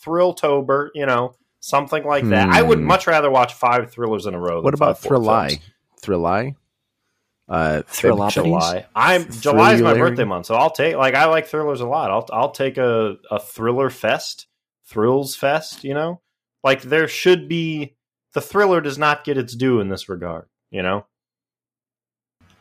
Thrilltober, 0.04 0.88
you 0.94 1.06
know, 1.06 1.34
something 1.60 2.04
like 2.04 2.28
that. 2.28 2.48
I 2.50 2.62
would 2.62 2.78
Hmm. 2.78 2.84
much 2.86 3.06
rather 3.06 3.30
watch 3.30 3.54
five 3.54 3.90
thrillers 3.90 4.26
in 4.26 4.34
a 4.34 4.40
row. 4.40 4.60
what 4.62 4.74
about 4.74 4.98
Thrillai? 5.00 5.60
Thrillai? 6.02 6.54
Uh? 7.48 7.82
July. 7.92 8.86
I'm 8.94 9.28
July 9.30 9.74
is 9.74 9.82
my 9.82 9.94
birthday 9.94 10.24
month, 10.24 10.46
so 10.46 10.54
I'll 10.54 10.70
take 10.70 10.94
like 10.96 11.14
I 11.14 11.24
like 11.24 11.48
thrillers 11.48 11.80
a 11.80 11.86
lot. 11.86 12.10
I'll 12.10 12.28
I'll 12.32 12.52
take 12.52 12.78
a 12.78 13.16
a 13.30 13.40
thriller 13.40 13.90
fest, 13.90 14.46
thrills 14.86 15.34
fest. 15.34 15.82
You 15.82 15.94
know, 15.94 16.20
like 16.62 16.82
there 16.82 17.08
should 17.08 17.48
be 17.48 17.96
the 18.34 18.40
thriller 18.40 18.80
does 18.80 18.98
not 18.98 19.24
get 19.24 19.36
its 19.36 19.56
due 19.56 19.80
in 19.80 19.88
this 19.88 20.08
regard. 20.08 20.46
You 20.70 20.82
know, 20.82 21.06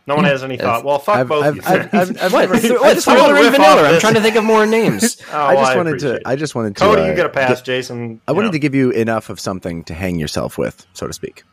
no 0.10 0.16
one 0.16 0.26
has 0.26 0.44
any 0.44 0.58
thought. 0.58 0.84
Well, 0.84 1.00
fuck 1.00 1.16
I've- 1.18 1.28
both. 1.30 1.46
I've- 1.46 1.56
you. 1.58 1.62
I've- 1.66 1.90
I've- 1.98 2.20
I've 2.20 2.34
What? 2.34 2.42
never- 2.50 2.60
Th- 2.60 2.74
I 2.74 2.76
what? 2.82 2.94
just 2.96 3.08
wanted 3.08 3.28
to 3.28 3.34
riff 3.36 3.46
off 3.48 3.52
Vanilla. 3.56 3.94
I'm 3.94 4.00
trying 4.02 4.14
to 4.16 4.22
think 4.22 4.36
of 4.36 4.44
more 4.44 4.66
names. 4.66 5.18
Oh, 5.32 5.46
I 5.46 5.56
just 5.56 5.78
wanted 5.78 6.00
to. 6.00 6.16
it. 6.16 6.24
I 6.26 6.36
just 6.36 6.56
wanted 6.56 6.76
to. 6.76 6.82
Cody, 6.84 7.02
uh, 7.04 7.06
you 7.06 7.16
get 7.16 7.26
a 7.26 7.30
pass. 7.30 7.60
get- 7.60 7.66
Jason, 7.66 8.20
I 8.28 8.34
wanted 8.34 8.48
know. 8.48 8.52
to 8.54 8.60
give 8.60 8.76
you 8.76 8.92
enough 8.92 9.30
of 9.30 9.40
something 9.40 9.84
to 9.86 9.94
hang 9.94 10.20
yourself 10.20 10.58
with, 10.58 10.86
so 10.94 11.08
to 11.08 11.14
speak. 11.14 11.44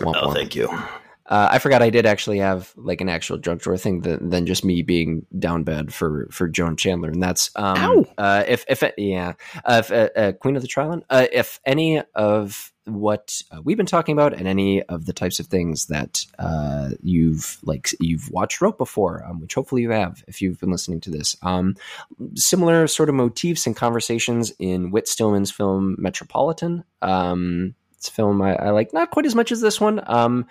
Womp 0.00 0.14
Oh, 0.16 0.28
womp. 0.28 0.34
thank 0.34 0.54
you. 0.54 0.68
Uh, 1.26 1.48
I 1.52 1.60
forgot 1.60 1.80
I 1.80 1.90
did 1.90 2.06
actually 2.06 2.38
have 2.38 2.72
like 2.76 3.00
an 3.00 3.08
actual 3.08 3.38
drugstore 3.38 3.76
thing 3.76 4.02
th- 4.02 4.18
than 4.20 4.46
just 4.46 4.64
me 4.64 4.82
being 4.82 5.24
down 5.38 5.62
bad 5.62 5.94
for 5.94 6.26
for 6.32 6.48
Joan 6.48 6.74
Chandler, 6.76 7.08
and 7.10 7.22
that's 7.22 7.50
um, 7.54 7.76
Ow. 7.78 8.06
uh, 8.18 8.42
if 8.48 8.64
if 8.68 8.82
yeah, 8.98 9.34
uh, 9.64 9.82
if, 9.84 9.92
uh, 9.92 10.08
uh, 10.18 10.32
Queen 10.32 10.56
of 10.56 10.62
the 10.62 10.68
Triland, 10.68 11.04
uh, 11.08 11.26
if 11.32 11.60
any 11.64 12.02
of 12.16 12.72
what 12.94 13.42
uh, 13.50 13.60
we've 13.62 13.76
been 13.76 13.86
talking 13.86 14.12
about 14.12 14.34
and 14.34 14.46
any 14.46 14.82
of 14.82 15.06
the 15.06 15.12
types 15.12 15.40
of 15.40 15.46
things 15.46 15.86
that 15.86 16.24
uh, 16.38 16.90
you've 17.02 17.58
like 17.62 17.90
you've 18.00 18.30
watched 18.30 18.60
Rope 18.60 18.78
before, 18.78 19.24
um, 19.24 19.40
which 19.40 19.54
hopefully 19.54 19.82
you 19.82 19.90
have 19.90 20.22
if 20.26 20.42
you've 20.42 20.60
been 20.60 20.70
listening 20.70 21.00
to 21.00 21.10
this, 21.10 21.36
um, 21.42 21.76
similar 22.34 22.86
sort 22.86 23.08
of 23.08 23.14
motifs 23.14 23.66
and 23.66 23.76
conversations 23.76 24.52
in 24.58 24.90
Whit 24.90 25.08
Stillman's 25.08 25.50
film 25.50 25.96
Metropolitan. 25.98 26.84
Um, 27.02 27.74
it's 27.96 28.08
a 28.08 28.12
film 28.12 28.40
I, 28.40 28.56
I 28.56 28.70
like 28.70 28.92
not 28.92 29.10
quite 29.10 29.26
as 29.26 29.34
much 29.34 29.52
as 29.52 29.60
this 29.60 29.80
one. 29.80 30.00
Um, 30.06 30.46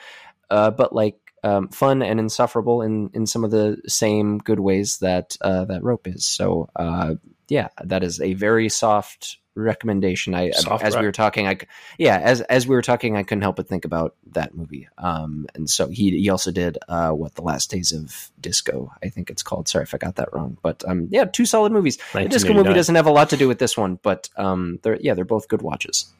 uh, 0.50 0.72
but 0.72 0.94
like 0.94 1.18
um, 1.44 1.70
fun 1.70 2.02
and 2.02 2.20
insufferable 2.20 2.82
in 2.82 3.10
in 3.14 3.26
some 3.26 3.44
of 3.44 3.52
the 3.52 3.82
same 3.88 4.40
good 4.40 4.60
ways 4.60 4.98
that 5.00 5.38
uh, 5.42 5.66
that 5.66 5.84
rope 5.84 6.08
is. 6.08 6.26
So 6.26 6.70
uh, 6.76 7.16
yeah, 7.48 7.70
that 7.84 8.04
is 8.04 8.20
a 8.22 8.34
very 8.34 8.70
soft 8.70 9.38
recommendation. 9.64 10.34
I 10.34 10.52
Soft 10.52 10.84
as 10.84 10.96
we 10.96 11.04
were 11.06 11.12
talking, 11.12 11.48
I 11.48 11.58
yeah 11.98 12.18
as 12.18 12.42
as 12.42 12.68
we 12.68 12.76
were 12.76 12.82
talking, 12.82 13.16
I 13.18 13.24
couldn't 13.24 13.42
help 13.42 13.58
but 13.58 13.68
think 13.68 13.86
about 13.86 14.16
that 14.34 14.56
movie. 14.56 14.88
Um, 14.98 15.48
and 15.56 15.70
so 15.70 15.88
he 15.88 16.12
he 16.20 16.30
also 16.30 16.52
did 16.52 16.78
uh, 16.88 17.12
what 17.12 17.36
the 17.36 17.42
last 17.42 17.70
days 17.72 17.92
of 17.92 18.32
disco, 18.40 18.92
I 19.04 19.10
think 19.10 19.30
it's 19.30 19.44
called. 19.44 19.68
Sorry 19.68 19.84
if 19.84 19.94
I 19.94 19.98
got 19.98 20.16
that 20.18 20.34
wrong, 20.34 20.58
but 20.62 20.84
um, 20.88 21.08
yeah, 21.12 21.26
two 21.26 21.46
solid 21.46 21.72
movies. 21.72 21.98
The 22.14 22.28
disco 22.28 22.54
movie 22.54 22.74
doesn't 22.74 22.96
have 22.96 23.08
a 23.08 23.12
lot 23.12 23.30
to 23.32 23.38
do 23.38 23.48
with 23.48 23.60
this 23.60 23.78
one, 23.78 24.00
but 24.02 24.30
um, 24.38 24.80
they're 24.84 25.00
yeah 25.00 25.14
they're 25.14 25.26
both 25.26 25.48
good 25.48 25.62
watches. 25.62 26.12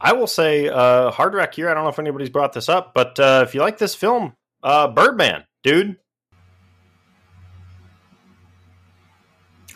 I 0.00 0.14
will 0.14 0.26
say, 0.26 0.68
uh, 0.68 1.10
Hard 1.10 1.34
Rock 1.34 1.54
here. 1.54 1.68
I 1.68 1.74
don't 1.74 1.84
know 1.84 1.90
if 1.90 1.98
anybody's 1.98 2.30
brought 2.30 2.54
this 2.54 2.70
up, 2.70 2.94
but 2.94 3.20
uh, 3.20 3.44
if 3.46 3.54
you 3.54 3.60
like 3.60 3.76
this 3.76 3.94
film, 3.94 4.34
uh, 4.62 4.88
Birdman, 4.88 5.44
dude, 5.62 5.96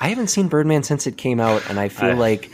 I 0.00 0.08
haven't 0.08 0.28
seen 0.28 0.48
Birdman 0.48 0.82
since 0.82 1.06
it 1.06 1.16
came 1.16 1.40
out, 1.40 1.68
and 1.68 1.78
I 1.78 1.88
feel 1.88 2.10
I- 2.10 2.14
like 2.14 2.50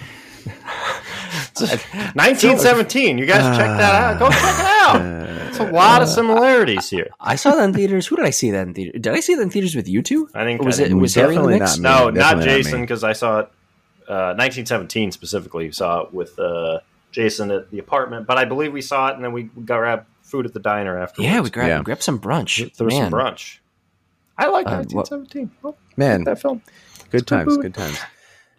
1917. 1.60 3.18
You 3.18 3.26
guys 3.26 3.56
check 3.56 3.66
that 3.78 3.94
out. 3.94 4.18
Go 4.18 4.28
check 4.30 4.40
it 4.42 4.66
out. 4.66 5.48
It's 5.48 5.58
a 5.58 5.70
lot 5.70 6.02
of 6.02 6.08
similarities 6.08 6.88
here. 6.90 7.08
I 7.20 7.36
saw 7.36 7.54
that 7.56 7.64
in 7.64 7.74
theaters. 7.74 8.06
Who 8.06 8.16
did 8.16 8.24
I 8.24 8.30
see 8.30 8.50
that 8.52 8.66
in 8.66 8.74
theaters? 8.74 9.00
Did 9.00 9.12
I 9.14 9.20
see 9.20 9.34
that 9.34 9.42
in 9.42 9.50
theaters 9.50 9.74
with 9.74 9.88
you 9.88 10.02
two? 10.02 10.28
I 10.34 10.44
think 10.44 10.60
Or 10.62 10.66
was 10.66 10.80
I 10.80 10.84
it 10.84 10.88
think- 10.88 11.00
was 11.02 11.14
Harry 11.14 11.34
in 11.36 11.42
the 11.42 11.48
Definitely 11.48 11.60
mix? 11.60 11.78
not 11.78 11.78
me. 11.78 11.82
no, 11.82 12.04
not 12.10 12.14
Definitely 12.14 12.46
not 12.46 12.56
Jason 12.56 12.74
me. 12.80 12.80
because 12.82 13.04
I 13.04 13.12
saw 13.12 13.38
it. 13.40 13.46
Uh, 14.08 14.34
1917 14.36 15.12
specifically 15.12 15.70
saw 15.70 16.00
it 16.02 16.12
with 16.12 16.36
uh, 16.38 16.80
Jason 17.12 17.50
at 17.52 17.70
the 17.70 17.78
apartment, 17.78 18.26
but 18.26 18.38
I 18.38 18.44
believe 18.44 18.72
we 18.72 18.80
saw 18.82 19.08
it 19.08 19.14
and 19.14 19.22
then 19.24 19.32
we 19.32 19.44
got 19.44 19.78
grab 19.78 20.06
food 20.22 20.46
at 20.46 20.52
the 20.52 20.58
diner 20.60 20.98
after. 20.98 21.22
Yeah, 21.22 21.40
we 21.40 21.50
grabbed 21.50 21.68
Yeah. 21.68 21.78
we 21.78 21.84
grabbed 21.84 22.02
some 22.02 22.18
brunch. 22.18 22.74
there 22.76 22.84
was 22.84 22.94
Man. 22.94 23.10
some 23.10 23.18
brunch. 23.20 23.58
I 24.36 24.46
like 24.48 24.66
Uh, 24.66 24.82
what- 24.90 25.10
1917. 25.10 25.50
Well, 25.62 25.76
Man, 25.96 26.24
that 26.24 26.40
film. 26.40 26.60
good 26.64 26.72
It's 26.94 27.04
a 27.04 27.10
good 27.10 27.26
times, 27.26 27.46
movie. 27.56 27.62
good 27.62 27.74
times. 27.74 27.98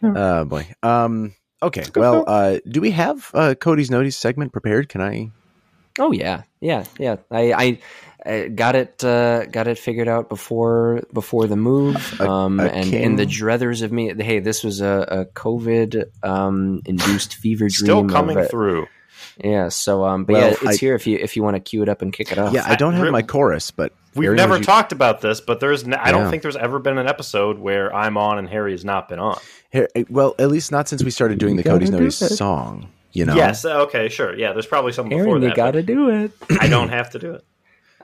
Oh 0.03 0.45
boy. 0.45 0.67
Um. 0.82 1.34
Okay. 1.64 1.84
Well, 1.95 2.24
uh, 2.28 2.59
do 2.68 2.82
we 2.82 2.91
have 2.91 3.30
uh, 3.34 3.55
Cody's 3.55 3.89
Noteys 3.89 4.14
segment 4.14 4.51
prepared? 4.51 4.89
Can 4.89 5.01
I? 5.01 5.32
Oh 5.99 6.12
yeah, 6.12 6.43
yeah, 6.62 6.86
yeah. 6.97 7.18
I, 7.30 7.53
I, 7.53 7.80
I 8.26 8.47
got 8.47 8.76
it 8.76 9.03
uh, 9.03 9.45
got 9.45 9.68
it 9.68 9.78
figured 9.78 10.07
out 10.07 10.30
before 10.30 11.03
before 11.14 11.47
the 11.47 11.57
move. 11.57 12.20
Um, 12.22 12.59
a 12.59 12.64
and 12.64 12.93
in 12.93 13.16
the 13.16 13.26
king? 13.26 13.36
druthers 13.36 13.84
of 13.84 13.91
me, 13.91 14.14
hey, 14.18 14.39
this 14.39 14.64
was 14.64 14.82
a, 14.82 15.07
a 15.09 15.26
COVID 15.26 16.05
um, 16.24 16.82
induced 16.86 17.36
fever 17.36 17.68
dream. 17.68 17.86
Still 17.86 18.07
coming 18.07 18.38
it. 18.38 18.49
through. 18.49 18.88
Yeah. 19.43 19.69
So, 19.69 20.03
um, 20.05 20.26
but 20.26 20.34
Well, 20.34 20.41
yeah, 20.47 20.53
it's 20.53 20.65
I- 20.65 20.76
here 20.76 20.95
if 20.95 21.07
you 21.07 21.17
if 21.17 21.36
you 21.36 21.43
want 21.43 21.55
to 21.55 21.59
cue 21.59 21.82
it 21.84 21.89
up 21.89 22.01
and 22.01 22.11
kick 22.13 22.32
it 22.32 22.38
off. 22.38 22.53
yeah, 22.53 22.63
I 22.65 22.76
don't 22.76 22.93
have 22.93 23.09
my 23.11 23.22
chorus, 23.22 23.72
but 23.72 23.93
We've 24.15 24.26
Harry, 24.28 24.36
never 24.38 24.53
would 24.53 24.59
you- 24.61 24.65
talked 24.65 24.91
about 24.91 25.22
this, 25.22 25.39
but 25.41 25.59
there's 25.59 25.84
n- 25.86 25.93
I 25.93 26.11
don't 26.11 26.30
think 26.30 26.41
there's 26.43 26.57
ever 26.57 26.80
been 26.80 26.97
an 26.97 27.07
episode 27.07 27.59
where 27.59 27.93
I'm 27.95 28.17
on 28.17 28.38
and 28.39 28.49
Harry 28.49 28.72
has 28.72 28.84
not 28.86 29.07
been 29.09 29.19
on. 29.19 29.38
Har- 29.74 29.88
well, 30.09 30.36
at 30.38 30.49
least 30.49 30.72
not 30.72 30.88
since 30.89 31.03
we 31.03 31.11
started 31.11 31.39
doing 31.39 31.55
the 31.55 31.63
You 31.63 31.69
Cody's 31.72 31.89
gotta 31.89 32.03
do 32.03 32.07
Noteys 32.09 32.32
it. 32.32 32.36
song. 32.36 32.89
You 33.13 33.26
know. 33.26 33.36
Yes, 33.36 33.65
uh, 33.65 33.82
okay, 33.84 34.07
sure. 34.09 34.34
Yeah, 34.38 34.53
there's 34.53 34.65
probably 34.67 34.93
something 34.93 35.17
before 35.17 35.34
Aaron, 35.36 35.43
you 35.49 35.53
got 35.53 35.72
to 35.72 35.84
do 35.84 36.09
it. 36.09 36.32
I 36.61 36.67
don't 36.69 36.89
have 36.89 37.09
to 37.11 37.19
do 37.19 37.34
it. 37.34 37.43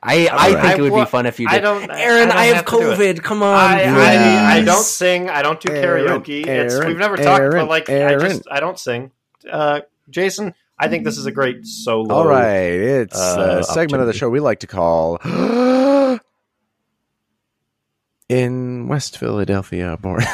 I, 0.03 0.27
I 0.27 0.53
right. 0.53 0.61
think 0.61 0.79
it 0.79 0.81
would 0.91 0.93
be 0.99 1.05
fun 1.09 1.25
if 1.25 1.39
you 1.39 1.47
did. 1.47 1.55
I 1.55 1.59
don't- 1.59 1.89
Aaron, 1.89 2.23
I 2.23 2.25
don't 2.25 2.37
I, 2.37 2.45
have 2.47 2.55
have 2.57 2.65
to 2.65 2.71
do 2.71 2.91
it. 2.91 2.97
COVID. 3.17 3.23
Come 3.23 3.41
on. 3.41 3.55
I, 3.55 3.83
I, 3.83 4.53
I 4.57 4.61
don't 4.63 4.83
sing. 4.83 5.29
I 5.29 5.41
don't 5.41 5.59
do 5.59 5.71
Aaron, 5.73 6.05
karaoke. 6.21 6.45
it's 6.45 6.75
Aaron, 6.75 6.87
we've 6.89 6.97
never 6.97 7.17
talked, 7.17 7.41
Aaron, 7.41 7.53
but 7.65 7.69
like 7.69 7.89
I 7.89 8.15
just 8.17 8.43
I 8.51 8.59
don't 8.59 8.77
sing. 8.77 9.11
Uh, 9.49 9.81
Jason, 10.09 10.53
I 10.79 10.87
think 10.89 11.03
this 11.05 11.17
is 11.17 11.25
a 11.25 11.31
great 11.31 11.65
solo. 11.65 12.13
All 12.13 12.27
right, 12.27 12.71
it's 12.71 13.19
uh, 13.19 13.61
a 13.61 13.63
segment 13.63 14.01
of 14.01 14.07
the 14.07 14.13
show 14.13 14.29
we 14.29 14.39
like 14.39 14.59
to 14.59 14.67
call 14.67 15.17
in 18.29 18.87
West 18.87 19.17
Philadelphia. 19.17 19.97
Born 19.99 20.21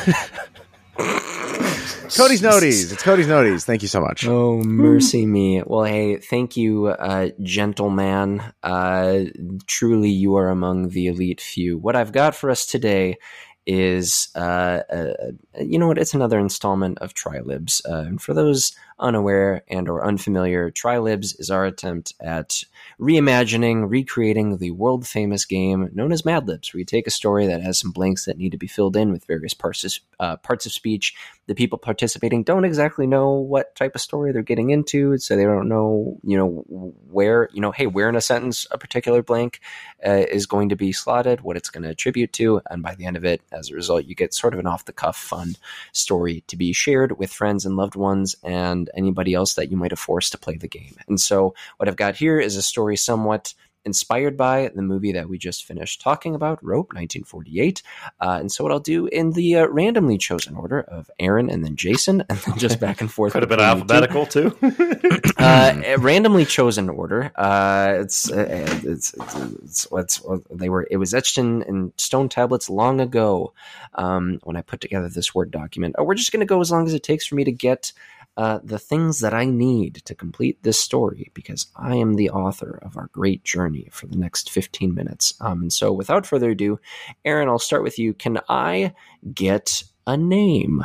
Cody's 2.16 2.42
Noteys. 2.44 2.92
It's 2.92 3.02
Cody's 3.02 3.28
Noteys. 3.28 3.64
Thank 3.64 3.82
you 3.82 3.88
so 3.88 4.00
much. 4.02 4.28
Oh, 4.28 4.62
mercy 4.62 5.26
me. 5.26 5.64
Well, 5.66 5.84
hey, 5.84 6.18
thank 6.18 6.56
you, 6.58 6.88
uh, 6.88 7.30
gentleman. 7.42 8.44
Uh, 8.62 9.22
truly, 9.66 10.12
you 10.12 10.36
are 10.36 10.50
among 10.50 10.90
the 10.90 11.08
elite 11.08 11.42
few. 11.42 11.78
What 11.78 11.96
I've 11.96 12.12
got 12.12 12.36
for 12.36 12.52
us 12.52 12.66
today 12.68 13.18
is, 13.66 14.30
uh, 14.36 14.82
uh, 14.90 15.14
you 15.60 15.80
know 15.80 15.88
what? 15.88 15.98
It's 15.98 16.14
another 16.14 16.40
installment 16.40 16.98
of 17.00 17.14
Trylibs. 17.14 17.82
Uh, 17.88 18.04
and 18.08 18.22
for 18.22 18.34
those 18.34 18.76
unaware 19.00 19.64
and 19.70 19.88
or 19.90 20.06
unfamiliar, 20.06 20.70
Trylibs 20.70 21.36
is 21.36 21.50
our 21.50 21.66
attempt 21.66 22.14
at 22.20 22.64
reimagining, 23.00 23.90
recreating 23.90 24.58
the 24.58 24.72
world 24.72 25.08
famous 25.08 25.46
game 25.46 25.90
known 25.94 26.12
as 26.12 26.26
Mad 26.26 26.48
Libs, 26.48 26.74
where 26.74 26.80
you 26.80 26.86
take 26.86 27.08
a 27.08 27.12
story 27.12 27.48
that 27.48 27.62
has 27.62 27.80
some 27.80 27.92
blanks 27.92 28.26
that 28.26 28.38
need 28.38 28.52
to 28.52 28.58
be 28.58 28.68
filled 28.68 28.96
in 28.96 29.12
with 29.12 29.26
various 29.26 29.54
parts 29.54 29.84
of, 29.84 29.94
uh, 30.20 30.36
parts 30.38 30.66
of 30.66 30.72
speech. 30.72 31.16
The 31.48 31.56
people 31.56 31.78
participating 31.78 32.44
don't 32.44 32.66
exactly 32.66 33.08
know 33.08 33.32
what 33.32 33.76
type 33.76 33.96
of 33.96 34.02
story 34.02 34.32
they're 34.32 34.42
getting 34.42 34.70
into, 34.70 35.18
so 35.18 35.36
they 35.36 35.44
don't 35.44 35.68
know, 35.68 36.18
you 36.24 36.38
know, 36.38 36.64
where, 37.10 37.50
you 37.52 37.62
know, 37.62 37.72
hey, 37.72 37.88
where 37.88 38.10
in 38.10 38.16
a 38.16 38.22
sentence 38.22 38.66
a 38.72 38.78
particular 38.78 39.22
blank 39.22 39.60
uh, 40.06 40.24
is 40.30 40.46
going 40.46 40.70
to 40.70 40.76
be 40.76 40.92
slotted, 40.92 41.42
what 41.42 41.58
it's 41.58 41.70
going 41.70 41.84
to 41.84 41.90
attribute 41.90 42.34
to, 42.34 42.62
and 42.70 42.82
by 42.82 42.96
the 42.96 43.06
end 43.06 43.18
of 43.18 43.26
it, 43.26 43.42
as 43.52 43.70
a 43.70 43.76
result, 43.76 44.06
you 44.06 44.16
get 44.16 44.34
sort 44.34 44.54
of 44.54 44.60
an 44.60 44.68
off 44.68 44.86
the 44.86 44.94
cuff, 44.94 45.18
fun 45.18 45.56
story 45.92 46.44
to 46.48 46.56
be 46.56 46.74
shared 46.74 47.18
with 47.18 47.32
friends 47.32 47.66
and 47.66 47.76
loved 47.76 47.96
ones 47.96 48.36
and 48.44 48.90
anybody 48.96 49.34
else 49.34 49.56
that 49.56 49.70
you 49.70 49.78
might 49.78 49.92
have 49.92 50.00
forced 50.00 50.32
to 50.32 50.38
play 50.38 50.58
the 50.58 50.68
game. 50.68 50.96
And 51.08 51.20
so, 51.20 51.54
what 51.78 51.90
I've 51.90 51.96
got 51.96 52.16
here 52.16 52.40
is 52.40 52.56
a 52.56 52.62
story 52.62 52.96
somewhat 52.96 53.54
inspired 53.86 54.38
by 54.38 54.72
the 54.74 54.82
movie 54.82 55.12
that 55.14 55.30
we 55.30 55.38
just 55.38 55.66
finished 55.66 56.02
talking 56.02 56.36
about, 56.36 56.64
Rope, 56.64 56.94
1948. 56.94 57.82
Uh, 58.20 58.38
and 58.40 58.52
so, 58.52 58.64
what 58.64 58.72
I'll 58.72 58.80
do 58.80 59.08
in 59.08 59.32
the 59.32 59.58
uh, 59.58 59.68
randomly 59.68 60.18
chosen 60.18 60.56
order 60.56 60.82
of 60.82 61.10
Aaron 61.20 61.50
and 61.50 61.64
then 61.64 61.76
Jason, 61.76 62.22
and 62.30 62.38
then 62.40 62.58
just 62.58 62.80
back 62.80 63.02
and 63.02 63.12
forth. 63.12 63.34
Could 63.34 63.44
have 63.44 63.50
been 63.50 63.60
alphabetical 63.60 64.26
too. 64.26 64.56
uh, 65.38 65.96
randomly 65.98 66.46
chosen 66.46 66.90
order. 66.90 67.32
Uh, 67.36 67.96
it's, 68.00 68.32
uh, 68.32 68.46
it's, 68.84 69.14
it's, 69.14 69.36
it's, 69.64 69.88
it's, 69.92 70.22
they 70.50 70.70
were. 70.70 70.88
It 70.90 70.98
was 70.98 71.14
etched 71.14 71.38
in, 71.38 71.64
in 71.64 71.94
stone 71.98 72.30
tablets 72.30 72.70
long 72.70 73.00
ago 73.00 73.54
um, 73.96 74.40
when 74.44 74.56
I 74.56 74.62
put 74.62 74.82
together 74.82 75.10
this 75.10 75.34
word 75.36 75.52
document. 75.52 75.96
Oh, 75.98 76.04
we're 76.04 76.16
just 76.16 76.32
going 76.32 76.40
to 76.40 76.46
go 76.46 76.62
as 76.62 76.72
long 76.72 76.86
as 76.86 76.94
it 76.94 77.04
takes 77.04 77.26
for 77.26 77.36
me 77.36 77.44
to 77.44 77.52
get 77.52 77.92
uh, 78.36 78.60
the 78.64 78.80
things 78.80 79.20
that 79.20 79.34
I 79.34 79.46
need 79.46 80.02
to 80.06 80.16
complete 80.16 80.64
this 80.64 80.80
story 80.80 81.32
because 81.34 81.68
I 81.76 81.96
am 81.96 82.16
the 82.16 82.32
author 82.32 82.80
of 82.82 82.98
our 82.98 83.10
great 83.12 83.44
journey 83.44 83.90
for 83.92 84.08
the 84.08 84.18
next 84.18 84.50
15 84.50 84.94
minutes. 84.94 85.36
Um, 85.40 85.62
and 85.62 85.74
so, 85.74 85.92
without 85.92 86.26
further 86.26 86.52
ado, 86.52 86.80
Aaron, 87.26 87.48
I'll 87.48 87.60
start 87.60 87.84
with 87.84 88.00
you. 88.00 88.14
Can 88.14 88.40
I 88.50 88.94
get 89.34 89.84
a 90.08 90.18
name? 90.18 90.84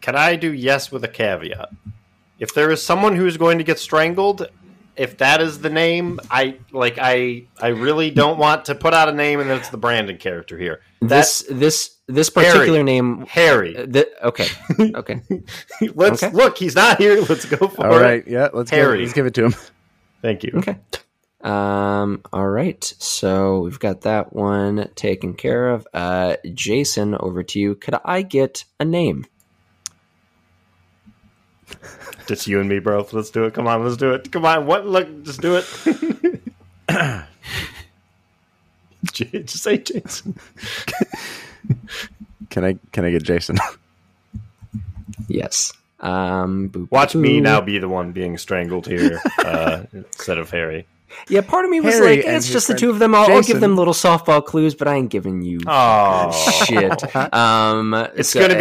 Can 0.00 0.16
I 0.16 0.36
do 0.36 0.52
yes 0.52 0.90
with 0.90 1.04
a 1.04 1.08
caveat? 1.08 1.70
If 2.38 2.54
there 2.54 2.70
is 2.70 2.82
someone 2.82 3.16
who's 3.16 3.36
going 3.36 3.58
to 3.58 3.64
get 3.64 3.78
strangled, 3.78 4.48
if 4.96 5.18
that 5.18 5.40
is 5.40 5.60
the 5.60 5.70
name, 5.70 6.20
I 6.30 6.56
like 6.72 6.98
I 6.98 7.44
I 7.60 7.68
really 7.68 8.10
don't 8.10 8.38
want 8.38 8.66
to 8.66 8.74
put 8.74 8.94
out 8.94 9.08
a 9.08 9.12
name 9.12 9.40
and 9.40 9.50
then 9.50 9.58
it's 9.58 9.68
the 9.68 9.76
Brandon 9.76 10.16
character 10.16 10.56
here. 10.56 10.80
This 11.00 11.44
this 11.50 11.95
this 12.06 12.30
particular 12.30 12.64
Harry. 12.66 12.82
name 12.82 13.26
Harry. 13.28 13.76
uh, 13.76 13.86
th- 13.86 14.08
okay 14.22 14.46
okay 14.94 15.20
Let's 15.94 16.22
Okay. 16.22 16.32
look. 16.34 16.56
He's 16.58 16.74
not 16.76 16.98
here. 16.98 17.20
Let's 17.22 17.44
go 17.44 17.68
for 17.68 17.86
All 17.86 17.98
it. 17.98 18.00
right, 18.00 18.26
yeah, 18.28 18.48
let's 18.52 18.70
give, 18.70 18.78
Harry. 18.78 19.00
let's 19.00 19.12
give 19.12 19.26
it 19.26 19.34
to 19.34 19.44
him. 19.46 19.54
Thank 20.22 20.42
you. 20.44 20.52
okay 20.56 20.78
um 21.42 22.22
all 22.32 22.48
right 22.48 22.82
so 22.98 23.60
we've 23.60 23.78
got 23.78 24.00
that 24.00 24.32
one 24.32 24.88
taken 24.96 25.34
care 25.34 25.68
of 25.68 25.86
uh 25.92 26.34
jason 26.54 27.14
over 27.20 27.42
to 27.42 27.60
you 27.60 27.74
could 27.74 27.94
i 28.06 28.22
get 28.22 28.64
a 28.80 28.84
name 28.86 29.26
Just 32.26 32.46
you 32.48 32.58
and 32.58 32.68
me, 32.68 32.78
bro. 32.80 33.06
Let's 33.12 33.30
do 33.30 33.44
it. 33.44 33.54
Come 33.54 33.66
on, 33.68 33.84
let's 33.84 33.96
do 33.96 34.12
it. 34.12 34.32
Come 34.32 34.44
on. 34.44 34.66
What? 34.66 34.86
Look, 34.86 35.22
just 35.24 35.40
do 35.40 35.56
it. 35.56 36.42
J- 39.12 39.24
just 39.42 39.62
say 39.62 39.78
Jason. 39.78 40.36
Can 42.50 42.64
I 42.64 42.78
can 42.92 43.04
I 43.04 43.10
get 43.10 43.22
Jason? 43.24 43.56
yes 45.28 45.72
um 46.00 46.68
boop, 46.70 46.90
Watch 46.90 47.14
me 47.14 47.40
now 47.40 47.60
be 47.60 47.78
the 47.78 47.88
one 47.88 48.12
being 48.12 48.36
strangled 48.38 48.86
here 48.86 49.20
uh, 49.38 49.84
instead 49.92 50.36
of 50.38 50.50
Harry. 50.50 50.86
yeah 51.28 51.40
part 51.40 51.64
of 51.64 51.70
me 51.70 51.80
was 51.80 51.94
Harry 51.94 52.16
like 52.16 52.26
and 52.26 52.36
it's 52.36 52.50
just 52.50 52.68
the 52.68 52.74
two 52.74 52.90
of 52.90 52.98
them 52.98 53.14
I'll, 53.14 53.30
I'll 53.32 53.42
give 53.42 53.60
them 53.60 53.76
little 53.76 53.94
softball 53.94 54.44
clues 54.44 54.74
but 54.74 54.86
i 54.88 54.94
ain't 54.96 55.08
giving 55.10 55.40
you 55.42 55.60
Oh, 55.66 56.30
shit 56.66 57.14
um 57.34 57.94
It's 58.14 58.28
so- 58.30 58.40
going 58.40 58.52
to 58.52 58.58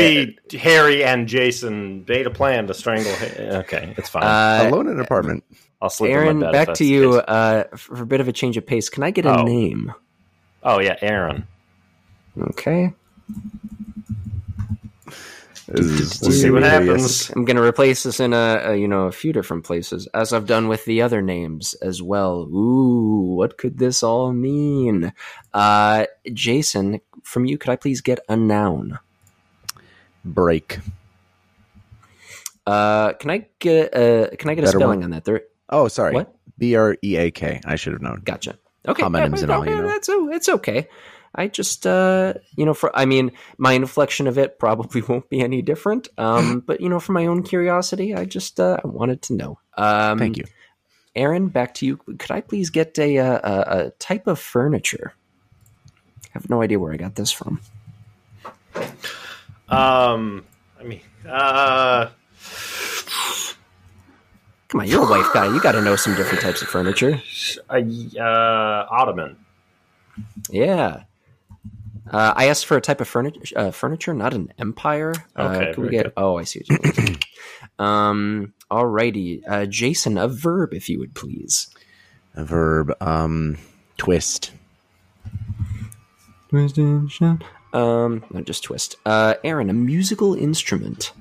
be 0.50 0.58
Harry 0.58 1.04
and 1.04 1.28
Jason 1.28 2.06
made 2.08 2.26
a 2.26 2.32
plan 2.32 2.68
to 2.68 2.74
strangle. 2.74 3.14
Ha- 3.14 3.58
Okay, 3.60 3.94
it's 3.98 4.08
fine. 4.10 4.24
uh, 4.24 4.70
Alone 4.70 4.88
in 4.88 4.94
an 4.94 5.00
apartment. 5.02 5.44
I'll 5.82 5.90
sleep 5.90 6.12
Aaron, 6.14 6.30
in 6.30 6.40
my 6.40 6.52
bed. 6.52 6.68
back 6.68 6.76
to 6.78 6.86
you 6.86 7.16
uh, 7.16 7.66
for 7.76 8.02
a 8.02 8.06
bit 8.06 8.22
of 8.22 8.28
a 8.30 8.32
change 8.32 8.56
of 8.58 8.66
pace. 8.66 8.88
Can 8.90 9.04
I 9.04 9.12
get 9.12 9.26
a 9.26 9.40
Oh. 9.40 9.44
name? 9.44 9.94
Oh 10.64 10.80
yeah, 10.80 10.96
Aaron. 11.02 11.48
Okay. 12.40 12.94
Is- 15.68 16.20
We'll 16.22 16.32
see 16.32 16.52
what 16.52 16.62
yes. 16.62 16.72
happens. 16.72 17.30
I'm 17.32 17.44
going 17.44 17.56
to 17.56 17.64
replace 17.64 18.04
this 18.04 18.20
in 18.20 18.34
a, 18.34 18.62
a 18.66 18.76
you 18.76 18.88
know 18.88 19.08
a 19.08 19.12
few 19.12 19.34
different 19.34 19.64
places, 19.64 20.08
as 20.14 20.32
I've 20.32 20.46
done 20.46 20.68
with 20.68 20.86
the 20.86 21.02
other 21.02 21.22
names 21.24 21.74
as 21.76 22.02
well. 22.04 22.42
Ooh, 22.54 23.34
what 23.36 23.58
could 23.58 23.80
this 23.80 24.04
all 24.04 24.32
mean? 24.32 25.12
Uh, 25.54 26.06
Jason, 26.32 27.02
from 27.24 27.46
you, 27.46 27.58
could 27.58 27.72
I 27.72 27.78
please 27.78 28.02
get 28.02 28.20
a 28.30 28.36
noun? 28.38 29.00
Break. 30.24 30.80
Uh, 32.68 33.14
can 33.14 33.32
I 33.32 33.48
get 33.60 33.96
a 33.96 34.36
can 34.38 34.50
I 34.52 34.56
get 34.56 34.66
a 34.66 34.68
spelling 34.68 35.00
one. 35.00 35.04
on 35.06 35.10
that? 35.12 35.24
There, 35.26 35.42
Oh, 35.70 35.88
sorry. 35.88 36.14
What? 36.14 36.36
B 36.60 36.76
R 36.76 36.96
E 37.04 37.16
A 37.18 37.32
K. 37.32 37.60
I 37.66 37.76
should 37.76 37.94
have 37.94 38.02
known. 38.04 38.22
Gotcha. 38.24 38.58
Okay, 38.88 39.02
Homonyms 39.02 39.42
and 39.42 39.52
all, 39.52 39.66
you 39.66 39.76
know. 39.76 39.88
That's 39.88 40.10
it's 40.10 40.48
okay. 40.48 40.88
I 41.36 41.48
just, 41.48 41.86
uh, 41.86 42.36
you 42.56 42.66
know, 42.66 42.74
for 42.74 42.96
I 42.98 43.06
mean, 43.06 43.32
my 43.58 43.74
inflection 43.74 44.28
of 44.28 44.38
it 44.38 44.58
probably 44.58 45.02
won't 45.08 45.30
be 45.30 45.42
any 45.42 45.62
different. 45.62 46.08
Um, 46.18 46.60
but 46.66 46.82
you 46.82 46.90
know, 46.90 47.00
for 47.00 47.12
my 47.12 47.26
own 47.26 47.44
curiosity, 47.44 48.16
I 48.16 48.26
just 48.26 48.60
uh, 48.60 48.78
I 48.84 48.88
wanted 48.88 49.22
to 49.24 49.34
know. 49.34 49.60
Um, 49.78 50.18
Thank 50.18 50.38
you. 50.38 50.46
Aaron. 51.16 51.48
Back 51.48 51.76
to 51.76 51.86
you. 51.86 51.98
Could 51.98 52.32
I 52.32 52.42
please 52.42 52.70
get 52.70 52.98
a 52.98 53.18
a, 53.18 53.34
a 53.36 53.86
a 53.88 53.90
type 54.00 54.28
of 54.28 54.40
furniture? 54.40 55.14
I 56.24 56.30
have 56.34 56.50
no 56.50 56.62
idea 56.62 56.80
where 56.80 56.94
I 56.94 56.98
got 56.98 57.16
this 57.16 57.32
from. 57.32 57.62
Um, 59.70 60.46
I 60.80 60.84
mean, 60.84 61.02
uh, 61.28 62.10
Come 64.76 64.82
on, 64.82 64.88
you're 64.88 65.04
a 65.04 65.10
wife 65.10 65.32
guy. 65.34 65.46
You 65.46 65.62
got 65.62 65.72
to 65.72 65.82
know 65.82 65.96
some 65.96 66.16
different 66.16 66.42
types 66.42 66.62
of 66.62 66.68
furniture. 66.68 67.22
uh, 67.70 67.80
uh 68.20 68.88
Ottoman. 68.90 69.38
Yeah. 70.50 71.04
Uh, 72.12 72.34
I 72.36 72.48
asked 72.50 72.66
for 72.68 72.78
a 72.78 72.82
type 72.82 73.02
of 73.02 73.08
furniture, 73.08 73.42
uh, 73.58 73.72
furniture, 73.72 74.14
not 74.14 74.34
an 74.34 74.54
empire. 74.60 75.14
Uh, 75.36 75.42
Okay, 75.58 75.74
could 75.74 75.84
we 75.86 75.90
get? 75.90 76.04
good. 76.04 76.14
Oh, 76.18 76.38
I 76.38 76.44
see. 76.44 76.62
What 76.68 76.98
you 76.98 77.04
mean. 77.04 77.18
um. 77.80 78.54
Alrighty, 78.72 79.42
uh, 79.48 79.66
Jason, 79.68 80.18
a 80.18 80.28
verb, 80.28 80.74
if 80.74 80.90
you 80.90 80.98
would 81.00 81.14
please. 81.14 81.68
A 82.36 82.44
verb. 82.44 82.92
Um, 83.00 83.58
twist. 83.98 84.52
Twist 86.50 86.78
and 86.80 87.10
shout. 87.12 87.44
um, 87.74 88.24
no, 88.32 88.42
just 88.42 88.64
twist. 88.64 88.96
Uh, 89.06 89.36
Aaron, 89.44 89.70
a 89.70 89.74
musical 89.74 90.34
instrument. 90.34 91.12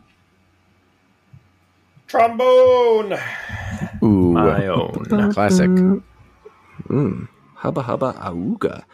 Trombone. 2.07 3.19
Ooh, 4.03 4.33
My 4.33 4.67
own. 4.67 5.05
classic. 5.33 5.71
Mm, 6.89 7.29
hubba 7.55 7.83
hubba 7.83 8.13
auga. 8.15 8.85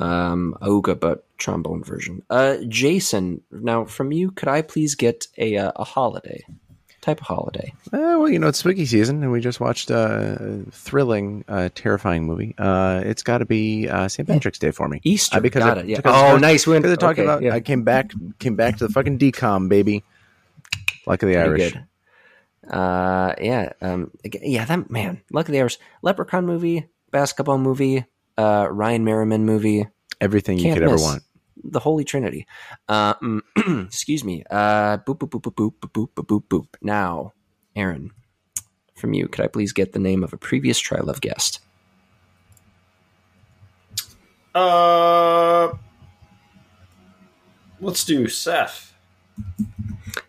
Um, 0.00 0.56
auga, 0.62 0.98
but 0.98 1.26
trombone 1.38 1.84
version. 1.84 2.22
Uh, 2.30 2.56
Jason, 2.68 3.42
now 3.50 3.84
from 3.84 4.12
you, 4.12 4.30
could 4.30 4.48
I 4.48 4.62
please 4.62 4.94
get 4.94 5.26
a 5.38 5.56
uh, 5.56 5.72
a 5.76 5.84
holiday? 5.84 6.44
Type 7.02 7.20
of 7.20 7.26
holiday. 7.26 7.72
Uh, 7.86 8.14
well, 8.16 8.28
you 8.28 8.38
know, 8.38 8.46
it's 8.46 8.58
spooky 8.58 8.86
season, 8.86 9.24
and 9.24 9.32
we 9.32 9.40
just 9.40 9.58
watched 9.58 9.90
a 9.90 10.62
thrilling, 10.70 11.44
uh, 11.48 11.68
terrifying 11.74 12.24
movie. 12.26 12.54
Uh, 12.56 13.02
it's 13.04 13.24
got 13.24 13.38
to 13.38 13.44
be 13.44 13.88
uh, 13.88 14.06
St. 14.06 14.28
Patrick's 14.28 14.60
Day 14.60 14.70
for 14.70 14.88
me. 14.88 15.00
Easter. 15.02 15.36
Uh, 15.38 15.40
because 15.40 15.64
got 15.64 15.78
it- 15.78 15.86
it. 15.86 15.88
Yeah. 15.90 15.96
because 15.96 16.32
Oh, 16.32 16.36
nice. 16.38 16.64
We 16.64 16.74
went- 16.74 16.84
Because 16.84 16.98
talking 16.98 17.24
okay, 17.24 17.28
about. 17.32 17.42
yeah. 17.42 17.54
I 17.54 17.60
came 17.60 17.82
back, 17.82 18.12
came 18.38 18.54
back 18.54 18.76
to 18.78 18.86
the 18.86 18.92
fucking 18.92 19.18
DCOM, 19.18 19.68
baby. 19.68 20.04
Luck 21.06 21.22
of 21.24 21.28
the 21.28 21.34
Pretty 21.34 21.38
Irish. 21.64 21.72
good. 21.72 21.84
Uh, 22.72 23.34
yeah, 23.40 23.72
um, 23.80 24.12
yeah, 24.40 24.64
that 24.64 24.88
man. 24.88 25.20
Luck 25.32 25.48
of 25.48 25.52
the 25.52 25.58
Irish. 25.58 25.78
Leprechaun 26.02 26.46
movie, 26.46 26.86
basketball 27.10 27.58
movie, 27.58 28.04
uh, 28.38 28.68
Ryan 28.70 29.04
Merriman 29.04 29.44
movie, 29.44 29.86
Everything 30.20 30.58
you 30.58 30.64
Can't 30.64 30.74
could 30.78 30.84
ever 30.88 30.96
want. 30.96 31.22
the 31.64 31.80
Holy 31.80 32.04
Trinity. 32.04 32.46
Uh, 32.88 33.14
mm, 33.14 33.40
excuse 33.86 34.22
me. 34.24 34.44
Uh, 34.50 34.98
boop 34.98 35.18
boop 35.18 35.30
boop 35.30 35.42
boop 35.54 35.74
boop 35.80 35.90
boop 35.92 36.08
boop 36.14 36.26
boop 36.26 36.44
boop. 36.48 36.66
Now, 36.80 37.32
Aaron, 37.74 38.10
from 38.94 39.14
you, 39.14 39.26
could 39.28 39.44
I 39.44 39.48
please 39.48 39.72
get 39.72 39.92
the 39.92 39.98
name 39.98 40.22
of 40.22 40.32
a 40.32 40.36
previous 40.36 40.80
Trylove 40.80 41.20
guest? 41.20 41.60
Uh, 44.54 45.72
let's 47.80 48.04
do 48.04 48.28
Seth. 48.28 48.94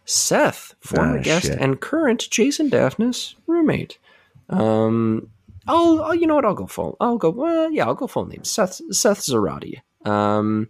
Seth, 0.05 0.75
former 0.81 1.19
Ah, 1.19 1.21
guest 1.21 1.45
shit. 1.47 1.59
and 1.59 1.79
current 1.79 2.27
Jason 2.29 2.69
Daphnis 2.69 3.35
roommate. 3.47 3.97
Um, 4.49 5.29
I'll, 5.67 6.01
I'll, 6.03 6.15
you 6.15 6.27
know 6.27 6.35
what? 6.35 6.45
I'll 6.45 6.53
go 6.53 6.67
full. 6.67 6.97
I'll 6.99 7.17
go. 7.17 7.29
Uh, 7.45 7.69
yeah, 7.69 7.85
I'll 7.85 7.95
go 7.95 8.07
full 8.07 8.25
name. 8.25 8.43
Seth 8.43 8.81
Seth 8.91 9.21
Zarati. 9.21 9.81
Um, 10.05 10.69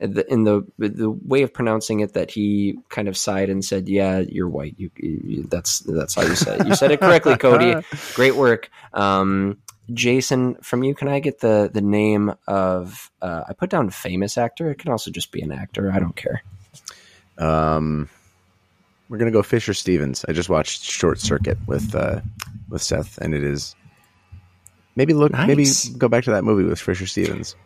the, 0.00 0.30
in 0.32 0.44
the 0.44 0.62
the 0.78 1.10
way 1.10 1.42
of 1.42 1.52
pronouncing 1.52 2.00
it 2.00 2.14
that 2.14 2.30
he 2.30 2.78
kind 2.88 3.08
of 3.08 3.16
sighed 3.16 3.50
and 3.50 3.64
said, 3.64 3.88
"Yeah, 3.88 4.18
you're 4.20 4.48
white. 4.48 4.74
You, 4.78 4.90
you 4.96 5.42
that's 5.44 5.80
that's 5.80 6.14
how 6.14 6.22
you 6.22 6.34
said 6.34 6.62
it. 6.62 6.66
You 6.68 6.74
said 6.74 6.90
it 6.90 7.00
correctly, 7.00 7.36
Cody. 7.38 7.74
Great 8.14 8.36
work." 8.36 8.70
Um, 8.94 9.58
Jason, 9.92 10.54
from 10.62 10.84
you, 10.84 10.94
can 10.94 11.08
I 11.08 11.20
get 11.20 11.40
the 11.40 11.70
the 11.72 11.82
name 11.82 12.32
of? 12.46 13.10
Uh, 13.20 13.44
I 13.48 13.52
put 13.52 13.70
down 13.70 13.90
famous 13.90 14.38
actor. 14.38 14.70
It 14.70 14.78
can 14.78 14.90
also 14.90 15.10
just 15.10 15.32
be 15.32 15.42
an 15.42 15.52
actor. 15.52 15.92
I 15.92 15.98
don't 15.98 16.16
care. 16.16 16.42
Um, 17.36 18.08
we're 19.08 19.18
gonna 19.18 19.30
go 19.30 19.42
Fisher 19.42 19.74
Stevens. 19.74 20.24
I 20.28 20.32
just 20.32 20.48
watched 20.48 20.82
Short 20.82 21.20
Circuit 21.20 21.58
with 21.66 21.94
uh, 21.94 22.20
with 22.70 22.80
Seth, 22.80 23.18
and 23.18 23.34
it 23.34 23.44
is 23.44 23.74
maybe 24.96 25.14
look 25.14 25.32
Nice. 25.32 25.48
maybe 25.48 25.98
go 25.98 26.08
back 26.08 26.24
to 26.24 26.30
that 26.32 26.44
movie 26.44 26.64
with 26.64 26.80
Fisher 26.80 27.06
Stevens. 27.06 27.56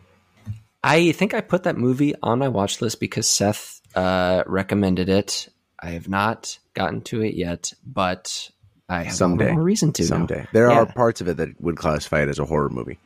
I 0.83 1.11
think 1.13 1.33
I 1.33 1.41
put 1.41 1.63
that 1.63 1.77
movie 1.77 2.13
on 2.21 2.39
my 2.39 2.47
watch 2.47 2.79
list 2.81 2.99
because 2.99 3.27
Seth 3.29 3.81
uh, 3.95 4.43
recommended 4.45 5.09
it. 5.09 5.49
I 5.79 5.89
have 5.91 6.07
not 6.07 6.59
gotten 6.73 7.01
to 7.03 7.21
it 7.23 7.33
yet, 7.33 7.73
but 7.85 8.49
I 8.87 9.03
have 9.03 9.13
Someday. 9.15 9.51
more 9.51 9.63
reason 9.63 9.93
to 9.93 10.03
now. 10.03 10.07
Someday 10.09 10.47
there 10.53 10.69
Yeah. 10.69 10.77
are 10.79 10.85
parts 10.85 11.21
of 11.21 11.27
it 11.27 11.37
that 11.37 11.59
would 11.59 11.75
classify 11.77 12.21
it 12.21 12.29
as 12.29 12.37
a 12.39 12.45
horror 12.45 12.69
movie. 12.69 12.99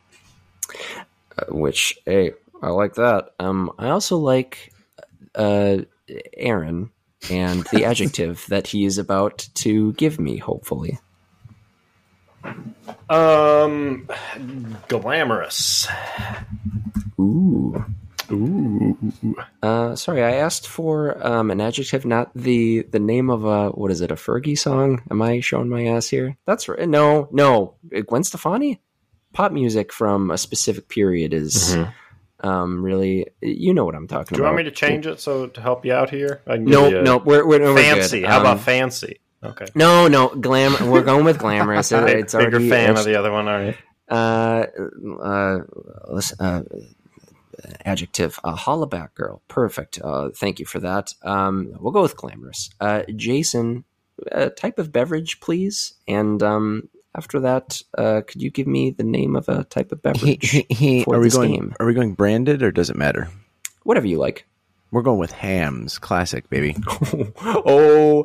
Uh, 1.38 1.46
which 1.56 1.98
hey, 2.06 2.34
I 2.62 2.70
like 2.70 2.96
that. 2.96 3.30
Um, 3.40 3.72
I 3.80 3.90
also 3.90 4.18
like 4.18 4.74
uh, 5.36 5.78
Aaron 6.36 6.91
and 7.30 7.64
the 7.72 7.86
adjective 7.86 8.46
that 8.50 8.68
he 8.68 8.84
is 8.86 8.98
about 8.98 9.48
to 9.56 9.94
give 9.94 10.20
me. 10.20 10.38
Hopefully, 10.38 11.00
Um, 13.10 14.07
glamorous. 14.88 15.88
ooh. 17.20 17.86
Ooh. 18.32 18.95
Uh, 19.64 19.95
sorry, 19.95 20.24
I 20.24 20.34
asked 20.36 20.68
for 20.68 21.26
um, 21.26 21.49
an 21.49 21.60
adjective, 21.60 22.06
not 22.06 22.30
the 22.36 22.84
the 22.84 22.99
name 22.99 23.32
of 23.32 23.44
a 23.44 23.70
what 23.70 23.90
is 23.90 24.02
it? 24.02 24.11
A 24.11 24.16
Fergie 24.16 24.57
song? 24.57 25.02
Am 25.10 25.20
I 25.22 25.40
showing 25.40 25.68
my 25.68 25.88
ass 25.88 26.07
here? 26.10 26.38
That's 26.45 26.70
right. 26.70 26.88
No, 26.88 27.28
no. 27.32 27.74
Gwen 28.06 28.24
Stefani. 28.24 28.80
Pop 29.34 29.52
music 29.52 29.91
from 29.91 30.30
a 30.32 30.38
specific 30.38 30.90
period 30.90 31.34
is 31.34 31.76
um, 32.41 32.84
really. 32.84 33.28
You 33.41 33.74
know 33.74 33.86
what 33.86 33.95
I'm 33.95 34.07
talking 34.07 34.26
Mm-hmm. 34.26 34.36
Do 34.36 34.41
you 34.41 34.44
about. 34.45 34.53
want 34.53 34.66
me 34.66 34.70
to 34.70 34.76
change 34.76 35.07
it 35.07 35.20
so 35.20 35.48
to 35.48 35.61
help 35.61 35.84
you 35.84 35.94
out 35.94 36.11
here? 36.11 36.41
I 36.45 36.57
can 36.57 36.68
you. 36.68 36.74
We're 37.26 37.45
we're, 37.48 37.60
no, 37.60 37.74
we're 37.74 37.82
fancy. 37.82 38.20
good. 38.22 38.30
How 38.30 38.36
Um, 38.38 38.41
about 38.41 38.60
fancy? 38.60 39.20
Okay. 39.44 39.66
No, 39.76 40.07
no, 40.07 40.30
glam. 40.30 40.90
We're 40.91 41.02
going 41.03 41.24
with 41.26 41.40
glamorous. 41.40 41.91
It- 41.94 42.06
Big- 42.06 42.18
it's 42.20 42.34
bigger 42.34 42.48
already, 42.57 42.70
fan 42.70 42.98
of 42.98 43.06
the 43.06 43.16
other 43.16 43.32
one, 43.32 43.48
are 43.48 43.64
you? 43.66 43.74
Uh, 44.10 44.66
uh, 45.22 45.60
listen, 46.10 46.38
uh, 46.41 46.64
adjective. 47.86 48.40
Uh, 48.44 48.56
hollaback 48.56 49.14
girl. 49.16 49.41
Perfect. 49.48 49.99
Uh, 50.03 50.30
thank 50.36 50.60
you 50.60 50.66
for 50.66 50.80
that. 50.80 51.14
Um, 51.24 51.74
we'll 51.80 51.91
go 51.91 52.02
with 52.02 52.16
glamorous. 52.18 52.70
Uh, 52.80 53.03
Jason, 53.16 53.84
uh, 54.32 54.49
type 54.49 54.80
of 54.80 54.91
beverage, 54.91 55.40
please. 55.40 55.94
And 56.07 56.41
um, 56.44 56.90
after 57.16 57.40
that, 57.41 57.82
uh, 57.98 58.22
could 58.28 58.41
you 58.41 58.49
give 58.49 58.68
me 58.68 58.91
the 58.91 59.03
name 59.03 59.36
of 59.36 59.48
a 59.49 59.64
type 59.66 59.91
of 59.91 60.02
beverage 60.02 60.52
for 61.06 61.16
are 61.16 61.20
we 61.20 61.30
going? 61.30 61.52
game? 61.53 61.76
Are 61.80 61.86
we 61.86 61.94
going 61.94 62.14
branded 62.14 62.61
or 62.64 62.72
does 62.72 62.90
it 62.90 62.95
matter? 62.95 63.30
Whatever 63.84 64.07
you 64.07 64.18
like. 64.20 64.45
We're 64.91 65.03
going 65.03 65.20
with 65.20 65.32
Hamm's, 65.32 65.99
classic 65.99 66.49
baby. 66.49 66.76
oh, 67.41 68.24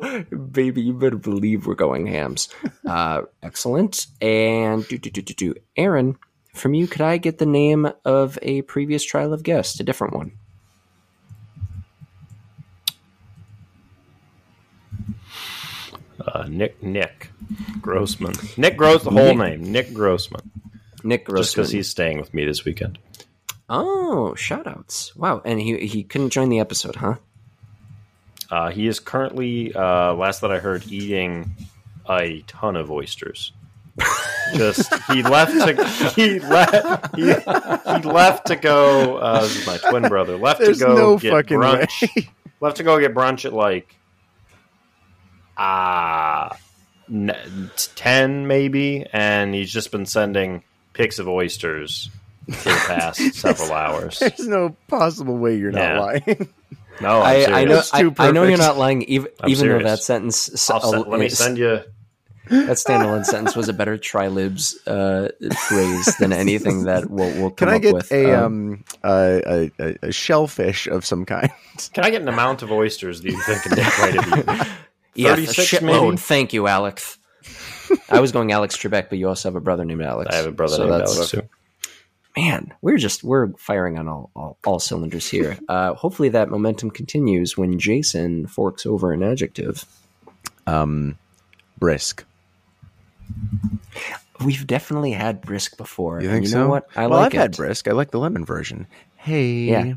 baby, 0.51 0.81
you 0.81 0.93
better 0.93 1.17
believe 1.17 1.67
we're 1.67 1.75
going 1.75 2.07
Hamm's. 2.07 2.49
Uh, 2.85 3.21
excellent. 3.43 4.07
And 4.19 4.87
do, 4.87 4.97
do, 4.97 5.11
do, 5.11 5.21
do, 5.21 5.33
do. 5.33 5.55
Aaron, 5.77 6.17
from 6.55 6.73
you, 6.73 6.87
could 6.87 7.01
I 7.01 7.17
get 7.17 7.37
the 7.37 7.45
name 7.45 7.87
of 8.03 8.39
a 8.41 8.63
previous 8.63 9.05
Trylove 9.05 9.43
guest, 9.43 9.79
a 9.79 9.83
different 9.83 10.15
one? 10.15 10.31
Uh, 16.25 16.47
Nick 16.49 16.81
Nick 16.81 17.29
Grossman. 17.79 18.33
Nick 18.57 18.77
Gross, 18.77 19.03
the 19.03 19.11
whole 19.11 19.35
name. 19.35 19.71
Nick 19.71 19.93
Grossman. 19.93 20.51
Nick 21.03 21.25
Grossman. 21.25 21.43
Just 21.43 21.55
Grossman. 21.55 21.63
because 21.63 21.71
he's 21.71 21.89
staying 21.89 22.19
with 22.19 22.33
me 22.33 22.45
this 22.45 22.65
weekend. 22.65 22.97
Oh, 23.69 24.35
shout 24.35 24.67
outs. 24.67 25.15
Wow. 25.15 25.41
And 25.43 25.59
he, 25.59 25.87
he 25.87 26.03
couldn't 26.03 26.29
join 26.31 26.49
the 26.49 26.59
episode, 26.59 26.95
huh? 26.95 27.15
Uh, 28.51 28.69
he 28.71 28.87
is 28.87 28.99
currently, 28.99 29.73
uh, 29.73 30.13
last 30.13 30.41
that 30.41 30.51
I 30.51 30.59
heard, 30.59 30.85
eating 30.91 31.55
a 32.09 32.41
ton 32.47 32.75
of 32.75 32.91
oysters. 32.91 33.51
Just 34.55 34.93
he 35.11 35.23
left 35.23 35.53
to 35.53 36.11
he 36.15 36.39
left 36.39 37.15
he, 37.15 37.23
he 37.23 38.11
left 38.11 38.47
to 38.47 38.55
go. 38.57 39.17
Uh, 39.17 39.41
this 39.41 39.55
is 39.55 39.65
my 39.65 39.77
twin 39.77 40.03
brother 40.09 40.35
left 40.37 40.59
There's 40.59 40.79
to 40.79 40.85
go 40.85 40.95
no 40.95 41.17
get 41.17 41.31
fucking 41.31 41.57
brunch. 41.57 42.01
way. 42.15 42.29
Left 42.61 42.77
to 42.77 42.83
go 42.83 42.99
get 42.99 43.13
brunch 43.13 43.45
at 43.45 43.53
like 43.53 43.95
ah 45.57 46.57
n- 47.09 47.71
ten 47.95 48.47
maybe, 48.47 49.05
and 49.11 49.53
he's 49.53 49.71
just 49.71 49.91
been 49.91 50.05
sending 50.05 50.63
pics 50.93 51.19
of 51.19 51.27
oysters 51.27 52.09
for 52.45 52.69
the 52.69 52.83
past 52.87 53.33
several 53.35 53.71
hours. 53.73 54.19
There's 54.19 54.47
no 54.47 54.75
possible 54.87 55.37
way 55.37 55.57
you're 55.57 55.71
Yeah. 55.71 55.93
not 55.95 56.01
lying. 56.01 56.49
No, 57.01 57.21
I'm 57.21 57.23
I, 57.23 57.45
I 57.61 57.63
know. 57.65 57.81
serious. 57.81 57.89
It's 57.89 57.91
too 57.91 58.13
I, 58.19 58.27
I 58.29 58.31
know 58.31 58.43
you're 58.43 58.57
not 58.57 58.77
lying, 58.77 59.01
even, 59.01 59.27
I'm 59.41 59.49
even 59.49 59.67
though 59.67 59.83
that 59.83 59.99
sentence. 59.99 60.47
s- 60.53 60.69
I'll 60.69 60.79
send- 60.79 61.05
uh, 61.05 61.09
let 61.09 61.19
me 61.19 61.27
send 61.27 61.57
you. 61.57 61.81
that 62.49 62.77
standalone 62.77 63.25
sentence 63.25 63.53
was 63.53 63.67
a 63.67 63.73
better 63.73 63.97
Trylibs 63.97 64.77
uh, 64.87 65.27
phrase 65.67 66.15
than 66.19 66.31
anything 66.31 66.85
that 66.85 67.09
we'll, 67.09 67.29
we'll 67.31 67.49
come 67.49 67.67
Can 67.67 67.69
I 67.69 67.79
get 67.79 67.93
with. 67.95 68.09
a 68.13 68.33
Um, 68.41 68.45
um 69.03 69.11
a, 69.11 69.71
a, 69.77 69.95
a 70.03 70.11
shellfish 70.13 70.87
of 70.87 71.05
some 71.05 71.25
kind? 71.25 71.49
Can 71.93 72.05
I 72.05 72.11
get 72.11 72.21
an 72.21 72.29
amount 72.29 72.61
of 72.61 72.71
oysters 72.71 73.21
that 73.23 73.29
you 73.29 73.41
think 73.41 73.69
Nick 73.71 73.77
might 73.99 74.13
have 74.13 74.39
eaten? 74.39 74.67
Yeah, 75.15 75.33
a 75.33 75.35
36 75.35 75.69
shitload. 75.69 76.05
maybe? 76.05 76.15
Thank 76.17 76.53
you, 76.53 76.65
Alex. 76.67 77.17
I 78.09 78.21
was 78.21 78.31
going 78.31 78.53
Alex 78.53 78.77
Trebek, 78.77 79.09
but 79.09 79.17
you 79.17 79.27
also 79.27 79.49
have 79.49 79.57
a 79.57 79.61
brother 79.61 79.83
named 79.83 80.01
Alex. 80.01 80.33
I 80.33 80.37
have 80.37 80.45
a 80.47 80.51
brother 80.53 80.75
So 80.77 80.83
named 80.83 81.01
Alex 81.03 81.29
too. 81.29 81.41
Man, 82.37 82.73
we're 82.81 82.97
just 82.97 83.23
we're 83.23 83.53
firing 83.53 83.97
on 83.97 84.07
all 84.09 84.29
all, 84.35 84.57
all 84.65 84.79
cylinders 84.79 85.27
here. 85.29 85.57
Uh, 85.69 85.93
hopefully, 85.93 86.29
that 86.29 86.49
momentum 86.49 86.91
continues 86.91 87.57
when 87.57 87.79
Jason 87.79 88.45
forks 88.47 88.85
over 88.85 89.11
an 89.13 89.23
adjective. 89.23 89.85
Um, 90.67 91.17
brisk. 91.77 92.25
We've 94.43 94.67
definitely 94.67 95.11
had 95.11 95.41
brisk 95.41 95.77
before. 95.77 96.21
You 96.21 96.29
think 96.29 96.43
you 96.43 96.49
so? 96.51 96.59
know 96.63 96.69
what? 96.69 96.87
I 96.95 97.07
well, 97.07 97.19
like 97.19 97.27
I've 97.27 97.33
it. 97.33 97.41
had 97.41 97.55
brisk. 97.55 97.87
I 97.87 97.91
like 97.93 98.11
the 98.11 98.19
lemon 98.19 98.43
version. 98.45 98.87
Hey, 99.15 99.53
Yeah. 99.69 99.93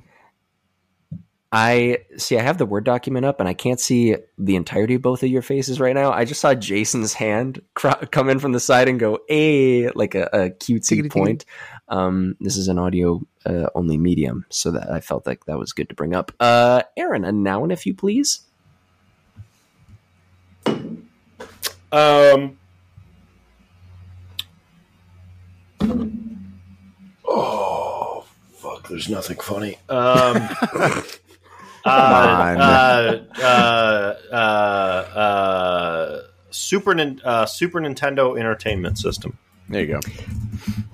I 1.51 2.01
see. 2.19 2.37
I 2.39 2.43
have 2.43 2.59
the 2.59 2.67
word 2.67 2.85
document 2.85 3.25
up, 3.25 3.41
and 3.41 3.49
I 3.49 3.55
can't 3.55 3.81
see 3.81 4.17
the 4.37 4.55
entirety 4.55 4.97
of 4.97 5.03
both 5.03 5.23
of 5.23 5.31
your 5.31 5.41
faces 5.41 5.81
right 5.81 5.95
now. 5.95 6.13
I 6.13 6.27
just 6.27 6.43
saw 6.43 6.53
Jason's 6.55 7.15
hand 7.15 7.63
cr- 7.75 8.05
come 8.11 8.29
in 8.29 8.39
from 8.39 8.53
the 8.53 8.61
side 8.61 8.87
and 8.87 9.01
go 9.01 9.21
"a" 9.31 9.89
like 9.93 10.15
a, 10.15 10.25
a 10.31 10.51
cutesy 10.51 11.01
Tickety-tickety. 11.01 11.11
point. 11.11 11.45
Um, 11.89 12.37
this 12.41 12.57
is 12.57 12.69
an 12.69 12.79
audio 12.79 13.23
uh, 13.47 13.69
only 13.75 13.97
medium, 13.97 14.45
so 14.51 14.71
that 14.73 14.91
I 14.91 15.01
felt 15.01 15.27
like 15.27 15.47
that 15.47 15.59
was 15.59 15.73
good 15.73 15.89
to 15.89 15.95
bring 15.95 16.15
up. 16.15 16.33
Uh, 16.39 16.83
Aaron, 16.97 17.25
a 17.25 17.33
noun, 17.33 17.71
if 17.71 17.87
you 17.87 17.95
please. 17.95 18.43
Um. 21.91 22.59
Oh 27.27 28.25
fuck! 28.53 28.89
There's 28.89 29.09
nothing 29.09 29.39
funny. 29.39 29.77
Um. 29.89 30.37
uh, 31.85 31.87
on. 31.87 32.61
uh, 32.61 33.25
uh, 33.41 34.15
uh, 34.31 34.37
uh, 34.37 36.23
Super 36.51 37.17
uh, 37.25 37.47
Super 37.47 37.81
Nintendo 37.81 38.39
Entertainment 38.39 38.99
System 38.99 39.39
there 39.69 39.83
you 39.85 39.87
go. 39.95 40.01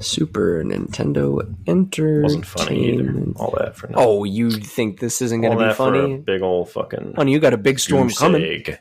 Super 0.01 0.63
Nintendo 0.65 1.41
Entertainment. 1.67 2.23
wasn't 2.25 2.47
funny 2.47 2.93
either. 2.95 3.25
All 3.37 3.55
that 3.59 3.77
for 3.77 3.87
nothing. 3.89 4.07
Oh, 4.07 4.25
you 4.25 4.51
think 4.51 5.01
this 5.01 5.23
isn't 5.23 5.41
going 5.41 5.53
to 5.53 5.59
be 5.59 5.65
that 5.65 5.77
for 5.77 5.95
a 5.95 6.01
funny? 6.03 6.17
big 6.19 6.43
old 6.43 6.71
fucking 6.71 7.15
Honey, 7.17 7.33
you 7.33 7.39
got 7.39 7.55
a 7.55 7.59
big 7.59 7.79
storm 7.79 8.11
coming. 8.11 8.43
egg. 8.43 8.79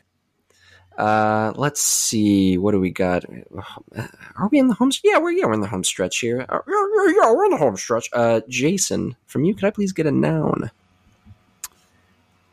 Uh, 0.98 1.52
let's 1.56 1.80
see. 1.80 2.56
What 2.58 2.72
do 2.72 2.80
we 2.80 2.90
got? 2.90 3.24
Are 4.36 4.48
we 4.50 4.58
in 4.58 4.68
the 4.68 4.74
home? 4.74 4.90
Yeah, 5.02 5.18
we're 5.18 5.32
yeah 5.32 5.46
we're 5.46 5.54
in 5.54 5.60
the 5.60 5.66
home 5.66 5.82
stretch 5.84 6.18
here. 6.18 6.44
Uh, 6.48 6.58
yeah, 6.68 6.86
yeah, 6.96 7.12
yeah, 7.22 7.32
we're 7.32 7.44
in 7.46 7.50
the 7.50 7.56
home 7.56 7.76
stretch. 7.76 8.08
Uh, 8.12 8.40
Jason, 8.48 9.16
from 9.26 9.44
you, 9.44 9.54
could 9.54 9.64
I 9.64 9.70
please 9.70 9.92
get 9.92 10.06
a 10.06 10.12
noun? 10.12 10.70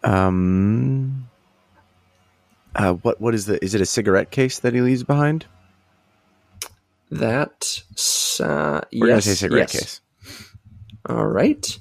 Um, 0.03 1.27
uh, 2.75 2.93
what 2.93 3.21
what 3.21 3.35
is 3.35 3.45
the? 3.45 3.63
Is 3.63 3.75
it 3.75 3.81
a 3.81 3.85
cigarette 3.85 4.31
case 4.31 4.59
that 4.59 4.73
he 4.73 4.81
leaves 4.81 5.03
behind? 5.03 5.45
That 7.11 7.83
uh, 8.39 8.81
We're 8.93 9.07
yes, 9.07 9.09
gonna 9.09 9.21
say 9.21 9.33
cigarette 9.33 9.73
yes. 9.73 9.81
case. 9.81 10.01
All 11.07 11.27
right. 11.27 11.79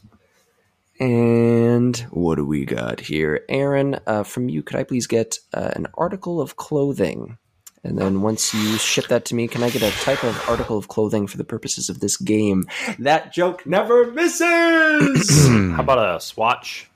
And 0.98 1.96
what 2.10 2.34
do 2.34 2.44
we 2.44 2.66
got 2.66 3.00
here, 3.00 3.44
Aaron? 3.48 4.00
Uh, 4.06 4.22
from 4.22 4.48
you, 4.48 4.62
could 4.62 4.76
I 4.76 4.82
please 4.82 5.06
get 5.06 5.38
uh, 5.54 5.70
an 5.74 5.86
article 5.94 6.40
of 6.40 6.56
clothing? 6.56 7.38
And 7.82 7.96
then 7.96 8.20
once 8.20 8.52
you 8.52 8.76
ship 8.76 9.06
that 9.08 9.24
to 9.26 9.34
me, 9.34 9.48
can 9.48 9.62
I 9.62 9.70
get 9.70 9.82
a 9.82 9.90
type 10.02 10.22
of 10.22 10.48
article 10.48 10.76
of 10.76 10.88
clothing 10.88 11.26
for 11.26 11.38
the 11.38 11.44
purposes 11.44 11.88
of 11.88 12.00
this 12.00 12.18
game? 12.18 12.66
That 12.98 13.32
joke 13.32 13.64
never 13.64 14.10
misses. 14.12 15.48
How 15.48 15.80
about 15.80 16.16
a 16.16 16.20
swatch? 16.20 16.90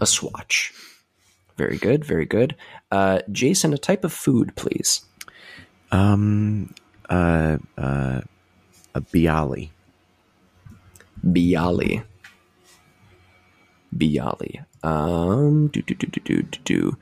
A 0.00 0.06
swatch. 0.06 0.74
Very 1.56 1.78
good. 1.78 2.04
Very 2.04 2.26
good. 2.26 2.56
Uh, 2.90 3.20
Jason, 3.30 3.72
a 3.72 3.78
type 3.78 4.04
of 4.04 4.12
food, 4.12 4.54
please. 4.56 5.02
Um, 5.92 6.74
uh, 7.08 7.58
uh, 7.78 8.22
a 8.94 9.00
bialy. 9.00 9.70
Bialy. 11.24 12.02
Bialy. 13.96 14.64
Um, 14.82 15.68
do 15.68 15.82
do 15.82 15.94
do 15.94 16.06
do 16.06 16.20
do 16.20 16.42
do 16.42 16.58
do. 16.64 16.96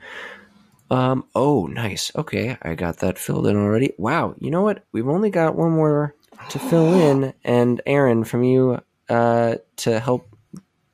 Um, 0.91 1.25
oh, 1.35 1.67
nice. 1.67 2.11
Okay, 2.15 2.57
I 2.61 2.75
got 2.75 2.97
that 2.97 3.17
filled 3.17 3.47
in 3.47 3.55
already. 3.55 3.93
Wow, 3.97 4.35
you 4.39 4.51
know 4.51 4.61
what? 4.61 4.83
We've 4.91 5.07
only 5.07 5.29
got 5.29 5.55
one 5.55 5.71
more 5.71 6.13
to 6.49 6.59
fill 6.59 6.93
in, 6.93 7.33
and 7.45 7.81
Aaron, 7.85 8.25
from 8.25 8.43
you, 8.43 8.81
uh, 9.09 9.55
to 9.77 9.99
help 9.99 10.27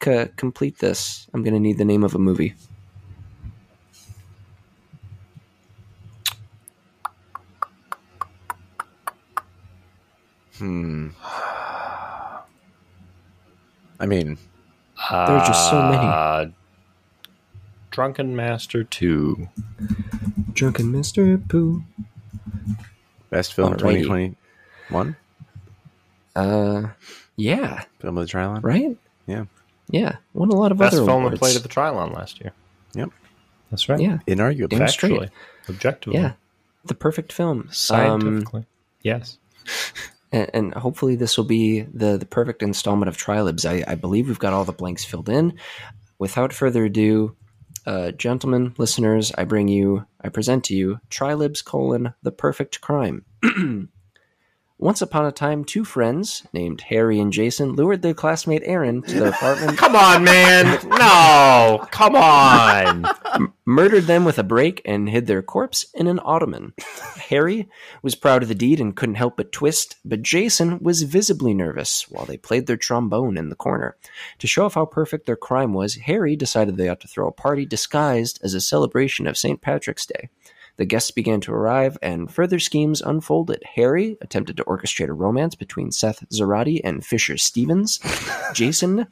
c- 0.04 0.28
complete 0.36 0.78
this, 0.80 1.28
I'm 1.34 1.44
gonna 1.44 1.60
need 1.60 1.80
the 1.80 1.86
name 1.86 2.04
of 2.04 2.14
a 2.16 2.20
movie. 2.20 2.54
Hmm. 10.58 11.10
I 14.00 14.06
mean, 14.06 14.38
There 15.10 15.18
are 15.20 15.46
just 15.48 15.70
so 15.70 15.82
many. 15.82 15.98
Uh, 15.98 16.46
Drunken 17.92 18.36
Master 18.36 18.84
2. 18.84 19.48
Drunken 20.54 20.92
Mister 20.92 21.38
Pooh. 21.38 21.84
best 23.30 23.54
film 23.54 23.74
Alrighty. 23.74 24.34
2021 24.90 25.16
Uh, 26.36 26.90
yeah, 27.36 27.84
film 28.00 28.18
of 28.18 28.28
the 28.28 28.32
Trylon. 28.32 28.64
right. 28.64 28.98
Yeah. 29.26 29.46
Yeah, 29.90 30.18
won 30.34 30.50
a 30.50 30.56
lot 30.56 30.72
of 30.72 30.78
Best 30.80 30.96
other 30.96 31.06
film 31.06 31.24
that 31.24 31.28
awards. 31.28 31.40
played 31.40 31.56
at 31.56 31.64
the 31.64 31.70
Trylon 31.70 32.14
last 32.14 32.42
year. 32.42 32.52
Yep. 32.94 33.10
That's 33.72 33.88
right. 33.90 34.00
yeah, 34.00 34.18
Inarguably. 34.28 34.70
Damn 34.70 34.88
straight. 34.90 35.30
Objectively. 35.70 36.20
yeah, 36.20 36.34
the 36.86 36.94
perfect 36.96 37.32
film. 37.32 37.70
Um, 37.92 38.46
yes. 39.02 39.38
And, 40.32 40.50
and 40.54 40.74
hopefully 40.74 41.16
this 41.16 41.38
will 41.38 41.46
be 41.46 41.82
the 41.82 42.18
the 42.18 42.26
perfect 42.26 42.62
installment 42.62 43.10
of 43.10 43.18
Trylibs. 43.18 43.66
I, 43.66 43.84
I 43.88 43.96
believe 43.96 44.28
we've 44.28 44.40
got 44.40 44.54
all 44.54 44.66
the 44.66 44.72
blanks 44.72 45.06
filled 45.06 45.30
in. 45.30 45.58
Without 46.20 46.54
further 46.54 46.86
ado, 46.86 47.36
uh, 47.86 48.12
gentlemen, 48.12 48.74
listeners, 48.78 49.32
I 49.38 49.46
bring 49.46 49.68
you, 49.68 50.06
I 50.22 50.30
present 50.30 50.66
to 50.66 50.76
you 50.76 51.00
Trylibs 51.10 51.62
colon 51.62 52.14
the 52.24 52.32
perfect 52.32 52.82
crime. 52.82 53.26
Once 54.80 55.02
upon 55.02 55.26
a 55.26 55.32
time, 55.32 55.66
two 55.66 55.84
friends 55.84 56.44
named 56.54 56.82
Harry 56.82 57.20
and 57.20 57.34
Jason 57.34 57.74
lured 57.74 58.04
their 58.04 58.14
classmate 58.14 58.62
Aaron 58.64 59.02
to 59.02 59.20
their 59.20 59.30
apartment, 59.30 59.76
Come 59.78 59.96
on, 59.96 60.24
man. 60.24 60.80
No. 60.88 61.88
Come 61.90 62.16
on. 62.16 63.06
murdered 63.66 64.06
them 64.06 64.24
with 64.24 64.40
a 64.40 64.44
break 64.44 64.82
and 64.86 65.10
hid 65.10 65.28
their 65.28 65.42
corpse 65.42 65.88
in 65.94 66.08
an 66.08 66.20
ottoman. 66.24 66.74
Harry 67.30 67.68
was 68.04 68.16
proud 68.16 68.44
of 68.44 68.50
the 68.50 68.56
deed 68.56 68.80
and 68.80 68.96
couldn't 68.96 69.16
help 69.16 69.36
but 69.36 69.52
twist, 69.52 69.96
but 70.06 70.22
Jason 70.22 70.80
was 70.80 71.02
visibly 71.02 71.54
nervous 71.54 72.10
while 72.10 72.26
they 72.26 72.38
played 72.38 72.68
their 72.68 72.78
trombone 72.78 73.36
in 73.36 73.50
the 73.50 73.56
corner. 73.56 73.98
To 74.40 74.48
show 74.48 74.66
off 74.66 74.76
how 74.76 74.86
perfect 74.86 75.26
their 75.26 75.36
crime 75.36 75.74
was, 75.74 75.96
Harry 75.96 76.36
decided 76.36 76.78
they 76.78 76.88
ought 76.88 77.02
to 77.02 77.08
throw 77.08 77.28
a 77.28 77.32
party 77.32 77.66
disguised 77.66 78.40
as 78.44 78.54
a 78.54 78.62
celebration 78.62 79.28
of 79.28 79.38
St. 79.38 79.60
Patrick's 79.60 80.06
Day. 80.06 80.30
The 80.78 80.86
guests 80.86 81.12
began 81.12 81.42
to 81.42 81.52
arrive, 81.54 81.98
and 82.02 82.32
further 82.32 82.60
schemes 82.60 83.02
unfolded. 83.02 83.64
Harry 83.76 84.18
attempted 84.22 84.58
to 84.58 84.64
orchestrate 84.66 85.10
a 85.10 85.14
romance 85.14 85.56
between 85.56 85.92
Seth 85.92 86.24
Zarati 86.32 86.80
and 86.84 87.06
Fisher 87.06 87.38
Stevens. 87.38 88.00
Jason 88.54 89.08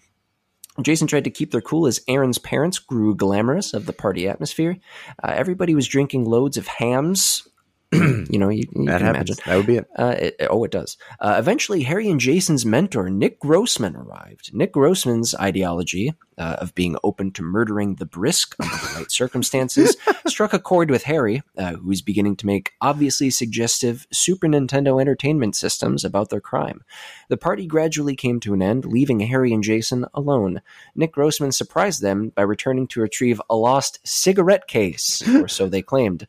Jason 0.82 1.08
tried 1.08 1.24
to 1.24 1.30
keep 1.30 1.52
their 1.52 1.62
cool 1.62 1.88
as 1.88 2.02
Aaron's 2.08 2.38
parents 2.38 2.80
grew 2.80 3.16
glamorous 3.16 3.74
of 3.74 3.86
the 3.86 3.94
party 3.94 4.28
atmosphere. 4.28 4.78
Uh, 5.24 5.32
everybody 5.36 5.74
was 5.74 5.88
drinking 5.88 6.26
loads 6.26 6.58
of 6.58 6.68
Hamm's. 6.68 7.48
you 7.94 8.38
know, 8.38 8.50
you, 8.50 8.64
you 8.76 8.86
That 8.88 8.98
can 8.98 9.06
happens. 9.08 9.30
imagine. 9.30 9.36
That 9.46 9.56
would 9.56 9.66
be 9.68 9.78
it. 9.78 9.86
Uh, 9.98 10.16
it, 10.18 10.36
oh, 10.50 10.64
it 10.66 10.72
does. 10.72 10.98
Uh, 11.22 11.36
eventually, 11.40 11.84
Harry 11.84 12.10
and 12.10 12.20
Jason's 12.20 12.66
mentor, 12.66 13.10
Nick 13.10 13.40
Grossman, 13.40 13.96
arrived. 13.96 14.54
Nick 14.54 14.74
Grossman's 14.74 15.34
ideology 15.36 16.14
uh, 16.38 16.57
of 16.60 16.76
being 16.76 16.98
open 17.03 17.32
to 17.32 17.44
murdering 17.44 17.95
the 17.95 18.06
brisk 18.06 18.56
under 18.60 18.76
the 18.76 18.94
right 18.95 19.12
circumstances 19.12 19.95
struck 20.28 20.53
a 20.53 20.60
chord 20.60 20.90
with 20.90 21.03
Harry, 21.03 21.44
uh, 21.57 21.74
who 21.74 21.90
was 21.90 22.02
beginning 22.02 22.36
to 22.38 22.45
make 22.45 22.74
obviously 22.82 23.30
suggestive 23.30 24.07
Super 24.12 24.48
Nintendo 24.48 24.99
entertainment 24.99 25.56
systems 25.56 26.03
about 26.03 26.30
their 26.30 26.41
crime. 26.41 26.84
The 27.30 27.38
party 27.38 27.66
gradually 27.66 28.16
came 28.16 28.40
to 28.41 28.53
an 28.53 28.62
end, 28.62 28.86
leaving 28.86 29.20
Harry 29.22 29.53
and 29.53 29.64
Jason 29.64 30.06
alone. 30.14 30.62
Nick 30.95 31.14
Grossman 31.14 31.52
surprised 31.52 32.02
them 32.02 32.30
by 32.30 32.44
returning 32.44 32.88
to 32.88 33.02
retrieve 33.02 33.41
a 33.49 33.56
lost 33.56 33.99
cigarette 34.03 34.68
case, 34.68 35.28
or 35.28 35.48
so 35.48 35.68
they 35.68 35.82
claimed. 35.82 36.28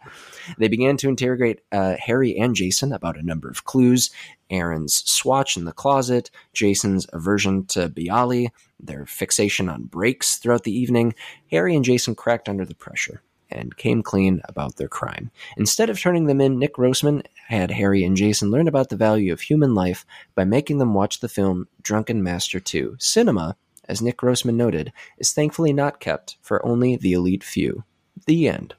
They 0.58 0.68
began 0.68 0.96
to 0.98 1.08
interrogate 1.08 1.60
uh, 1.72 1.96
Harry 1.98 2.36
and 2.36 2.54
Jason 2.54 2.92
about 2.92 3.18
a 3.18 3.26
number 3.26 3.48
of 3.48 3.64
clues 3.64 4.10
Aaron's 4.50 4.94
swatch 5.10 5.56
in 5.56 5.64
the 5.64 5.72
closet, 5.72 6.30
Jason's 6.52 7.06
aversion 7.12 7.66
to 7.66 7.88
Bialy, 7.88 8.48
their 8.78 9.06
fixation 9.06 9.68
on 9.68 9.84
breaks 9.84 10.36
throughout 10.36 10.64
the 10.64 10.76
evening. 10.76 11.14
Harry 11.50 11.74
and 11.74 11.84
Jason 11.84 12.14
cracked 12.14 12.48
under 12.48 12.64
the 12.64 12.74
pressure 12.74 13.22
and 13.50 13.76
came 13.76 14.02
clean 14.02 14.40
about 14.48 14.76
their 14.76 14.88
crime. 14.88 15.30
Instead 15.56 15.90
of 15.90 15.98
turning 15.98 16.26
them 16.26 16.40
in, 16.40 16.58
Nick 16.58 16.74
Grossman 16.74 17.22
had 17.48 17.70
Harry 17.70 18.04
and 18.04 18.16
Jason 18.16 18.50
learn 18.50 18.68
about 18.68 18.88
the 18.88 18.96
value 18.96 19.32
of 19.32 19.40
human 19.40 19.74
life 19.74 20.04
by 20.34 20.44
making 20.44 20.78
them 20.78 20.94
watch 20.94 21.20
the 21.20 21.28
film 21.28 21.68
Drunken 21.82 22.22
Master 22.22 22.58
2. 22.58 22.96
Cinema, 22.98 23.56
as 23.88 24.02
Nick 24.02 24.16
Grossman 24.16 24.56
noted, 24.56 24.92
is 25.18 25.32
thankfully 25.32 25.72
not 25.72 26.00
kept 26.00 26.36
for 26.42 26.64
only 26.66 26.96
the 26.96 27.12
elite 27.12 27.44
few. 27.44 27.84
The 28.26 28.48
end. 28.48 28.74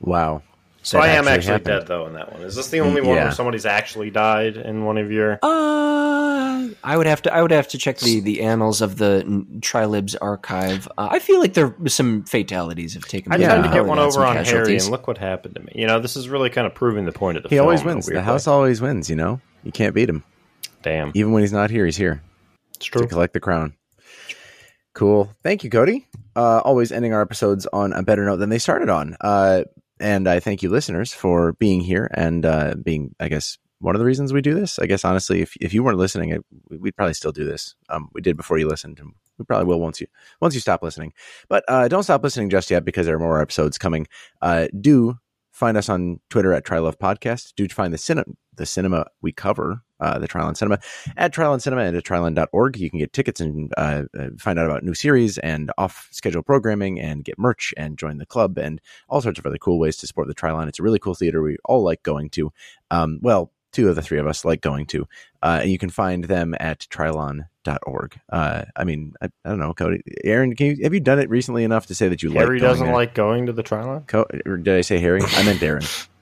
Wow. 0.00 0.42
So 0.84 0.98
I 0.98 1.08
am 1.08 1.28
actually 1.28 1.52
happened. 1.52 1.64
dead 1.66 1.86
though 1.86 2.06
in 2.06 2.14
that 2.14 2.32
one. 2.32 2.42
Is 2.42 2.56
this 2.56 2.68
the 2.68 2.80
only 2.80 3.00
one 3.00 3.14
Yeah. 3.16 3.24
where 3.24 3.32
somebody's 3.32 3.66
actually 3.66 4.10
died 4.10 4.56
in 4.56 4.84
one 4.84 4.98
of 4.98 5.12
your? 5.12 5.38
Uh, 5.42 6.68
I 6.84 6.96
would 6.96 7.06
have 7.06 7.22
to. 7.22 7.32
I 7.34 7.40
would 7.40 7.50
have 7.52 7.68
to 7.68 7.78
check 7.78 7.98
the, 7.98 8.18
the 8.20 8.42
annals 8.42 8.80
of 8.80 8.96
the 8.98 9.46
Trylibs 9.60 10.14
archive. 10.16 10.88
Uh, 10.98 11.08
I 11.10 11.18
feel 11.20 11.38
like 11.40 11.54
there 11.54 11.74
some 11.86 12.24
fatalities 12.24 12.94
have 12.94 13.04
taken. 13.04 13.32
I 13.32 13.36
place. 13.36 13.46
tried 13.48 13.62
to 13.62 13.72
get 13.72 13.84
one 13.86 13.98
over 14.00 14.10
some 14.12 14.22
on 14.36 14.44
Harry, 14.44 14.76
and 14.76 14.90
look 14.90 15.06
what 15.06 15.18
happened 15.18 15.54
to 15.54 15.60
me. 15.62 15.72
You 15.76 15.86
know, 15.86 16.00
this 16.00 16.16
is 16.16 16.28
really 16.28 16.50
kind 16.50 16.66
of 16.66 16.74
proving 16.74 17.04
the 17.04 17.12
point 17.12 17.36
of 17.36 17.42
the 17.44 17.48
He 17.48 17.56
film. 17.56 17.66
always 17.66 17.84
wins. 17.84 18.06
The 18.06 18.20
house 18.22 18.46
way. 18.46 18.52
always 18.52 18.80
wins, 18.80 19.08
you 19.08 19.16
know? 19.16 19.40
You 19.62 19.70
can't 19.72 19.94
beat 19.94 20.08
him. 20.08 20.24
Damn, 20.82 21.12
Even 21.14 21.30
when 21.32 21.42
he's 21.44 21.52
not 21.52 21.70
here, 21.70 21.84
he's 21.86 21.96
here 21.96 22.20
it's 22.74 22.86
to 22.86 22.90
true. 22.90 23.06
collect 23.06 23.34
the 23.34 23.40
crown. 23.40 23.74
Cool. 24.94 25.32
Thank 25.44 25.62
you, 25.64 25.70
Cody. 25.70 26.08
Uh, 26.34 26.58
always 26.58 26.90
ending 26.90 27.12
our 27.14 27.22
episodes 27.22 27.66
on 27.72 27.92
a 27.92 28.02
better 28.02 28.24
note 28.24 28.36
than 28.38 28.48
they 28.50 28.58
started 28.58 28.88
on. 28.88 29.16
Uh, 29.20 29.62
and 30.02 30.28
I 30.28 30.40
thank 30.40 30.62
you, 30.62 30.68
listeners, 30.68 31.12
for 31.12 31.52
being 31.54 31.80
here 31.80 32.10
and 32.12 32.44
uh, 32.44 32.74
being, 32.82 33.14
I 33.20 33.28
guess, 33.28 33.56
one 33.78 33.94
of 33.94 34.00
the 34.00 34.04
reasons 34.04 34.32
we 34.32 34.40
do 34.40 34.54
this. 34.54 34.78
I 34.78 34.86
guess, 34.86 35.04
honestly, 35.04 35.40
if, 35.40 35.56
if 35.60 35.72
you 35.72 35.82
weren't 35.82 35.98
listening, 35.98 36.30
it, 36.30 36.44
we'd 36.70 36.96
probably 36.96 37.14
still 37.14 37.32
do 37.32 37.44
this. 37.44 37.74
Um, 37.88 38.08
we 38.12 38.20
did 38.20 38.36
before 38.36 38.58
you 38.58 38.68
listened, 38.68 38.98
and 38.98 39.12
we 39.38 39.44
probably 39.44 39.66
will 39.66 39.80
once 39.80 40.00
you 40.00 40.08
once 40.40 40.54
you 40.54 40.60
stop 40.60 40.82
listening. 40.82 41.12
But 41.48 41.64
uh, 41.68 41.88
don't 41.88 42.02
stop 42.02 42.22
listening 42.22 42.50
just 42.50 42.70
yet 42.70 42.84
because 42.84 43.06
there 43.06 43.16
are 43.16 43.20
more 43.20 43.40
episodes 43.40 43.78
coming. 43.78 44.06
Uh, 44.40 44.66
do 44.80 45.18
find 45.52 45.76
us 45.76 45.88
on 45.88 46.20
Twitter 46.30 46.52
at 46.52 46.64
Trylove 46.64 46.96
Podcast. 46.96 47.52
Do 47.56 47.68
find 47.68 47.94
the 47.94 47.98
cinema 47.98 48.24
the 48.54 48.66
cinema 48.66 49.06
we 49.20 49.32
cover, 49.32 49.82
uh, 50.02 50.18
the 50.18 50.28
Trylon 50.28 50.56
Cinema, 50.56 50.78
at 51.16 51.32
Trylon 51.32 51.62
Cinema 51.62 51.82
and 51.82 51.96
at 51.96 52.04
trylon.org. 52.04 52.76
You 52.76 52.90
can 52.90 52.98
get 52.98 53.12
tickets 53.12 53.40
and 53.40 53.72
uh, 53.76 54.04
uh, 54.18 54.28
find 54.38 54.58
out 54.58 54.66
about 54.66 54.82
new 54.82 54.94
series 54.94 55.38
and 55.38 55.70
off 55.78 56.08
schedule 56.10 56.42
programming 56.42 57.00
and 57.00 57.24
get 57.24 57.38
merch 57.38 57.72
and 57.76 57.96
join 57.96 58.18
the 58.18 58.26
club 58.26 58.58
and 58.58 58.80
all 59.08 59.20
sorts 59.20 59.38
of 59.38 59.46
other 59.46 59.58
cool 59.58 59.78
ways 59.78 59.96
to 59.98 60.06
support 60.06 60.28
the 60.28 60.34
Trylon. 60.34 60.68
It's 60.68 60.80
a 60.80 60.82
really 60.82 60.98
cool 60.98 61.14
theater 61.14 61.42
we 61.42 61.56
all 61.64 61.82
like 61.82 62.02
going 62.02 62.30
to. 62.30 62.52
Um, 62.90 63.18
well, 63.22 63.50
two 63.72 63.88
of 63.88 63.96
the 63.96 64.02
three 64.02 64.18
of 64.18 64.26
us 64.26 64.44
like 64.44 64.60
going 64.60 64.86
to. 64.86 65.06
Uh, 65.42 65.60
and 65.62 65.70
you 65.70 65.78
can 65.78 65.90
find 65.90 66.24
them 66.24 66.54
at 66.60 66.80
trylon.org. 66.90 68.20
Uh, 68.30 68.64
I 68.76 68.84
mean, 68.84 69.14
I, 69.20 69.26
I 69.44 69.48
don't 69.48 69.58
know, 69.58 69.72
Cody. 69.72 70.02
Aaron, 70.24 70.54
can 70.54 70.66
you, 70.66 70.84
have 70.84 70.94
you 70.94 71.00
done 71.00 71.18
it 71.18 71.30
recently 71.30 71.64
enough 71.64 71.86
to 71.86 71.94
say 71.94 72.08
that 72.08 72.22
you 72.22 72.28
like 72.28 72.38
Harry 72.38 72.60
going 72.60 72.70
doesn't 72.70 72.86
there? 72.86 72.94
like 72.94 73.14
going 73.14 73.46
to 73.46 73.52
the 73.52 73.62
Trylon. 73.62 74.06
Co- 74.06 74.26
did 74.26 74.68
I 74.68 74.82
say 74.82 74.98
Harry? 74.98 75.20
I 75.22 75.42
meant 75.42 75.60
Darren. 75.60 76.08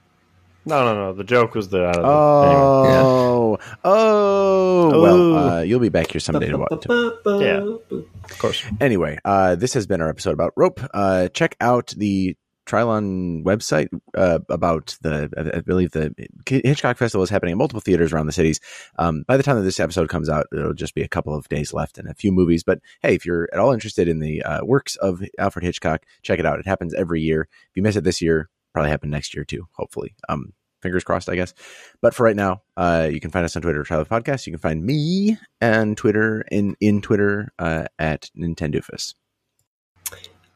No, 0.63 0.85
no, 0.85 0.93
no. 0.93 1.13
The 1.13 1.23
joke 1.23 1.55
was 1.55 1.69
the. 1.69 1.87
Out 1.87 1.97
of 1.97 2.03
the 2.03 2.89
anyway. 2.89 3.01
Oh, 3.41 3.57
oh, 3.83 4.91
Oh. 4.93 5.01
well, 5.01 5.37
uh, 5.37 5.61
you'll 5.61 5.79
be 5.79 5.89
back 5.89 6.11
here 6.11 6.19
someday 6.19 6.49
to 6.49 6.57
watch. 6.57 6.85
Yeah, 7.41 7.75
of 8.29 8.37
course. 8.39 8.63
Anyway, 8.79 9.17
uh, 9.25 9.55
this 9.55 9.73
has 9.73 9.87
been 9.87 10.01
our 10.01 10.09
episode 10.09 10.33
about 10.33 10.53
rope. 10.55 10.79
Uh, 10.93 11.27
check 11.29 11.55
out 11.61 11.93
the 11.97 12.35
Trylon 12.67 13.43
website 13.43 13.89
uh, 14.15 14.39
about 14.49 14.97
the, 15.01 15.29
I 15.35 15.57
I 15.57 15.61
believe 15.61 15.91
the 15.91 16.13
Hitchcock 16.47 16.97
Festival 16.97 17.23
is 17.23 17.29
happening 17.29 17.53
in 17.53 17.57
multiple 17.57 17.81
theaters 17.81 18.13
around 18.13 18.27
the 18.27 18.31
cities. 18.31 18.59
Um, 18.99 19.23
by 19.27 19.35
the 19.37 19.43
time 19.43 19.57
that 19.57 19.63
this 19.63 19.79
episode 19.79 20.09
comes 20.09 20.29
out, 20.29 20.45
it'll 20.53 20.73
just 20.73 20.93
be 20.95 21.01
a 21.01 21.07
couple 21.07 21.33
of 21.35 21.49
days 21.49 21.73
left 21.73 21.97
and 21.97 22.07
a 22.07 22.13
few 22.13 22.31
movies. 22.31 22.63
But 22.63 22.79
hey, 23.01 23.15
if 23.15 23.25
you're 23.25 23.49
at 23.51 23.59
all 23.59 23.73
interested 23.73 24.07
in 24.07 24.19
the 24.19 24.43
uh, 24.43 24.63
works 24.63 24.95
of 24.97 25.21
Alfred 25.39 25.65
Hitchcock, 25.65 26.03
check 26.21 26.39
it 26.39 26.45
out. 26.45 26.59
It 26.59 26.67
happens 26.67 26.93
every 26.93 27.21
year. 27.21 27.47
If 27.51 27.75
you 27.75 27.81
miss 27.83 27.95
it 27.95 28.03
this 28.03 28.21
year, 28.21 28.49
probably 28.73 28.91
happen 28.91 29.09
next 29.09 29.33
year 29.35 29.43
too. 29.43 29.67
Hopefully, 29.73 30.13
um, 30.29 30.53
fingers 30.81 31.03
crossed, 31.03 31.29
I 31.29 31.35
guess. 31.35 31.53
But 32.01 32.13
for 32.13 32.23
right 32.23 32.35
now, 32.35 32.61
uh, 32.77 33.09
you 33.11 33.19
can 33.19 33.31
find 33.31 33.45
us 33.45 33.55
on 33.55 33.61
Twitter, 33.61 33.83
Trylove 33.83 34.07
Podcast. 34.07 34.47
You 34.47 34.53
can 34.53 34.59
find 34.59 34.83
me 34.83 35.37
and 35.59 35.95
Twitter 35.97 36.43
in 36.51 36.75
in 36.79 37.01
Twitter 37.01 37.51
uh, 37.59 37.85
at 37.99 38.29
Nintendoofus. 38.37 39.15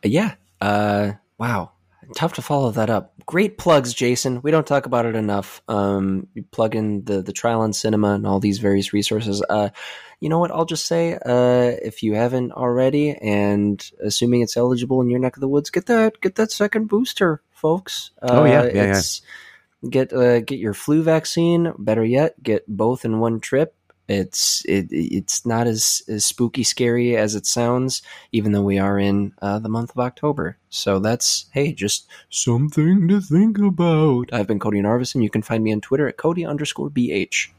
yeah. 0.03 0.35
Uh, 0.61 1.13
wow. 1.37 1.71
Tough 2.15 2.33
to 2.33 2.43
follow 2.43 2.69
that 2.71 2.91
up. 2.91 3.13
Great 3.25 3.57
plugs, 3.57 3.91
Jason. 3.91 4.41
We 4.43 4.51
don't 4.51 4.67
talk 4.67 4.85
about 4.85 5.07
it 5.07 5.15
enough. 5.15 5.63
Um, 5.67 6.27
you 6.35 6.43
plug 6.43 6.75
in 6.75 7.03
the 7.03 7.23
the 7.23 7.33
Trylon 7.33 7.73
cinema 7.73 8.13
and 8.13 8.27
all 8.27 8.39
these 8.39 8.59
various 8.59 8.93
resources. 8.93 9.43
Uh, 9.49 9.69
you 10.19 10.29
know 10.29 10.37
what? 10.37 10.51
I'll 10.51 10.65
just 10.65 10.85
say, 10.85 11.13
uh, 11.15 11.75
if 11.81 12.03
you 12.03 12.13
haven't 12.13 12.51
already, 12.51 13.11
and 13.15 13.83
assuming 14.03 14.41
it's 14.41 14.55
eligible 14.55 15.01
in 15.01 15.09
your 15.09 15.19
neck 15.19 15.35
of 15.35 15.41
the 15.41 15.47
woods, 15.47 15.71
get 15.71 15.87
that 15.87 16.21
get 16.21 16.35
that 16.35 16.51
second 16.51 16.89
booster, 16.89 17.41
folks. 17.49 18.11
Uh, 18.21 18.27
Oh, 18.31 18.45
yeah, 18.45 18.65
yeah, 18.65 18.97
it's, 18.97 19.23
Get 19.89 20.13
uh, 20.13 20.41
get 20.41 20.59
your 20.59 20.73
flu 20.73 21.03
vaccine. 21.03 21.73
Better 21.77 22.03
yet, 22.03 22.41
get 22.41 22.65
both 22.67 23.05
in 23.05 23.19
one 23.19 23.39
trip. 23.39 23.75
It's 24.07 24.63
it 24.65 24.87
it's 24.91 25.45
not 25.45 25.65
as, 25.67 26.03
as 26.07 26.25
spooky 26.25 26.63
scary 26.63 27.17
as 27.17 27.33
it 27.33 27.45
sounds, 27.45 28.01
even 28.31 28.51
though 28.51 28.61
we 28.61 28.77
are 28.77 28.99
in 28.99 29.33
uh, 29.41 29.59
the 29.59 29.69
month 29.69 29.91
of 29.91 29.99
October. 29.99 30.57
So 30.69 30.99
that's 30.99 31.45
hey, 31.53 31.73
just 31.73 32.07
something 32.29 33.07
to 33.07 33.19
think 33.19 33.57
about. 33.57 34.31
I've 34.31 34.47
been 34.47 34.59
Cody 34.59 34.81
Narvison. 34.81 35.23
You 35.23 35.29
can 35.29 35.41
find 35.41 35.63
me 35.63 35.73
on 35.73 35.81
Twitter 35.81 36.07
at 36.07 36.17
Cody 36.17 36.45
underscore 36.45 36.89
BH. 36.89 37.49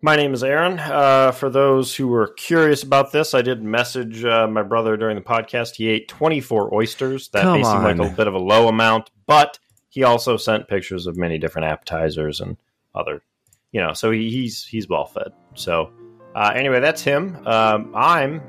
My 0.00 0.14
name 0.14 0.32
is 0.32 0.44
Aaron. 0.44 0.78
Uh, 0.78 1.32
for 1.32 1.50
those 1.50 1.96
who 1.96 2.06
were 2.06 2.28
curious 2.28 2.84
about 2.84 3.10
this, 3.10 3.34
I 3.34 3.42
did 3.42 3.62
message 3.62 4.24
uh, 4.24 4.46
my 4.46 4.62
brother 4.62 4.96
during 4.96 5.16
the 5.16 5.22
podcast. 5.22 5.74
He 5.74 5.88
ate 5.88 6.06
24 6.06 6.72
oysters. 6.72 7.28
That 7.30 7.42
Come 7.42 7.60
may 7.60 7.64
seem 7.64 7.82
like 7.82 7.98
a 7.98 8.14
bit 8.14 8.28
of 8.28 8.34
a 8.34 8.38
low 8.38 8.68
amount, 8.68 9.10
but 9.26 9.58
he 9.98 10.04
also 10.04 10.36
sent 10.36 10.68
pictures 10.68 11.08
of 11.08 11.16
many 11.16 11.38
different 11.38 11.66
appetizers 11.66 12.40
and 12.40 12.56
other, 12.94 13.20
you 13.72 13.80
know, 13.80 13.92
so 13.94 14.12
he, 14.12 14.30
he's 14.30 14.64
he's 14.64 14.88
well 14.88 15.06
fed. 15.06 15.32
So 15.54 15.90
uh, 16.36 16.52
anyway, 16.54 16.78
that's 16.78 17.02
him. 17.02 17.44
Um, 17.44 17.92
I'm 17.96 18.40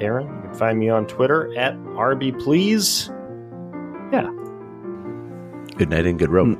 Aaron. 0.00 0.28
You 0.28 0.42
can 0.42 0.54
find 0.54 0.78
me 0.78 0.90
on 0.90 1.08
Twitter 1.08 1.52
at 1.58 1.74
RB 1.74 2.38
Please. 2.40 3.08
Yeah. 4.12 4.30
Good 5.76 5.90
night 5.90 6.06
and 6.06 6.20
good 6.20 6.30
rope. 6.30 6.56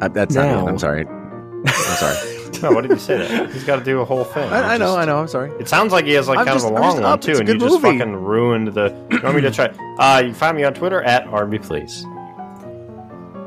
Uh, 0.00 0.06
that's 0.08 0.36
not 0.36 0.46
it. 0.46 0.68
I'm 0.68 0.78
sorry. 0.78 1.06
I'm 1.08 1.66
sorry. 1.96 2.16
No, 2.62 2.72
what 2.72 2.82
did 2.82 2.90
you 2.90 2.98
say 2.98 3.16
that? 3.16 3.50
He's 3.52 3.64
got 3.64 3.76
to 3.76 3.84
do 3.84 4.00
a 4.00 4.04
whole 4.04 4.24
thing. 4.24 4.46
I, 4.50 4.74
I 4.74 4.76
know. 4.76 4.94
I 4.94 5.06
know. 5.06 5.18
I'm 5.18 5.28
sorry. 5.28 5.50
It 5.58 5.66
sounds 5.68 5.92
like 5.92 6.04
he 6.04 6.12
has 6.12 6.28
like 6.28 6.40
I'm 6.40 6.44
kind 6.44 6.56
just- 6.56 6.66
of 6.66 6.72
a 6.72 6.74
I'm 6.76 6.82
long 6.82 6.94
one 6.96 7.04
up. 7.04 7.22
too, 7.22 7.30
It's 7.30 7.40
and 7.40 7.48
you 7.48 7.54
good 7.54 7.70
just 7.70 7.80
fucking 7.80 8.14
ruined 8.16 8.68
the. 8.74 8.88
You 9.10 9.20
want 9.22 9.36
me 9.36 9.40
to 9.42 9.50
try? 9.50 9.66
Uh, 9.98 10.20
you 10.26 10.34
find 10.34 10.56
me 10.58 10.64
on 10.64 10.74
Twitter 10.74 11.00
at 11.02 11.24
RB 11.26 11.62
Please. 11.62 12.04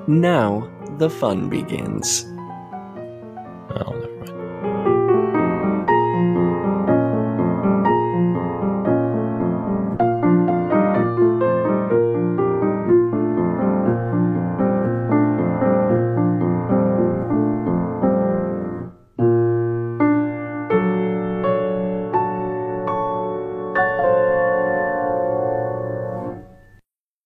Now 0.08 0.70
the 0.98 1.10
fun 1.10 1.50
begins. 1.50 2.26